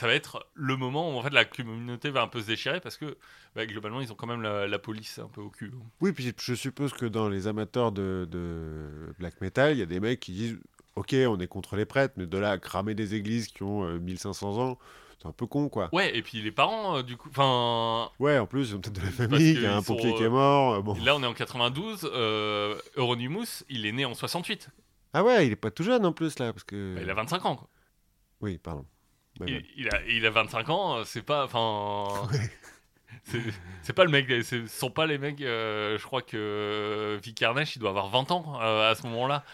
Ça 0.00 0.06
va 0.06 0.14
être 0.14 0.46
le 0.54 0.76
moment 0.76 1.12
où 1.12 1.18
en 1.18 1.22
fait 1.22 1.32
la 1.32 1.44
communauté 1.44 2.10
va 2.10 2.22
un 2.22 2.28
peu 2.28 2.40
se 2.40 2.46
déchirer 2.46 2.80
parce 2.80 2.96
que 2.96 3.16
bah, 3.56 3.66
globalement 3.66 4.00
ils 4.00 4.12
ont 4.12 4.14
quand 4.14 4.28
même 4.28 4.42
la, 4.42 4.68
la 4.68 4.78
police 4.78 5.18
un 5.18 5.26
peu 5.28 5.40
au 5.40 5.50
cul. 5.50 5.72
Oui, 6.00 6.12
puis 6.12 6.32
je 6.40 6.54
suppose 6.54 6.92
que 6.92 7.04
dans 7.06 7.28
les 7.28 7.48
amateurs 7.48 7.90
de, 7.90 8.28
de 8.30 9.12
black 9.18 9.40
metal, 9.40 9.72
il 9.72 9.78
y 9.78 9.82
a 9.82 9.86
des 9.86 9.98
mecs 10.00 10.20
qui 10.20 10.32
disent 10.32 10.58
Ok, 10.94 11.14
on 11.14 11.38
est 11.38 11.46
contre 11.46 11.76
les 11.76 11.84
prêtres, 11.84 12.14
mais 12.16 12.26
de 12.26 12.38
là 12.38 12.50
à 12.52 12.58
cramer 12.58 12.94
des 12.94 13.14
églises 13.14 13.48
qui 13.48 13.62
ont 13.62 13.84
euh, 13.84 13.98
1500 13.98 14.58
ans, 14.58 14.78
c'est 15.20 15.28
un 15.28 15.32
peu 15.32 15.46
con, 15.46 15.68
quoi. 15.68 15.88
Ouais, 15.92 16.16
et 16.16 16.22
puis 16.22 16.42
les 16.42 16.50
parents, 16.52 16.96
euh, 16.98 17.02
du 17.02 17.16
coup, 17.16 17.28
enfin, 17.30 18.10
Ouais, 18.18 18.38
en 18.38 18.46
plus, 18.46 18.70
ils 18.70 18.74
ont 18.76 18.80
peut-être 18.80 19.00
de 19.00 19.06
la 19.06 19.10
famille, 19.12 19.52
il 19.52 19.62
y 19.62 19.66
a 19.66 19.76
un 19.76 19.82
sont, 19.82 19.94
pompier 19.94 20.14
qui 20.14 20.22
euh, 20.22 20.26
est 20.26 20.30
mort. 20.30 20.74
euh, 20.74 20.80
bon. 20.80 20.94
là 21.04 21.14
on 21.16 21.22
est 21.22 21.26
en 21.26 21.34
92, 21.34 22.08
euh, 22.12 22.76
Euronymous, 22.96 23.64
il 23.68 23.86
est 23.86 23.92
né 23.92 24.04
en 24.04 24.14
68, 24.14 24.70
Ah 25.12 25.22
ouais, 25.24 25.46
il 25.46 25.52
est 25.52 25.56
pas 25.56 25.70
tout 25.70 25.82
jeune 25.84 26.04
en 26.06 26.12
plus, 26.12 26.38
là, 26.38 26.52
parce 26.52 26.64
que. 26.64 26.94
Bah, 26.96 27.00
il 27.02 27.10
a 27.10 27.14
25 27.14 27.44
ans. 27.46 27.56
Quoi. 27.56 27.68
Oui, 28.40 28.58
pardon. 28.58 28.84
Ouais, 29.40 29.46
Il, 29.48 29.54
ouais. 29.54 29.64
il 29.76 29.88
a, 29.94 30.00
il 30.08 30.26
a 30.26 30.30
25 30.30 30.68
ans, 30.70 31.04
c'est 31.04 31.22
pas. 31.22 31.44
Enfin. 31.44 32.28
Ouais. 32.32 33.42
c'est- 33.82 33.92
pas 33.92 34.04
le 34.04 34.10
mec, 34.10 34.26
ce 34.44 34.66
sont 34.66 34.90
pas 34.90 35.06
les 35.06 35.18
mecs. 35.18 35.40
euh, 35.42 35.98
je 35.98 36.02
crois 36.04 36.22
que 36.22 37.18
Vic 37.22 37.36
Carnage, 37.36 37.76
il 37.76 37.78
doit 37.80 37.90
avoir 37.90 38.08
20 38.08 38.30
ans 38.30 38.58
euh, 38.62 38.90
à 38.90 38.94
ce 38.94 39.02
moment-là. 39.06 39.44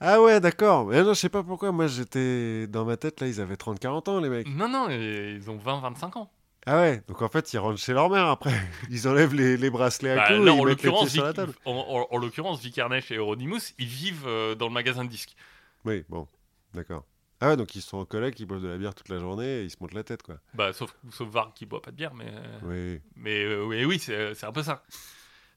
Ah 0.00 0.20
ouais, 0.20 0.40
d'accord. 0.40 0.86
Mais 0.86 1.02
non, 1.02 1.10
je 1.14 1.20
sais 1.20 1.28
pas 1.28 1.42
pourquoi. 1.42 1.72
Moi, 1.72 1.86
j'étais 1.86 2.66
dans 2.66 2.84
ma 2.84 2.96
tête 2.96 3.20
là, 3.20 3.28
ils 3.28 3.40
avaient 3.40 3.54
30-40 3.54 4.10
ans 4.10 4.20
les 4.20 4.28
mecs. 4.28 4.48
Non, 4.48 4.68
non, 4.68 4.88
ils 4.90 5.48
ont 5.50 5.56
20-25 5.56 6.18
ans. 6.18 6.30
Ah 6.66 6.78
ouais. 6.80 7.00
Donc 7.08 7.22
en 7.22 7.28
fait, 7.28 7.52
ils 7.52 7.58
rentrent 7.58 7.78
chez 7.78 7.92
leur 7.92 8.10
mère 8.10 8.26
après. 8.26 8.52
Ils 8.90 9.06
enlèvent 9.06 9.34
les, 9.34 9.56
les 9.56 9.70
bracelets 9.70 10.10
à 10.10 10.16
Bah, 10.16 10.30
là, 10.30 10.36
et 10.36 10.38
en 10.38 10.42
ils 10.42 10.44
mettent 10.46 10.68
les 10.68 10.74
pieds 10.76 10.86
l'occurrence, 10.90 11.08
sur 11.10 11.22
la 11.22 11.30
Vic- 11.30 11.36
table. 11.36 11.52
en, 11.64 11.72
en- 11.72 12.06
en 12.14 12.18
l'occurrence, 12.18 12.60
Vic 12.60 12.74
Carnage 12.74 13.12
et 13.12 13.16
Euronymous, 13.16 13.60
ils 13.78 13.86
vivent 13.86 14.24
euh, 14.26 14.54
dans 14.56 14.66
le 14.66 14.72
magasin 14.72 15.04
de 15.04 15.08
disques. 15.10 15.36
Oui, 15.84 16.04
bon, 16.08 16.26
d'accord. 16.74 17.04
Ah 17.46 17.50
ouais, 17.50 17.56
donc 17.56 17.76
ils 17.76 17.80
sont 17.82 17.98
en 17.98 18.04
collègue, 18.04 18.34
ils 18.40 18.44
boivent 18.44 18.60
de 18.62 18.66
la 18.66 18.76
bière 18.76 18.92
toute 18.92 19.08
la 19.08 19.20
journée 19.20 19.60
et 19.60 19.62
ils 19.62 19.70
se 19.70 19.76
montent 19.80 19.94
la 19.94 20.02
tête 20.02 20.24
quoi. 20.24 20.38
Bah, 20.52 20.72
sauf, 20.72 20.96
sauf 21.12 21.28
Varg 21.28 21.52
qui 21.54 21.64
boit 21.64 21.80
pas 21.80 21.92
de 21.92 21.96
bière, 21.96 22.12
mais. 22.12 22.32
Oui. 22.64 23.00
Mais 23.14 23.44
euh, 23.44 23.62
oui, 23.64 23.84
oui, 23.84 24.00
c'est 24.00 24.42
un 24.44 24.50
peu 24.50 24.64
ça. 24.64 24.82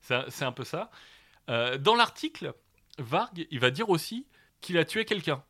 C'est 0.01 0.43
un- 0.45 0.51
peu 0.51 0.63
ça. 0.63 0.91
Euh, 1.49 1.79
dans 1.79 1.95
l'article, 1.95 2.53
Varg, 2.99 3.47
il 3.49 3.59
va 3.59 3.71
dire 3.71 3.89
aussi 3.89 4.27
qu'il 4.61 4.77
a 4.77 4.85
tué 4.85 5.03
quelqu'un. 5.03 5.43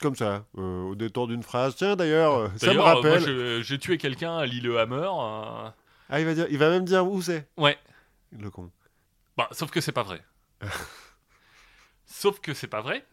Comme 0.00 0.16
ça, 0.16 0.46
euh, 0.56 0.82
au 0.84 0.94
détour 0.94 1.28
d'une 1.28 1.42
phrase. 1.42 1.76
Tiens 1.76 1.94
d'ailleurs, 1.94 2.32
euh, 2.36 2.48
ça 2.56 2.72
me 2.72 2.78
euh, 2.78 2.82
rappelle. 2.82 3.62
j'ai 3.62 3.78
tué 3.78 3.98
quelqu'un 3.98 4.38
à 4.38 4.46
l'île 4.46 4.66
Hammer. 4.78 4.96
euh, 4.96 5.68
Ah, 6.08 6.20
il 6.20 6.24
va 6.24 6.32
dire, 6.34 6.46
il 6.48 6.56
va 6.56 6.70
même 6.70 6.86
dire 6.86 7.06
où 7.06 7.20
c'est. 7.20 7.46
Ouais. 7.58 7.78
Le 8.38 8.50
con. 8.50 8.70
Bah, 9.36 9.48
sauf 9.52 9.70
que 9.70 9.82
c'est 9.82 9.92
pas 9.92 10.02
vrai. 10.04 10.24
sauf 12.06 12.40
que 12.40 12.54
c'est 12.54 12.66
pas 12.68 12.80
vrai. 12.80 13.04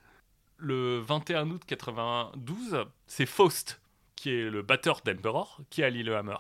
Le 0.62 1.00
21 1.00 1.50
août 1.52 1.62
92, 1.66 2.86
c'est 3.08 3.26
Faust 3.26 3.82
qui 4.16 4.30
est 4.30 4.50
le 4.50 4.62
batteur 4.62 5.02
d'Emperor 5.06 5.62
qui 5.70 5.82
est 5.82 5.86
à 5.86 5.90
Lillehammer. 5.90 6.36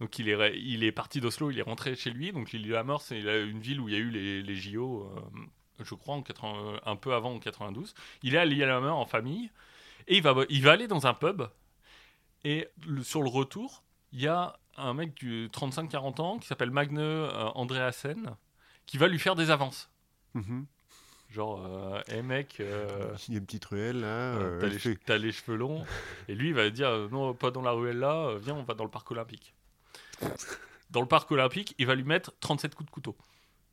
Donc 0.00 0.18
il 0.18 0.28
est, 0.28 0.92
parti 0.92 1.20
d'Oslo, 1.20 1.50
il 1.50 1.58
est 1.58 1.62
rentré 1.62 1.94
chez 1.94 2.10
lui. 2.10 2.32
Donc 2.32 2.52
Lillehammer, 2.52 2.96
c'est 3.00 3.20
une 3.20 3.60
ville 3.60 3.80
où 3.80 3.88
il 3.88 3.94
y 3.94 3.96
a 3.96 4.00
eu 4.00 4.10
les, 4.10 4.54
JO, 4.56 5.04
euh, 5.04 5.84
je 5.84 5.94
crois, 5.94 6.20
80 6.22 6.80
un 6.84 6.96
peu 6.96 7.14
avant 7.14 7.34
en 7.34 7.38
92. 7.38 7.94
Il 8.22 8.34
est 8.34 8.38
à 8.38 8.44
Lillehammer 8.44 8.88
en 8.88 9.06
famille 9.06 9.50
et 10.06 10.16
il 10.16 10.22
va, 10.22 10.72
aller 10.72 10.88
dans 10.88 11.06
un 11.06 11.14
pub. 11.14 11.42
Et 12.44 12.68
sur 13.02 13.22
le 13.22 13.28
retour, 13.28 13.82
il 14.12 14.20
y 14.20 14.26
a 14.26 14.58
un 14.76 14.94
mec 14.94 15.14
du 15.14 15.48
35-40 15.48 16.20
ans 16.20 16.38
qui 16.38 16.46
s'appelle 16.46 16.70
Magne 16.70 16.98
euh, 16.98 17.30
Andreasen 17.54 18.36
qui 18.86 18.96
va 18.96 19.08
lui 19.08 19.18
faire 19.18 19.34
des 19.34 19.50
avances. 19.50 19.90
Mhm. 20.34 20.66
Genre, 21.30 21.64
euh, 21.66 22.00
hey 22.08 22.22
mec, 22.22 22.56
euh, 22.60 23.14
Il 23.28 23.34
y 23.34 23.36
a 23.36 23.40
une 23.40 23.44
petite 23.46 23.66
ruelle 23.66 24.00
là. 24.00 24.06
euh, 24.36 24.60
t'as, 24.60 25.18
les, 25.18 25.30
che- 25.30 25.32
cheveux 25.44 25.56
longs. 25.58 25.84
Et 26.28 26.34
lui, 26.34 26.48
il 26.48 26.54
va 26.54 26.70
dire 26.70 26.90
non, 27.10 27.34
pas 27.34 27.50
dans 27.50 27.60
la 27.62 27.72
ruelle 27.72 27.98
là, 27.98 28.34
viens, 28.40 28.54
on 28.54 28.62
va 28.62 28.74
dans 28.74 28.84
le 28.84 28.90
parc 28.90 29.10
olympique. 29.10 29.54
Dans 30.90 31.00
le 31.02 31.06
parc 31.06 31.30
olympique, 31.30 31.74
il 31.78 31.86
va 31.86 31.94
lui 31.94 32.04
mettre 32.04 32.32
37 32.40 32.74
coups 32.74 32.86
de 32.86 32.90
couteau. 32.90 33.16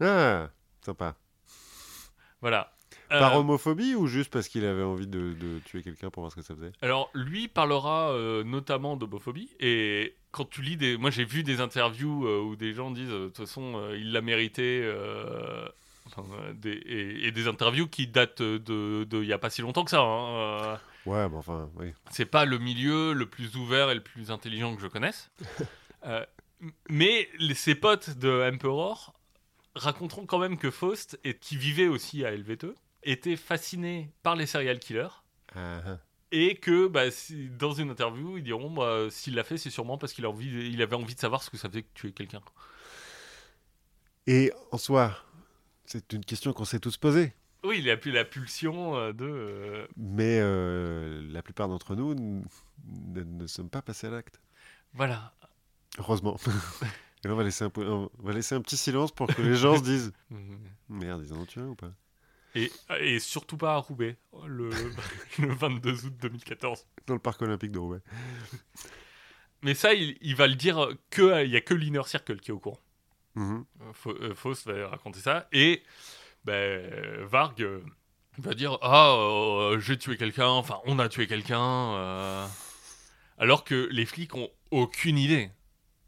Ah, 0.01 0.49
sympa. 0.81 1.15
Voilà. 2.41 2.71
Par 3.09 3.35
homophobie 3.37 3.95
ou 3.95 4.07
juste 4.07 4.31
parce 4.31 4.47
qu'il 4.49 4.65
avait 4.65 4.83
envie 4.83 5.07
de, 5.07 5.33
de 5.33 5.59
tuer 5.59 5.81
quelqu'un 5.81 6.09
pour 6.09 6.21
voir 6.21 6.31
ce 6.31 6.35
que 6.35 6.41
ça 6.41 6.55
faisait? 6.55 6.71
Alors, 6.81 7.09
lui 7.13 7.47
parlera 7.47 8.11
euh, 8.11 8.43
notamment 8.43 8.97
d'homophobie. 8.97 9.49
Et 9.59 10.15
quand 10.31 10.49
tu 10.49 10.61
lis 10.61 10.75
des. 10.75 10.97
Moi, 10.97 11.09
j'ai 11.11 11.23
vu 11.23 11.43
des 11.43 11.61
interviews 11.61 12.27
euh, 12.27 12.41
où 12.41 12.55
des 12.55 12.73
gens 12.73 12.91
disent 12.91 13.09
de 13.09 13.27
toute 13.27 13.37
façon, 13.37 13.89
il 13.93 14.11
l'a 14.11 14.21
mérité. 14.21 14.81
Euh, 16.05 16.09
enfin, 16.21 16.53
des- 16.53 16.71
et, 16.71 17.27
et 17.27 17.31
des 17.31 17.47
interviews 17.47 17.87
qui 17.87 18.07
datent 18.07 18.41
de 18.41 19.07
il 19.11 19.19
n'y 19.27 19.33
a 19.33 19.37
pas 19.37 19.49
si 19.49 19.61
longtemps 19.61 19.83
que 19.83 19.91
ça. 19.91 19.99
hein, 20.01 20.35
euh, 20.37 20.77
Ouais, 21.05 21.29
mais 21.29 21.35
enfin, 21.37 21.69
oui. 21.75 21.93
c'est 22.11 22.25
pas 22.25 22.45
le 22.45 22.57
milieu 22.57 23.13
le 23.13 23.27
plus 23.29 23.55
ouvert 23.57 23.91
et 23.91 23.95
le 23.95 24.01
plus 24.03 24.31
intelligent 24.31 24.75
que 24.75 24.81
je 24.81 24.87
connaisse. 24.87 25.29
Euh, 26.07 26.23
mais 26.87 27.27
ses 27.55 27.73
potes 27.73 28.11
de 28.19 28.47
Emperor 28.53 29.15
raconteront 29.73 30.27
quand 30.27 30.37
même 30.37 30.55
que 30.59 30.69
Faust, 30.69 31.19
et 31.23 31.33
qui 31.35 31.57
vivait 31.57 31.87
aussi 31.87 32.23
à 32.23 32.31
Helvete, 32.31 32.67
était 33.01 33.35
fasciné 33.35 34.11
par 34.21 34.35
les 34.35 34.45
serial 34.45 34.77
killers. 34.77 35.07
Ah. 35.55 35.97
Et 36.31 36.57
que 36.57 36.85
bah, 36.85 37.09
si- 37.09 37.49
dans 37.49 37.71
une 37.73 37.89
interview, 37.89 38.37
ils 38.37 38.43
diront 38.43 38.69
bah, 38.69 39.07
s'il 39.09 39.33
l'a 39.33 39.43
fait, 39.43 39.57
c'est 39.57 39.71
sûrement 39.71 39.97
parce 39.97 40.13
qu'il 40.13 40.25
il 40.43 40.79
avait 40.83 40.95
envie 40.95 41.15
de 41.15 41.19
savoir 41.19 41.41
ce 41.41 41.49
que 41.49 41.57
ça 41.57 41.69
faisait 41.69 41.81
que 41.81 41.93
tuer 41.95 42.11
quelqu'un. 42.11 42.41
Et 44.27 44.51
en 44.71 44.77
soi, 44.77 45.17
c'est 45.85 46.13
une 46.13 46.23
question 46.25 46.53
qu'on 46.53 46.65
s'est 46.65 46.79
tous 46.79 46.97
posée. 46.97 47.33
Oui, 47.63 47.79
il 47.79 47.89
a 47.89 47.97
plus 47.97 48.11
la 48.11 48.25
pulsion 48.25 48.95
euh, 48.95 49.11
de. 49.13 49.25
euh, 49.25 49.87
Mais 49.97 50.39
euh, 50.39 51.21
la 51.31 51.41
plupart 51.41 51.67
d'entre 51.67 51.95
nous 51.95 52.13
ne, 52.85 53.23
ne 53.23 53.47
sommes 53.47 53.69
pas 53.69 53.81
passés 53.81 54.07
à 54.07 54.11
l'acte. 54.11 54.39
Voilà. 54.93 55.33
Heureusement. 55.97 56.37
Et 57.23 57.27
là, 57.27 57.33
on 57.33 57.37
va, 57.37 57.43
laisser 57.43 57.63
un 57.63 57.69
peu- 57.71 57.87
on 57.89 58.09
va 58.19 58.33
laisser 58.33 58.53
un 58.53 58.61
petit 58.61 58.77
silence 58.77 59.11
pour 59.11 59.27
que 59.27 59.41
les 59.41 59.55
gens 59.55 59.77
se 59.77 59.83
disent 59.83 60.11
Merde, 60.89 61.23
ils 61.25 61.33
en 61.33 61.37
ont 61.37 61.45
tué 61.45 61.61
ou 61.61 61.73
pas? 61.75 61.91
Et, 62.53 62.71
et 63.01 63.19
surtout 63.19 63.57
pas 63.57 63.73
à 63.73 63.77
Roubaix, 63.77 64.15
le, 64.47 64.69
le 65.39 65.53
22 65.53 66.05
août 66.05 66.13
2014. 66.21 66.85
Dans 67.07 67.13
le 67.15 67.19
parc 67.19 67.41
olympique 67.41 67.71
de 67.71 67.79
Roubaix. 67.79 67.99
Mais 69.63 69.73
ça, 69.73 69.93
il, 69.93 70.17
il 70.21 70.35
va 70.35 70.47
le 70.47 70.55
dire 70.55 70.89
que 71.09 71.43
il 71.43 71.51
y 71.51 71.55
a 71.57 71.61
que 71.61 71.73
l'Inner 71.73 72.03
Circle 72.05 72.39
qui 72.39 72.51
est 72.51 72.53
au 72.53 72.59
courant. 72.59 72.79
Mhm. 73.35 73.65
Euh, 73.81 74.13
euh, 74.21 74.35
Faust 74.35 74.67
va 74.67 74.87
raconter 74.87 75.19
ça 75.19 75.47
et 75.51 75.83
ben, 76.45 77.23
Varg 77.25 77.61
euh, 77.61 77.81
va 78.37 78.53
dire 78.53 78.77
ah 78.81 79.71
j'ai 79.79 79.97
tué 79.97 80.17
quelqu'un, 80.17 80.47
enfin 80.47 80.79
on 80.85 80.99
a 80.99 81.09
tué 81.09 81.27
quelqu'un, 81.27 82.47
alors 83.37 83.63
que 83.63 83.87
les 83.91 84.05
flics 84.05 84.35
ont 84.35 84.49
aucune 84.71 85.17
idée. 85.17 85.51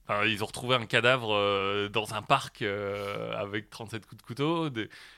Enfin, 0.04 0.26
ils 0.26 0.42
ont 0.42 0.48
retrouvé 0.48 0.76
un 0.76 0.86
cadavre 0.86 1.90
dans 1.90 2.14
un 2.14 2.22
parc 2.22 2.62
avec 2.62 3.70
37 3.70 4.06
coups 4.06 4.22
de 4.22 4.26
couteau. 4.26 4.70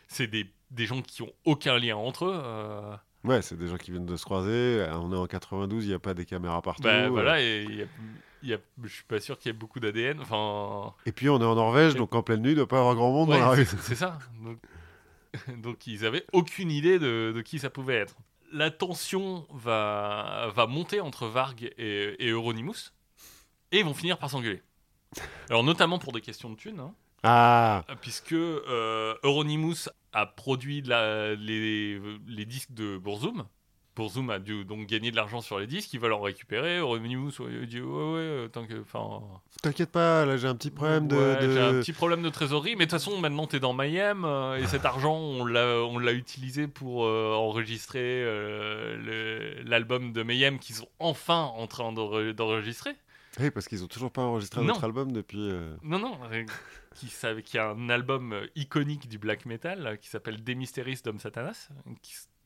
C'est 0.08 0.28
des, 0.28 0.48
des 0.72 0.86
gens 0.86 1.02
qui 1.02 1.22
ont 1.22 1.34
aucun 1.46 1.78
lien 1.78 1.96
entre 1.96 2.26
eux. 2.26 3.00
Ouais, 3.24 3.42
c'est 3.42 3.58
des 3.58 3.68
gens 3.68 3.78
qui 3.78 3.92
viennent 3.92 4.06
de 4.06 4.16
se 4.16 4.24
croiser. 4.24 4.50
Euh, 4.82 4.98
On 4.98 5.12
est 5.14 5.18
en 5.18 5.28
92, 5.28 5.84
il 5.86 5.90
n'y 5.90 5.94
a 5.94 6.00
pas 6.00 6.14
des 6.14 6.26
caméras 6.26 6.62
partout. 6.62 6.84
Ben, 6.84 7.06
euh. 7.06 7.10
voilà, 7.10 7.42
et 7.42 7.64
y 7.66 7.82
a- 7.82 7.86
il 8.44 8.50
y 8.50 8.54
a- 8.54 8.60
je 8.84 8.88
suis 8.88 9.04
pas 9.04 9.20
sûr 9.20 9.38
qu'il 9.38 9.50
y 9.50 9.56
ait 9.56 9.58
beaucoup 9.58 9.80
d'ADN. 9.82 10.22
Enfin, 10.22 10.94
Et 11.06 11.12
puis 11.12 11.30
on 11.30 11.40
est 11.42 11.44
en 11.46 11.56
Norvège, 11.56 11.96
donc 11.96 12.16
en 12.16 12.24
pleine 12.24 12.42
nuit, 12.42 12.52
il 12.52 12.54
ne 12.54 12.60
doit 12.60 12.68
pas 12.68 12.78
y 12.78 12.80
avoir 12.80 12.96
grand 12.96 13.12
monde 13.12 13.30
Ouais, 13.30 13.40
dans 13.40 13.46
la 13.46 13.52
rue. 13.52 13.66
c'est 13.66 13.96
ça. 13.96 14.18
Donc, 14.44 14.58
donc 15.62 15.86
ils 15.88 16.06
avaient 16.06 16.26
aucune 16.34 16.72
idée 16.72 16.98
de, 17.00 17.34
de 17.36 17.42
qui 17.42 17.60
ça 17.60 17.70
pouvait 17.70 17.96
être. 17.96 18.16
La 18.52 18.72
tension 18.72 19.46
va, 19.54 20.48
va 20.56 20.66
monter 20.66 21.02
entre 21.02 21.28
Varg 21.28 21.62
et, 21.78 22.16
et 22.26 22.30
Euronymous, 22.30 22.94
et 23.72 23.80
ils 23.80 23.86
vont 23.86 23.94
finir 23.94 24.18
par 24.18 24.30
s'engueuler. 24.30 24.64
Alors 25.50 25.64
notamment 25.64 26.00
pour 26.00 26.14
des 26.14 26.22
questions 26.22 26.50
de 26.50 26.56
thunes, 26.56 26.80
hein, 26.80 26.94
Ah, 27.24 27.84
puisque 28.02 28.32
euh, 28.34 29.14
Euronymous 29.24 29.90
a 30.14 30.26
produit 30.26 30.82
la- 30.82 31.36
les, 31.36 32.00
les 32.28 32.46
disques 32.46 32.72
de 32.74 32.98
Burzum. 32.98 33.46
Burzum 33.96 34.30
a 34.30 34.40
dû 34.40 34.64
donc 34.64 34.88
gagner 34.88 35.12
de 35.12 35.18
l'argent 35.18 35.42
sur 35.42 35.60
les 35.60 35.68
disques, 35.68 35.92
il 35.94 36.00
va 36.00 36.08
leur 36.08 36.22
récupérer. 36.22 36.82
Ouais, 36.82 37.00
il 37.04 37.68
dit 37.68 37.82
ouais 37.82 37.86
ouais, 37.88 38.20
euh, 38.20 38.48
tant 38.48 38.66
que, 38.66 38.82
t'inquiète 39.62 39.92
pas, 39.92 40.26
là 40.26 40.38
j'ai 40.38 40.48
un 40.48 40.56
petit 40.56 40.72
problème 40.72 41.10
de. 41.10 41.18
Ouais, 41.18 41.36
de- 41.46 41.52
J'ai 41.52 41.60
un 41.60 41.74
petit 41.82 41.92
problème 41.92 42.22
de 42.22 42.30
trésorerie, 42.30 42.76
mais 42.78 42.86
de 42.86 42.92
toute 42.92 43.00
façon, 43.00 43.20
maintenant, 43.20 43.46
t'es 43.46 43.60
dans 43.60 43.74
Mayhem, 43.74 44.24
euh, 44.24 44.56
et 44.56 44.68
cet 44.68 44.86
argent, 44.86 45.16
on 45.18 45.44
l'a 45.46 46.14
utilisé 46.14 46.68
pour 46.70 47.06
euh, 47.06 47.34
enregistrer 47.34 48.00
euh, 48.04 49.62
l'album 49.66 50.14
de 50.14 50.24
Mayhem 50.24 50.60
qu'ils 50.60 50.76
sont 50.76 50.88
enfin 51.00 51.52
en 51.56 51.68
train 51.68 51.92
d'enre- 51.92 52.32
d'enregistrer. 52.34 52.92
Oui, 53.40 53.52
parce 53.52 53.68
qu'ils 53.68 53.84
ont 53.84 53.88
toujours 53.88 54.12
pas 54.12 54.22
enregistré 54.24 54.62
Non. 54.64 54.74
autre 54.74 54.84
album 54.86 55.12
depuis. 55.12 55.50
euh, 55.52 55.76
Non, 55.84 56.00
non, 56.00 56.18
qui, 56.96 57.58
a 57.58 57.70
un 57.70 57.90
album 57.90 58.34
euh, 58.34 58.48
iconique 58.56 59.08
du 59.08 59.18
black 59.18 59.46
metal 59.46 59.98
qui 60.00 60.10
s'appelle 60.10 60.44
De 60.44 60.54
Mysteris 60.54 61.02
Dom 61.04 61.20
Satanas, 61.20 61.70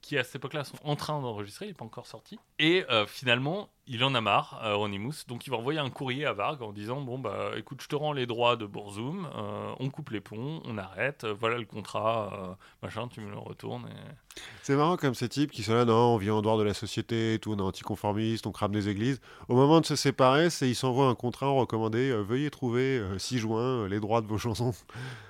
qui 0.03 0.17
à 0.17 0.23
cette 0.23 0.35
époque-là 0.35 0.63
sont 0.65 0.75
en 0.83 0.95
train 0.95 1.19
d'enregistrer, 1.21 1.65
il 1.65 1.69
n'est 1.69 1.73
pas 1.73 1.85
encore 1.85 2.05
sorti. 2.05 2.37
Et 2.59 2.85
euh, 2.91 3.07
finalement, 3.07 3.69
il 3.87 4.03
en 4.03 4.13
a 4.13 4.21
marre, 4.21 4.61
euh, 4.63 4.73
Euronymous, 4.73 5.13
donc 5.27 5.47
il 5.47 5.49
va 5.49 5.57
envoyer 5.57 5.79
un 5.79 5.89
courrier 5.89 6.25
à 6.25 6.33
Varg 6.33 6.61
en 6.61 6.71
disant 6.73 7.01
Bon, 7.01 7.17
bah 7.17 7.51
écoute, 7.57 7.81
je 7.81 7.87
te 7.87 7.95
rends 7.95 8.13
les 8.13 8.25
droits 8.27 8.55
de 8.57 8.65
Burzum, 8.65 9.27
euh, 9.35 9.73
on 9.79 9.89
coupe 9.89 10.09
les 10.11 10.21
ponts, 10.21 10.61
on 10.65 10.77
arrête, 10.77 11.23
euh, 11.23 11.33
voilà 11.33 11.57
le 11.57 11.65
contrat, 11.65 12.57
machin, 12.81 13.07
tu 13.07 13.21
me 13.21 13.31
le 13.31 13.37
retournes. 13.37 13.87
et- 13.87 14.39
C'est 14.61 14.75
marrant 14.75 14.97
comme 14.97 15.13
ces 15.15 15.29
types 15.29 15.51
qui 15.51 15.63
sont 15.63 15.73
là, 15.73 15.85
non, 15.85 15.93
on 16.13 16.17
vit 16.17 16.29
en 16.31 16.41
dehors 16.41 16.57
de 16.57 16.63
la 16.63 16.73
société, 16.73 17.35
et 17.35 17.39
tout, 17.39 17.53
on 17.53 17.57
est 17.57 17.61
anticonformiste, 17.61 18.45
on 18.45 18.51
crame 18.51 18.71
des 18.73 18.89
églises. 18.89 19.21
Au 19.47 19.55
moment 19.55 19.79
de 19.79 19.85
se 19.85 19.95
séparer, 19.95 20.49
c'est 20.49 20.67
ils 20.69 20.75
s'envoient 20.75 21.07
un 21.07 21.15
contrat 21.15 21.47
recommandé, 21.47 22.11
veuillez 22.23 22.49
trouver 22.51 22.97
euh, 22.99 23.17
6 23.17 23.39
juin 23.39 23.87
les 23.87 23.99
droits 24.01 24.21
de 24.21 24.27
vos 24.27 24.37
chansons. 24.37 24.73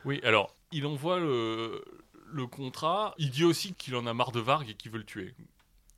Oui, 0.06 0.20
alors, 0.24 0.56
il 0.72 0.86
envoie 0.88 1.20
le, 1.20 1.84
le 2.34 2.48
contrat, 2.48 3.14
il 3.18 3.30
dit 3.30 3.44
aussi 3.44 3.74
qu'il 3.74 3.96
en 3.96 4.06
a 4.06 4.14
marre 4.14 4.32
de 4.32 4.40
Varg 4.40 4.70
et 4.70 4.74
qu'il 4.74 4.92
veut 4.92 4.98
le 4.98 5.06
tuer. 5.06 5.36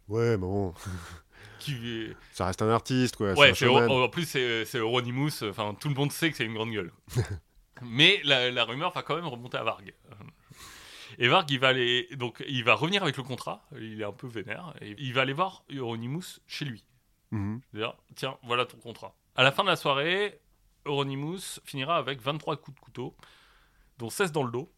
Ouais, 0.07 0.31
mais 0.31 0.37
bon, 0.37 0.73
Qui, 1.59 2.09
ça 2.31 2.45
reste 2.45 2.61
un 2.61 2.69
artiste, 2.69 3.15
quoi. 3.15 3.33
Ouais, 3.33 3.51
un 3.63 3.87
en 3.87 4.09
plus 4.09 4.25
c'est 4.25 4.77
Euronymous, 4.77 5.43
enfin 5.43 5.73
tout 5.79 5.89
le 5.89 5.95
monde 5.95 6.11
sait 6.11 6.29
que 6.29 6.37
c'est 6.37 6.45
une 6.45 6.53
grande 6.53 6.71
gueule. 6.71 6.91
Mais 7.81 8.21
la, 8.23 8.51
la 8.51 8.63
rumeur 8.63 8.93
va 8.93 9.01
quand 9.01 9.15
même 9.15 9.27
remonter 9.27 9.57
à 9.57 9.63
Varg. 9.63 9.93
Et 11.17 11.27
Varg, 11.27 11.49
il 11.49 11.59
va 11.59 11.69
aller, 11.69 12.07
donc 12.15 12.43
il 12.47 12.63
va 12.63 12.73
revenir 12.75 13.03
avec 13.03 13.17
le 13.17 13.23
contrat. 13.23 13.67
Il 13.77 14.01
est 14.01 14.05
un 14.05 14.11
peu 14.11 14.27
vénère. 14.27 14.73
Et 14.81 14.95
il 14.97 15.13
va 15.13 15.21
aller 15.21 15.33
voir 15.33 15.63
Euronymous 15.69 16.39
chez 16.47 16.65
lui. 16.65 16.85
Mhm. 17.31 17.61
C'est-à-dire, 17.71 17.95
tiens, 18.15 18.37
voilà 18.43 18.65
ton 18.65 18.77
contrat. 18.77 19.15
À 19.35 19.43
la 19.43 19.51
fin 19.51 19.63
de 19.63 19.69
la 19.69 19.75
soirée, 19.75 20.39
Euronymous 20.85 21.59
finira 21.65 21.97
avec 21.97 22.21
23 22.21 22.57
coups 22.57 22.75
de 22.75 22.81
couteau, 22.81 23.15
dont 23.97 24.09
16 24.09 24.31
dans 24.31 24.43
le 24.43 24.51
dos 24.51 24.71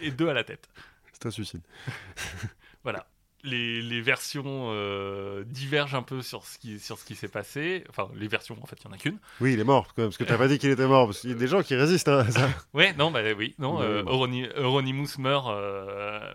et 0.00 0.10
2 0.10 0.28
à 0.28 0.32
la 0.34 0.44
tête. 0.44 0.68
C'est 1.12 1.26
un 1.26 1.30
suicide. 1.30 1.62
Voilà. 2.84 3.08
Les, 3.42 3.80
les 3.82 4.00
versions 4.00 4.68
euh, 4.70 5.44
divergent 5.44 5.94
un 5.96 6.02
peu 6.02 6.22
sur 6.22 6.44
ce 6.46 6.58
qui, 6.58 6.78
sur 6.80 6.98
ce 6.98 7.04
qui 7.04 7.14
s'est 7.16 7.28
passé. 7.28 7.84
Enfin, 7.88 8.08
les 8.14 8.28
versions, 8.28 8.56
en 8.62 8.66
fait, 8.66 8.76
il 8.82 8.86
n'y 8.88 8.92
en 8.92 8.96
a 8.96 8.98
qu'une. 8.98 9.18
Oui, 9.40 9.52
il 9.54 9.60
est 9.60 9.64
mort, 9.64 9.88
quand 9.94 10.02
même, 10.02 10.08
parce 10.10 10.18
que 10.18 10.24
t'as 10.24 10.38
pas 10.38 10.46
dit 10.48 10.58
qu'il 10.58 10.70
était 10.70 10.86
mort, 10.86 11.06
parce 11.06 11.20
qu'il 11.20 11.30
y 11.30 11.32
a 11.32 11.36
des 11.36 11.46
gens 11.48 11.62
qui 11.62 11.74
résistent 11.76 12.08
hein, 12.08 12.18
à 12.26 12.30
ça. 12.30 12.48
Ouais, 12.74 12.92
non, 12.94 13.10
bah 13.10 13.20
oui, 13.36 13.54
non. 13.58 13.80
Euh, 13.82 14.02
Euronymous 14.04 15.18
meurt 15.18 15.48
euh, 15.50 16.32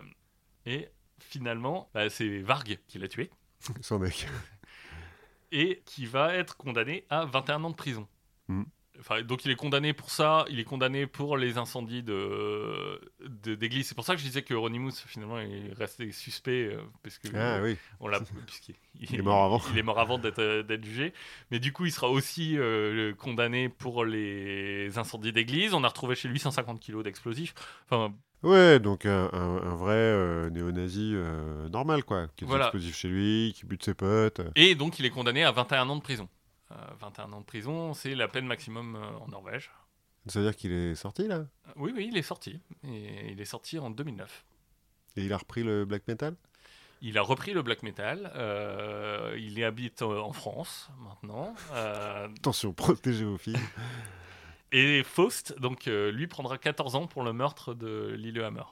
et 0.66 0.88
finalement, 1.20 1.90
bah, 1.94 2.08
c'est 2.10 2.38
Varg 2.40 2.78
qui 2.88 2.98
l'a 2.98 3.08
tué 3.08 3.30
Son 3.80 3.98
mec. 3.98 4.26
et 5.52 5.82
qui 5.84 6.06
va 6.06 6.34
être 6.34 6.56
condamné 6.56 7.04
à 7.10 7.24
21 7.26 7.64
ans 7.64 7.70
de 7.70 7.76
prison. 7.76 8.08
Mhm. 8.48 8.66
Enfin, 9.02 9.22
donc 9.22 9.44
il 9.44 9.50
est 9.50 9.56
condamné 9.56 9.92
pour 9.92 10.10
ça, 10.10 10.44
il 10.48 10.60
est 10.60 10.64
condamné 10.64 11.06
pour 11.06 11.36
les 11.36 11.58
incendies 11.58 12.02
de 12.02 13.00
d'église. 13.56 13.88
C'est 13.88 13.94
pour 13.94 14.04
ça 14.04 14.14
que 14.14 14.20
je 14.20 14.24
disais 14.26 14.42
que 14.42 14.54
Euronymous 14.54 14.92
finalement 15.06 15.38
est 15.40 15.72
resté 15.76 16.10
suspect 16.12 16.66
euh, 16.72 16.80
parce 17.02 17.18
que 17.18 17.28
Ah 17.36 17.60
oui. 17.62 17.76
on 18.00 18.08
l'a 18.08 18.20
puisqu'il 18.46 18.76
Il 19.00 19.14
est 19.14 19.22
mort 19.22 19.44
avant. 19.44 19.60
Il 19.72 19.78
est 19.78 19.82
mort 19.82 19.98
avant 19.98 20.18
d'être 20.18 20.62
d'être 20.62 20.84
jugé. 20.84 21.12
Mais 21.50 21.58
du 21.58 21.72
coup, 21.72 21.84
il 21.84 21.92
sera 21.92 22.08
aussi 22.08 22.56
euh, 22.56 23.12
condamné 23.14 23.68
pour 23.68 24.04
les 24.04 24.96
incendies 24.98 25.32
d'église. 25.32 25.74
On 25.74 25.84
a 25.84 25.88
retrouvé 25.88 26.14
chez 26.14 26.28
lui 26.28 26.38
150 26.38 26.80
kilos 26.80 27.02
d'explosifs. 27.04 27.54
Enfin, 27.90 28.14
Ouais, 28.44 28.80
donc 28.80 29.06
un, 29.06 29.30
un- 29.32 29.62
un 29.62 29.74
vrai 29.76 29.94
euh, 29.94 30.50
néo-nazi 30.50 31.12
euh, 31.14 31.68
normal, 31.68 32.02
quoi. 32.02 32.26
Qui 32.34 32.42
est 32.42 32.46
Voilà. 32.48 32.64
explosif 32.66 32.96
chez 32.96 33.08
lui, 33.08 33.52
qui 33.56 33.66
bute 33.66 33.84
ses 33.84 33.94
potes. 33.94 34.40
et 34.56 34.74
donc, 34.74 34.98
il 34.98 35.04
est 35.06 35.10
condamné 35.10 35.44
à 35.44 35.52
21 35.52 35.88
ans 35.88 35.94
de 35.96 36.02
prison. 36.02 36.28
Euh, 36.72 36.94
21 37.00 37.32
ans 37.32 37.40
de 37.40 37.44
prison, 37.46 37.94
c'est 37.94 38.14
la 38.14 38.28
peine 38.28 38.46
maximum 38.46 38.96
euh, 38.96 39.18
en 39.18 39.28
Norvège. 39.28 39.70
Ça 40.26 40.38
veut 40.40 40.46
dire 40.46 40.56
qu'il 40.56 40.72
est 40.72 40.94
sorti, 40.94 41.26
là? 41.28 41.36
Euh, 41.36 41.44
Oui, 41.76 41.92
oui, 41.94 42.08
il 42.10 42.16
est 42.16 42.22
sorti. 42.22 42.60
Et 42.84 43.32
il 43.32 43.40
est 43.40 43.44
sorti 43.44 43.78
en 43.78 43.90
2009. 43.90 44.44
Et 45.16 45.24
il 45.24 45.32
a 45.32 45.36
repris 45.38 45.62
le 45.62 45.84
black 45.84 46.06
metal? 46.08 46.34
Il 47.04 47.18
a 47.18 47.22
repris 47.22 47.52
le 47.52 47.62
black 47.62 47.82
metal. 47.82 48.30
euh, 48.36 49.34
il 49.36 49.58
y 49.58 49.64
habite 49.64 50.02
euh, 50.02 50.20
en 50.20 50.32
France 50.32 50.88
maintenant. 51.00 51.54
Euh, 51.72 52.28
Attention, 52.38 52.72
protégez 52.72 53.24
vos 53.24 53.38
filles. 53.38 53.56
Et 54.74 55.02
Faust, 55.02 55.58
donc, 55.58 55.86
euh, 55.86 56.10
lui 56.10 56.26
prendra 56.26 56.56
14 56.56 56.94
ans 56.94 57.06
pour 57.06 57.22
le 57.24 57.32
meurtre 57.34 57.74
de 57.74 58.14
Lillehammer. 58.16 58.62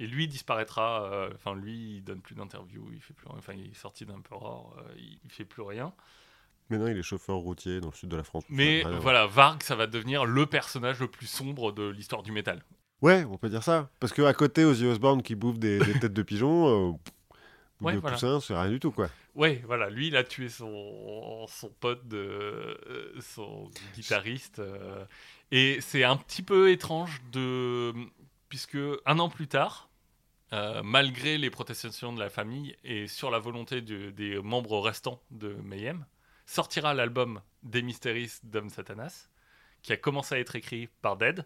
Et 0.00 0.06
lui 0.08 0.26
disparaîtra. 0.26 1.04
euh, 1.04 1.30
Enfin, 1.34 1.54
lui, 1.54 1.98
il 1.98 2.02
donne 2.02 2.20
plus 2.20 2.34
d'interviews. 2.34 2.90
Il 2.92 3.00
fait 3.00 3.14
plus. 3.14 3.28
Enfin, 3.28 3.52
il 3.52 3.70
est 3.70 3.74
sorti 3.74 4.04
d'un 4.06 4.20
peu 4.20 4.34
rare. 4.34 4.72
euh, 4.78 4.94
il, 4.96 5.20
il 5.22 5.30
fait 5.30 5.44
plus 5.44 5.62
rien. 5.62 5.92
Maintenant, 6.70 6.86
il 6.86 6.96
est 6.98 7.02
chauffeur 7.02 7.36
routier 7.36 7.80
dans 7.80 7.90
le 7.90 7.94
sud 7.94 8.08
de 8.08 8.16
la 8.16 8.24
France. 8.24 8.44
Mais 8.48 8.82
Ça 8.82 8.90
voilà, 8.90 9.26
Varg, 9.26 9.62
ça 9.62 9.76
va 9.76 9.86
devenir 9.86 10.24
le 10.24 10.46
personnage 10.46 11.00
le 11.00 11.08
plus 11.08 11.26
sombre 11.26 11.72
de 11.72 11.88
l'histoire 11.88 12.22
du 12.22 12.32
métal. 12.32 12.64
Ouais, 13.02 13.24
on 13.30 13.36
peut 13.36 13.50
dire 13.50 13.62
ça. 13.62 13.90
Parce 14.00 14.12
qu'à 14.12 14.32
côté, 14.32 14.64
Ozzy 14.64 14.86
Osbourne 14.86 15.22
qui 15.22 15.34
bouffe 15.34 15.58
des, 15.58 15.78
des 15.78 15.98
têtes 15.98 16.14
de 16.14 16.22
pigeons, 16.22 16.68
euh, 16.68 16.90
ou 16.92 16.98
Ouais, 17.82 17.94
de 17.94 17.98
voilà. 17.98 18.16
poussins, 18.16 18.40
c'est 18.40 18.54
rien 18.54 18.70
du 18.70 18.80
tout, 18.80 18.92
quoi. 18.92 19.08
Ouais, 19.34 19.62
voilà, 19.66 19.90
lui, 19.90 20.06
il 20.06 20.16
a 20.16 20.24
tué 20.24 20.48
son, 20.48 21.44
son 21.48 21.68
pote, 21.68 22.06
de, 22.08 22.16
euh, 22.18 23.12
son 23.20 23.68
guitariste. 23.94 24.60
euh, 24.60 25.04
et 25.50 25.78
c'est 25.80 26.04
un 26.04 26.16
petit 26.16 26.42
peu 26.42 26.70
étrange 26.70 27.20
de. 27.32 27.92
Puisque 28.48 28.78
un 29.04 29.18
an 29.18 29.28
plus 29.28 29.48
tard, 29.48 29.90
euh, 30.52 30.82
malgré 30.84 31.36
les 31.36 31.50
protestations 31.50 32.12
de 32.12 32.20
la 32.20 32.30
famille 32.30 32.76
et 32.84 33.08
sur 33.08 33.30
la 33.30 33.40
volonté 33.40 33.80
de- 33.82 34.10
des 34.10 34.38
membres 34.40 34.78
restants 34.78 35.20
de 35.32 35.54
Mayhem, 35.64 36.06
sortira 36.46 36.94
l'album 36.94 37.40
Des 37.62 37.82
Mysteries 37.82 38.30
d'Homme 38.42 38.68
Satanas, 38.70 39.28
qui 39.82 39.92
a 39.92 39.96
commencé 39.96 40.34
à 40.34 40.38
être 40.38 40.56
écrit 40.56 40.88
par 41.02 41.16
Dead, 41.16 41.44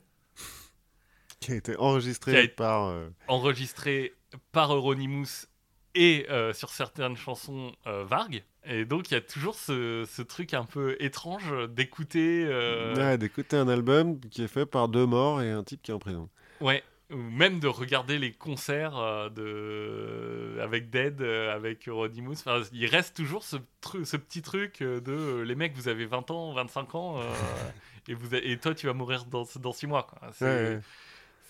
Qui 1.40 1.52
a 1.52 1.54
été 1.56 1.76
enregistré 1.76 2.32
Qui 2.32 2.36
a 2.38 2.42
été- 2.42 2.54
par. 2.54 2.86
euh, 2.88 3.08
enregistré 3.28 4.14
par 4.52 4.74
Euronymous 4.74 5.46
et 5.94 6.26
euh, 6.30 6.52
sur 6.52 6.70
certaines 6.70 7.16
chansons 7.16 7.72
euh, 7.86 8.04
Varg. 8.04 8.44
Et 8.64 8.84
donc 8.84 9.10
il 9.10 9.14
y 9.14 9.16
a 9.16 9.20
toujours 9.20 9.54
ce, 9.54 10.04
ce 10.08 10.20
truc 10.22 10.52
un 10.52 10.64
peu 10.64 10.96
étrange 11.00 11.52
d'écouter. 11.70 12.44
euh, 12.46 12.94
ouais, 12.96 13.18
d'écouter 13.18 13.56
un 13.56 13.68
album 13.68 14.20
qui 14.20 14.42
est 14.42 14.48
fait 14.48 14.66
par 14.66 14.88
deux 14.88 15.06
morts 15.06 15.40
et 15.42 15.50
un 15.50 15.64
type 15.64 15.80
qui 15.82 15.90
est 15.90 15.94
en 15.94 15.98
prison. 15.98 16.28
ouais. 16.60 16.82
Ou 17.10 17.16
même 17.16 17.58
de 17.58 17.68
regarder 17.68 18.18
les 18.18 18.32
concerts 18.32 18.96
euh, 18.98 19.30
de... 19.30 20.60
avec 20.60 20.90
Dead, 20.90 21.20
euh, 21.22 21.54
avec 21.54 21.88
Euronymous. 21.88 22.32
Enfin, 22.32 22.60
il 22.72 22.84
reste 22.86 23.16
toujours 23.16 23.44
ce, 23.44 23.56
tru- 23.82 24.04
ce 24.04 24.16
petit 24.18 24.42
truc 24.42 24.82
euh, 24.82 25.00
de 25.00 25.40
les 25.40 25.54
mecs, 25.54 25.74
vous 25.74 25.88
avez 25.88 26.04
20 26.04 26.30
ans, 26.30 26.52
25 26.52 26.94
ans, 26.94 27.18
euh, 27.18 27.22
et, 28.08 28.14
vous 28.14 28.34
et 28.34 28.58
toi 28.58 28.74
tu 28.74 28.86
vas 28.86 28.92
mourir 28.92 29.24
dans, 29.24 29.44
dans 29.60 29.72
6 29.72 29.86
mois. 29.86 30.06
C'est- 30.32 30.44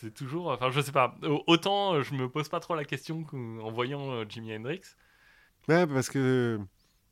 Ouais, 0.04 0.10
toujours. 0.14 0.52
Enfin, 0.52 0.70
je 0.70 0.80
sais 0.80 0.92
pas. 0.92 1.16
Au- 1.24 1.42
Autant 1.48 2.02
je 2.04 2.14
me 2.14 2.28
pose 2.28 2.48
pas 2.48 2.60
trop 2.60 2.76
la 2.76 2.84
question 2.84 3.24
qu'en 3.24 3.70
voyant 3.72 4.22
Jimi 4.28 4.54
Hendrix. 4.54 4.82
Ouais, 5.68 5.88
parce 5.88 6.08
que 6.08 6.60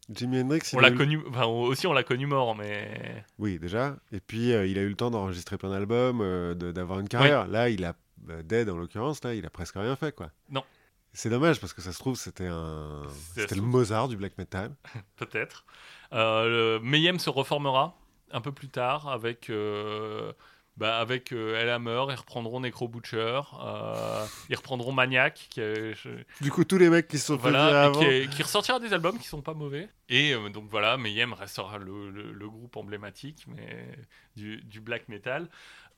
Jimi 0.08 0.40
Hendrix. 0.40 0.60
On 0.72 0.78
l'a 0.78 0.90
eu- 0.90 0.94
connu. 0.94 1.20
Enfin, 1.28 1.46
aussi, 1.46 1.88
on 1.88 1.92
l'a 1.92 2.04
connu 2.04 2.26
mort, 2.26 2.54
mais. 2.54 3.24
Oui, 3.40 3.58
déjà. 3.58 3.96
Et 4.12 4.20
puis, 4.20 4.52
euh, 4.52 4.66
il 4.66 4.78
a 4.78 4.82
eu 4.82 4.88
le 4.88 4.94
temps 4.94 5.10
d'enregistrer 5.10 5.58
plein 5.58 5.70
d'albums, 5.70 6.20
euh, 6.20 6.54
d'avoir 6.54 7.00
une 7.00 7.08
carrière. 7.08 7.48
Là, 7.48 7.68
il 7.70 7.84
a. 7.84 7.96
euh, 8.30 8.42
Dead, 8.42 8.68
en 8.70 8.76
l'occurrence, 8.76 9.22
là, 9.24 9.34
il 9.34 9.44
a 9.46 9.50
presque 9.50 9.74
rien 9.76 9.96
fait, 9.96 10.14
quoi. 10.14 10.30
Non. 10.50 10.64
C'est 11.12 11.30
dommage 11.30 11.60
parce 11.60 11.72
que 11.72 11.80
ça 11.80 11.92
se 11.92 11.98
trouve, 11.98 12.16
c'était 12.16 12.46
un. 12.46 13.02
C'était 13.34 13.54
le 13.54 13.62
Mozart 13.62 14.08
du 14.08 14.16
black 14.16 14.36
metal. 14.36 14.74
Peut-être. 15.16 15.64
Euh, 16.12 16.76
le 16.78 16.80
Mayhem 16.84 17.18
se 17.18 17.30
reformera 17.30 17.98
un 18.32 18.40
peu 18.40 18.52
plus 18.52 18.68
tard 18.68 19.08
avec. 19.08 19.48
euh, 19.50 20.32
bah, 20.76 20.98
avec 20.98 21.32
euh, 21.32 21.58
Elhammer, 21.58 22.04
ils 22.10 22.14
reprendront 22.16 22.60
Necro 22.60 22.86
Butcher, 22.86 23.40
euh, 23.64 24.26
ils 24.50 24.56
reprendront 24.56 24.92
Maniac, 24.92 25.46
qui, 25.48 25.62
est- 25.62 25.94
je- 25.94 26.22
Du 26.42 26.50
coup, 26.50 26.64
tous 26.64 26.76
les 26.76 26.90
mecs 26.90 27.08
qui 27.08 27.18
sont 27.18 27.36
voilà, 27.36 27.84
avant. 27.84 27.98
qui, 27.98 28.28
qui 28.28 28.42
ressortira 28.42 28.78
des 28.78 28.92
albums 28.92 29.18
qui 29.18 29.26
sont 29.26 29.40
pas 29.40 29.54
mauvais. 29.54 29.88
Et 30.10 30.34
euh, 30.34 30.50
donc 30.50 30.68
voilà, 30.68 30.98
Mayhem 30.98 31.32
restera 31.32 31.78
le, 31.78 32.10
le- 32.10 32.30
le 32.30 32.50
groupe 32.50 32.76
emblématique 32.76 33.46
mais 33.48 33.88
du, 34.36 34.58
du 34.64 34.82
black 34.82 35.08
metal. 35.08 35.48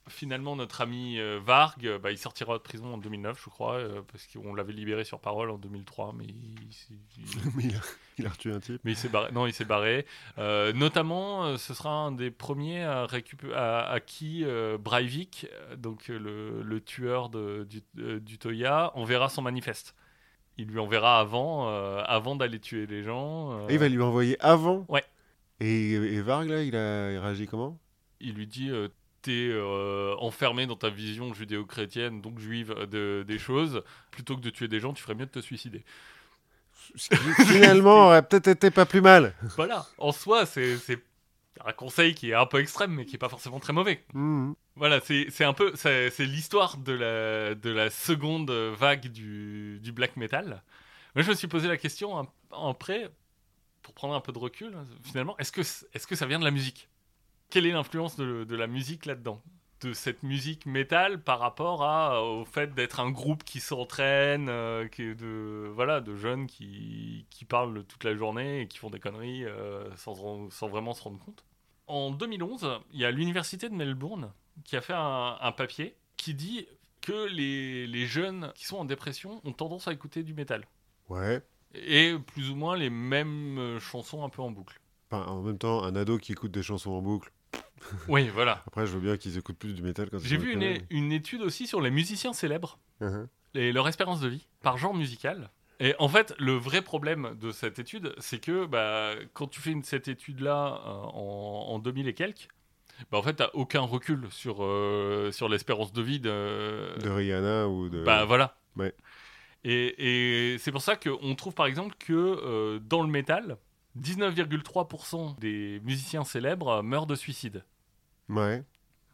Finalement, 0.09 0.56
notre 0.56 0.80
ami 0.80 1.18
euh, 1.18 1.39
Varg, 1.44 1.86
euh, 1.86 1.98
bah, 1.98 2.10
il 2.10 2.18
sortira 2.18 2.55
de 2.59 2.62
prison 2.62 2.94
en 2.94 2.98
2009, 2.98 3.40
je 3.44 3.51
crois, 3.51 3.74
euh, 3.74 4.02
parce 4.10 4.26
qu'on 4.26 4.55
l'avait 4.55 4.72
libéré 4.72 5.05
sur 5.05 5.20
parole 5.20 5.51
en 5.51 5.59
2003, 5.59 6.14
mais 6.16 6.24
il, 6.24 6.55
il- 6.90 7.24
Mais 7.56 7.64
il, 7.64 7.74
a, 7.76 7.80
il 8.18 8.26
a 8.26 8.30
retué 8.30 8.52
un 8.52 8.60
type. 8.60 8.80
mais 8.85 8.93
il 8.93 8.97
s'est 8.97 9.09
barré. 9.09 9.30
Non, 9.32 9.47
il 9.47 9.52
s'est 9.52 9.64
barré. 9.64 10.06
Euh, 10.39 10.72
notamment, 10.72 11.56
ce 11.56 11.74
sera 11.74 11.90
un 11.90 12.12
des 12.12 12.30
premiers 12.30 12.82
à, 12.85 13.06
récup- 13.06 13.52
à, 13.55 13.89
à 13.89 14.01
qui 14.01 14.44
Breivik, 14.80 15.47
donc 15.76 16.09
le, 16.09 16.62
le 16.62 16.80
tueur 16.80 17.28
de, 17.28 17.66
du, 17.68 17.82
du 18.20 18.39
Toya, 18.39 18.93
enverra 18.97 19.28
son 19.28 19.43
manifeste. 19.43 19.94
Il 20.56 20.66
lui 20.66 20.80
enverra 20.80 21.20
avant, 21.20 21.68
euh, 21.70 22.02
avant 22.06 22.35
d'aller 22.35 22.59
tuer 22.59 22.86
les 22.86 23.02
gens. 23.05 23.52
euh, 23.52 23.68
Et 23.68 23.74
il 23.74 23.78
va 23.78 23.89
lui 23.89 24.02
envoyer 24.02 24.36
avant? 24.40 24.85
Ouais. 24.89 25.05
Et, 25.60 25.93
et 25.93 26.20
Varg, 26.20 26.48
là, 26.48 26.62
il 26.64 26.74
a 26.74 27.12
il 27.12 27.18
réagi 27.18 27.47
comment? 27.47 27.78
Il 28.20 28.35
lui 28.35 28.48
dit 28.48 28.68
euh, 28.70 28.89
T'es 29.23 29.49
euh, 29.51 30.15
enfermé 30.19 30.66
dans 30.66 30.77
ta 30.77 30.90
vision 30.90 31.35
judéo-chrétienne, 31.35 32.20
donc 32.20 32.39
juive, 32.39 32.73
euh, 32.77 32.86
de, 32.86 33.24
des 33.27 33.39
choses. 33.39 33.82
Plutôt 34.11 34.36
que 34.36 34.40
de 34.40 34.51
tuer 34.51 34.69
des 34.69 34.78
gens, 34.78 34.93
tu 34.93 35.03
ferais 35.03 35.15
mieux 35.15 35.27
de 35.27 35.31
te 35.31 35.40
suicider. 35.40 35.85
Ce 36.95 37.15
Finalement, 37.47 38.07
aurait 38.07 38.23
peut-être 38.23 38.49
été 38.49 38.70
pas 38.70 38.86
plus 38.86 39.01
mal. 39.01 39.35
voilà, 39.57 39.86
en 39.99 40.12
soi, 40.12 40.47
c'est 40.47 40.77
c'est 40.78 41.03
un 41.65 41.73
conseil 41.73 42.15
qui 42.15 42.31
est 42.31 42.35
un 42.35 42.47
peu 42.47 42.61
extrême, 42.61 42.93
mais 42.93 43.05
qui 43.05 43.16
est 43.16 43.19
pas 43.19 43.28
forcément 43.28 43.59
très 43.59 43.73
mauvais. 43.73 44.05
Mhm. 44.15 44.55
Voilà, 44.77 45.01
c'est 45.01 45.27
c'est 45.31 45.45
un 45.45 45.53
peu 45.53 45.73
c'est 45.74 46.11
l'histoire 46.20 46.77
de 46.77 46.93
la 46.93 47.55
de 47.57 47.70
la 47.70 47.90
seconde 47.90 48.51
vague 48.51 49.09
du, 49.09 49.81
du 49.82 49.90
black 49.90 50.16
metal. 50.16 50.62
Moi, 51.16 51.24
je 51.24 51.31
me 51.31 51.35
suis 51.35 51.49
posé 51.49 51.66
la 51.66 51.77
question 51.77 52.28
après 52.53 53.11
pour 53.82 53.95
prendre 53.95 54.15
un 54.15 54.20
peu 54.20 54.32
de 54.32 54.39
recul. 54.39 54.77
Finalement, 55.03 55.36
est-ce 55.39 55.51
que 55.51 55.62
est-ce 55.62 56.07
que 56.07 56.15
ça 56.15 56.27
vient 56.27 56.39
de 56.39 56.45
la 56.45 56.53
musique? 56.53 56.89
Quelle 57.51 57.66
est 57.66 57.73
l'influence 57.73 58.16
de, 58.16 58.45
de 58.45 58.57
la 58.57 58.66
musique 58.66 59.07
là-dedans 59.07 59.43
De 59.81 59.93
cette 59.93 60.23
musique 60.23 60.66
métal 60.66 61.23
par 61.23 61.39
rapport 61.39 61.83
à 61.83 62.23
au 62.23 62.45
fait 62.45 62.75
d'être 62.75 63.01
un 63.01 63.11
groupe 63.11 63.45
qui 63.45 63.61
s'entraîne, 63.61 64.49
euh, 64.49 64.87
qui 64.89 65.03
est 65.03 65.15
de 65.15 65.70
voilà 65.75 66.01
de 66.01 66.15
jeunes 66.15 66.47
qui 66.47 67.27
qui 67.31 67.45
parlent 67.45 67.85
toute 67.85 68.05
la 68.05 68.15
journée 68.15 68.62
et 68.62 68.69
qui 68.69 68.79
font 68.79 68.91
des 68.91 69.01
conneries 69.01 69.45
euh, 69.45 69.95
sans 69.97 70.51
sans 70.51 70.69
vraiment 70.69 70.95
se 70.95 71.03
rendre 71.03 71.19
compte. 71.19 71.45
En 71.87 72.11
2011, 72.11 72.81
il 72.93 73.01
y 73.01 73.05
a 73.07 73.11
l'université 73.11 73.69
de 73.70 73.75
Melbourne 73.75 74.33
qui 74.65 74.77
a 74.77 74.81
fait 74.83 74.95
un, 74.95 75.39
un 75.41 75.53
papier 75.53 75.97
qui 76.16 76.35
dit 76.35 76.66
que 77.01 77.27
les, 77.29 77.87
les 77.87 78.07
jeunes 78.07 78.53
qui 78.55 78.65
sont 78.66 78.77
en 78.77 78.85
dépression 78.85 79.41
ont 79.45 79.53
tendance 79.53 79.89
à 79.89 79.93
écouter 79.93 80.23
du 80.23 80.35
métal. 80.35 80.66
Ouais. 81.09 81.43
Et 81.75 82.15
plus 82.19 82.51
ou 82.51 82.57
moins 82.57 82.77
les 82.77 82.91
mêmes 82.91 83.59
euh, 83.59 83.81
chansons 83.81 84.25
un 84.25 84.29
peu 84.29 84.43
en 84.43 84.51
boucle. 84.51 84.81
Enfin, 85.11 85.25
en 85.27 85.43
même 85.43 85.59
temps, 85.59 85.83
un 85.85 85.97
ado 85.97 86.19
qui 86.19 86.33
écoute 86.33 86.51
des 86.51 86.62
chansons 86.62 86.91
en 86.91 87.01
boucle. 87.03 87.33
Oui, 88.09 88.29
voilà. 88.29 88.63
Après, 88.67 88.87
je 88.87 88.93
veux 88.93 89.01
bien 89.01 89.17
qu'ils 89.17 89.39
écoutent 89.39 89.59
plus 89.59 89.75
du 89.75 89.83
métal 89.83 90.11
quand 90.11 90.19
ils 90.19 90.27
J'ai 90.27 90.37
vu 90.37 90.53
une, 90.91 91.13
étude 91.13 91.43
aussi 91.43 91.67
sur 91.67 91.81
les 91.81 91.91
musiciens 91.91 92.33
célèbres 92.33 92.79
Mhm. 93.01 93.29
et 93.55 93.73
leur 93.73 93.87
espérance 93.87 94.21
de 94.21 94.29
vie 94.29 94.47
par 94.63 94.77
genre 94.79 94.95
musical. 94.95 95.51
Et 95.81 95.95
en 96.01 96.09
fait, 96.09 96.35
le 96.39 96.55
vrai 96.55 96.83
problème 96.83 97.37
de 97.41 97.53
cette 97.53 97.79
étude, 97.79 98.13
c'est 98.19 98.41
que 98.41 98.67
bah, 98.67 99.13
quand 99.33 99.47
tu 99.47 99.61
fais 99.61 99.71
une, 99.71 99.85
cette 99.85 100.09
étude-là 100.09 100.83
euh, 100.85 100.91
en, 100.91 101.67
en 101.69 101.79
2000 101.79 102.09
et 102.09 102.15
quelques, 102.15 102.49
bah, 103.13 103.19
en 103.19 103.23
fait, 103.23 103.35
t'as 103.35 103.51
aucun 103.55 103.83
recul 103.83 104.27
sur, 104.31 104.65
euh, 104.65 105.31
sur 105.31 105.49
l'espérance 105.49 105.93
de 105.93 106.03
vie 106.03 106.19
de... 106.19 106.99
De 107.01 107.09
Rihanna 107.11 107.69
ou 107.69 107.89
de. 107.89 108.03
Bah 108.03 108.25
voilà. 108.25 108.57
Ouais. 108.77 108.93
Et, 109.65 110.55
et 110.55 110.59
c'est 110.59 110.73
pour 110.73 110.83
ça 110.83 110.97
qu'on 110.97 111.35
trouve 111.35 111.55
par 111.55 111.67
exemple 111.67 111.95
que 111.99 112.13
euh, 112.13 112.79
dans 112.81 113.03
le 113.03 113.09
métal, 113.09 113.57
19,3% 113.97 115.39
des 115.40 115.81
musiciens 115.85 116.24
célèbres 116.24 116.82
meurent 116.82 117.06
de 117.06 117.15
suicide, 117.15 117.65
Ouais. 118.28 118.62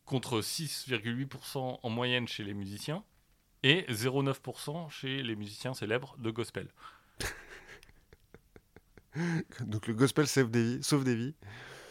contre 0.04 0.40
6,8% 0.40 1.78
en 1.82 1.90
moyenne 1.90 2.28
chez 2.28 2.44
les 2.44 2.54
musiciens 2.54 3.04
et 3.62 3.84
0,9% 3.88 4.90
chez 4.90 5.22
les 5.22 5.36
musiciens 5.36 5.74
célèbres 5.74 6.16
de 6.18 6.30
gospel. 6.30 6.68
Donc 9.60 9.86
le 9.86 9.94
gospel 9.94 10.26
sauve 10.26 10.50
des 10.50 10.62
vies. 10.76 10.82
Sauve 10.82 11.04
des 11.04 11.14
vies. 11.14 11.34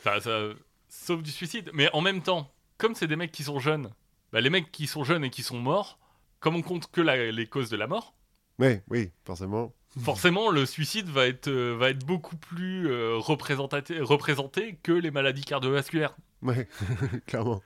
Ça, 0.04 0.20
ça 0.20 0.50
sauve 0.90 1.24
du 1.24 1.32
suicide. 1.32 1.70
Mais 1.74 1.90
en 1.94 2.02
même 2.02 2.22
temps, 2.22 2.52
comme 2.78 2.96
c'est 2.96 3.08
des 3.08 3.16
mecs 3.16 3.32
qui 3.32 3.44
sont 3.44 3.60
jeunes, 3.60 3.90
bah, 4.32 4.42
les 4.42 4.50
mecs 4.50 4.72
qui 4.72 4.88
sont 4.88 5.04
jeunes 5.04 5.24
et 5.24 5.30
qui 5.30 5.44
sont 5.44 5.60
morts, 5.60 6.00
comme 6.40 6.56
on 6.56 6.62
compte 6.62 6.92
que 6.92 7.02
la- 7.02 7.32
les 7.32 7.48
causes 7.48 7.70
de 7.70 7.78
la 7.78 7.88
mort, 7.88 8.16
Ouais, 8.60 8.84
oui, 8.90 9.12
forcément. 9.26 9.74
Forcément 10.00 10.50
le 10.50 10.66
suicide 10.66 11.08
va 11.10 11.28
être, 11.28 11.48
euh, 11.48 11.76
va 11.78 11.90
être 11.90 12.06
beaucoup 12.06 12.36
plus 12.38 12.88
euh, 12.90 13.16
représentaté- 13.18 14.00
représenté 14.02 14.78
que 14.84 14.92
les 14.92 15.12
maladies 15.12 15.44
cardiovasculaires. 15.44 16.16
Ouais, 16.42 16.68
clairement. 17.28 17.62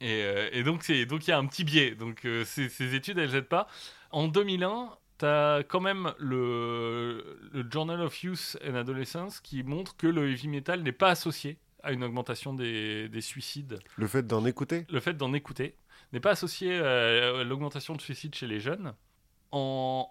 Et, 0.00 0.22
euh, 0.22 0.48
et 0.52 0.62
donc 0.62 0.82
c'est 0.82 1.06
donc 1.06 1.26
il 1.26 1.30
y 1.30 1.32
a 1.32 1.38
un 1.38 1.46
petit 1.46 1.64
biais. 1.64 1.94
Donc 1.94 2.24
euh, 2.24 2.44
ces, 2.44 2.68
ces 2.68 2.94
études 2.94 3.18
elles 3.18 3.34
aident 3.34 3.48
pas. 3.48 3.66
En 4.10 4.28
2001, 4.28 4.90
tu 5.18 5.24
as 5.24 5.62
quand 5.66 5.80
même 5.80 6.12
le, 6.18 7.38
le 7.52 7.66
Journal 7.70 8.00
of 8.02 8.22
Youth 8.22 8.56
and 8.66 8.74
Adolescence 8.74 9.40
qui 9.40 9.62
montre 9.62 9.96
que 9.96 10.06
le 10.06 10.30
heavy 10.30 10.48
metal 10.48 10.82
n'est 10.82 10.92
pas 10.92 11.08
associé 11.10 11.58
à 11.82 11.92
une 11.92 12.04
augmentation 12.04 12.52
des, 12.54 13.08
des 13.08 13.20
suicides. 13.20 13.78
Le 13.96 14.06
fait 14.06 14.26
d'en 14.26 14.44
écouter? 14.44 14.86
Le 14.90 15.00
fait 15.00 15.14
d'en 15.14 15.32
écouter 15.32 15.76
n'est 16.12 16.20
pas 16.20 16.30
associé 16.30 16.76
à 16.78 17.42
l'augmentation 17.44 17.94
de 17.94 18.00
suicides 18.00 18.34
chez 18.34 18.46
les 18.46 18.60
jeunes. 18.60 18.94
En 19.52 20.10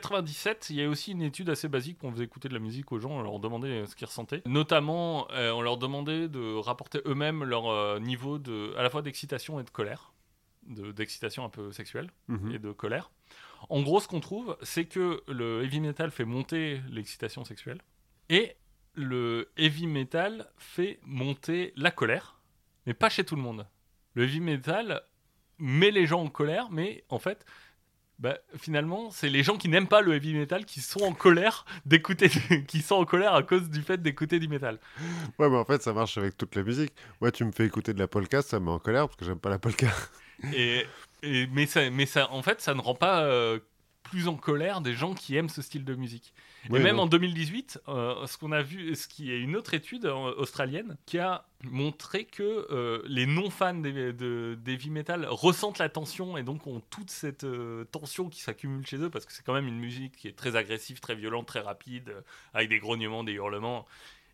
97, 0.00 0.68
il 0.70 0.76
y 0.76 0.82
a 0.82 0.88
aussi 0.88 1.12
une 1.12 1.22
étude 1.22 1.50
assez 1.50 1.68
basique 1.68 2.02
où 2.02 2.06
on 2.06 2.12
faisait 2.12 2.24
écouter 2.24 2.48
de 2.48 2.54
la 2.54 2.60
musique 2.60 2.90
aux 2.92 2.98
gens, 2.98 3.10
on 3.10 3.22
leur 3.22 3.38
demandait 3.38 3.84
ce 3.86 3.94
qu'ils 3.94 4.06
ressentaient. 4.06 4.42
Notamment, 4.46 5.28
euh, 5.32 5.50
on 5.52 5.60
leur 5.60 5.76
demandait 5.76 6.28
de 6.28 6.54
rapporter 6.56 7.00
eux-mêmes 7.06 7.44
leur 7.44 7.68
euh, 7.68 7.98
niveau 8.00 8.38
de, 8.38 8.74
à 8.76 8.82
la 8.82 8.90
fois 8.90 9.02
d'excitation 9.02 9.60
et 9.60 9.64
de 9.64 9.70
colère, 9.70 10.12
de- 10.66 10.92
d'excitation 10.92 11.44
un 11.44 11.48
peu 11.50 11.72
sexuelle 11.72 12.10
Mhm. 12.28 12.52
et 12.54 12.58
de 12.58 12.72
colère. 12.72 13.10
En 13.68 13.82
gros, 13.82 14.00
ce 14.00 14.08
qu'on 14.08 14.20
trouve, 14.20 14.56
c'est 14.62 14.86
que 14.86 15.22
le 15.28 15.62
heavy 15.62 15.80
metal 15.80 16.10
fait 16.10 16.24
monter 16.24 16.80
l'excitation 16.90 17.44
sexuelle 17.44 17.80
et 18.28 18.56
le 18.94 19.50
heavy 19.56 19.86
metal 19.86 20.50
fait 20.58 20.98
monter 21.04 21.72
la 21.76 21.90
colère, 21.90 22.40
mais 22.86 22.94
pas 22.94 23.08
chez 23.10 23.24
tout 23.24 23.36
le 23.36 23.42
monde. 23.42 23.66
Le 24.14 24.24
heavy 24.24 24.40
metal 24.40 25.02
met 25.58 25.90
les 25.90 26.06
gens 26.06 26.22
en 26.22 26.28
colère, 26.28 26.70
mais 26.70 27.04
en 27.08 27.18
fait, 27.18 27.44
bah, 28.22 28.38
finalement, 28.56 29.10
c'est 29.10 29.28
les 29.28 29.42
gens 29.42 29.56
qui 29.58 29.68
n'aiment 29.68 29.88
pas 29.88 30.00
le 30.00 30.14
heavy 30.14 30.32
metal 30.34 30.64
qui 30.64 30.80
sont 30.80 31.02
en 31.02 31.12
colère 31.12 31.64
d'écouter, 31.84 32.30
qui 32.68 32.80
sont 32.80 32.94
en 32.94 33.04
colère 33.04 33.34
à 33.34 33.42
cause 33.42 33.68
du 33.68 33.82
fait 33.82 34.00
d'écouter 34.00 34.38
du 34.38 34.48
métal. 34.48 34.78
Ouais, 35.38 35.50
mais 35.50 35.56
en 35.56 35.64
fait, 35.64 35.82
ça 35.82 35.92
marche 35.92 36.16
avec 36.18 36.36
toute 36.36 36.54
la 36.54 36.62
musique. 36.62 36.92
Moi, 37.20 37.32
tu 37.32 37.44
me 37.44 37.52
fais 37.52 37.66
écouter 37.66 37.92
de 37.92 37.98
la 37.98 38.08
polka, 38.08 38.40
ça 38.42 38.60
me 38.60 38.66
met 38.66 38.70
en 38.70 38.78
colère 38.78 39.08
parce 39.08 39.16
que 39.16 39.24
j'aime 39.24 39.40
pas 39.40 39.50
la 39.50 39.58
polka. 39.58 39.88
Et, 40.52 40.86
et- 41.22 41.46
mais, 41.48 41.66
ça, 41.66 41.88
mais 41.90 42.06
ça, 42.06 42.30
en 42.32 42.42
fait, 42.42 42.60
ça 42.60 42.74
ne 42.74 42.80
rend 42.80 42.94
pas 42.96 43.22
euh, 43.24 43.60
plus 44.02 44.26
en 44.28 44.36
colère 44.36 44.80
des 44.80 44.94
gens 44.94 45.14
qui 45.14 45.36
aiment 45.36 45.48
ce 45.48 45.62
style 45.62 45.84
de 45.84 45.94
musique. 45.94 46.34
Et 46.66 46.78
même 46.78 46.96
non. 46.96 47.02
en 47.02 47.06
2018, 47.06 47.80
euh, 47.88 48.26
ce 48.26 48.38
qu'on 48.38 48.52
a 48.52 48.62
vu, 48.62 48.94
ce 48.94 49.08
qui 49.08 49.32
est 49.32 49.38
une 49.40 49.56
autre 49.56 49.74
étude 49.74 50.06
euh, 50.06 50.34
australienne 50.36 50.96
qui 51.06 51.18
a 51.18 51.44
montré 51.64 52.24
que 52.24 52.66
euh, 52.70 53.02
les 53.06 53.26
non-fans 53.26 53.74
des- 53.74 54.12
de, 54.12 54.56
d'heavy 54.60 54.90
metal 54.90 55.26
ressentent 55.28 55.78
la 55.78 55.88
tension 55.88 56.36
et 56.36 56.42
donc 56.44 56.66
ont 56.66 56.80
toute 56.90 57.10
cette 57.10 57.44
euh, 57.44 57.84
tension 57.84 58.28
qui 58.28 58.40
s'accumule 58.42 58.86
chez 58.86 58.96
eux 58.98 59.10
parce 59.10 59.26
que 59.26 59.32
c'est 59.32 59.42
quand 59.44 59.54
même 59.54 59.66
une 59.66 59.78
musique 59.78 60.16
qui 60.16 60.28
est 60.28 60.36
très 60.36 60.54
agressive, 60.56 61.00
très 61.00 61.14
violente, 61.16 61.46
très 61.46 61.60
rapide, 61.60 62.12
avec 62.54 62.68
des 62.68 62.78
grognements, 62.78 63.24
des 63.24 63.32
hurlements. 63.32 63.84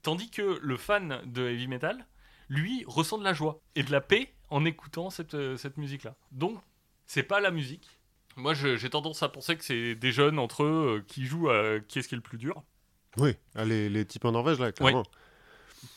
Tandis 0.02 0.30
que 0.30 0.58
le 0.62 0.76
fan 0.76 1.20
de 1.26 1.48
heavy 1.48 1.66
metal, 1.66 2.06
lui, 2.48 2.84
ressent 2.86 3.18
de 3.18 3.24
la 3.24 3.32
joie 3.34 3.60
et 3.74 3.82
de 3.82 3.90
la 3.92 4.00
paix 4.00 4.32
en 4.50 4.64
écoutant 4.64 5.10
cette, 5.10 5.56
cette 5.56 5.76
musique-là. 5.76 6.14
Donc, 6.32 6.58
c'est 7.06 7.22
pas 7.22 7.40
la 7.40 7.50
musique. 7.50 7.97
Moi, 8.38 8.54
j'ai 8.54 8.88
tendance 8.90 9.22
à 9.22 9.28
penser 9.28 9.56
que 9.56 9.64
c'est 9.64 9.94
des 9.94 10.12
jeunes 10.12 10.38
entre 10.38 10.62
eux 10.64 10.98
euh, 10.98 11.04
qui 11.06 11.26
jouent 11.26 11.50
à 11.50 11.80
qui 11.80 11.98
est-ce 11.98 12.08
qui 12.08 12.14
est 12.14 12.16
le 12.16 12.22
plus 12.22 12.38
dur, 12.38 12.62
Oui, 13.18 13.34
ah, 13.54 13.64
les, 13.64 13.88
les 13.90 14.04
types 14.06 14.24
en 14.24 14.32
Norvège, 14.32 14.58
là, 14.60 14.72
clairement. 14.72 15.02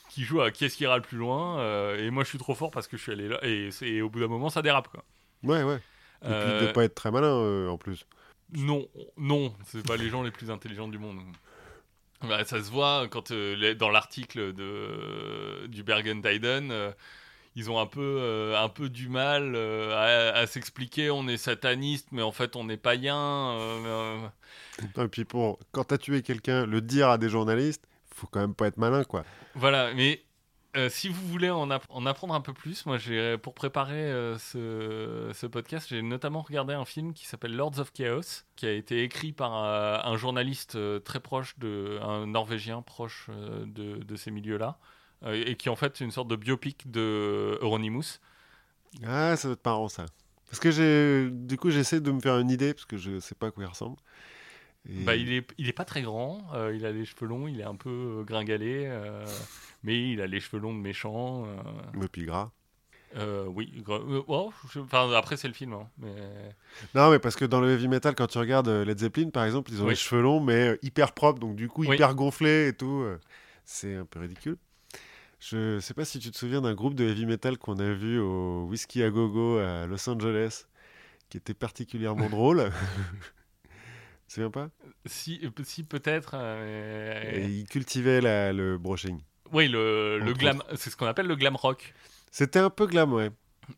qui 0.09 0.23
jouent 0.23 0.41
à 0.41 0.51
qui 0.51 0.65
est-ce 0.65 0.75
qui 0.75 0.83
ira 0.83 0.97
le 0.97 1.03
plus 1.03 1.17
loin. 1.17 1.59
euh, 1.59 1.97
et 2.05 2.09
moi, 2.09 2.23
je 2.23 2.29
suis 2.29 2.37
trop 2.39 2.55
fort 2.55 2.71
parce 2.71 2.87
que 2.87 2.97
je 2.97 3.01
suis 3.03 3.11
allé 3.11 3.27
là. 3.29 3.39
Et, 3.43 3.69
et 3.81 4.01
au 4.01 4.09
bout 4.09 4.19
d'un 4.19 4.27
moment, 4.27 4.49
ça 4.49 4.61
dérape, 4.61 4.87
quoi. 4.89 5.03
Ouais, 5.43 5.63
ouais. 5.63 5.75
Et 5.75 5.79
puis 6.25 6.33
Euh, 6.33 6.67
de 6.67 6.71
pas 6.73 6.83
être 6.83 6.95
très 6.95 7.11
malin, 7.11 7.27
euh, 7.27 7.69
en 7.69 7.77
plus. 7.77 8.05
Non, 8.53 8.85
non, 9.17 9.53
c'est 9.65 9.85
pas 9.85 9.95
les 9.95 10.09
gens 10.09 10.23
les 10.23 10.31
plus 10.31 10.51
intelligents 10.51 10.87
du 10.89 10.97
monde. 10.97 11.19
Bah, 12.21 12.43
ça 12.43 12.61
se 12.63 12.69
voit 12.69 13.07
quand 13.09 13.31
dans 13.31 13.89
l'article 13.89 14.53
de 14.53 15.65
du 15.67 15.81
Bergen 15.83 16.21
euh, 16.71 16.91
ils 17.55 17.69
ont 17.69 17.79
un 17.79 17.85
peu 17.85 18.17
euh, 18.19 18.57
un 18.57 18.69
peu 18.69 18.89
du 18.89 19.09
mal 19.09 19.53
euh, 19.55 20.33
à, 20.33 20.39
à 20.39 20.47
s'expliquer. 20.47 21.09
On 21.11 21.27
est 21.27 21.37
sataniste, 21.37 22.07
mais 22.11 22.21
en 22.21 22.31
fait 22.31 22.55
on 22.55 22.69
est 22.69 22.77
païen. 22.77 23.17
euh, 23.57 24.27
Et 24.79 25.07
puis, 25.07 25.25
pour, 25.25 25.59
quand 25.71 25.85
t'as 25.85 25.97
tué 25.97 26.21
quelqu'un, 26.21 26.65
le 26.65 26.81
dire 26.81 27.09
à 27.09 27.17
des 27.17 27.29
journalistes, 27.29 27.87
faut 28.13 28.27
quand 28.27 28.39
même 28.39 28.55
pas 28.55 28.67
être 28.67 28.77
malin, 28.77 29.03
quoi. 29.03 29.23
voilà, 29.55 29.93
mais 29.93 30.23
euh, 30.77 30.89
si 30.89 31.09
vous 31.09 31.27
voulez 31.27 31.49
en, 31.49 31.69
app- 31.69 31.85
en 31.89 32.05
apprendre 32.05 32.33
un 32.33 32.39
peu 32.39 32.53
plus, 32.53 32.85
moi 32.85 32.97
j'ai 32.97 33.37
pour 33.37 33.53
préparer 33.53 34.09
euh, 34.09 34.37
ce, 34.37 35.29
ce 35.33 35.45
podcast, 35.45 35.87
j'ai 35.89 36.01
notamment 36.01 36.41
regardé 36.41 36.73
un 36.73 36.85
film 36.85 37.13
qui 37.13 37.25
s'appelle 37.25 37.55
Lords 37.55 37.79
of 37.79 37.91
Chaos, 37.91 38.45
qui 38.55 38.65
a 38.65 38.71
été 38.71 39.03
écrit 39.03 39.33
par 39.33 39.51
un 39.53 40.15
journaliste 40.15 40.75
euh, 40.75 40.99
très 40.99 41.19
proche 41.19 41.59
de 41.59 41.99
un 42.01 42.25
Norvégien 42.25 42.81
proche 42.81 43.29
de, 43.29 43.97
de 44.03 44.15
ces 44.15 44.31
milieux-là, 44.31 44.77
et 45.25 45.55
qui 45.55 45.69
en 45.69 45.75
fait 45.75 45.99
une 45.99 46.11
sorte 46.11 46.27
de 46.27 46.35
biopic 46.35 46.89
de 46.91 47.57
Euronymous. 47.61 48.19
Ah, 49.05 49.35
ça 49.37 49.47
doit 49.47 49.53
être 49.53 49.65
marrant, 49.65 49.87
ça. 49.89 50.05
Parce 50.47 50.59
que 50.59 50.71
j'ai, 50.71 51.29
du 51.31 51.57
coup, 51.57 51.69
j'essaie 51.69 52.01
de 52.01 52.11
me 52.11 52.19
faire 52.19 52.37
une 52.39 52.49
idée, 52.49 52.73
parce 52.73 52.85
que 52.85 52.97
je 52.97 53.19
sais 53.19 53.35
pas 53.35 53.47
à 53.47 53.51
quoi 53.51 53.63
il 53.63 53.67
ressemble. 53.67 53.95
Et- 54.89 55.03
Bah, 55.05 55.15
il 55.15 55.31
est 55.31 55.47
il 55.57 55.69
est 55.69 55.73
pas 55.73 55.85
très 55.85 56.01
grand, 56.01 56.41
euh, 56.53 56.75
il 56.75 56.85
a 56.85 56.91
les 56.91 57.05
cheveux 57.05 57.27
longs, 57.27 57.47
il 57.47 57.59
est 57.59 57.63
un 57.63 57.75
peu 57.75 57.89
euh, 58.19 58.23
gringalé, 58.23 58.85
euh, 58.87 59.23
mais 59.83 60.11
il 60.11 60.21
a 60.21 60.27
les 60.27 60.39
cheveux 60.39 60.59
longs 60.59 60.73
de 60.73 60.79
méchant. 60.79 61.45
euh, 61.45 62.03
Et 62.03 62.07
puis 62.07 62.25
gras. 62.25 62.51
euh, 63.15 63.45
oui, 63.45 63.83
euh, 63.89 64.23
oh, 64.27 64.51
je- 64.73 64.79
enfin 64.79 65.11
après 65.13 65.37
c'est 65.37 65.47
le 65.47 65.53
film, 65.53 65.73
hein, 65.73 65.87
mais 65.99 66.15
Non, 66.95 67.11
mais 67.11 67.19
parce 67.19 67.35
que 67.35 67.45
dans 67.45 67.61
le 67.61 67.69
heavy 67.71 67.87
metal, 67.87 68.15
quand 68.15 68.27
tu 68.27 68.39
regardes 68.39 68.69
euh, 68.69 68.83
Led 68.85 68.97
Zeppelin, 68.99 69.29
par 69.29 69.45
exemple, 69.45 69.71
ils 69.71 69.81
ont 69.81 69.85
Oui. 69.85 69.91
les 69.91 69.95
cheveux 69.95 70.21
longs, 70.21 70.39
mais 70.41 70.69
euh, 70.69 70.77
hyper 70.81 71.11
propres, 71.13 71.39
donc 71.39 71.55
du 71.55 71.67
coup 71.67 71.83
Oui. 71.83 71.95
hyper 71.95 72.15
gonflés 72.15 72.69
et 72.69 72.73
tout. 72.73 73.01
euh, 73.03 73.19
c'est 73.65 73.95
un 73.95 74.05
peu 74.05 74.19
ridicule. 74.19 74.57
Je 75.41 75.79
sais 75.79 75.93
pas 75.95 76.05
si 76.05 76.19
tu 76.19 76.29
te 76.29 76.37
souviens 76.37 76.61
d'un 76.61 76.75
groupe 76.75 76.93
de 76.93 77.03
heavy 77.05 77.25
metal 77.25 77.57
qu'on 77.57 77.79
a 77.79 77.91
vu 77.93 78.19
au 78.19 78.65
Whiskey 78.65 79.03
à 79.03 79.09
Gogo 79.09 79.57
à 79.57 79.87
Los 79.87 80.07
Angeles, 80.07 80.65
qui 81.29 81.37
était 81.37 81.55
particulièrement 81.55 82.29
drôle. 82.29 82.71
Tu 82.71 84.27
te 84.27 84.33
souviens 84.33 84.51
pas? 84.51 84.69
Si, 85.07 85.41
si 85.63 85.83
peut-être. 85.83 86.31
euh, 86.35 87.39
Et 87.39 87.47
ils 87.47 87.67
cultivaient 87.67 88.21
la- 88.21 88.53
le 88.53 88.77
brushing. 88.77 89.19
Oui, 89.51 89.67
le, 89.67 90.19
le 90.19 90.33
glam, 90.33 90.63
c'est 90.75 90.89
ce 90.91 90.95
qu'on 90.95 91.07
appelle 91.07 91.27
le 91.27 91.35
glam 91.35 91.55
rock. 91.55 91.93
C'était 92.29 92.59
un 92.59 92.69
peu 92.69 92.85
glam, 92.85 93.11
ouais. 93.11 93.31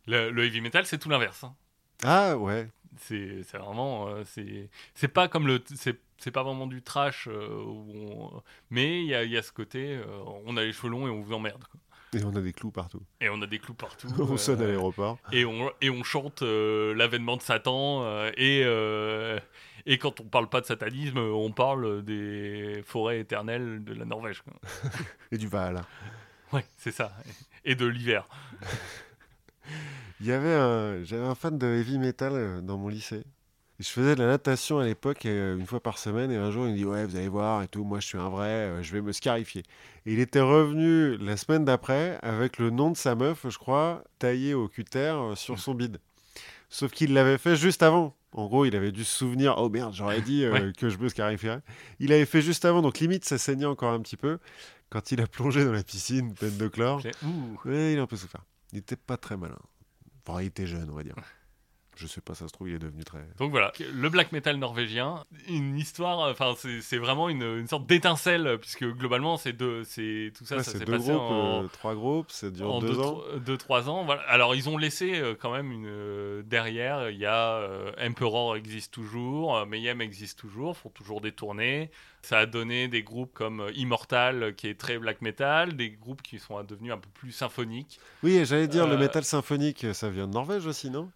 Le, 0.05 0.29
le 0.31 0.43
heavy 0.45 0.61
metal, 0.61 0.85
c'est 0.85 0.97
tout 0.99 1.09
l'inverse. 1.09 1.43
hein. 1.45 1.55
Ah 2.03 2.37
ouais. 2.37 2.67
C'est 2.99 3.41
vraiment, 3.53 4.07
euh, 4.09 4.23
c'est 4.25 4.69
c'est 4.93 5.07
pas 5.07 5.27
comme 5.27 5.47
le, 5.47 5.63
c'est 5.75 5.99
c'est 6.23 6.31
pas 6.31 6.43
vraiment 6.43 6.67
du 6.67 6.81
trash, 6.81 7.27
euh, 7.29 7.47
où 7.63 7.91
on- 8.11 8.41
mais 8.69 9.01
il 9.01 9.07
y 9.07 9.15
a, 9.15 9.23
il 9.23 9.31
y 9.31 9.37
a 9.37 9.41
ce 9.43 9.51
côté, 9.51 9.95
euh, 9.97 10.05
on 10.45 10.55
a 10.57 10.63
les 10.63 10.71
cheveux 10.73 10.89
longs 10.89 11.07
et 11.07 11.09
on 11.09 11.21
vous 11.21 11.33
emmerde. 11.33 11.63
quoi. 11.69 11.79
Et 12.19 12.23
on 12.23 12.35
a 12.35 12.41
des 12.41 12.53
clous 12.53 12.69
partout. 12.71 13.01
Et 13.21 13.29
on 13.29 13.41
a 13.41 13.47
des 13.47 13.57
clous 13.59 13.73
partout. 13.73 14.07
on 14.19 14.33
euh, 14.33 14.37
sonne 14.37 14.61
à 14.61 14.67
l'aéroport. 14.67 15.17
et 15.31 15.45
on, 15.45 15.71
et 15.81 15.89
on 15.89 16.03
chante 16.03 16.41
euh, 16.43 16.93
l'avènement 16.95 17.37
de 17.37 17.41
Satan 17.41 18.03
euh, 18.03 18.31
et, 18.37 18.61
euh, 18.65 19.39
et 19.87 19.97
quand 19.97 20.19
on 20.21 20.25
parle 20.25 20.47
pas 20.47 20.61
de 20.61 20.65
satanisme, 20.67 21.17
on 21.17 21.51
parle 21.51 22.03
des 22.03 22.83
forêts 22.85 23.19
éternelles 23.19 23.83
de 23.83 23.93
la 23.93 24.05
Norvège. 24.05 24.41
quoi. 24.43 24.53
Et 25.31 25.37
du 25.37 25.47
Val. 25.47 25.83
Ouais, 26.53 26.63
c'est 26.77 26.91
ça. 26.91 27.11
Et 27.65 27.73
de 27.75 27.85
l'hiver. 27.87 28.27
Il 30.21 30.27
y 30.27 30.31
avait 30.31 30.53
un, 30.53 31.03
j'avais 31.03 31.25
un 31.25 31.35
fan 31.35 31.57
de 31.57 31.67
heavy 31.67 31.97
metal 31.97 32.33
euh, 32.33 32.61
dans 32.61 32.77
mon 32.77 32.87
lycée. 32.87 33.23
Je 33.79 33.89
faisais 33.89 34.15
de 34.15 34.21
la 34.21 34.27
natation 34.27 34.79
à 34.79 34.85
l'époque 34.85 35.25
euh, 35.25 35.57
une 35.57 35.65
fois 35.65 35.81
par 35.81 35.97
semaine 35.97 36.31
et 36.31 36.37
un 36.37 36.51
jour 36.51 36.67
il 36.67 36.73
me 36.73 36.77
dit 36.77 36.85
ouais 36.85 37.05
vous 37.05 37.15
allez 37.15 37.27
voir 37.27 37.63
et 37.63 37.67
tout 37.67 37.83
moi 37.83 37.99
je 37.99 38.07
suis 38.07 38.17
un 38.17 38.29
vrai 38.29 38.47
euh, 38.47 38.83
je 38.83 38.93
vais 38.93 39.01
me 39.01 39.11
scarifier. 39.11 39.63
Et 40.05 40.13
il 40.13 40.19
était 40.19 40.41
revenu 40.41 41.17
la 41.17 41.37
semaine 41.37 41.65
d'après 41.65 42.19
avec 42.21 42.59
le 42.59 42.69
nom 42.69 42.91
de 42.91 42.97
sa 42.97 43.15
meuf 43.15 43.45
je 43.49 43.57
crois 43.57 44.03
taillé 44.19 44.53
au 44.53 44.67
cutter 44.67 44.99
euh, 44.99 45.35
sur 45.35 45.59
son 45.59 45.73
bide. 45.73 45.97
Sauf 46.69 46.91
qu'il 46.91 47.13
l'avait 47.13 47.37
fait 47.37 47.55
juste 47.55 47.83
avant. 47.83 48.15
En 48.31 48.47
gros, 48.47 48.65
il 48.65 48.75
avait 48.75 48.91
dû 48.91 49.03
se 49.03 49.15
souvenir, 49.15 49.55
oh 49.57 49.69
merde, 49.69 49.93
j'aurais 49.93 50.21
dit 50.21 50.43
euh, 50.43 50.71
que 50.71 50.89
je 50.89 50.97
veux 50.97 51.09
scarifier. 51.09 51.57
Il 51.99 52.11
avait 52.11 52.25
fait 52.25 52.41
juste 52.41 52.65
avant, 52.65 52.81
donc 52.81 52.97
limite, 52.97 53.25
ça 53.25 53.37
saignait 53.37 53.67
encore 53.67 53.91
un 53.91 53.99
petit 53.99 54.17
peu. 54.17 54.39
Quand 54.89 55.11
il 55.11 55.21
a 55.21 55.27
plongé 55.27 55.65
dans 55.65 55.71
la 55.71 55.83
piscine 55.83 56.33
pleine 56.33 56.57
de 56.57 56.67
chlore, 56.67 57.03
ouais, 57.65 57.93
il 57.93 57.99
a 57.99 58.01
un 58.01 58.07
peu 58.07 58.15
souffert. 58.15 58.43
Il 58.71 58.77
n'était 58.77 58.95
pas 58.95 59.17
très 59.17 59.37
malin. 59.37 59.59
Enfin, 60.25 60.41
il 60.41 60.47
était 60.47 60.65
jeune, 60.65 60.89
on 60.89 60.95
va 60.95 61.03
dire. 61.03 61.13
Je 61.95 62.07
sais 62.07 62.21
pas, 62.21 62.33
ça 62.33 62.47
se 62.47 62.53
trouve, 62.53 62.69
il 62.69 62.75
est 62.75 62.79
devenu 62.79 63.03
très. 63.03 63.19
Donc 63.37 63.51
voilà, 63.51 63.71
le 63.93 64.09
black 64.09 64.31
metal 64.31 64.57
norvégien, 64.57 65.23
une 65.47 65.77
histoire, 65.77 66.29
enfin, 66.29 66.55
c'est 66.81 66.97
vraiment 66.97 67.29
une, 67.29 67.43
une 67.43 67.67
sorte 67.67 67.85
d'étincelle, 67.85 68.57
puisque 68.59 68.83
globalement, 68.83 69.37
c'est 69.37 69.53
deux, 69.53 69.83
c'est 69.83 70.31
tout 70.35 70.43
ça, 70.43 70.63
ça 70.63 70.71
s'est 70.71 70.85
passé 70.85 71.11
groupes, 71.11 71.21
en. 71.21 71.63
Euh, 71.63 71.67
trois 71.67 71.93
groupes, 71.93 72.31
ça 72.31 72.49
dure 72.49 72.73
en 72.73 72.79
deux, 72.79 72.99
ans. 72.99 73.21
Deux, 73.45 73.57
trois 73.57 73.89
ans. 73.89 74.05
Voilà. 74.05 74.23
Alors, 74.23 74.55
ils 74.55 74.69
ont 74.69 74.77
laissé 74.77 75.19
euh, 75.19 75.35
quand 75.39 75.51
même 75.51 75.71
une. 75.71 75.87
Euh, 75.87 76.41
derrière, 76.43 77.11
il 77.11 77.17
y 77.17 77.25
a 77.25 77.61
Emperor 78.01 78.55
existe 78.55 78.93
toujours, 78.93 79.65
Mayhem 79.65 80.01
existe 80.01 80.39
toujours, 80.39 80.75
font 80.75 80.89
toujours 80.89 81.21
des 81.21 81.31
tournées. 81.31 81.91
Ça 82.21 82.39
a 82.39 82.45
donné 82.45 82.87
des 82.87 83.03
groupes 83.03 83.33
comme 83.33 83.69
Immortal, 83.75 84.55
qui 84.55 84.67
est 84.67 84.79
très 84.79 84.97
black 84.97 85.21
metal, 85.21 85.75
des 85.75 85.91
groupes 85.91 86.21
qui 86.21 86.39
sont 86.39 86.61
devenus 86.63 86.93
un 86.93 86.97
peu 86.97 87.09
plus 87.13 87.31
symphoniques. 87.31 87.99
Oui, 88.23 88.45
j'allais 88.45 88.67
dire, 88.67 88.87
le 88.87 88.97
metal 88.97 89.23
symphonique, 89.23 89.85
ça 89.93 90.09
vient 90.09 90.27
de 90.27 90.33
Norvège 90.33 90.65
aussi, 90.65 90.89
non? 90.89 91.11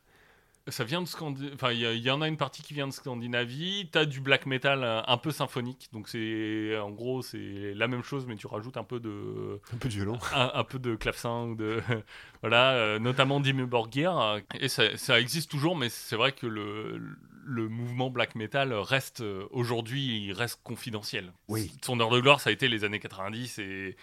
Ça 0.70 0.84
vient 0.84 1.02
de 1.02 1.08
Scandinavie. 1.08 1.54
Enfin, 1.54 1.72
il 1.72 1.82
y, 1.82 2.12
en 2.12 2.22
a 2.22 2.28
une 2.28 2.38
partie 2.38 2.62
qui 2.62 2.74
vient 2.74 2.88
de 2.88 2.94
Scandinavie. 2.94 3.90
T'as 3.92 4.06
du 4.06 4.22
black 4.22 4.46
metal 4.46 4.84
euh, 4.84 5.02
un 5.08 5.18
peu 5.18 5.32
symphonique. 5.32 5.90
Donc, 5.94 6.08
c'est 6.10 6.78
en 6.78 6.92
gros, 6.92 7.22
c'est 7.22 7.74
la 7.76 7.88
même 7.88 8.04
chose, 8.04 8.26
mais 8.28 8.36
tu 8.36 8.48
rajoutes 8.48 8.78
un 8.78 8.84
peu 8.84 9.00
de. 9.00 9.60
Un 9.74 9.78
peu 9.78 9.90
de 9.90 9.94
violon. 9.94 10.18
Un, 10.34 10.64
peu 10.64 10.80
de 10.80 10.96
clavecin 10.96 11.46
ou 11.46 11.56
de. 11.56 11.82
voilà, 12.42 12.74
euh, 12.74 13.00
notamment 13.00 13.40
Dimmu 13.40 13.66
Borgir. 13.66 14.42
Et 14.60 14.68
ça, 14.68 15.20
existe 15.20 15.50
toujours, 15.50 15.76
mais 15.76 15.90
c'est 15.90 16.16
vrai 16.16 16.32
que 16.32 16.48
le, 16.48 17.00
le 17.46 17.70
mouvement 17.70 18.10
black 18.10 18.36
metal 18.36 18.74
reste. 18.74 19.24
Aujourd'hui, 19.52 20.26
il 20.26 20.34
reste 20.34 20.60
confidentiel. 20.64 21.34
Oui. 21.48 21.72
Son 21.82 22.00
heure 22.00 22.10
de 22.10 22.20
gloire, 22.20 22.42
ça 22.42 22.50
a 22.50 22.54
été 22.54 22.68
les 22.68 22.84
années 22.84 23.00
90 23.00 23.60
et 23.60 23.96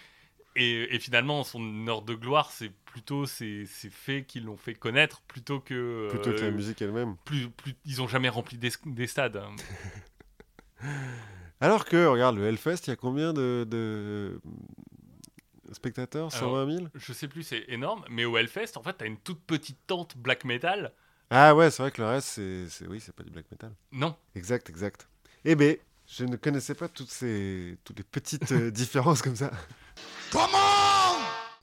et, 0.55 0.99
finalement, 0.99 1.43
son 1.43 1.87
heure 1.87 2.01
de 2.01 2.15
gloire, 2.15 2.51
c'est 2.51 2.71
plutôt 2.85 3.25
ces, 3.25 3.65
faits 3.65 4.25
qui 4.25 4.39
l'ont 4.39 4.57
fait 4.57 4.73
connaître 4.73 5.21
plutôt 5.21 5.59
que. 5.59 6.07
Plutôt 6.09 6.31
que 6.31 6.37
la 6.37 6.45
euh, 6.45 6.51
musique 6.51 6.81
elle-même. 6.81 7.17
Plus, 7.25 7.49
plus, 7.49 7.75
ils 7.85 8.01
ont 8.01 8.07
jamais 8.07 8.29
rempli 8.29 8.57
des, 8.57 9.07
stades. 9.07 9.37
Hein. 9.37 9.55
Alors 11.61 11.85
que, 11.85 12.05
regarde, 12.05 12.37
le 12.37 12.45
Hellfest, 12.45 12.87
il 12.87 12.89
y 12.89 12.93
a 12.93 12.95
combien 12.95 13.33
de, 13.33 14.39
spectateurs? 15.71 16.31
120 16.31 16.77
000 16.77 16.87
Je 16.95 17.13
sais 17.13 17.27
plus, 17.27 17.43
c'est 17.43 17.65
énorme. 17.67 18.05
Mais 18.09 18.23
au 18.23 18.37
Hellfest, 18.37 18.77
en 18.77 18.83
fait, 18.83 18.93
t'as 18.93 19.05
une 19.05 19.17
toute 19.17 19.41
petite 19.41 19.79
tente 19.87 20.17
black 20.17 20.45
metal. 20.45 20.93
Ah 21.29 21.55
ouais, 21.55 21.71
c'est 21.71 21.81
vrai 21.81 21.91
que 21.91 22.01
le 22.01 22.07
reste, 22.07 22.27
c'est, 22.27 22.87
oui, 22.87 22.99
c'est 22.99 23.13
pas 23.13 23.23
du 23.23 23.31
black 23.31 23.49
metal. 23.51 23.73
Non. 23.91 24.15
Exact, 24.35 24.69
exact. 24.69 25.09
Eh 25.43 25.55
ben, 25.55 25.75
je 26.07 26.23
ne 26.23 26.35
connaissais 26.35 26.75
pas 26.75 26.87
toutes 26.87 27.09
ces 27.09 27.77
toutes 27.83 27.97
les 27.97 28.03
petites 28.03 28.51
euh, 28.51 28.71
différences 28.71 29.21
comme 29.21 29.35
ça. 29.35 29.51
Comment 30.31 30.57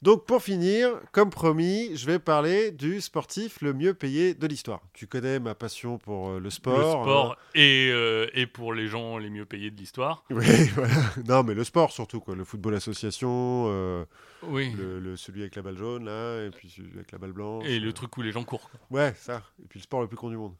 Donc 0.02 0.26
pour 0.26 0.42
finir, 0.42 1.00
comme 1.12 1.30
promis, 1.30 1.96
je 1.96 2.06
vais 2.06 2.18
parler 2.18 2.72
du 2.72 3.00
sportif 3.00 3.60
le 3.60 3.72
mieux 3.72 3.94
payé 3.94 4.34
de 4.34 4.46
l'histoire. 4.46 4.80
Tu 4.94 5.06
connais 5.06 5.38
ma 5.38 5.54
passion 5.54 5.98
pour 5.98 6.30
euh, 6.30 6.40
le 6.40 6.50
sport. 6.50 6.78
Le 6.78 7.02
sport 7.02 7.36
et, 7.54 7.90
euh, 7.92 8.26
et 8.34 8.46
pour 8.46 8.74
les 8.74 8.88
gens 8.88 9.18
les 9.18 9.30
mieux 9.30 9.44
payés 9.46 9.70
de 9.70 9.76
l'histoire. 9.76 10.24
Oui, 10.30 10.44
voilà. 10.74 10.94
Non, 11.28 11.42
mais 11.42 11.54
le 11.54 11.64
sport 11.64 11.92
surtout, 11.92 12.20
quoi. 12.20 12.34
Le 12.34 12.44
football 12.44 12.74
association, 12.74 13.66
euh, 13.68 14.04
oui. 14.42 14.72
le, 14.76 15.16
celui 15.16 15.42
avec 15.42 15.54
la 15.54 15.62
balle 15.62 15.78
jaune, 15.78 16.04
là, 16.04 16.46
et 16.46 16.50
puis 16.50 16.70
celui 16.70 16.94
avec 16.94 17.12
la 17.12 17.18
balle 17.18 17.32
blanche. 17.32 17.64
Et 17.66 17.78
le 17.78 17.92
truc 17.92 18.16
où 18.16 18.22
les 18.22 18.32
gens 18.32 18.44
courent. 18.44 18.70
Ouais, 18.90 19.14
ça. 19.16 19.42
Et 19.62 19.68
puis 19.68 19.78
le 19.78 19.84
sport 19.84 20.00
le 20.00 20.08
plus 20.08 20.16
con 20.16 20.30
du 20.30 20.36
monde. 20.36 20.54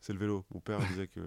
C'est 0.00 0.12
le 0.12 0.18
vélo. 0.18 0.44
Mon 0.52 0.60
père 0.60 0.80
disait 0.80 1.06
que 1.06 1.20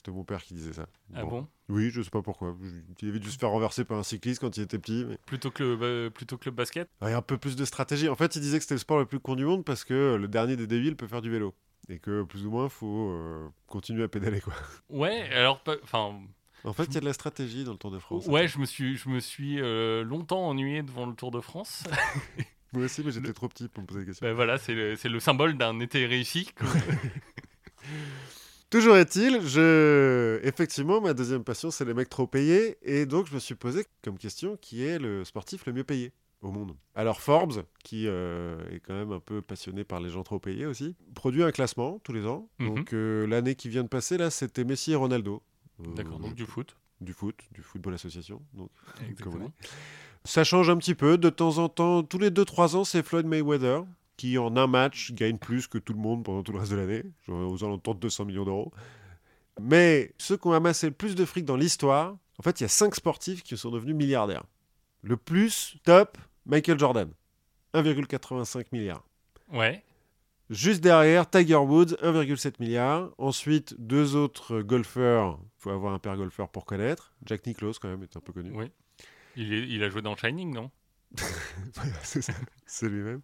c'était 0.00 0.12
mon 0.12 0.24
père 0.24 0.42
qui 0.42 0.54
disait 0.54 0.72
ça. 0.72 0.86
Ah 1.14 1.24
bon, 1.24 1.46
Oui, 1.68 1.90
je 1.90 2.00
sais 2.00 2.08
pas 2.08 2.22
pourquoi. 2.22 2.56
Il 3.02 3.08
avait 3.10 3.18
dû 3.18 3.30
se 3.30 3.36
faire 3.36 3.50
renverser 3.50 3.84
par 3.84 3.98
un 3.98 4.02
cycliste 4.02 4.40
quand 4.40 4.56
il 4.56 4.62
était 4.62 4.78
petit. 4.78 5.04
Plutôt, 5.26 5.50
que 5.50 5.62
le, 5.62 6.08
plutôt 6.08 6.38
que 6.38 6.46
le 6.46 6.56
basket? 6.56 6.88
Il 7.02 7.08
y 7.08 7.12
a 7.12 7.18
un 7.18 7.22
peu 7.22 7.36
plus 7.36 7.54
de 7.54 7.66
stratégie. 7.66 8.08
En 8.08 8.14
fait, 8.14 8.34
il 8.34 8.40
disait 8.40 8.56
que 8.56 8.62
c'était 8.62 8.76
le 8.76 8.80
sport 8.80 8.98
le 8.98 9.04
plus 9.04 9.20
con 9.20 9.36
du 9.36 9.44
monde 9.44 9.62
parce 9.62 9.84
que 9.84 10.16
le 10.18 10.26
dernier 10.26 10.56
des 10.56 10.66
débiles 10.66 10.96
peut 10.96 11.06
faire 11.06 11.20
du 11.20 11.30
vélo. 11.30 11.54
Et 11.90 11.98
que 11.98 12.22
plus 12.22 12.46
ou 12.46 12.50
moins, 12.50 12.64
il 12.64 12.70
faut 12.70 13.10
euh, 13.10 13.46
continuer 13.66 14.02
à 14.02 14.08
pédaler. 14.08 14.40
Quoi. 14.40 14.54
Ouais, 14.88 15.28
alors. 15.32 15.62
Enfin. 15.82 16.18
En 16.64 16.72
fait, 16.72 16.84
il 16.84 16.94
y 16.94 16.96
a 16.96 17.00
de 17.00 17.06
la 17.06 17.12
stratégie 17.12 17.64
dans 17.64 17.72
le 17.72 17.78
Tour 17.78 17.90
de 17.90 17.98
France. 17.98 18.26
Ouais, 18.26 18.48
je 18.48 18.58
me 18.58 18.64
suis, 18.64 18.96
je 18.96 19.10
me 19.10 19.20
suis 19.20 19.60
euh, 19.60 20.02
longtemps 20.02 20.48
ennuyé 20.48 20.82
devant 20.82 21.04
le 21.04 21.14
Tour 21.14 21.30
de 21.30 21.40
France. 21.40 21.84
Moi 22.72 22.84
aussi, 22.84 23.02
mais 23.04 23.12
j'étais 23.12 23.34
trop 23.34 23.48
petit 23.48 23.68
pour 23.68 23.82
me 23.82 23.86
poser 23.86 24.00
des 24.00 24.06
questions. 24.06 24.26
Ben 24.26 24.32
voilà, 24.32 24.56
c'est 24.56 24.72
le, 24.72 24.94
le, 24.94 25.20
symbole 25.20 25.58
d'un 25.58 25.78
été 25.80 26.06
réussi. 26.06 26.48
Toujours 28.70 28.96
est-il, 28.96 29.40
je... 29.42 30.40
effectivement, 30.44 31.00
ma 31.00 31.12
deuxième 31.12 31.42
passion, 31.42 31.72
c'est 31.72 31.84
les 31.84 31.92
mecs 31.92 32.08
trop 32.08 32.28
payés. 32.28 32.78
Et 32.82 33.04
donc, 33.04 33.26
je 33.26 33.34
me 33.34 33.40
suis 33.40 33.56
posé 33.56 33.84
comme 34.02 34.16
question 34.16 34.56
qui 34.56 34.84
est 34.84 35.00
le 35.00 35.24
sportif 35.24 35.66
le 35.66 35.72
mieux 35.72 35.82
payé 35.82 36.12
au 36.40 36.52
monde. 36.52 36.76
Alors, 36.94 37.20
Forbes, 37.20 37.64
qui 37.82 38.06
euh, 38.06 38.58
est 38.70 38.78
quand 38.78 38.94
même 38.94 39.10
un 39.10 39.18
peu 39.20 39.42
passionné 39.42 39.82
par 39.82 40.00
les 40.00 40.08
gens 40.08 40.22
trop 40.22 40.38
payés 40.38 40.66
aussi, 40.66 40.94
produit 41.14 41.42
un 41.42 41.50
classement 41.50 41.98
tous 42.04 42.12
les 42.12 42.26
ans. 42.26 42.48
Mhm. 42.60 42.74
Donc, 42.74 42.92
euh, 42.92 43.26
l'année 43.26 43.56
qui 43.56 43.68
vient 43.68 43.82
de 43.82 43.88
passer, 43.88 44.16
là, 44.16 44.30
c'était 44.30 44.64
Messi 44.64 44.92
et 44.92 44.96
Ronaldo. 44.96 45.42
Euh, 45.80 45.94
D'accord, 45.94 46.20
donc 46.20 46.34
du 46.34 46.46
foot. 46.46 46.76
Du 47.00 47.12
foot, 47.12 47.36
du 47.52 47.62
football 47.62 47.94
association. 47.94 48.40
Donc, 48.54 48.70
Exactement. 49.08 49.50
Ça 50.24 50.44
change 50.44 50.68
un 50.68 50.76
petit 50.76 50.94
peu. 50.94 51.16
De 51.18 51.30
temps 51.30 51.58
en 51.58 51.68
temps, 51.68 52.02
tous 52.02 52.18
les 52.18 52.30
2-3 52.30 52.76
ans, 52.76 52.84
c'est 52.84 53.02
Floyd 53.02 53.26
Mayweather 53.26 53.84
qui 54.20 54.36
en 54.36 54.54
un 54.58 54.66
match 54.66 55.12
gagne 55.12 55.38
plus 55.38 55.66
que 55.66 55.78
tout 55.78 55.94
le 55.94 55.98
monde 55.98 56.24
pendant 56.24 56.42
tout 56.42 56.52
le 56.52 56.58
reste 56.58 56.72
de 56.72 56.76
l'année, 56.76 57.04
aux 57.26 57.64
alentours 57.64 57.94
de 57.94 58.00
200 58.00 58.26
millions 58.26 58.44
d'euros. 58.44 58.70
Mais 59.58 60.12
ceux 60.18 60.36
qui 60.36 60.46
ont 60.46 60.52
amassé 60.52 60.88
le 60.88 60.92
plus 60.92 61.14
de 61.14 61.24
fric 61.24 61.46
dans 61.46 61.56
l'histoire, 61.56 62.18
en 62.38 62.42
fait, 62.42 62.60
il 62.60 62.64
y 62.64 62.66
a 62.66 62.68
cinq 62.68 62.94
sportifs 62.94 63.42
qui 63.42 63.56
sont 63.56 63.70
devenus 63.70 63.94
milliardaires. 63.94 64.44
Le 65.00 65.16
plus 65.16 65.78
top, 65.84 66.18
Michael 66.44 66.78
Jordan, 66.78 67.10
1,85 67.72 68.66
milliard. 68.72 69.02
Ouais. 69.50 69.82
Juste 70.50 70.82
derrière, 70.82 71.30
Tiger 71.30 71.56
Woods, 71.56 71.94
1,7 72.02 72.56
milliard. 72.60 73.08
Ensuite, 73.16 73.74
deux 73.78 74.16
autres 74.16 74.60
golfeurs. 74.60 75.38
Il 75.42 75.62
faut 75.62 75.70
avoir 75.70 75.94
un 75.94 75.98
père 75.98 76.18
golfeur 76.18 76.50
pour 76.50 76.66
connaître. 76.66 77.14
Jack 77.24 77.46
Nicklaus, 77.46 77.78
quand 77.80 77.88
même, 77.88 78.02
est 78.02 78.18
un 78.18 78.20
peu 78.20 78.34
connu. 78.34 78.50
Oui. 78.52 78.66
Il, 79.36 79.50
il 79.50 79.82
a 79.82 79.88
joué 79.88 80.02
dans 80.02 80.14
Shining, 80.14 80.52
non? 80.52 80.70
c'est 82.66 82.88
lui-même. 82.88 83.22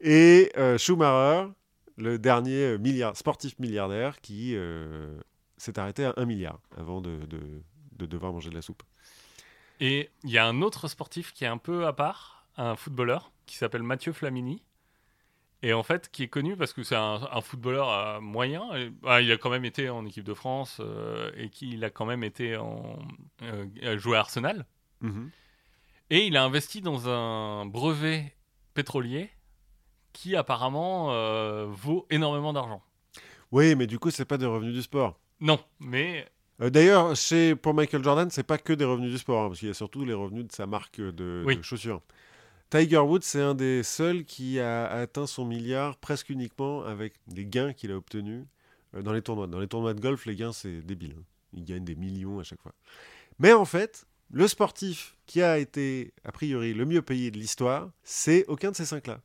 Et 0.00 0.50
euh, 0.56 0.78
Schumacher, 0.78 1.50
le 1.96 2.18
dernier 2.18 2.64
euh, 2.64 2.78
milliard, 2.78 3.16
sportif 3.16 3.58
milliardaire 3.58 4.20
qui 4.20 4.56
euh, 4.56 5.20
s'est 5.56 5.78
arrêté 5.78 6.04
à 6.04 6.14
1 6.16 6.24
milliard 6.24 6.60
avant 6.76 7.00
de, 7.00 7.20
de, 7.26 8.06
devoir 8.06 8.32
manger 8.32 8.50
de 8.50 8.56
la 8.56 8.62
soupe. 8.62 8.82
Et 9.78 10.10
il 10.24 10.30
y 10.30 10.38
a 10.38 10.44
un 10.44 10.60
autre 10.60 10.88
sportif 10.88 11.32
qui 11.32 11.44
est 11.44 11.48
un 11.48 11.58
peu 11.58 11.86
à 11.86 11.92
part, 11.92 12.48
un 12.56 12.74
footballeur 12.74 13.30
qui 13.46 13.56
s'appelle 13.56 13.84
Mathieu 13.84 14.12
Flamini. 14.12 14.60
Et 15.64 15.72
en 15.72 15.84
fait, 15.84 16.10
qui 16.10 16.24
est 16.24 16.28
connu 16.28 16.56
parce 16.56 16.72
que 16.72 16.82
c'est 16.82 16.96
un, 16.96 17.40
footballeur 17.40 18.20
moyen. 18.20 18.68
Ah, 19.06 19.20
il 19.20 19.30
a 19.30 19.36
quand 19.36 19.50
même 19.50 19.64
été 19.64 19.88
en 19.88 20.04
équipe 20.04 20.24
de 20.24 20.34
France 20.34 20.80
et 21.36 21.50
qu'il 21.50 21.84
a 21.84 21.90
quand 21.90 22.04
même 22.04 22.24
été 22.24 22.56
en, 22.56 22.98
joué 23.98 24.16
à 24.16 24.20
Arsenal. 24.20 24.66
Mm-hmm. 25.04 25.28
Et 26.10 26.26
il 26.26 26.36
a 26.36 26.44
investi 26.44 26.80
dans 26.80 27.08
un 27.08 27.66
brevet 27.66 28.34
pétrolier 28.74 29.30
qui 30.12 30.36
apparemment 30.36 31.12
euh, 31.12 31.66
vaut 31.68 32.06
énormément 32.10 32.52
d'argent. 32.52 32.82
Oui, 33.50 33.74
mais 33.74 33.86
du 33.86 33.98
coup, 33.98 34.10
c'est 34.10 34.24
pas 34.24 34.38
des 34.38 34.46
revenus 34.46 34.74
du 34.74 34.82
sport. 34.82 35.18
Non, 35.40 35.58
mais 35.80 36.26
euh, 36.60 36.70
D'ailleurs, 36.70 37.16
chez 37.16 37.54
pour 37.54 37.74
Michael 37.74 38.02
Jordan, 38.02 38.30
c'est 38.30 38.42
pas 38.42 38.58
que 38.58 38.72
des 38.72 38.84
revenus 38.84 39.10
du 39.10 39.18
sport, 39.18 39.44
hein, 39.44 39.48
parce 39.48 39.58
qu'il 39.58 39.68
y 39.68 39.70
a 39.70 39.74
surtout 39.74 40.04
les 40.04 40.14
revenus 40.14 40.46
de 40.46 40.52
sa 40.52 40.66
marque 40.66 41.00
de, 41.00 41.44
chaussures. 41.62 42.00
Tiger 42.70 42.98
Woods, 42.98 43.20
c'est 43.22 43.40
un 43.40 43.54
des 43.54 43.82
seuls 43.82 44.24
qui 44.24 44.58
a 44.58 44.86
atteint 44.86 45.26
son 45.26 45.44
milliard 45.44 45.98
presque 45.98 46.30
uniquement 46.30 46.84
avec 46.84 47.14
les 47.34 47.44
gains 47.44 47.74
qu'il 47.74 47.90
a 47.90 47.96
obtenus 47.96 48.46
euh, 48.94 49.02
dans 49.02 49.12
les 49.12 49.20
tournois. 49.20 49.46
Dans 49.46 49.60
les 49.60 49.68
tournois 49.68 49.92
de 49.92 50.00
golf, 50.00 50.24
les 50.24 50.36
gains, 50.36 50.52
c'est 50.52 50.80
débile. 50.80 51.16
Hein. 51.18 51.24
Il 51.54 51.64
gagne 51.64 51.84
des 51.84 51.96
millions 51.96 52.40
à 52.40 52.44
chaque 52.44 52.62
fois. 52.62 52.72
Mais 53.38 53.52
en 53.52 53.66
fait, 53.66 54.06
le 54.32 54.48
sportif 54.48 55.14
qui 55.26 55.42
a 55.42 55.58
été, 55.58 56.12
a 56.24 56.32
priori, 56.32 56.72
le 56.72 56.86
mieux 56.86 57.02
payé 57.02 57.30
de 57.30 57.38
l'histoire, 57.38 57.90
c'est 58.02 58.44
aucun 58.48 58.70
de 58.70 58.76
ces 58.76 58.86
cinq-là. 58.86 59.20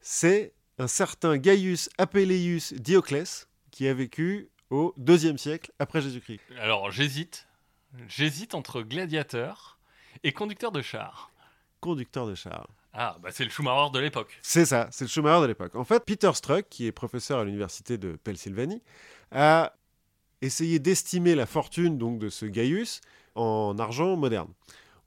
C'est 0.00 0.54
un 0.78 0.86
certain 0.86 1.36
Gaius 1.36 1.90
Apelleius 1.98 2.72
Dioclès, 2.74 3.48
qui 3.72 3.88
a 3.88 3.94
vécu 3.94 4.48
au 4.70 4.94
IIe 4.96 5.38
siècle 5.38 5.72
après 5.80 6.00
Jésus-Christ. 6.00 6.40
Alors 6.60 6.90
j'hésite. 6.90 7.46
J'hésite 8.08 8.54
entre 8.54 8.82
gladiateur 8.82 9.78
et 10.22 10.32
conducteur 10.32 10.70
de 10.70 10.82
char. 10.82 11.32
Conducteur 11.80 12.26
de 12.26 12.34
char. 12.34 12.68
Ah, 12.92 13.16
bah 13.20 13.30
c'est 13.32 13.44
le 13.44 13.50
Schumacher 13.50 13.90
de 13.92 13.98
l'époque. 13.98 14.38
C'est 14.40 14.64
ça, 14.66 14.88
c'est 14.92 15.04
le 15.04 15.08
Schumacher 15.08 15.42
de 15.42 15.46
l'époque. 15.46 15.74
En 15.74 15.84
fait, 15.84 16.04
Peter 16.04 16.30
Struck, 16.32 16.66
qui 16.70 16.86
est 16.86 16.92
professeur 16.92 17.40
à 17.40 17.44
l'université 17.44 17.98
de 17.98 18.12
Pennsylvanie, 18.16 18.82
a 19.32 19.74
essayé 20.42 20.78
d'estimer 20.78 21.34
la 21.34 21.46
fortune 21.46 21.98
donc 21.98 22.18
de 22.18 22.28
ce 22.28 22.46
Gaius 22.46 23.00
en 23.36 23.78
argent 23.78 24.16
moderne. 24.16 24.48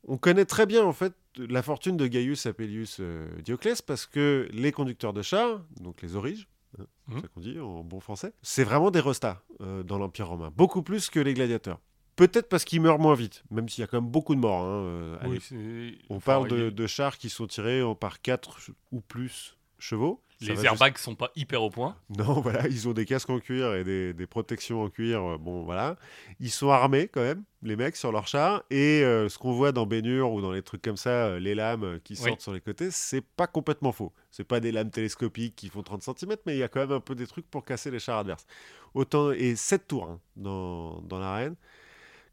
On 0.07 0.17
connaît 0.17 0.45
très 0.45 0.65
bien 0.65 0.83
en 0.85 0.93
fait 0.93 1.13
la 1.37 1.61
fortune 1.61 1.97
de 1.97 2.07
Gaius 2.07 2.45
Apellius 2.45 2.97
euh, 2.99 3.27
Dioclès 3.41 3.81
parce 3.81 4.05
que 4.05 4.47
les 4.53 4.71
conducteurs 4.71 5.13
de 5.13 5.21
chars, 5.21 5.61
donc 5.79 6.01
les 6.01 6.15
origes, 6.15 6.47
hein, 6.79 6.83
c'est 7.13 7.21
ça 7.21 7.27
qu'on 7.27 7.41
dit 7.41 7.59
en 7.59 7.83
bon 7.83 7.99
français. 7.99 8.33
C'est 8.41 8.63
vraiment 8.63 8.91
des 8.91 8.99
restas 9.01 9.41
euh, 9.61 9.83
dans 9.83 9.97
l'Empire 9.97 10.27
romain, 10.29 10.51
beaucoup 10.55 10.81
plus 10.83 11.09
que 11.09 11.19
les 11.19 11.33
gladiateurs. 11.33 11.79
Peut-être 12.15 12.49
parce 12.49 12.65
qu'ils 12.65 12.81
meurent 12.81 12.99
moins 12.99 13.15
vite, 13.15 13.43
même 13.49 13.69
s'il 13.69 13.81
y 13.81 13.83
a 13.83 13.87
quand 13.87 14.01
même 14.01 14.09
beaucoup 14.09 14.35
de 14.35 14.39
morts. 14.41 14.63
hein, 14.63 14.83
euh, 14.83 15.17
Oui, 15.25 15.97
On 16.09 16.17
enfin, 16.17 16.33
parle 16.33 16.47
de, 16.49 16.69
de 16.69 16.87
chars 16.87 17.17
qui 17.17 17.29
sont 17.29 17.47
tirés 17.47 17.81
par 17.99 18.21
4 18.21 18.71
ou 18.91 18.99
plus 19.01 19.57
chevaux. 19.77 20.21
Les 20.41 20.63
airbags 20.65 20.97
sont 20.97 21.15
pas 21.15 21.31
hyper 21.35 21.61
au 21.61 21.69
point. 21.69 21.95
Non, 22.17 22.39
voilà, 22.39 22.65
ils 22.67 22.87
ont 22.87 22.93
des 22.93 23.05
casques 23.05 23.29
en 23.29 23.39
cuir 23.39 23.73
et 23.75 23.83
des, 23.83 24.13
des 24.13 24.25
protections 24.27 24.81
en 24.83 24.89
cuir. 24.89 25.21
euh, 25.21 25.37
Bon, 25.37 25.63
voilà. 25.63 25.97
Ils 26.39 26.49
sont 26.51 26.69
armés 26.69 27.09
quand 27.09 27.21
même, 27.21 27.43
les 27.61 27.75
mecs, 27.75 27.97
sur 27.97 28.11
leur 28.13 28.25
char. 28.27 28.63
Et 28.69 29.03
euh, 29.03 29.27
ce 29.27 29.37
qu'on 29.37 29.51
voit 29.51 29.71
dans 29.73 29.85
Bénur 29.85 30.31
ou 30.31 30.41
dans 30.41 30.51
les 30.53 30.61
trucs 30.61 30.81
comme 30.81 30.95
ça, 30.97 31.09
euh, 31.09 31.39
les 31.39 31.55
lames 31.55 31.99
qui 32.05 32.13
Oui. 32.13 32.19
sortent 32.29 32.41
sur 32.41 32.53
les 32.53 32.61
côtés, 32.61 32.89
c'est 32.91 33.19
pas 33.21 33.47
complètement 33.47 33.91
faux. 33.91 34.13
C'est 34.31 34.45
pas 34.45 34.59
des 34.61 34.71
lames 34.71 34.91
télescopiques 34.91 35.55
qui 35.57 35.67
font 35.67 35.83
30 35.83 36.03
cm, 36.03 36.37
mais 36.45 36.55
il 36.55 36.59
y 36.59 36.63
a 36.63 36.69
quand 36.69 36.79
même 36.79 36.91
un 36.93 37.01
peu 37.01 37.15
des 37.15 37.27
trucs 37.27 37.49
pour 37.49 37.65
casser 37.65 37.91
les 37.91 37.99
chars 37.99 38.19
adverses. 38.19 38.45
Autant, 38.93 39.31
et 39.31 39.55
7 39.57 39.87
tours 39.89 40.05
hein, 40.09 40.19
dans, 40.37 41.01
dans 41.01 41.19
l'arène. 41.19 41.55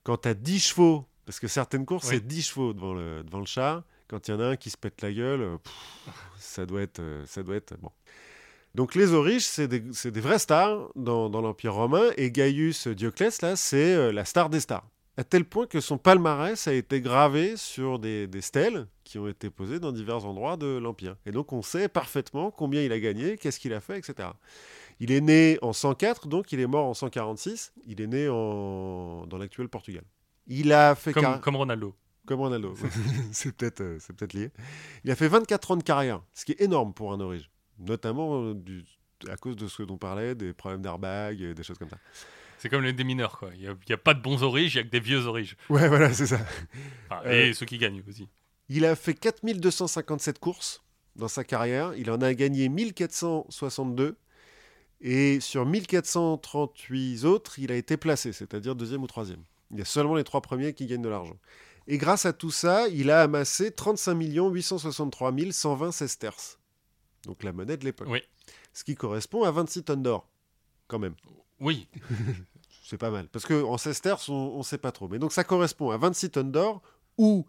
Quand 0.05 0.16
t'as 0.19 0.35
10 0.35 0.61
chevaux, 0.69 1.05
parce 1.24 1.41
que 1.41 1.49
certaines 1.49 1.85
courses, 1.85 2.09
Oui. 2.09 2.15
c'est 2.16 2.27
10 2.27 2.43
chevaux 2.51 2.73
devant 2.73 2.95
le, 2.95 3.24
devant 3.24 3.41
le 3.41 3.47
char. 3.47 3.83
Quand 4.09 4.28
il 4.28 4.31
y 4.31 4.35
en 4.35 4.41
a 4.41 4.47
un 4.47 4.57
qui 4.57 4.70
se 4.70 4.77
pète 4.77 5.03
la 5.03 5.12
gueule, 5.12 5.41
euh, 5.43 5.57
pff, 5.59 5.73
ça 6.39 6.65
doit 6.66 6.83
être, 6.83 7.01
euh, 7.01 7.24
ça 7.27 7.43
doit 7.43 7.57
être 7.57 7.74
bon. 7.81 7.91
Donc 8.74 8.95
les 8.95 9.12
Auriges, 9.15 9.45
c'est 9.45 9.69
des, 9.69 9.81
des 9.81 10.20
vrais 10.20 10.39
stars 10.39 10.91
dans, 10.95 11.28
dans 11.31 11.41
l'Empire 11.41 11.74
romain, 11.74 12.11
et 12.16 12.31
Gaius 12.31 12.89
Dioclès, 12.89 13.41
là, 13.43 13.57
c'est 13.57 13.95
euh, 13.95 14.12
la 14.12 14.24
star 14.24 14.51
des 14.51 14.61
stars. 14.61 14.87
À 15.16 15.24
tel 15.24 15.47
point 15.47 15.66
que 15.66 15.81
son 15.81 15.97
palmarès 15.97 16.69
a 16.69 16.74
été 16.74 17.01
gravé 17.01 17.57
sur 17.57 17.99
des, 17.99 18.27
des 18.27 18.43
stèles 18.43 18.87
qui 19.03 19.19
ont 19.19 19.27
été 19.28 19.49
posées 19.49 19.81
dans 19.81 19.91
divers 19.91 20.27
endroits 20.27 20.59
de 20.59 20.77
l'Empire. 20.77 21.16
Et 21.24 21.31
donc 21.31 21.55
on 21.55 21.62
sait 21.62 21.89
parfaitement 21.89 22.51
combien 22.51 22.83
il 22.83 22.93
a 22.93 23.01
gagné, 23.01 23.39
qu'est-ce 23.39 23.59
qu'il 23.59 23.73
a 23.73 23.81
fait, 23.81 23.97
etc. 23.99 24.28
Il 25.01 25.11
est 25.11 25.23
né 25.23 25.59
en 25.62 25.73
104, 25.73 26.28
donc 26.28 26.53
il 26.53 26.61
est 26.61 26.66
mort 26.66 26.85
en 26.85 26.93
146. 26.93 27.73
Il 27.87 28.03
est 28.03 28.07
né 28.07 28.28
en... 28.28 29.27
dans 29.27 29.39
l'actuel 29.39 29.70
Portugal. 29.70 30.05
Il 30.49 30.70
a 30.74 30.95
fait 30.95 31.15
Comme, 31.15 31.23
car- 31.23 31.41
comme 31.41 31.57
Ronaldo. 31.57 31.95
Comme 32.27 32.40
Ronaldo. 32.40 32.74
c'est 33.32 33.55
peut-être 33.57 33.81
euh, 33.81 33.98
c'est 34.01 34.15
peut-être 34.15 34.35
lié. 34.35 34.51
Il 35.05 35.11
a 35.11 35.16
fait 35.16 35.28
24 35.28 35.70
ans 35.70 35.77
de 35.77 35.82
carrière, 35.82 36.20
ce 36.35 36.44
qui 36.44 36.53
est 36.53 36.61
énorme 36.61 36.93
pour 36.93 37.12
un 37.12 37.20
Orige. 37.20 37.51
Notamment 37.78 38.43
euh, 38.43 38.55
du- 38.55 38.85
à 39.28 39.36
cause 39.36 39.57
de 39.57 39.66
ce 39.69 39.82
dont 39.82 39.94
on 39.94 39.98
parlait, 39.98 40.35
des 40.35 40.53
problèmes 40.53 40.82
d'airbag, 40.82 41.39
des 41.55 41.62
choses 41.62 41.78
comme 41.78 41.89
ça. 41.89 41.98
C'est 42.59 42.69
comme 42.69 42.82
les 42.82 42.93
démineurs, 42.93 43.39
quoi. 43.39 43.51
Il 43.55 43.61
n'y 43.61 43.66
a, 43.69 43.74
il 43.86 43.90
y 43.90 43.93
a 43.93 43.98
pas 43.98 44.15
de 44.15 44.20
bons 44.20 44.43
origes, 44.43 44.74
il 44.74 44.78
y 44.78 44.81
a 44.81 44.85
que 44.85 44.89
des 44.90 45.01
vieux 45.01 45.24
origes. 45.27 45.57
Ouais, 45.70 45.89
voilà, 45.89 46.12
c'est 46.12 46.27
ça. 46.27 46.40
Enfin, 47.11 47.23
Euh, 47.27 47.47
Et 47.51 47.53
ceux 47.55 47.66
qui 47.66 47.78
gagnent 47.78 48.03
aussi. 48.09 48.28
Il 48.69 48.85
a 48.85 48.97
fait 48.97 49.15
4257 49.15 50.39
courses 50.39 50.82
dans 51.16 51.28
sa 51.28 51.44
carrière. 51.44 51.93
Il 51.97 52.11
en 52.11 52.20
a 52.23 52.32
gagné 52.35 52.69
1462. 52.69 54.16
Et 55.03 55.40
sur 55.40 55.66
1438 55.66 57.24
autres, 57.24 57.59
il 57.59 57.70
a 57.70 57.77
été 57.77 57.97
placé, 57.97 58.32
c'est-à-dire 58.32 58.74
deuxième 58.74 59.03
ou 59.03 59.07
troisième. 59.07 59.43
Il 59.70 59.78
y 59.78 59.82
a 59.82 59.85
seulement 59.85 60.15
les 60.15 60.24
trois 60.24 60.40
premiers 60.40 60.73
qui 60.73 60.86
gagnent 60.86 61.03
de 61.03 61.09
l'argent. 61.09 61.36
Et 61.88 61.98
grâce 61.98 62.26
à 62.26 62.32
tout 62.32 62.50
ça, 62.50 62.88
il 62.88 63.10
a 63.10 63.22
amassé 63.22 63.70
35 63.70 64.20
863 64.20 65.32
120 65.52 65.92
sesterces. 65.92 66.58
Donc 67.24 67.42
la 67.42 67.52
monnaie 67.52 67.76
de 67.76 67.84
l'époque. 67.84 68.08
Oui. 68.10 68.22
Ce 68.72 68.84
qui 68.84 68.94
correspond 68.94 69.44
à 69.44 69.50
26 69.50 69.84
tonnes 69.84 70.02
d'or. 70.02 70.28
Quand 70.88 70.98
même. 70.98 71.14
Oui, 71.60 71.88
C'est 72.88 72.98
pas 72.98 73.10
mal. 73.10 73.26
Parce 73.26 73.46
qu'en 73.46 73.78
sesterces, 73.78 74.28
on 74.28 74.58
ne 74.58 74.62
sait 74.62 74.78
pas 74.78 74.92
trop. 74.92 75.08
Mais 75.08 75.18
donc 75.18 75.32
ça 75.32 75.42
correspond 75.42 75.90
à 75.90 75.96
26 75.96 76.30
tonnes 76.30 76.52
d'or 76.52 76.82
ou 77.18 77.44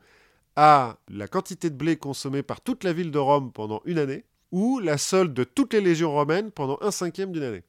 à 0.55 0.97
la 1.09 1.27
quantité 1.27 1.69
de 1.69 1.75
blé 1.75 1.95
consommée 1.95 2.41
par 2.41 2.59
toute 2.59 2.83
la 2.83 2.91
ville 2.91 3.11
de 3.11 3.19
Rome 3.19 3.51
pendant 3.51 3.83
une 3.85 3.99
année 3.99 4.25
ou 4.51 4.79
la 4.79 4.97
solde 4.97 5.35
de 5.35 5.43
toutes 5.43 5.73
les 5.73 5.81
légions 5.81 6.11
romaines 6.11 6.49
pendant 6.49 6.79
un 6.81 6.89
cinquième 6.89 7.31
d'une 7.31 7.43
année. 7.43 7.63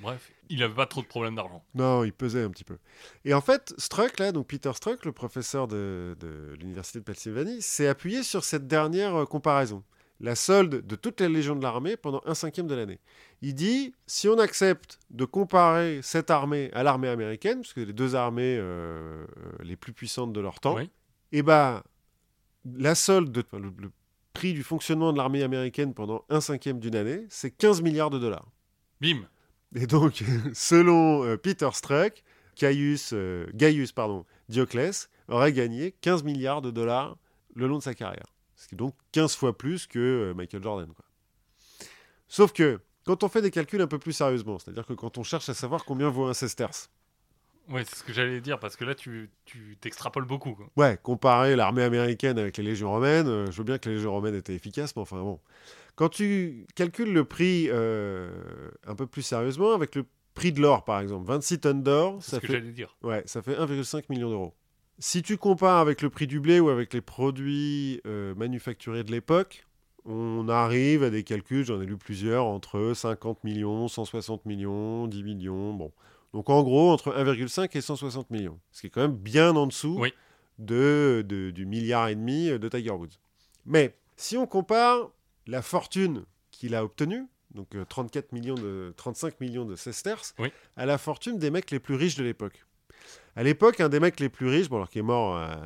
Bref, 0.00 0.32
il 0.48 0.58
n'avait 0.60 0.74
pas 0.74 0.86
trop 0.86 1.02
de 1.02 1.06
problèmes 1.06 1.34
d'argent. 1.36 1.64
Non, 1.74 2.04
il 2.04 2.12
pesait 2.12 2.42
un 2.42 2.50
petit 2.50 2.64
peu. 2.64 2.78
Et 3.24 3.34
en 3.34 3.40
fait, 3.40 3.74
Struck, 3.78 4.18
là, 4.18 4.32
donc 4.32 4.46
Peter 4.48 4.72
Struck, 4.74 5.04
le 5.04 5.12
professeur 5.12 5.68
de, 5.68 6.16
de 6.20 6.54
l'université 6.58 6.98
de 7.00 7.04
Pennsylvanie, 7.04 7.60
s'est 7.62 7.88
appuyé 7.88 8.22
sur 8.22 8.44
cette 8.44 8.66
dernière 8.66 9.14
euh, 9.22 9.24
comparaison. 9.26 9.82
La 10.20 10.36
solde 10.36 10.86
de 10.86 10.94
toutes 10.94 11.20
les 11.20 11.28
légions 11.28 11.56
de 11.56 11.62
l'armée 11.62 11.96
pendant 11.96 12.22
un 12.26 12.34
cinquième 12.34 12.68
de 12.68 12.74
l'année. 12.76 13.00
Il 13.40 13.54
dit, 13.56 13.92
si 14.06 14.28
on 14.28 14.38
accepte 14.38 15.00
de 15.10 15.24
comparer 15.24 15.98
cette 16.02 16.30
armée 16.30 16.70
à 16.74 16.84
l'armée 16.84 17.08
américaine, 17.08 17.62
parce 17.62 17.72
que 17.72 17.80
les 17.80 17.92
deux 17.92 18.14
armées 18.14 18.56
euh, 18.56 19.26
euh, 19.36 19.50
les 19.64 19.74
plus 19.74 19.92
puissantes 19.92 20.32
de 20.32 20.40
leur 20.40 20.60
temps, 20.60 20.76
Oui. 20.76 20.90
et 21.32 21.42
ben 21.42 21.82
la 22.76 22.94
solde, 22.94 23.32
de, 23.32 23.40
enfin, 23.40 23.58
le, 23.58 23.72
le 23.76 23.90
prix 24.32 24.52
du 24.54 24.62
fonctionnement 24.62 25.12
de 25.12 25.18
l'armée 25.18 25.42
américaine 25.42 25.92
pendant 25.92 26.24
un 26.28 26.40
cinquième 26.40 26.78
d'une 26.78 26.94
année, 26.94 27.26
c'est 27.28 27.50
15 27.50 27.82
milliards 27.82 28.10
de 28.10 28.20
dollars. 28.20 28.46
Bim 29.00 29.26
Et 29.76 29.86
donc, 29.86 30.22
selon 30.52 31.24
euh, 31.24 31.36
Peter 31.36 31.68
Struck, 31.72 32.22
Gaius, 32.56 33.10
euh, 33.12 33.46
Gaius 33.54 33.92
pardon, 33.92 34.24
Dioclès 34.48 35.08
aurait 35.28 35.52
gagné 35.52 35.92
15 36.02 36.24
milliards 36.24 36.60
de 36.62 36.70
dollars 36.70 37.16
le 37.54 37.66
long 37.66 37.78
de 37.78 37.82
sa 37.82 37.94
carrière. 37.94 38.26
Ce 38.56 38.68
qui 38.68 38.74
est 38.74 38.78
donc 38.78 38.94
15 39.12 39.34
fois 39.34 39.56
plus 39.56 39.86
que 39.86 39.98
euh, 39.98 40.34
Michael 40.34 40.62
Jordan. 40.62 40.88
quoi. 40.94 41.04
Sauf 42.28 42.52
que, 42.52 42.80
quand 43.04 43.24
on 43.24 43.28
fait 43.28 43.42
des 43.42 43.50
calculs 43.50 43.80
un 43.80 43.86
peu 43.86 43.98
plus 43.98 44.12
sérieusement, 44.12 44.58
c'est-à-dire 44.58 44.86
que 44.86 44.92
quand 44.92 45.18
on 45.18 45.22
cherche 45.22 45.48
à 45.48 45.54
savoir 45.54 45.84
combien 45.84 46.08
vaut 46.10 46.26
un 46.26 46.34
sesterce, 46.34 46.90
Ouais, 47.68 47.84
c'est 47.84 47.94
ce 47.96 48.02
que 48.02 48.12
j'allais 48.12 48.40
dire, 48.40 48.58
parce 48.58 48.74
que 48.74 48.84
là, 48.84 48.92
tu 48.92 49.30
tu 49.44 49.76
t'extrapoles 49.80 50.24
beaucoup. 50.26 50.54
quoi. 50.54 50.66
ouais, 50.76 50.98
comparer 51.00 51.54
l'armée 51.54 51.84
américaine 51.84 52.36
avec 52.36 52.56
les 52.56 52.64
légions 52.64 52.90
romaines, 52.90 53.50
je 53.52 53.56
veux 53.56 53.62
bien 53.62 53.78
que 53.78 53.88
les 53.88 53.94
légions 53.96 54.10
romaines 54.10 54.34
étaient 54.34 54.54
efficaces, 54.54 54.96
mais 54.96 55.02
enfin 55.02 55.20
bon. 55.22 55.38
Quand 55.94 56.08
tu 56.08 56.66
calcules 56.74 57.12
le 57.12 57.24
prix 57.24 57.68
euh, 57.70 58.30
un 58.86 58.94
peu 58.94 59.06
plus 59.06 59.22
sérieusement, 59.22 59.72
avec 59.74 59.94
le 59.94 60.04
prix 60.34 60.52
de 60.52 60.60
l'or 60.60 60.84
par 60.84 61.00
exemple, 61.00 61.26
26 61.26 61.58
tonnes 61.60 61.82
d'or, 61.82 62.22
ça 62.22 62.36
ce 62.36 62.40
que 62.40 62.46
fait 62.46 62.52
j'allais 62.54 62.72
dire. 62.72 62.96
Ouais, 63.02 63.22
ça 63.26 63.42
fait 63.42 63.54
1,5 63.54 64.04
million 64.08 64.30
d'euros. 64.30 64.54
Si 64.98 65.22
tu 65.22 65.36
compares 65.36 65.78
avec 65.78 66.00
le 66.02 66.10
prix 66.10 66.26
du 66.26 66.40
blé 66.40 66.60
ou 66.60 66.68
avec 66.70 66.94
les 66.94 67.00
produits 67.00 68.00
euh, 68.06 68.34
manufacturés 68.34 69.04
de 69.04 69.10
l'époque, 69.10 69.66
on 70.04 70.48
arrive 70.48 71.02
à 71.02 71.10
des 71.10 71.22
calculs, 71.24 71.64
j'en 71.64 71.80
ai 71.80 71.86
lu 71.86 71.96
plusieurs, 71.96 72.44
entre 72.46 72.92
50 72.94 73.44
millions, 73.44 73.86
160 73.88 74.46
millions, 74.46 75.06
10 75.06 75.22
millions, 75.22 75.74
bon. 75.74 75.92
Donc 76.32 76.48
en 76.50 76.62
gros, 76.62 76.90
entre 76.90 77.12
1,5 77.12 77.76
et 77.76 77.80
160 77.80 78.30
millions. 78.30 78.58
Ce 78.72 78.80
qui 78.80 78.86
est 78.86 78.90
quand 78.90 79.02
même 79.02 79.16
bien 79.16 79.54
en 79.54 79.66
dessous 79.66 79.96
Oui. 80.00 80.12
de, 80.58 81.24
de- 81.28 81.50
du 81.50 81.66
milliard 81.66 82.08
et 82.08 82.14
demi 82.14 82.46
de 82.48 82.68
Tiger 82.68 82.90
Woods. 82.92 83.18
Mais 83.66 83.94
si 84.16 84.36
on 84.36 84.46
compare 84.46 85.10
la 85.46 85.62
fortune 85.62 86.24
qu'il 86.50 86.74
a 86.74 86.84
obtenue, 86.84 87.26
donc 87.54 87.74
euh, 87.74 87.84
34 87.84 88.32
millions 88.32 88.54
de, 88.54 88.92
35 88.96 89.40
millions 89.40 89.64
de 89.64 89.76
sesterces, 89.76 90.34
Oui. 90.38 90.52
à 90.76 90.86
la 90.86 90.98
fortune 90.98 91.38
des 91.38 91.50
mecs 91.50 91.70
les 91.70 91.80
plus 91.80 91.94
riches 91.94 92.16
de 92.16 92.24
l'époque. 92.24 92.64
À 93.36 93.42
l'époque, 93.42 93.80
un 93.80 93.88
des 93.88 94.00
mecs 94.00 94.20
les 94.20 94.28
plus 94.28 94.46
riches, 94.48 94.68
bon 94.68 94.76
alors 94.76 94.90
qui 94.90 94.98
est 94.98 95.02
mort 95.02 95.36
euh, 95.36 95.56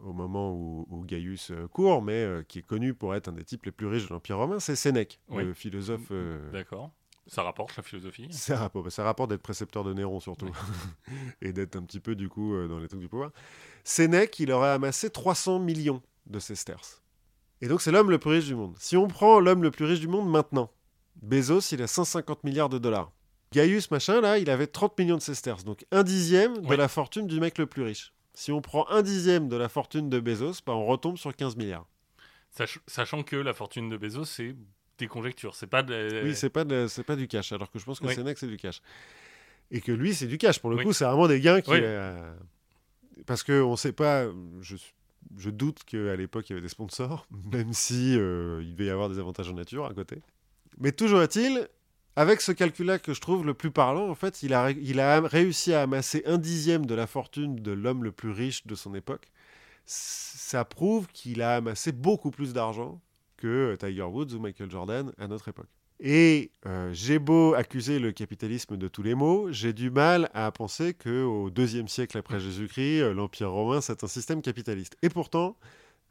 au 0.00 0.12
moment 0.12 0.52
où, 0.52 0.86
où 0.90 1.04
Gaius 1.04 1.50
euh, 1.50 1.66
court, 1.68 2.02
mais 2.02 2.12
euh, 2.24 2.42
qui 2.42 2.58
est 2.60 2.62
connu 2.62 2.94
pour 2.94 3.14
être 3.14 3.28
un 3.28 3.32
des 3.32 3.44
types 3.44 3.64
les 3.64 3.72
plus 3.72 3.86
riches 3.86 4.06
de 4.08 4.12
l'Empire 4.12 4.38
romain, 4.38 4.60
c'est 4.60 4.76
Sénèque, 4.76 5.20
Oui. 5.28 5.44
le 5.44 5.54
philosophe. 5.54 6.08
euh, 6.10 6.50
D'accord. 6.52 6.90
Ça 7.26 7.42
rapporte 7.42 7.74
la 7.76 7.82
philosophie? 7.82 8.28
ça 8.30 8.58
rapporte, 8.58 8.90
ça 8.90 9.02
rapporte 9.02 9.30
d'être 9.30 9.42
précepteur 9.42 9.82
de 9.82 9.94
Néron 9.94 10.20
surtout, 10.20 10.50
et 11.40 11.52
d'être 11.54 11.76
un 11.76 11.82
petit 11.82 12.00
peu 12.00 12.14
du 12.14 12.28
coup 12.28 12.54
euh, 12.54 12.68
dans 12.68 12.78
les 12.78 12.86
trucs 12.88 13.00
du 13.00 13.08
pouvoir. 13.08 13.30
Sénèque, 13.82 14.38
il 14.40 14.52
aurait 14.52 14.70
amassé 14.70 15.08
300 15.10 15.58
millions 15.60 16.02
de 16.26 16.38
sesterces. 16.38 17.02
Et 17.60 17.68
donc 17.68 17.80
c'est 17.80 17.90
l'homme 17.92 18.10
le 18.10 18.18
plus 18.18 18.30
riche 18.30 18.46
du 18.46 18.54
monde. 18.54 18.74
Si 18.78 18.96
on 18.96 19.08
prend 19.08 19.40
l'homme 19.40 19.62
le 19.62 19.70
plus 19.70 19.84
riche 19.84 20.00
du 20.00 20.08
monde 20.08 20.28
maintenant, 20.30 20.70
Bezos, 21.22 21.60
il 21.72 21.82
a 21.82 21.86
150 21.86 22.44
milliards 22.44 22.68
de 22.68 22.78
dollars. 22.78 23.10
Gaius, 23.52 23.90
machin, 23.90 24.20
là, 24.20 24.38
il 24.38 24.50
avait 24.50 24.66
30 24.66 24.98
millions 24.98 25.16
de 25.16 25.22
sesterces. 25.22 25.64
Donc 25.64 25.86
un 25.92 26.02
dixième 26.02 26.58
de 26.60 26.66
Oui. 26.68 26.76
la 26.76 26.88
fortune 26.88 27.26
du 27.26 27.38
mec 27.40 27.56
le 27.58 27.66
plus 27.66 27.82
riche. 27.82 28.12
Si 28.34 28.50
on 28.50 28.60
prend 28.60 28.88
un 28.90 29.02
dixième 29.02 29.48
de 29.48 29.56
la 29.56 29.68
fortune 29.68 30.10
de 30.10 30.18
Bezos, 30.18 30.54
bah, 30.66 30.72
on 30.72 30.84
retombe 30.86 31.16
sur 31.16 31.34
15 31.34 31.56
milliards. 31.56 31.86
Sach- 32.50 32.80
sachant 32.88 33.22
que 33.22 33.36
la 33.36 33.54
fortune 33.54 33.88
de 33.88 33.96
Bezos, 33.96 34.24
c'est 34.24 34.56
des 34.98 35.06
conjectures. 35.06 35.54
C'est 35.54 35.68
pas 35.68 35.82
de... 35.84 36.22
Oui, 36.24 36.34
c'est 36.34 36.50
pas, 36.50 36.64
de- 36.64 36.88
pas 37.06 37.14
du 37.16 37.28
cash, 37.28 37.52
alors 37.52 37.70
que 37.70 37.78
je 37.78 37.84
pense 37.84 38.00
que 38.00 38.06
Oui. 38.06 38.14
Sénèque, 38.14 38.38
c'est 38.38 38.48
du 38.48 38.56
cash. 38.56 38.80
Et 39.70 39.80
que 39.80 39.92
lui, 39.92 40.14
c'est 40.14 40.26
du 40.26 40.36
cash. 40.36 40.58
Pour 40.58 40.70
le 40.70 40.76
Oui. 40.76 40.84
coup, 40.84 40.92
c'est 40.92 41.04
vraiment 41.04 41.28
des 41.28 41.40
gains 41.40 41.60
qui. 41.60 41.70
Euh, 41.72 42.34
Parce 43.26 43.42
qu'on 43.44 43.70
ne 43.72 43.76
sait 43.76 43.92
pas. 43.92 44.26
Je, 44.60 44.76
je 45.36 45.50
doute 45.50 45.84
qu'à 45.84 46.16
l'époque, 46.16 46.48
il 46.48 46.52
y 46.52 46.54
avait 46.54 46.62
des 46.62 46.68
sponsors, 46.68 47.26
même 47.52 47.72
si 47.72 48.16
euh, 48.18 48.62
il 48.62 48.72
devait 48.72 48.86
y 48.86 48.90
avoir 48.90 49.08
des 49.08 49.18
avantages 49.18 49.48
en 49.48 49.54
nature 49.54 49.86
à 49.86 49.94
côté. 49.94 50.22
Mais 50.78 50.92
toujours 50.92 51.22
est-il, 51.22 51.68
avec 52.16 52.40
ce 52.40 52.52
calcul-là 52.52 52.98
que 52.98 53.12
je 53.12 53.20
trouve 53.20 53.44
le 53.44 53.54
plus 53.54 53.70
parlant, 53.70 54.08
en 54.08 54.14
fait, 54.14 54.42
il 54.42 54.54
a, 54.54 55.20
réussi 55.20 55.74
à 55.74 55.82
amasser 55.82 56.22
un 56.26 56.38
dixième 56.38 56.86
de 56.86 56.94
la 56.94 57.06
fortune 57.06 57.56
de 57.56 57.72
l'homme 57.72 58.04
le 58.04 58.12
plus 58.12 58.30
riche 58.30 58.66
de 58.66 58.74
son 58.74 58.94
époque. 58.94 59.32
Ça 59.84 60.64
prouve 60.64 61.08
qu'il 61.08 61.42
a 61.42 61.56
amassé 61.56 61.92
beaucoup 61.92 62.30
plus 62.30 62.52
d'argent 62.52 63.00
que 63.36 63.76
Tiger 63.78 64.02
Woods 64.02 64.32
ou 64.34 64.38
Michael 64.38 64.70
Jordan 64.70 65.12
à 65.18 65.26
notre 65.26 65.48
époque. 65.48 65.68
Et 66.00 66.50
euh, 66.66 66.92
j'ai 66.92 67.18
beau 67.18 67.54
accuser 67.54 67.98
le 67.98 68.12
capitalisme 68.12 68.76
de 68.76 68.88
tous 68.88 69.02
les 69.02 69.14
maux, 69.14 69.52
j'ai 69.52 69.72
du 69.72 69.90
mal 69.90 70.28
à 70.34 70.50
penser 70.50 70.92
qu'au 70.92 71.50
deuxième 71.50 71.88
siècle 71.88 72.18
après 72.18 72.40
Jésus-Christ, 72.40 73.00
euh, 73.00 73.14
l'Empire 73.14 73.50
romain, 73.50 73.80
c'est 73.80 74.02
un 74.02 74.08
système 74.08 74.42
capitaliste. 74.42 74.96
Et 75.02 75.08
pourtant, 75.08 75.56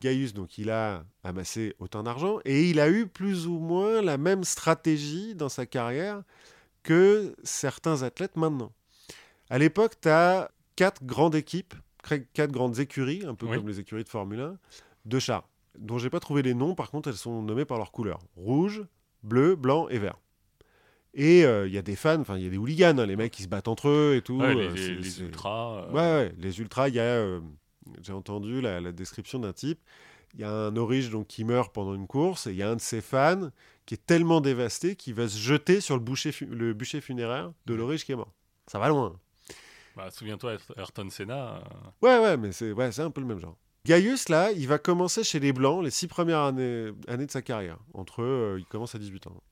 Gaius, 0.02 0.34
donc, 0.34 0.58
il 0.58 0.70
a 0.70 1.04
amassé 1.24 1.76
autant 1.80 2.04
d'argent 2.04 2.40
et 2.46 2.70
il 2.70 2.80
a 2.80 2.90
eu 2.90 3.08
plus 3.08 3.46
ou 3.48 3.60
moins 3.60 4.02
la 4.02 4.18
même 4.18 4.44
stratégie 4.44 5.36
dans 5.36 5.50
sa 5.50 5.66
carrière 5.66 6.24
que 6.82 7.36
certains 7.44 8.04
athlètes 8.04 8.36
maintenant. 8.36 8.72
À 9.50 9.58
l'époque, 9.58 9.94
tu 10.02 10.10
as 10.10 10.50
quatre 10.76 11.04
grandes 11.04 11.36
équipes, 11.36 11.74
quatre 12.34 12.52
grandes 12.52 12.80
écuries, 12.80 13.24
un 13.26 13.36
peu 13.36 13.48
comme 13.48 13.68
les 13.68 13.80
écuries 13.80 14.04
de 14.04 14.10
Formule 14.10 14.42
1, 14.42 14.58
de 15.06 15.20
chars, 15.20 15.48
dont 15.78 15.98
j'ai 15.98 16.10
pas 16.10 16.20
trouvé 16.20 16.42
les 16.42 16.54
noms, 16.54 16.76
par 16.76 16.90
contre, 16.90 17.10
elles 17.10 17.16
sont 17.16 17.42
nommées 17.42 17.66
par 17.66 17.78
leur 17.78 17.92
couleur 17.92 18.20
rouge, 18.36 18.84
bleu, 19.24 19.56
blanc 19.56 19.88
et 19.90 19.98
vert. 19.98 20.18
Et 21.16 21.42
il 21.42 21.46
euh, 21.46 21.68
y 21.68 21.78
a 21.78 21.82
des 21.82 21.96
fans, 21.96 22.20
enfin 22.20 22.38
il 22.38 22.44
y 22.44 22.48
a 22.48 22.50
des 22.50 22.58
hooligans, 22.58 22.98
hein, 22.98 23.06
les 23.06 23.16
mecs 23.16 23.32
qui 23.32 23.44
se 23.44 23.48
battent 23.48 23.68
entre 23.68 23.88
eux 23.90 24.16
et 24.16 24.22
tout. 24.22 24.42
les, 24.42 24.68
euh, 24.68 25.26
ultras. 25.26 25.84
Euh. 25.84 25.92
Ouais, 25.92 26.26
ouais, 26.26 26.34
les 26.40 26.60
ultras, 26.60 26.90
il 26.90 26.96
y 26.96 27.00
a, 27.00 27.40
j'ai 28.02 28.14
entendu 28.14 28.62
la, 28.62 28.92
description 28.92 29.40
d'un 29.40 29.54
type, 29.54 29.80
il 30.34 30.42
y 30.42 30.44
a 30.44 30.52
un 30.52 30.76
orige 30.76 31.12
donc, 31.12 31.28
qui 31.28 31.44
meurt 31.44 31.72
pendant 31.72 31.94
une 31.94 32.08
course, 32.08 32.48
et 32.48 32.52
il 32.52 32.56
y 32.56 32.64
a 32.64 32.70
un 32.70 32.76
de 32.76 32.82
ses 32.82 33.02
fans 33.02 33.52
qui 33.86 33.94
est 33.94 34.06
tellement 34.06 34.42
dévasté 34.42 34.96
qu'il 34.96 35.14
va 35.14 35.28
se 35.28 35.38
jeter 35.38 35.82
sur 35.82 35.96
le, 35.96 36.02
bûcher, 36.02 36.34
le 36.46 36.74
bûcher 36.74 37.02
funéraire 37.02 37.52
de 37.68 37.76
l'orige 37.76 38.06
qui 38.06 38.14
est 38.14 38.16
mort. 38.16 38.34
Ça 38.66 38.80
va 38.80 38.88
loin. 38.88 39.20
Bah, 39.96 40.10
Souviens-toi, 40.10 40.58
Ayrton 40.78 41.10
Senna. 41.12 41.64
Ouais, 42.02 42.18
ouais, 42.18 42.38
mais 42.38 42.52
c'est 42.52 42.72
ouais, 42.72 43.00
un 43.00 43.12
peu 43.12 43.22
le 43.22 43.28
même 43.28 43.40
genre. 43.40 43.58
Gaius, 43.86 44.30
là, 44.30 44.52
il 44.52 44.68
va 44.68 44.78
commencer 44.78 45.24
chez 45.24 45.40
les 45.40 45.52
Blancs 45.52 45.84
les 45.84 45.92
six 45.92 46.08
premières 46.08 46.40
années, 46.40 46.94
de 46.94 47.32
sa 47.32 47.42
carrière. 47.42 47.78
Entre, 47.94 48.56
il 48.58 48.66
commence 48.66 48.96
à 48.96 49.00
18 49.00 49.28
ans. 49.28 49.44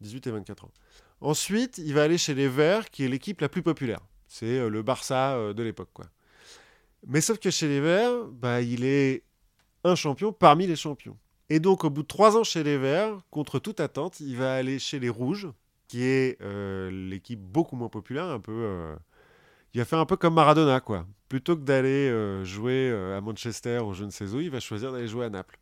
18 0.00 0.26
et 0.26 0.30
24 0.30 0.64
ans. 0.64 0.72
Ensuite, 1.20 1.78
il 1.78 1.94
va 1.94 2.02
aller 2.02 2.18
chez 2.18 2.34
les 2.34 2.48
Verts, 2.48 2.90
qui 2.90 3.04
est 3.04 3.08
l'équipe 3.08 3.40
la 3.40 3.48
plus 3.48 3.62
populaire. 3.62 4.00
C'est 4.28 4.58
euh, 4.58 4.68
le 4.68 4.82
Barça 4.82 5.36
euh, 5.36 5.52
de 5.54 5.62
l'époque, 5.62 5.90
quoi. 5.92 6.06
Mais 7.06 7.20
sauf 7.20 7.38
que 7.38 7.50
chez 7.50 7.68
les 7.68 7.80
Verts, 7.80 8.26
bah, 8.32 8.60
il 8.60 8.84
est 8.84 9.22
un 9.84 9.94
champion 9.94 10.32
parmi 10.32 10.66
les 10.66 10.76
champions. 10.76 11.16
Et 11.48 11.60
donc, 11.60 11.84
au 11.84 11.90
bout 11.90 12.02
de 12.02 12.08
trois 12.08 12.36
ans 12.36 12.44
chez 12.44 12.64
les 12.64 12.76
Verts, 12.76 13.18
contre 13.30 13.58
toute 13.58 13.80
attente, 13.80 14.20
il 14.20 14.36
va 14.36 14.54
aller 14.54 14.78
chez 14.78 14.98
les 14.98 15.08
Rouges, 15.08 15.48
qui 15.86 16.02
est 16.02 16.40
euh, 16.42 16.90
l'équipe 16.90 17.40
beaucoup 17.40 17.76
moins 17.76 17.88
populaire, 17.88 18.24
un 18.24 18.40
peu. 18.40 18.96
Il 19.72 19.78
va 19.78 19.84
faire 19.84 20.00
un 20.00 20.06
peu 20.06 20.16
comme 20.16 20.34
Maradona, 20.34 20.80
quoi. 20.80 21.06
Plutôt 21.28 21.56
que 21.56 21.62
d'aller 21.62 22.44
jouer 22.44 22.90
à 23.16 23.20
Manchester 23.20 23.80
ou 23.80 23.94
je 23.94 24.04
ne 24.04 24.10
sais 24.10 24.26
où, 24.32 24.40
il 24.40 24.50
va 24.50 24.60
choisir 24.60 24.92
d'aller 24.92 25.08
jouer 25.08 25.26
à 25.26 25.30
Naples. 25.30 25.58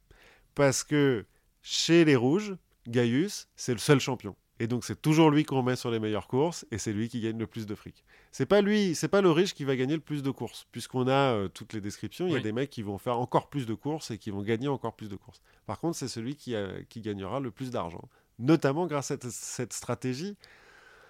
Parce 0.54 0.84
que 0.84 1.24
chez 1.62 2.04
les 2.04 2.16
Rouges, 2.16 2.54
Gaius, 2.86 3.48
c'est 3.56 3.72
le 3.72 3.78
seul 3.78 3.98
champion. 3.98 4.36
Et 4.60 4.68
donc 4.68 4.84
c'est 4.84 5.00
toujours 5.00 5.30
lui 5.30 5.44
qu'on 5.44 5.62
met 5.62 5.74
sur 5.74 5.90
les 5.90 5.98
meilleures 5.98 6.28
courses 6.28 6.64
et 6.70 6.78
c'est 6.78 6.92
lui 6.92 7.08
qui 7.08 7.20
gagne 7.20 7.38
le 7.38 7.46
plus 7.46 7.66
de 7.66 7.74
fric. 7.74 8.04
C'est 8.30 8.46
pas 8.46 8.60
lui, 8.60 8.94
c'est 8.94 9.08
pas 9.08 9.20
le 9.20 9.30
riche 9.30 9.52
qui 9.52 9.64
va 9.64 9.74
gagner 9.74 9.94
le 9.94 10.00
plus 10.00 10.22
de 10.22 10.30
courses, 10.30 10.66
puisqu'on 10.70 11.08
a 11.08 11.32
euh, 11.34 11.48
toutes 11.48 11.72
les 11.72 11.80
descriptions. 11.80 12.28
Il 12.28 12.34
y 12.34 12.36
a 12.36 12.40
des 12.40 12.52
mecs 12.52 12.70
qui 12.70 12.82
vont 12.82 12.98
faire 12.98 13.18
encore 13.18 13.48
plus 13.48 13.66
de 13.66 13.74
courses 13.74 14.10
et 14.12 14.18
qui 14.18 14.30
vont 14.30 14.42
gagner 14.42 14.68
encore 14.68 14.94
plus 14.94 15.08
de 15.08 15.16
courses. 15.16 15.40
Par 15.66 15.80
contre, 15.80 15.96
c'est 15.96 16.08
celui 16.08 16.36
qui, 16.36 16.54
qui 16.88 17.00
gagnera 17.00 17.40
le 17.40 17.50
plus 17.50 17.70
d'argent, 17.70 18.08
notamment 18.38 18.86
grâce 18.86 19.10
à 19.10 19.16
cette 19.30 19.72
stratégie 19.72 20.36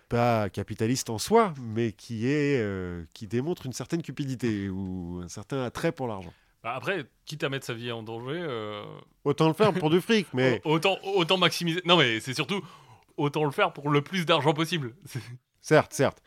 pas 0.08 0.48
capitaliste 0.48 1.10
en 1.10 1.18
soi, 1.18 1.54
mais 1.60 1.92
qui 1.92 2.26
est 2.26 2.60
euh, 2.60 3.04
qui 3.12 3.26
démontre 3.26 3.66
une 3.66 3.72
certaine 3.72 4.02
cupidité 4.02 4.68
ou 4.68 5.20
un 5.22 5.28
certain 5.28 5.62
attrait 5.62 5.92
pour 5.92 6.08
l'argent. 6.08 6.32
Bah, 6.62 6.74
après, 6.74 7.04
quitte 7.26 7.44
à 7.44 7.50
mettre 7.50 7.66
sa 7.66 7.74
vie 7.74 7.92
en 7.92 8.02
danger. 8.02 8.38
Euh, 8.40 8.82
autant 9.24 9.48
le 9.48 9.54
faire 9.54 9.72
pour 9.74 9.90
du 9.90 10.00
fric, 10.00 10.26
mais. 10.32 10.62
autant, 10.64 10.98
autant 11.02 11.36
maximiser. 11.36 11.82
Non, 11.84 11.98
mais 11.98 12.20
c'est 12.20 12.32
surtout 12.32 12.62
autant 13.16 13.44
le 13.44 13.50
faire 13.50 13.72
pour 13.72 13.90
le 13.90 14.02
plus 14.02 14.24
d'argent 14.24 14.54
possible. 14.54 14.94
certes, 15.60 15.92
certes. 15.92 16.22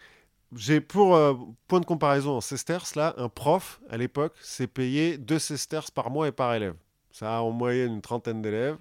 J'ai 0.56 0.80
pour 0.80 1.16
euh, 1.16 1.34
point 1.68 1.80
de 1.80 1.86
comparaison 1.86 2.38
en 2.38 2.42
sesterces, 2.42 2.96
là, 2.96 3.14
un 3.18 3.30
prof 3.30 3.82
à 3.90 3.98
l'époque 3.98 4.36
s'est 4.40 4.68
payé 4.68 5.18
2 5.18 5.40
sesterces 5.40 5.92
par 5.92 6.10
mois 6.10 6.28
et 6.28 6.32
par 6.32 6.54
élève. 6.54 6.76
Ça 7.12 7.38
a 7.38 7.42
en 7.42 7.52
moyenne 7.52 7.96
une 7.96 8.02
trentaine 8.02 8.42
d'élèves. 8.42 8.78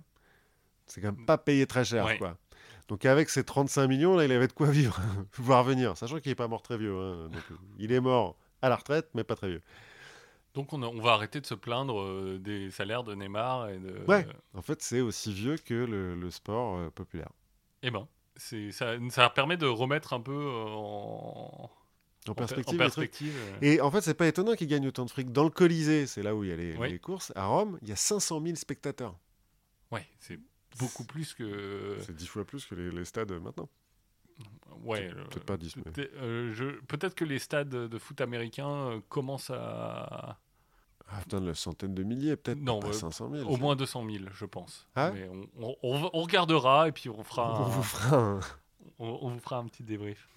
C'est 0.87 1.01
quand 1.01 1.13
même 1.13 1.27
pas 1.27 1.39
payé 1.39 1.67
très 1.67 1.85
cher, 1.85 2.19
quoi. 2.19 2.37
Donc 2.89 3.05
avec 3.05 3.29
ces 3.29 3.45
35 3.45 3.89
millions, 3.89 4.17
là, 4.17 4.25
il 4.25 4.33
avait 4.33 4.47
de 4.47 4.53
quoi 4.53 4.71
vivre, 4.71 5.01
voir 5.39 5.65
venir, 5.65 5.97
sachant 5.97 6.21
qu'il 6.21 6.31
n'est 6.31 6.37
pas 6.37 6.49
mort 6.49 6.63
très 6.63 6.79
vieux. 6.79 6.97
Hein. 6.97 7.31
il 7.79 7.93
est 7.93 8.01
mort 8.01 8.37
à 8.63 8.69
la 8.69 8.77
retraite, 8.77 9.09
mais 9.15 9.25
pas 9.25 9.35
très 9.35 9.49
vieux. 9.49 9.63
Donc 10.57 10.73
on, 10.73 11.01
va 11.01 11.13
arrêter 11.13 11.39
de 11.43 11.47
se 11.47 11.53
plaindre 11.53 12.01
euh, 12.01 12.39
des 12.41 12.71
salaires 12.71 13.05
de 13.05 13.15
Neymar 13.15 13.69
et 13.69 13.79
de. 13.79 14.03
Ouais. 14.09 14.27
En 14.55 14.63
fait, 14.63 14.81
c'est 14.81 15.03
aussi 15.03 15.31
vieux 15.31 15.57
que 15.59 15.75
le, 15.75 16.31
sport 16.31 16.79
euh, 16.79 16.89
populaire. 16.89 17.29
Eh 17.83 17.91
ben, 17.91 18.09
ça, 18.37 18.97
ça 19.11 19.29
permet 19.29 19.59
de 19.59 19.67
remettre 19.67 20.15
un 20.15 20.21
peu 20.21 20.33
euh, 20.33 20.65
en. 20.67 21.71
En 22.29 22.35
perspective. 22.35 23.33
Et 23.63 23.81
en 23.81 23.91
fait, 23.91 24.01
c'est 24.01 24.15
pas 24.15 24.27
étonnant 24.27 24.55
qu'il 24.55 24.67
gagne 24.67 24.89
autant 24.89 25.05
de 25.05 25.11
fric. 25.11 25.31
Dans 25.31 25.45
le 25.45 25.51
Colisée, 25.51 26.07
c'est 26.07 26.25
là 26.25 26.35
où 26.35 26.43
il 26.43 26.51
y 26.51 26.53
a 26.53 26.57
les, 26.57 26.99
courses, 26.99 27.33
à 27.37 27.47
Rome, 27.47 27.79
il 27.83 27.89
y 27.89 27.93
a 27.93 27.97
500 27.97 28.43
000 28.43 28.57
spectateurs. 28.57 29.15
Ouais, 29.93 30.05
c'est 30.19 30.41
beaucoup 30.79 31.05
plus 31.05 31.35
que. 31.35 31.97
C'est 32.01 32.15
10 32.15 32.27
fois 32.27 32.45
plus 32.45 32.67
que 32.67 32.75
les, 32.75 33.05
stades 33.05 33.33
maintenant. 33.33 33.69
Ouais. 34.83 35.09
Peut-être 35.09 35.45
pas 35.45 35.57
10, 35.57 35.75
Peut-être 36.89 37.15
que 37.15 37.25
les 37.25 37.39
stades 37.39 37.69
de 37.69 37.99
foot 37.99 38.21
américains 38.21 39.01
commencent 39.09 39.51
à 39.51 40.39
ah, 41.09 41.21
putain, 41.21 41.39
une 41.39 41.55
centaine 41.55 41.95
de 41.95 42.03
milliers, 42.03 42.37
peut-être 42.37 42.61
Non, 42.61 42.81
pas 42.81 42.93
500 42.93 43.31
000. 43.33 43.49
Au 43.49 43.57
moins 43.57 43.77
200 43.77 44.05
000, 44.11 44.25
je 44.35 44.45
pense. 44.45 44.89
Ah 44.97 45.13
Mais 45.13 45.29
on, 45.57 45.77
on, 45.83 46.23
regardera 46.23 46.89
et 46.89 46.93
puis 46.93 47.09
on 47.09 47.23
fera. 47.23 47.61
On 47.61 47.65
vous 47.65 47.83
fera 47.83 48.17
un... 48.17 48.41
on, 48.99 49.29
vous 49.29 49.39
fera 49.39 49.59
un 49.59 49.67
petit 49.67 49.85
débrief. 49.85 50.29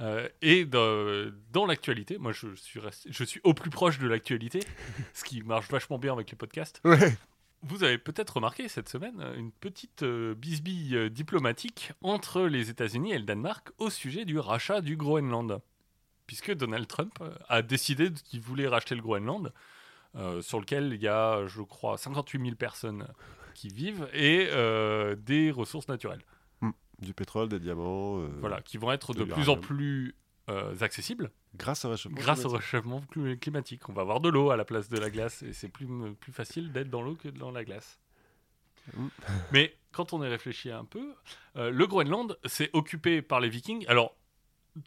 Euh, 0.00 0.28
et 0.42 0.64
dans 0.64 1.66
l'actualité, 1.66 2.18
moi 2.18 2.32
je 2.32 2.54
suis, 2.56 2.80
je 3.06 3.24
suis 3.24 3.40
au 3.44 3.54
plus 3.54 3.70
proche 3.70 3.98
de 3.98 4.08
l'actualité, 4.08 4.60
ce 5.14 5.22
qui 5.24 5.42
marche 5.42 5.68
vachement 5.70 5.98
bien 5.98 6.12
avec 6.12 6.30
les 6.30 6.36
podcasts. 6.36 6.80
Ouais. 6.84 7.16
Vous 7.62 7.84
avez 7.84 7.98
peut-être 7.98 8.36
remarqué 8.36 8.68
cette 8.68 8.88
semaine 8.88 9.22
une 9.36 9.52
petite 9.52 10.02
euh, 10.02 10.34
bisbille 10.34 10.96
euh, 10.96 11.10
diplomatique 11.10 11.92
entre 12.02 12.42
les 12.42 12.70
États-Unis 12.70 13.12
et 13.12 13.18
le 13.18 13.24
Danemark 13.24 13.70
au 13.78 13.90
sujet 13.90 14.24
du 14.24 14.38
rachat 14.38 14.80
du 14.80 14.96
Groenland. 14.96 15.60
Puisque 16.26 16.54
Donald 16.54 16.86
Trump 16.86 17.18
a 17.48 17.60
décidé 17.60 18.10
qu'il 18.12 18.40
voulait 18.40 18.68
racheter 18.68 18.94
le 18.94 19.02
Groenland 19.02 19.52
euh, 20.16 20.42
sur 20.42 20.58
lequel 20.58 20.92
il 20.92 21.00
y 21.00 21.06
a, 21.06 21.46
je 21.46 21.62
crois, 21.62 21.96
58 21.96 22.42
000 22.42 22.56
personnes 22.56 23.06
qui 23.54 23.68
vivent 23.68 24.08
et 24.12 24.48
euh, 24.50 25.14
des 25.14 25.52
ressources 25.52 25.86
naturelles. 25.86 26.22
Hmm. 26.60 26.70
Du 26.98 27.14
pétrole, 27.14 27.48
des 27.48 27.60
diamants. 27.60 28.20
Euh, 28.20 28.28
voilà, 28.40 28.60
qui 28.60 28.76
vont 28.76 28.90
être 28.90 29.14
de, 29.14 29.22
plus 29.22 29.48
en 29.48 29.56
plus 29.56 30.16
accessibles. 30.80 31.30
Grâce 31.56 31.84
au 31.84 31.90
réchauffement 31.90 32.20
Grâce 32.20 32.40
climatique. 32.40 32.54
au 32.54 32.56
réchauffement 32.56 33.02
climatique. 33.40 33.88
On 33.88 33.92
va 33.92 34.02
avoir 34.02 34.20
de 34.20 34.28
l'eau 34.28 34.50
à 34.50 34.56
la 34.56 34.64
place 34.64 34.88
de 34.88 34.98
la 34.98 35.10
glace 35.10 35.42
et 35.42 35.52
c'est 35.52 35.68
plus, 35.68 35.86
plus 36.18 36.32
facile 36.32 36.72
d'être 36.72 36.90
dans 36.90 37.02
l'eau 37.02 37.16
que 37.16 37.28
dans 37.28 37.50
la 37.50 37.64
glace. 37.64 37.98
Hmm. 38.94 39.08
Mais 39.52 39.76
quand 39.92 40.12
on 40.12 40.22
y 40.22 40.28
réfléchit 40.28 40.70
un 40.70 40.84
peu, 40.84 41.14
le 41.56 41.86
Groenland, 41.86 42.38
c'est 42.44 42.70
occupé 42.72 43.22
par 43.22 43.40
les 43.40 43.48
Vikings. 43.48 43.84
Alors, 43.88 44.14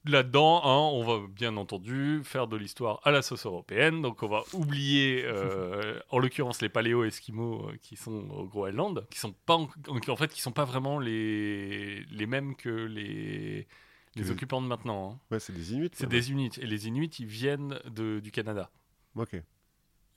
là-dedans, 0.06 0.62
hein, 0.64 0.92
on 0.94 1.04
va 1.04 1.28
bien 1.28 1.58
entendu 1.58 2.22
faire 2.24 2.48
de 2.48 2.58
l'histoire 2.58 3.00
à 3.04 3.12
la 3.12 3.22
sauce 3.22 3.46
européenne. 3.46 4.02
Donc, 4.02 4.24
on 4.24 4.28
va 4.28 4.44
oublier, 4.54 5.24
euh, 5.26 6.00
en 6.10 6.20
l'occurrence, 6.20 6.62
les 6.62 6.70
paléo-esquimaux 6.70 7.70
euh, 7.70 7.78
qui 7.82 7.96
sont 7.96 8.30
au 8.32 8.46
Groenland, 8.46 9.06
qui 9.10 9.20
sont 9.20 9.34
pas, 9.46 9.56
en, 9.56 9.68
fait, 10.16 10.32
qui 10.32 10.42
sont 10.42 10.52
pas 10.52 10.66
vraiment 10.66 11.00
les, 11.00 12.04
les 12.06 12.26
mêmes 12.26 12.56
que 12.56 12.70
les, 12.70 13.68
les 14.16 14.32
occupants 14.32 14.62
de 14.62 14.68
maintenant. 14.68 15.12
Hein. 15.12 15.20
Ouais, 15.32 15.40
c'est 15.40 15.54
des 15.54 15.74
Inuits. 15.74 15.92
C'est 15.94 16.08
des 16.08 16.32
Inuits. 16.32 16.52
Et 16.60 16.66
les 16.66 16.88
Inuits, 16.88 17.08
ils 17.20 17.26
viennent 17.26 17.80
de, 17.90 18.20
du 18.20 18.32
Canada. 18.32 18.70
Ok. 19.16 19.36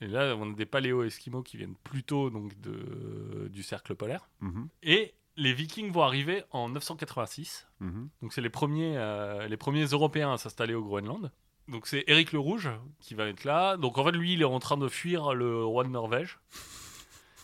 Et 0.01 0.06
là, 0.06 0.36
on 0.36 0.52
a 0.52 0.55
des 0.55 0.66
paléo-esquimaux 0.66 1.43
qui 1.43 1.56
viennent 1.56 1.77
plutôt 1.77 2.28
donc 2.31 2.60
de, 2.60 3.48
du 3.51 3.62
cercle 3.62 3.94
polaire. 3.94 4.28
Mm-hmm. 4.43 4.68
Et 4.82 5.14
les 5.36 5.52
Vikings 5.52 5.90
vont 5.90 6.02
arriver 6.02 6.44
en 6.51 6.68
986. 6.68 7.66
Mhm. 7.81 8.09
Donc 8.23 8.32
c'est 8.32 8.40
les 8.40 8.51
premiers, 8.51 8.97
euh, 8.97 9.47
les 9.48 9.56
premiers 9.56 9.85
Européens 9.85 10.32
à 10.32 10.39
s'installer 10.39 10.74
au 10.74 10.82
Groenland. 10.82 11.31
Donc 11.68 11.86
c'est 11.86 12.05
Éric 12.06 12.32
le 12.32 12.39
Rouge 12.39 12.70
qui 13.01 13.14
va 13.14 13.27
être 13.27 13.44
là. 13.44 13.77
Donc 13.77 13.98
en 13.98 14.05
fait 14.05 14.12
lui 14.12 14.35
il 14.35 14.43
est 14.43 14.47
en 14.47 14.59
train 14.59 14.77
de 14.77 14.89
fuir 14.89 15.35
le 15.35 15.64
roi 15.64 15.85
de 15.85 15.89
Norvège. 15.89 16.39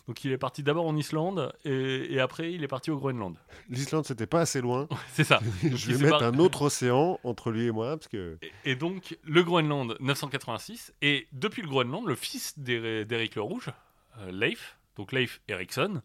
Donc 0.09 0.25
il 0.25 0.33
est 0.33 0.39
parti 0.39 0.63
d'abord 0.63 0.87
en 0.87 0.97
Islande 0.97 1.53
et, 1.65 2.19
après 2.19 2.53
il 2.53 2.65
est 2.65 2.69
parti 2.69 2.91
au 2.91 2.99
Groenland. 2.99 3.37
L'Islande 3.69 4.05
c'était 4.05 4.27
pas 4.27 4.41
assez 4.41 4.61
loin. 4.61 4.89
c'est 5.13 5.25
ça. 5.25 5.41
Je 5.63 5.93
vais 5.93 6.11
mettre 6.11 6.23
un 6.23 6.39
autre 6.39 6.63
océan 6.63 7.21
entre 7.25 7.51
lui 7.51 7.67
et 7.67 7.71
moi 7.71 7.97
parce 7.97 8.09
que. 8.09 8.39
Et, 8.65 8.75
donc 8.75 9.17
le 9.25 9.43
Groenland 9.43 9.97
986 10.01 10.93
et 11.03 11.29
depuis 11.33 11.63
le 11.63 11.69
Groenland 11.69 12.07
le 12.07 12.15
fils 12.17 12.59
d'Éric 12.59 13.37
le 13.37 13.43
Rouge, 13.43 13.71
euh, 14.19 14.33
Leif, 14.33 14.79
donc 14.97 15.13
Leif 15.13 15.41
Erikson, 15.49 16.03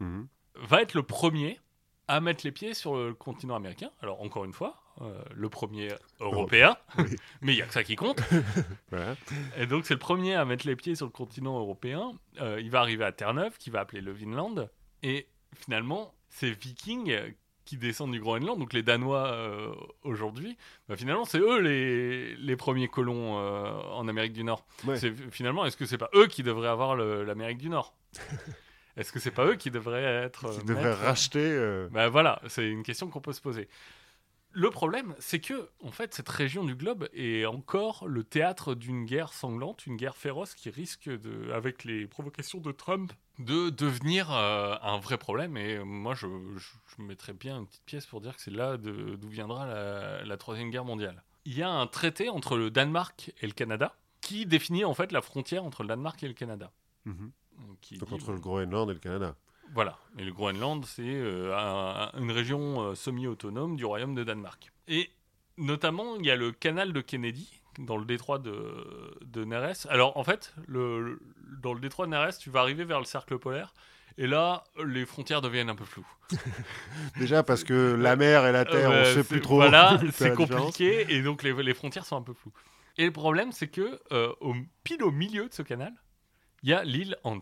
mhm 0.00 0.28
va 0.58 0.82
être 0.82 0.94
le 0.94 1.02
premier 1.02 1.60
à 2.08 2.20
mettre 2.20 2.44
les 2.44 2.52
pieds 2.52 2.74
sur 2.74 2.96
le 2.96 3.14
continent 3.14 3.54
américain. 3.54 3.90
Alors, 4.00 4.22
encore 4.22 4.44
une 4.44 4.52
fois, 4.52 4.80
euh, 5.00 5.22
le 5.32 5.48
premier 5.48 5.90
européen, 6.18 6.76
mais 7.40 7.52
il 7.52 7.56
n'y 7.56 7.62
a 7.62 7.66
que 7.66 7.72
ça 7.72 7.84
qui 7.84 7.94
compte. 7.94 8.20
Et 9.56 9.66
donc, 9.66 9.86
c'est 9.86 9.94
le 9.94 10.00
premier 10.00 10.34
à 10.34 10.44
mettre 10.44 10.66
les 10.66 10.74
pieds 10.74 10.96
sur 10.96 11.06
le 11.06 11.12
continent 11.12 11.58
européen. 11.58 12.12
Euh, 12.40 12.60
il 12.60 12.70
va 12.70 12.80
arriver 12.80 13.04
à 13.04 13.12
Terre-Neuve, 13.12 13.58
qui 13.58 13.70
va 13.70 13.80
appeler 13.80 14.00
le 14.00 14.10
Vinland. 14.10 14.68
Et 15.04 15.28
finalement, 15.54 16.14
c'est 16.30 16.50
Vikings 16.50 17.16
qui 17.64 17.76
descendent 17.76 18.12
du 18.12 18.18
Groenland, 18.18 18.58
donc 18.58 18.72
les 18.72 18.82
Danois 18.82 19.28
euh, 19.28 19.72
aujourd'hui, 20.02 20.56
bah, 20.88 20.96
finalement, 20.96 21.26
c'est 21.26 21.38
eux 21.38 21.60
les, 21.60 22.34
les, 22.34 22.56
premiers 22.56 22.88
colons 22.88 23.36
en 23.36 24.08
Amérique 24.08 24.32
du 24.32 24.42
Nord. 24.42 24.66
Finalement, 25.30 25.64
est-ce 25.66 25.76
que 25.76 25.84
c'est 25.84 25.98
pas 25.98 26.10
eux 26.14 26.26
qui 26.26 26.42
devraient 26.42 26.68
avoir 26.68 26.96
l'Amérique 26.96 27.58
du 27.58 27.68
Nord? 27.68 27.94
Est-ce 28.96 29.12
que 29.12 29.20
c'est 29.20 29.30
pas 29.30 29.46
eux 29.46 29.54
qui 29.54 29.70
devraient 29.70 30.02
être. 30.02 30.50
Qui 30.58 30.64
devraient 30.64 30.92
racheter. 30.92 31.86
Bah, 31.92 32.08
voilà, 32.08 32.42
c'est 32.48 32.68
une 32.68 32.82
question 32.82 33.08
qu'on 33.08 33.20
peut 33.20 33.32
se 33.32 33.40
poser. 33.40 33.68
Le 34.52 34.70
problème, 34.70 35.14
c'est 35.18 35.40
que, 35.40 35.68
en 35.84 35.90
fait, 35.90 36.14
cette 36.14 36.28
région 36.28 36.64
du 36.64 36.74
globe 36.74 37.08
est 37.12 37.44
encore 37.44 38.06
le 38.08 38.24
théâtre 38.24 38.74
d'une 38.74 39.04
guerre 39.04 39.32
sanglante, 39.32 39.86
une 39.86 39.96
guerre 39.96 40.16
féroce 40.16 40.54
qui 40.54 40.70
risque, 40.70 41.08
de, 41.08 41.52
avec 41.52 41.84
les 41.84 42.06
provocations 42.06 42.58
de 42.58 42.72
Trump, 42.72 43.12
de 43.38 43.70
devenir 43.70 44.32
euh, 44.32 44.74
un 44.82 44.98
vrai 44.98 45.18
problème. 45.18 45.56
Et 45.56 45.78
moi, 45.78 46.14
je, 46.14 46.26
je, 46.56 47.02
mettrais 47.02 47.34
bien 47.34 47.58
une 47.58 47.66
petite 47.66 47.84
pièce 47.84 48.06
pour 48.06 48.20
dire 48.20 48.34
que 48.34 48.42
c'est 48.42 48.50
là 48.50 48.76
d'où 48.76 49.28
viendra 49.28 49.66
la, 50.24 50.36
Troisième 50.38 50.70
Guerre 50.70 50.84
mondiale. 50.84 51.22
Il 51.44 51.56
y 51.56 51.62
a 51.62 51.70
un 51.70 51.86
traité 51.86 52.28
entre 52.28 52.56
le 52.56 52.70
Danemark 52.70 53.32
et 53.40 53.46
le 53.46 53.52
Canada 53.52 53.94
qui 54.20 54.46
définit 54.46 54.84
en 54.84 54.94
fait 54.94 55.12
la 55.12 55.20
frontière 55.20 55.64
entre 55.64 55.82
le 55.82 55.88
Danemark 55.88 56.22
et 56.22 56.28
le 56.28 56.34
Canada. 56.34 56.72
Mhm. 57.04 57.30
Donc 57.98 58.12
entre 58.12 58.32
le 58.32 58.40
Groenland 58.40 58.90
et 58.90 58.94
le 58.94 58.98
Canada. 58.98 59.36
Voilà. 59.74 59.98
Et 60.18 60.24
le 60.24 60.32
Groenland, 60.32 60.84
c'est 60.84 61.02
euh, 61.04 61.54
une 62.18 62.30
région 62.30 62.82
euh, 62.82 62.94
semi-autonome 62.94 63.76
du 63.76 63.84
royaume 63.84 64.14
de 64.14 64.24
Danemark. 64.24 64.72
Et 64.88 65.10
notamment, 65.56 66.16
il 66.16 66.26
y 66.26 66.30
a 66.30 66.36
le 66.36 66.52
canal 66.52 66.92
de 66.92 67.00
Kennedy, 67.00 67.60
dans 67.78 67.96
le 67.96 68.04
détroit 68.04 68.38
de, 68.38 69.16
de 69.24 69.44
Neres. 69.44 69.86
Alors, 69.88 70.16
en 70.16 70.24
fait, 70.24 70.54
le, 70.66 71.20
dans 71.62 71.74
le 71.74 71.80
détroit 71.80 72.06
de 72.06 72.10
Neres, 72.10 72.38
tu 72.38 72.50
vas 72.50 72.60
arriver 72.60 72.84
vers 72.84 72.98
le 72.98 73.04
cercle 73.04 73.38
polaire. 73.38 73.72
Et 74.16 74.26
là, 74.26 74.64
les 74.84 75.06
frontières 75.06 75.40
deviennent 75.40 75.70
un 75.70 75.76
peu 75.76 75.84
floues. 75.84 76.06
Déjà 77.18 77.44
parce 77.44 77.62
que 77.62 77.94
la 77.94 78.16
mer 78.16 78.46
et 78.46 78.52
la 78.52 78.64
terre, 78.64 78.90
on 78.90 79.00
ne 79.00 79.04
sait 79.04 79.22
plus 79.22 79.40
trop. 79.40 79.56
Voilà, 79.56 80.00
c'est 80.12 80.34
compliqué 80.34 81.06
et 81.14 81.22
donc 81.22 81.44
les, 81.44 81.52
les, 81.52 81.74
frontières 81.74 82.04
sont 82.04 82.16
un 82.16 82.22
peu 82.22 82.34
floues. 82.34 82.52
Et 82.96 83.04
le 83.04 83.12
problème, 83.12 83.52
c'est 83.52 83.68
que 83.68 84.00
euh, 84.10 84.32
au, 84.40 84.54
pile 84.82 85.04
au 85.04 85.12
milieu 85.12 85.48
de 85.48 85.54
ce 85.54 85.62
canal, 85.62 85.92
il 86.64 86.70
y 86.70 86.72
a 86.72 86.82
l'île 86.82 87.16
Hans. 87.22 87.38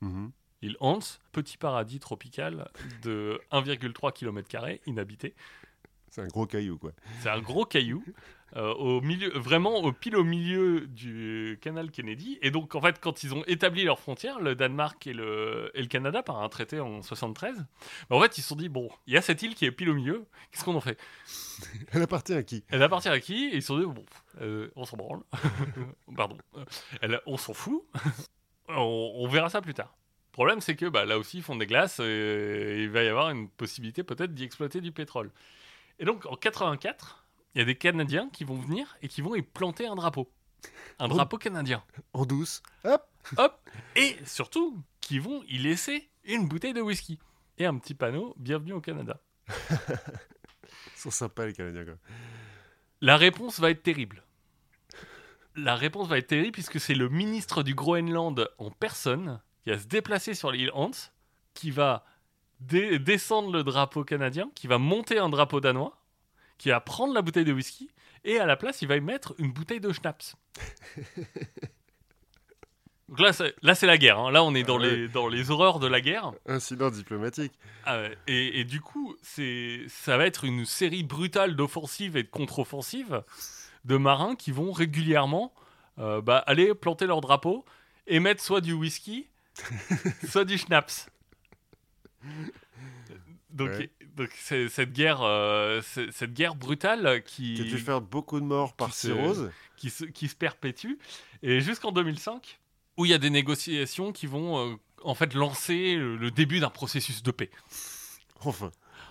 Mhm. 0.00 0.32
L'île 0.62 0.76
Hans, 0.80 0.98
petit 1.32 1.56
paradis 1.56 2.00
tropical 2.00 2.70
de 3.02 3.40
1,3 3.50 4.12
km 4.12 4.48
inhabité. 4.86 5.34
C'est 6.10 6.22
un 6.22 6.26
gros 6.26 6.46
caillou, 6.46 6.76
quoi. 6.76 6.90
C'est 7.20 7.30
un 7.30 7.40
gros 7.40 7.64
caillou, 7.64 8.02
euh, 8.56 8.74
au 8.74 9.00
milieu, 9.00 9.30
vraiment 9.36 9.76
au 9.76 9.92
pile 9.92 10.16
au 10.16 10.24
milieu 10.24 10.88
du 10.88 11.56
canal 11.62 11.92
Kennedy. 11.92 12.36
Et 12.42 12.50
donc, 12.50 12.74
en 12.74 12.80
fait, 12.80 12.98
quand 13.00 13.22
ils 13.22 13.32
ont 13.32 13.44
établi 13.46 13.84
leurs 13.84 14.00
frontières, 14.00 14.40
le 14.40 14.56
Danemark 14.56 15.06
et 15.06 15.12
le, 15.12 15.70
et 15.74 15.82
le 15.82 15.86
Canada, 15.86 16.24
par 16.24 16.42
un 16.42 16.48
traité 16.48 16.80
en 16.80 17.00
73, 17.00 17.64
bah, 18.08 18.16
en 18.16 18.20
fait, 18.20 18.38
ils 18.38 18.42
se 18.42 18.48
sont 18.48 18.56
dit 18.56 18.68
bon, 18.68 18.90
il 19.06 19.14
y 19.14 19.16
a 19.16 19.22
cette 19.22 19.40
île 19.42 19.54
qui 19.54 19.66
est 19.66 19.70
pile 19.70 19.90
au 19.90 19.94
milieu, 19.94 20.26
qu'est-ce 20.50 20.64
qu'on 20.64 20.74
en 20.74 20.80
fait? 20.80 20.98
Elle 21.92 22.02
appartient 22.02 22.34
à 22.34 22.42
qui? 22.42 22.64
Elle 22.70 22.82
appartient 22.82 23.08
à 23.08 23.20
qui? 23.20 23.44
Et 23.44 23.56
ils 23.56 23.62
se 23.62 23.68
sont 23.68 23.78
dit 23.78 23.86
bon, 23.86 24.04
euh, 24.40 24.68
on 24.74 24.84
s'en 24.84 24.96
branle. 24.96 25.22
Pardon. 26.16 26.36
Elle, 27.00 27.20
on 27.26 27.36
s'en 27.36 27.54
fout. 27.54 27.84
on 28.68 29.28
verra 29.28 29.48
ça 29.48 29.60
plus 29.60 29.74
tard. 29.74 29.94
Le 30.30 30.32
problème, 30.32 30.60
c'est 30.60 30.76
que 30.76 30.86
bah, 30.86 31.04
là 31.04 31.18
aussi, 31.18 31.38
ils 31.38 31.42
font 31.42 31.56
des 31.56 31.66
glaces 31.66 31.98
et 32.00 32.76
il 32.78 32.90
va 32.90 33.02
y 33.02 33.08
avoir 33.08 33.30
une 33.30 33.48
possibilité 33.48 34.04
peut-être 34.04 34.32
d'y 34.32 34.44
exploiter 34.44 34.80
du 34.80 34.92
pétrole. 34.92 35.30
Et 35.98 36.04
donc, 36.04 36.24
en 36.26 36.36
84, 36.36 37.26
il 37.54 37.58
y 37.58 37.62
a 37.62 37.64
des 37.64 37.74
Canadiens 37.74 38.30
qui 38.32 38.44
vont 38.44 38.54
venir 38.54 38.96
et 39.02 39.08
qui 39.08 39.22
vont 39.22 39.34
y 39.34 39.42
planter 39.42 39.86
un 39.86 39.96
drapeau. 39.96 40.30
Un 40.98 41.08
drapeau 41.08 41.38
canadien. 41.38 41.82
En 42.12 42.26
douce. 42.26 42.62
Hop 42.84 43.02
Hop 43.36 43.58
Et 43.96 44.16
surtout, 44.24 44.82
qui 45.00 45.18
vont 45.18 45.42
y 45.48 45.58
laisser 45.58 46.08
une 46.24 46.46
bouteille 46.46 46.74
de 46.74 46.80
whisky. 46.80 47.18
Et 47.58 47.66
un 47.66 47.76
petit 47.78 47.94
panneau 47.94 48.34
Bienvenue 48.38 48.74
au 48.74 48.80
Canada. 48.80 49.20
Ils 49.48 51.00
sont 51.00 51.10
sympas, 51.10 51.46
les 51.46 51.52
Canadiens, 51.52 51.84
quand 51.84 51.90
même. 51.90 51.98
La 53.00 53.16
réponse 53.16 53.58
va 53.60 53.70
être 53.70 53.82
terrible. 53.82 54.22
La 55.56 55.74
réponse 55.74 56.08
va 56.08 56.18
être 56.18 56.28
terrible 56.28 56.52
puisque 56.52 56.78
c'est 56.78 56.94
le 56.94 57.08
ministre 57.08 57.62
du 57.62 57.74
Groenland 57.74 58.48
en 58.58 58.70
personne 58.70 59.40
qui 59.62 59.70
va 59.70 59.78
se 59.78 59.86
déplacer 59.86 60.34
sur 60.34 60.50
l'île 60.50 60.70
Hans, 60.74 60.90
qui 61.54 61.70
va 61.70 62.04
descendre 62.60 63.52
le 63.52 63.62
drapeau 63.64 64.04
canadien, 64.04 64.50
qui 64.54 64.66
va 64.66 64.78
monter 64.78 65.18
un 65.18 65.28
drapeau 65.28 65.60
danois, 65.60 65.98
qui 66.58 66.68
va 66.68 66.80
prendre 66.80 67.14
la 67.14 67.22
bouteille 67.22 67.44
de 67.44 67.52
whisky, 67.52 67.90
et 68.24 68.38
à 68.38 68.46
la 68.46 68.56
place, 68.56 68.82
il 68.82 68.88
va 68.88 68.96
y 68.96 69.00
mettre 69.00 69.34
une 69.38 69.52
bouteille 69.52 69.80
de 69.80 69.92
schnapps. 69.92 70.36
Donc 73.08 73.18
là, 73.18 73.32
c'est, 73.32 73.56
là, 73.62 73.74
c'est 73.74 73.88
la 73.88 73.98
guerre. 73.98 74.20
Hein. 74.20 74.30
Là, 74.30 74.44
on 74.44 74.54
est 74.54 74.62
dans, 74.62 74.78
ah 74.78 74.86
les, 74.86 75.08
dans 75.08 75.26
les 75.26 75.50
horreurs 75.50 75.80
de 75.80 75.88
la 75.88 76.00
guerre. 76.00 76.32
Incident 76.46 76.90
diplomatique. 76.90 77.52
Ah 77.84 78.04
et, 78.28 78.60
et, 78.60 78.64
du 78.64 78.80
coup, 78.80 79.16
ça 79.22 80.16
va 80.16 80.26
être 80.26 80.44
une 80.44 80.64
série 80.64 81.02
brutale 81.02 81.56
d'offensives 81.56 82.16
et 82.16 82.22
de 82.22 82.28
contre-offensives 82.28 83.24
de 83.84 83.96
marins 83.96 84.36
qui 84.36 84.52
vont 84.52 84.70
régulièrement 84.70 85.52
euh, 85.98 86.20
bah, 86.20 86.38
aller 86.46 86.72
planter 86.74 87.06
leur 87.06 87.20
drapeau 87.20 87.64
et 88.06 88.20
mettre 88.20 88.42
soit 88.42 88.60
du 88.60 88.74
whisky, 88.74 89.28
soit 90.28 90.44
du 90.44 90.58
schnapps. 90.58 91.08
Donc, 93.50 93.70
donc 94.16 94.30
c'est 94.36 94.68
cette 94.68 94.92
guerre, 94.92 95.22
euh, 95.22 95.80
cette 95.82 96.32
guerre 96.32 96.54
brutale 96.54 97.22
qui. 97.24 97.54
Qui 97.54 97.62
a 97.62 97.64
dû 97.64 97.78
faire 97.78 98.00
beaucoup 98.00 98.40
de 98.40 98.44
morts 98.44 98.74
par 98.74 98.94
cirrhose. 98.94 99.50
Qui 99.76 99.90
se, 99.90 100.04
qui 100.04 100.28
se 100.28 100.36
perpétue. 100.36 100.94
Et 101.42 101.60
jusqu'en 101.60 101.90
2005, 101.90 102.60
où 102.96 103.06
il 103.06 103.10
y 103.10 103.14
a 103.14 103.18
des 103.18 103.30
négociations 103.30 104.12
qui 104.12 104.26
vont 104.26 104.58
euh, 104.58 104.76
en 105.02 105.14
fait 105.14 105.34
lancer 105.34 105.96
le, 105.96 106.30
début 106.30 106.60
d'un 106.60 106.70
processus 106.70 107.22
de 107.22 107.30
paix. 107.30 107.50
Enfin. 108.40 108.70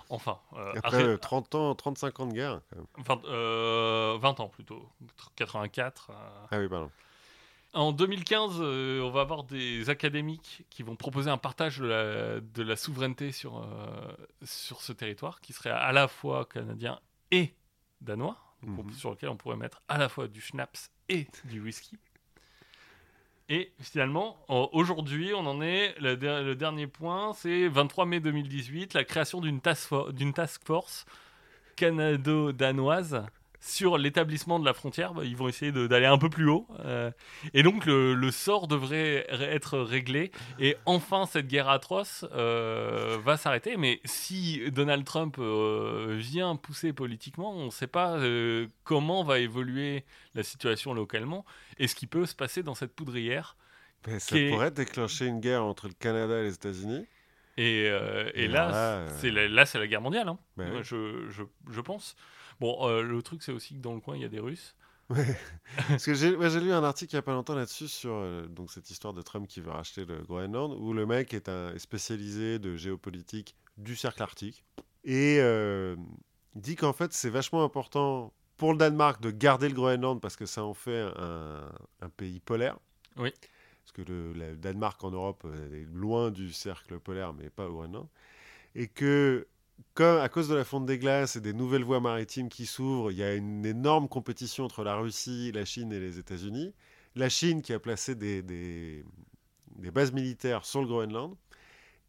Enfin. 0.10 0.40
Euh, 0.54 0.74
Après 0.84 1.18
30 1.18 1.56
ans, 1.56 1.76
35 1.76 2.20
ans 2.20 2.26
de 2.28 2.34
guerre. 2.34 2.62
Quand 3.06 3.22
20 3.24 4.40
ans 4.40 4.50
plutôt. 4.50 4.88
84. 5.36 6.12
Ah 6.52 6.60
oui, 6.60 6.68
pardon. 6.70 6.92
En 7.74 7.92
2015, 7.92 8.58
euh, 8.60 9.02
on 9.02 9.12
va 9.12 9.22
avoir 9.22 9.44
des 9.44 9.90
académiques 9.92 10.64
qui 10.72 10.82
vont 10.82 10.96
proposer 10.96 11.30
un 11.30 11.38
partage 11.38 11.78
de 11.78 12.64
la, 12.64 12.76
souveraineté 12.76 13.32
sur, 13.32 13.58
euh, 13.58 14.12
sur 14.44 14.82
ce 14.82 14.92
territoire, 14.92 15.40
qui 15.40 15.54
serait 15.54 15.70
à 15.70 15.92
la 15.92 16.08
fois 16.08 16.46
canadien 16.46 17.00
et 17.30 17.54
danois, 18.02 18.38
mhm. 18.64 18.92
sur 18.94 19.12
lequel 19.12 19.30
on 19.30 19.38
pourrait 19.38 19.56
mettre 19.56 19.84
à 19.88 20.00
la 20.00 20.10
fois 20.10 20.28
du 20.28 20.42
schnapps 20.42 20.90
et 21.10 21.28
du 21.46 21.62
whisky. 21.62 21.98
Et 23.50 23.72
finalement, 23.80 24.38
aujourd'hui, 24.48 25.34
on 25.36 25.46
en 25.46 25.62
est, 25.62 25.96
le, 26.00 26.16
le 26.16 26.56
dernier 26.56 26.88
point, 26.88 27.34
c'est 27.34 27.68
23 27.68 28.06
mai 28.06 28.20
2018, 28.20 28.94
la 28.94 29.04
création 29.04 29.42
d'une 29.42 29.60
task, 29.60 29.92
task 30.36 30.66
force 30.66 31.06
canado-danoise 31.76 33.26
sur 33.62 33.98
l'établissement 33.98 34.58
de 34.60 34.66
la 34.66 34.74
frontière, 34.74 35.14
bah, 35.14 35.24
ils 35.26 35.36
vont 35.36 35.50
essayer 35.50 35.72
d'aller 35.72 36.06
un 36.06 36.18
peu 36.18 36.30
plus 36.30 36.50
haut. 36.50 36.66
Euh, 36.86 37.12
et 37.54 37.62
donc 37.62 37.86
le, 37.86 38.32
sort 38.32 38.68
devrait 38.68 39.26
être 39.30 39.80
réglé. 39.80 40.32
Et 40.60 40.78
enfin, 40.86 41.26
cette 41.26 41.48
guerre 41.48 41.68
atroce 41.68 42.26
euh, 42.34 43.18
va 43.24 43.38
s'arrêter. 43.38 43.76
Mais 43.76 44.00
si 44.06 44.62
Donald 44.72 45.04
Trump 45.04 45.38
euh, 45.40 46.16
vient 46.18 46.56
pousser 46.56 46.94
politiquement, 46.94 47.52
on 47.52 47.66
ne 47.66 47.72
sait 47.72 47.88
pas 47.88 48.18
comment 48.84 49.24
va 49.24 49.40
évoluer 49.40 50.06
la 50.36 50.44
situation 50.44 50.94
localement 50.94 51.46
et 51.78 51.88
ce 51.88 51.96
qui 51.96 52.08
peut 52.08 52.26
se 52.26 52.36
passer 52.36 52.64
dans 52.64 52.76
cette 52.76 52.96
poudrière. 52.96 53.58
ça 54.20 54.36
pourrait 54.50 54.72
déclencher 54.72 55.26
une 55.26 55.42
guerre 55.42 55.64
entre 55.64 55.88
le 55.88 55.94
Canada 55.94 56.40
et 56.40 56.44
les 56.44 56.54
États-Unis. 56.54 57.06
Et, 57.58 57.90
là, 58.48 59.06
c'est 59.18 59.32
la, 59.32 59.50
là, 59.50 59.66
c'est 59.66 59.80
la 59.80 59.88
guerre 59.88 60.02
mondiale, 60.02 60.30
hein. 60.30 60.40
ben 60.56 60.82
je, 60.82 61.28
je, 61.30 61.44
je 61.70 61.82
pense. 61.82 62.16
Bon, 62.60 62.88
euh, 62.88 63.02
le 63.02 63.22
truc, 63.22 63.42
c'est 63.44 63.52
aussi 63.52 63.76
que 63.76 63.80
dans 63.80 63.94
le 63.94 64.02
coin, 64.02 64.16
il 64.16 64.22
y 64.22 64.26
a 64.26 64.30
des 64.30 64.40
Russes. 64.40 64.76
Parce 65.88 66.06
que 66.06 66.14
j'ai 66.14 66.36
lu 66.36 66.72
un 66.72 66.84
article 66.84 67.14
il 67.14 67.16
n'y 67.16 67.20
a 67.20 67.24
pas 67.24 67.34
longtemps 67.34 67.56
là-dessus 67.56 67.88
sur 67.88 68.14
euh, 68.14 68.46
donc 68.46 68.70
cette 68.70 68.92
histoire 68.92 69.12
de 69.12 69.24
Trump 69.24 69.48
qui 69.48 69.60
veut 69.60 69.72
racheter 69.72 70.06
le 70.06 70.22
Groenland, 70.22 70.72
où 70.80 70.94
le 70.94 71.08
mec 71.08 71.34
est 71.34 71.50
un 71.50 71.76
spécialisé 71.80 72.60
de 72.60 72.76
géopolitique 72.76 73.56
du 73.78 73.96
cercle 73.96 74.22
arctique 74.22 74.64
et 75.04 75.38
euh, 75.40 75.96
dit 76.54 76.76
qu'en 76.76 76.94
fait 76.94 77.12
c'est 77.12 77.32
vachement 77.32 77.64
important 77.64 78.32
pour 78.58 78.72
le 78.72 78.78
Danemark 78.78 79.20
de 79.20 79.32
garder 79.32 79.68
le 79.68 79.74
Groenland 79.74 80.22
parce 80.22 80.36
que 80.36 80.46
ça 80.46 80.64
en 80.64 80.76
fait 80.76 81.02
un, 81.02 82.10
pays 82.16 82.40
polaire. 82.40 82.78
Oui. 83.18 83.34
Parce 83.84 83.94
que 83.94 84.12
le, 84.12 84.58
Danemark 84.58 85.04
en 85.04 85.10
Europe 85.10 85.44
est 85.74 85.88
loin 85.92 86.30
du 86.30 86.54
cercle 86.54 87.00
polaire, 87.00 87.34
mais 87.34 87.50
pas 87.50 87.68
au 87.68 87.72
Groenland. 87.72 88.08
Et 88.76 88.88
que 88.88 89.48
comme 89.94 90.18
à 90.20 90.30
cause 90.30 90.48
de 90.48 90.56
la 90.56 90.64
fonte 90.64 90.86
des 90.86 90.98
glaces 90.98 91.36
et 91.36 91.42
des 91.42 91.54
nouvelles 91.54 91.84
voies 91.84 92.00
maritimes 92.00 92.50
qui 92.50 92.66
s'ouvrent, 92.66 93.12
il 93.12 93.18
y 93.18 93.24
a 93.24 93.34
une 93.36 93.66
énorme 93.66 94.08
compétition 94.08 94.66
entre 94.66 94.84
la 94.84 94.96
Russie, 94.96 95.52
la 95.54 95.66
Chine 95.66 95.92
et 95.92 96.00
les 96.00 96.20
États-Unis. 96.20 96.74
La 97.16 97.30
Chine 97.30 97.62
qui 97.62 97.74
a 97.74 97.80
placé 97.80 98.16
des, 98.16 99.04
bases 99.92 100.12
militaires 100.12 100.66
sur 100.66 100.82
le 100.82 100.88
Groenland. 100.88 101.36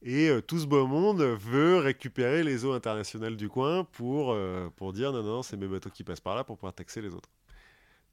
Et 0.02 0.28
euh, 0.28 0.40
tout 0.40 0.58
ce 0.58 0.66
beau 0.66 0.86
monde 0.86 1.20
veut 1.20 1.78
récupérer 1.78 2.42
les 2.42 2.64
eaux 2.64 2.72
internationales 2.72 3.36
du 3.36 3.48
coin 3.48 3.84
pour, 3.84 4.32
euh, 4.32 4.70
pour 4.76 4.94
dire 4.94 5.12
non, 5.12 5.22
non, 5.22 5.42
c'est 5.42 5.58
mes 5.58 5.68
bateaux 5.68 5.90
qui 5.90 6.04
passent 6.04 6.20
par 6.20 6.34
là 6.34 6.42
pour 6.42 6.56
pouvoir 6.56 6.72
taxer 6.72 7.02
les 7.02 7.12
autres. 7.12 7.28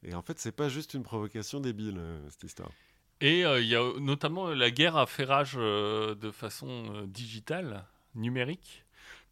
Et 0.02 0.14
en 0.14 0.20
fait, 0.20 0.38
c'est 0.38 0.52
pas 0.52 0.68
juste 0.68 0.92
une 0.92 1.02
provocation 1.02 1.60
débile, 1.60 1.96
euh, 1.98 2.20
cette 2.28 2.44
histoire. 2.44 2.70
Et 3.20 3.40
il 3.40 3.66
y 3.66 3.74
a 3.74 3.98
notamment 3.98 4.48
la 4.50 4.70
guerre 4.70 4.96
à 4.96 5.06
fait 5.06 5.24
rage 5.24 5.54
de 5.54 6.30
façon 6.30 7.04
digitale, 7.08 7.84
numérique 8.14 8.84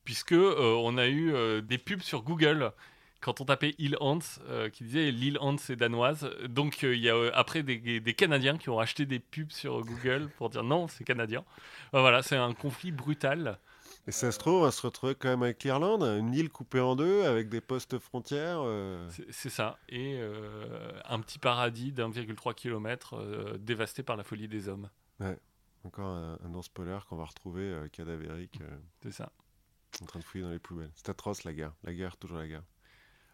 puisque 0.07 0.33
on 0.33 0.97
a 0.97 1.09
eu 1.09 1.35
des 1.63 1.77
pubs 1.77 2.01
sur 2.01 2.23
Google 2.23 2.73
quand 3.21 3.41
on 3.41 3.45
tapait 3.45 3.75
Il 3.79 3.97
Hans, 4.01 4.21
qui 4.73 4.85
disait 4.85 5.11
l'île 5.11 5.37
Hans 5.41 5.57
est 5.57 5.77
danoise. 5.77 6.31
Donc 6.49 6.83
il 6.83 7.01
y 7.01 7.11
a 7.11 7.17
après 7.35 7.63
des, 7.63 8.01
des, 8.01 8.15
Canadiens 8.15 8.57
qui 8.57 8.71
ont 8.71 8.79
acheté 8.79 9.05
des 9.05 9.19
pubs 9.19 9.51
sur 9.51 9.85
Google 9.85 10.31
pour 10.39 10.49
dire 10.49 10.63
non, 10.63 10.89
c'est 10.89 11.05
canadien. 11.05 11.45
voilà, 11.93 12.23
c'est 12.23 12.37
un 12.37 12.55
conflit 12.55 12.93
brutal. 12.93 13.59
Et 14.07 14.13
ça 14.13 14.31
se 14.31 14.39
trouve, 14.39 14.61
on 14.61 14.63
va 14.63 14.71
se 14.71 14.83
retrouver 14.83 15.17
quand 15.17 15.29
même 15.29 15.43
avec 15.43 15.65
l'Irlande, 15.65 16.05
une 16.05 16.33
île 16.33 16.49
coupée 16.49 16.79
en 16.79 16.95
deux 16.95 17.25
avec 17.25 17.49
des 17.49 17.61
postes 17.61 17.99
frontières. 17.99 18.63
C'est 19.31 19.51
ça. 19.51 19.79
Et 19.89 20.21
un 21.05 21.21
petit 21.21 21.41
paradis 21.41 21.93
d'1,3 21.93 22.55
km 22.55 23.57
dévasté 23.59 24.05
par 24.05 24.17
la 24.17 24.23
folie 24.23 24.47
des 24.47 24.69
hommes. 24.69 24.89
Ouais. 25.21 25.37
Encore 25.87 26.09
un, 26.09 26.39
un 26.45 26.61
polaire 26.75 27.07
qu'on 27.07 27.17
va 27.17 27.25
retrouver 27.25 27.63
euh, 27.63 27.89
cadavérique. 27.89 28.61
Euh, 28.61 28.77
c'est 29.03 29.13
ça. 29.13 29.31
En 30.03 30.07
train 30.07 30.19
de 30.19 30.25
fouiller 30.25 30.45
dans 30.45 30.51
les 30.51 30.59
poubelles. 30.59 30.91
C'est 30.95 31.09
atroce 31.09 31.45
la 31.45 31.53
guerre. 31.53 31.73
La 31.85 31.93
guerre, 31.93 32.17
toujours 32.17 32.39
la 32.39 32.47
guerre. 32.47 32.63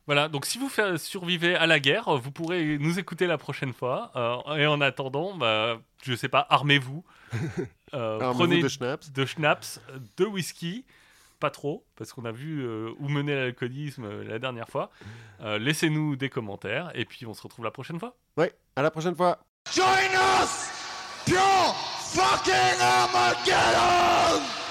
Voilà, 0.06 0.28
donc 0.28 0.46
si 0.46 0.58
vous 0.58 0.68
survivez 0.96 1.54
à 1.54 1.66
la 1.66 1.78
guerre, 1.78 2.16
vous 2.16 2.32
pourrez 2.32 2.76
nous 2.78 2.98
écouter 2.98 3.26
la 3.26 3.38
prochaine 3.38 3.72
fois. 3.72 4.10
Euh, 4.16 4.56
et 4.56 4.66
en 4.66 4.80
attendant, 4.80 5.36
bah, 5.36 5.80
je 6.02 6.14
sais 6.14 6.28
pas, 6.28 6.44
armez-vous. 6.50 7.04
prenez 7.92 8.60
de 8.60 8.68
schnapps. 8.68 9.12
de 9.12 9.24
schnapps, 9.24 9.80
de 10.16 10.24
whisky. 10.24 10.84
Pas 11.38 11.50
trop, 11.50 11.84
parce 11.96 12.12
qu'on 12.12 12.24
a 12.24 12.30
vu 12.30 12.64
où 13.00 13.08
menait 13.08 13.34
l'alcoolisme 13.34 14.22
la 14.22 14.38
dernière 14.38 14.68
fois. 14.68 14.90
Laissez-nous 15.40 16.14
des 16.14 16.30
commentaires 16.30 16.92
et 16.94 17.04
puis 17.04 17.26
on 17.26 17.34
se 17.34 17.42
retrouve 17.42 17.64
la 17.64 17.72
prochaine 17.72 17.98
fois. 17.98 18.16
Ouais, 18.36 18.52
à 18.76 18.82
la 18.82 18.92
prochaine 18.92 19.16
fois. 19.16 19.40
Join 19.74 19.86
us! 20.40 20.70
Pure 21.26 21.74
fucking 22.14 22.80
Armageddon! 22.80 24.61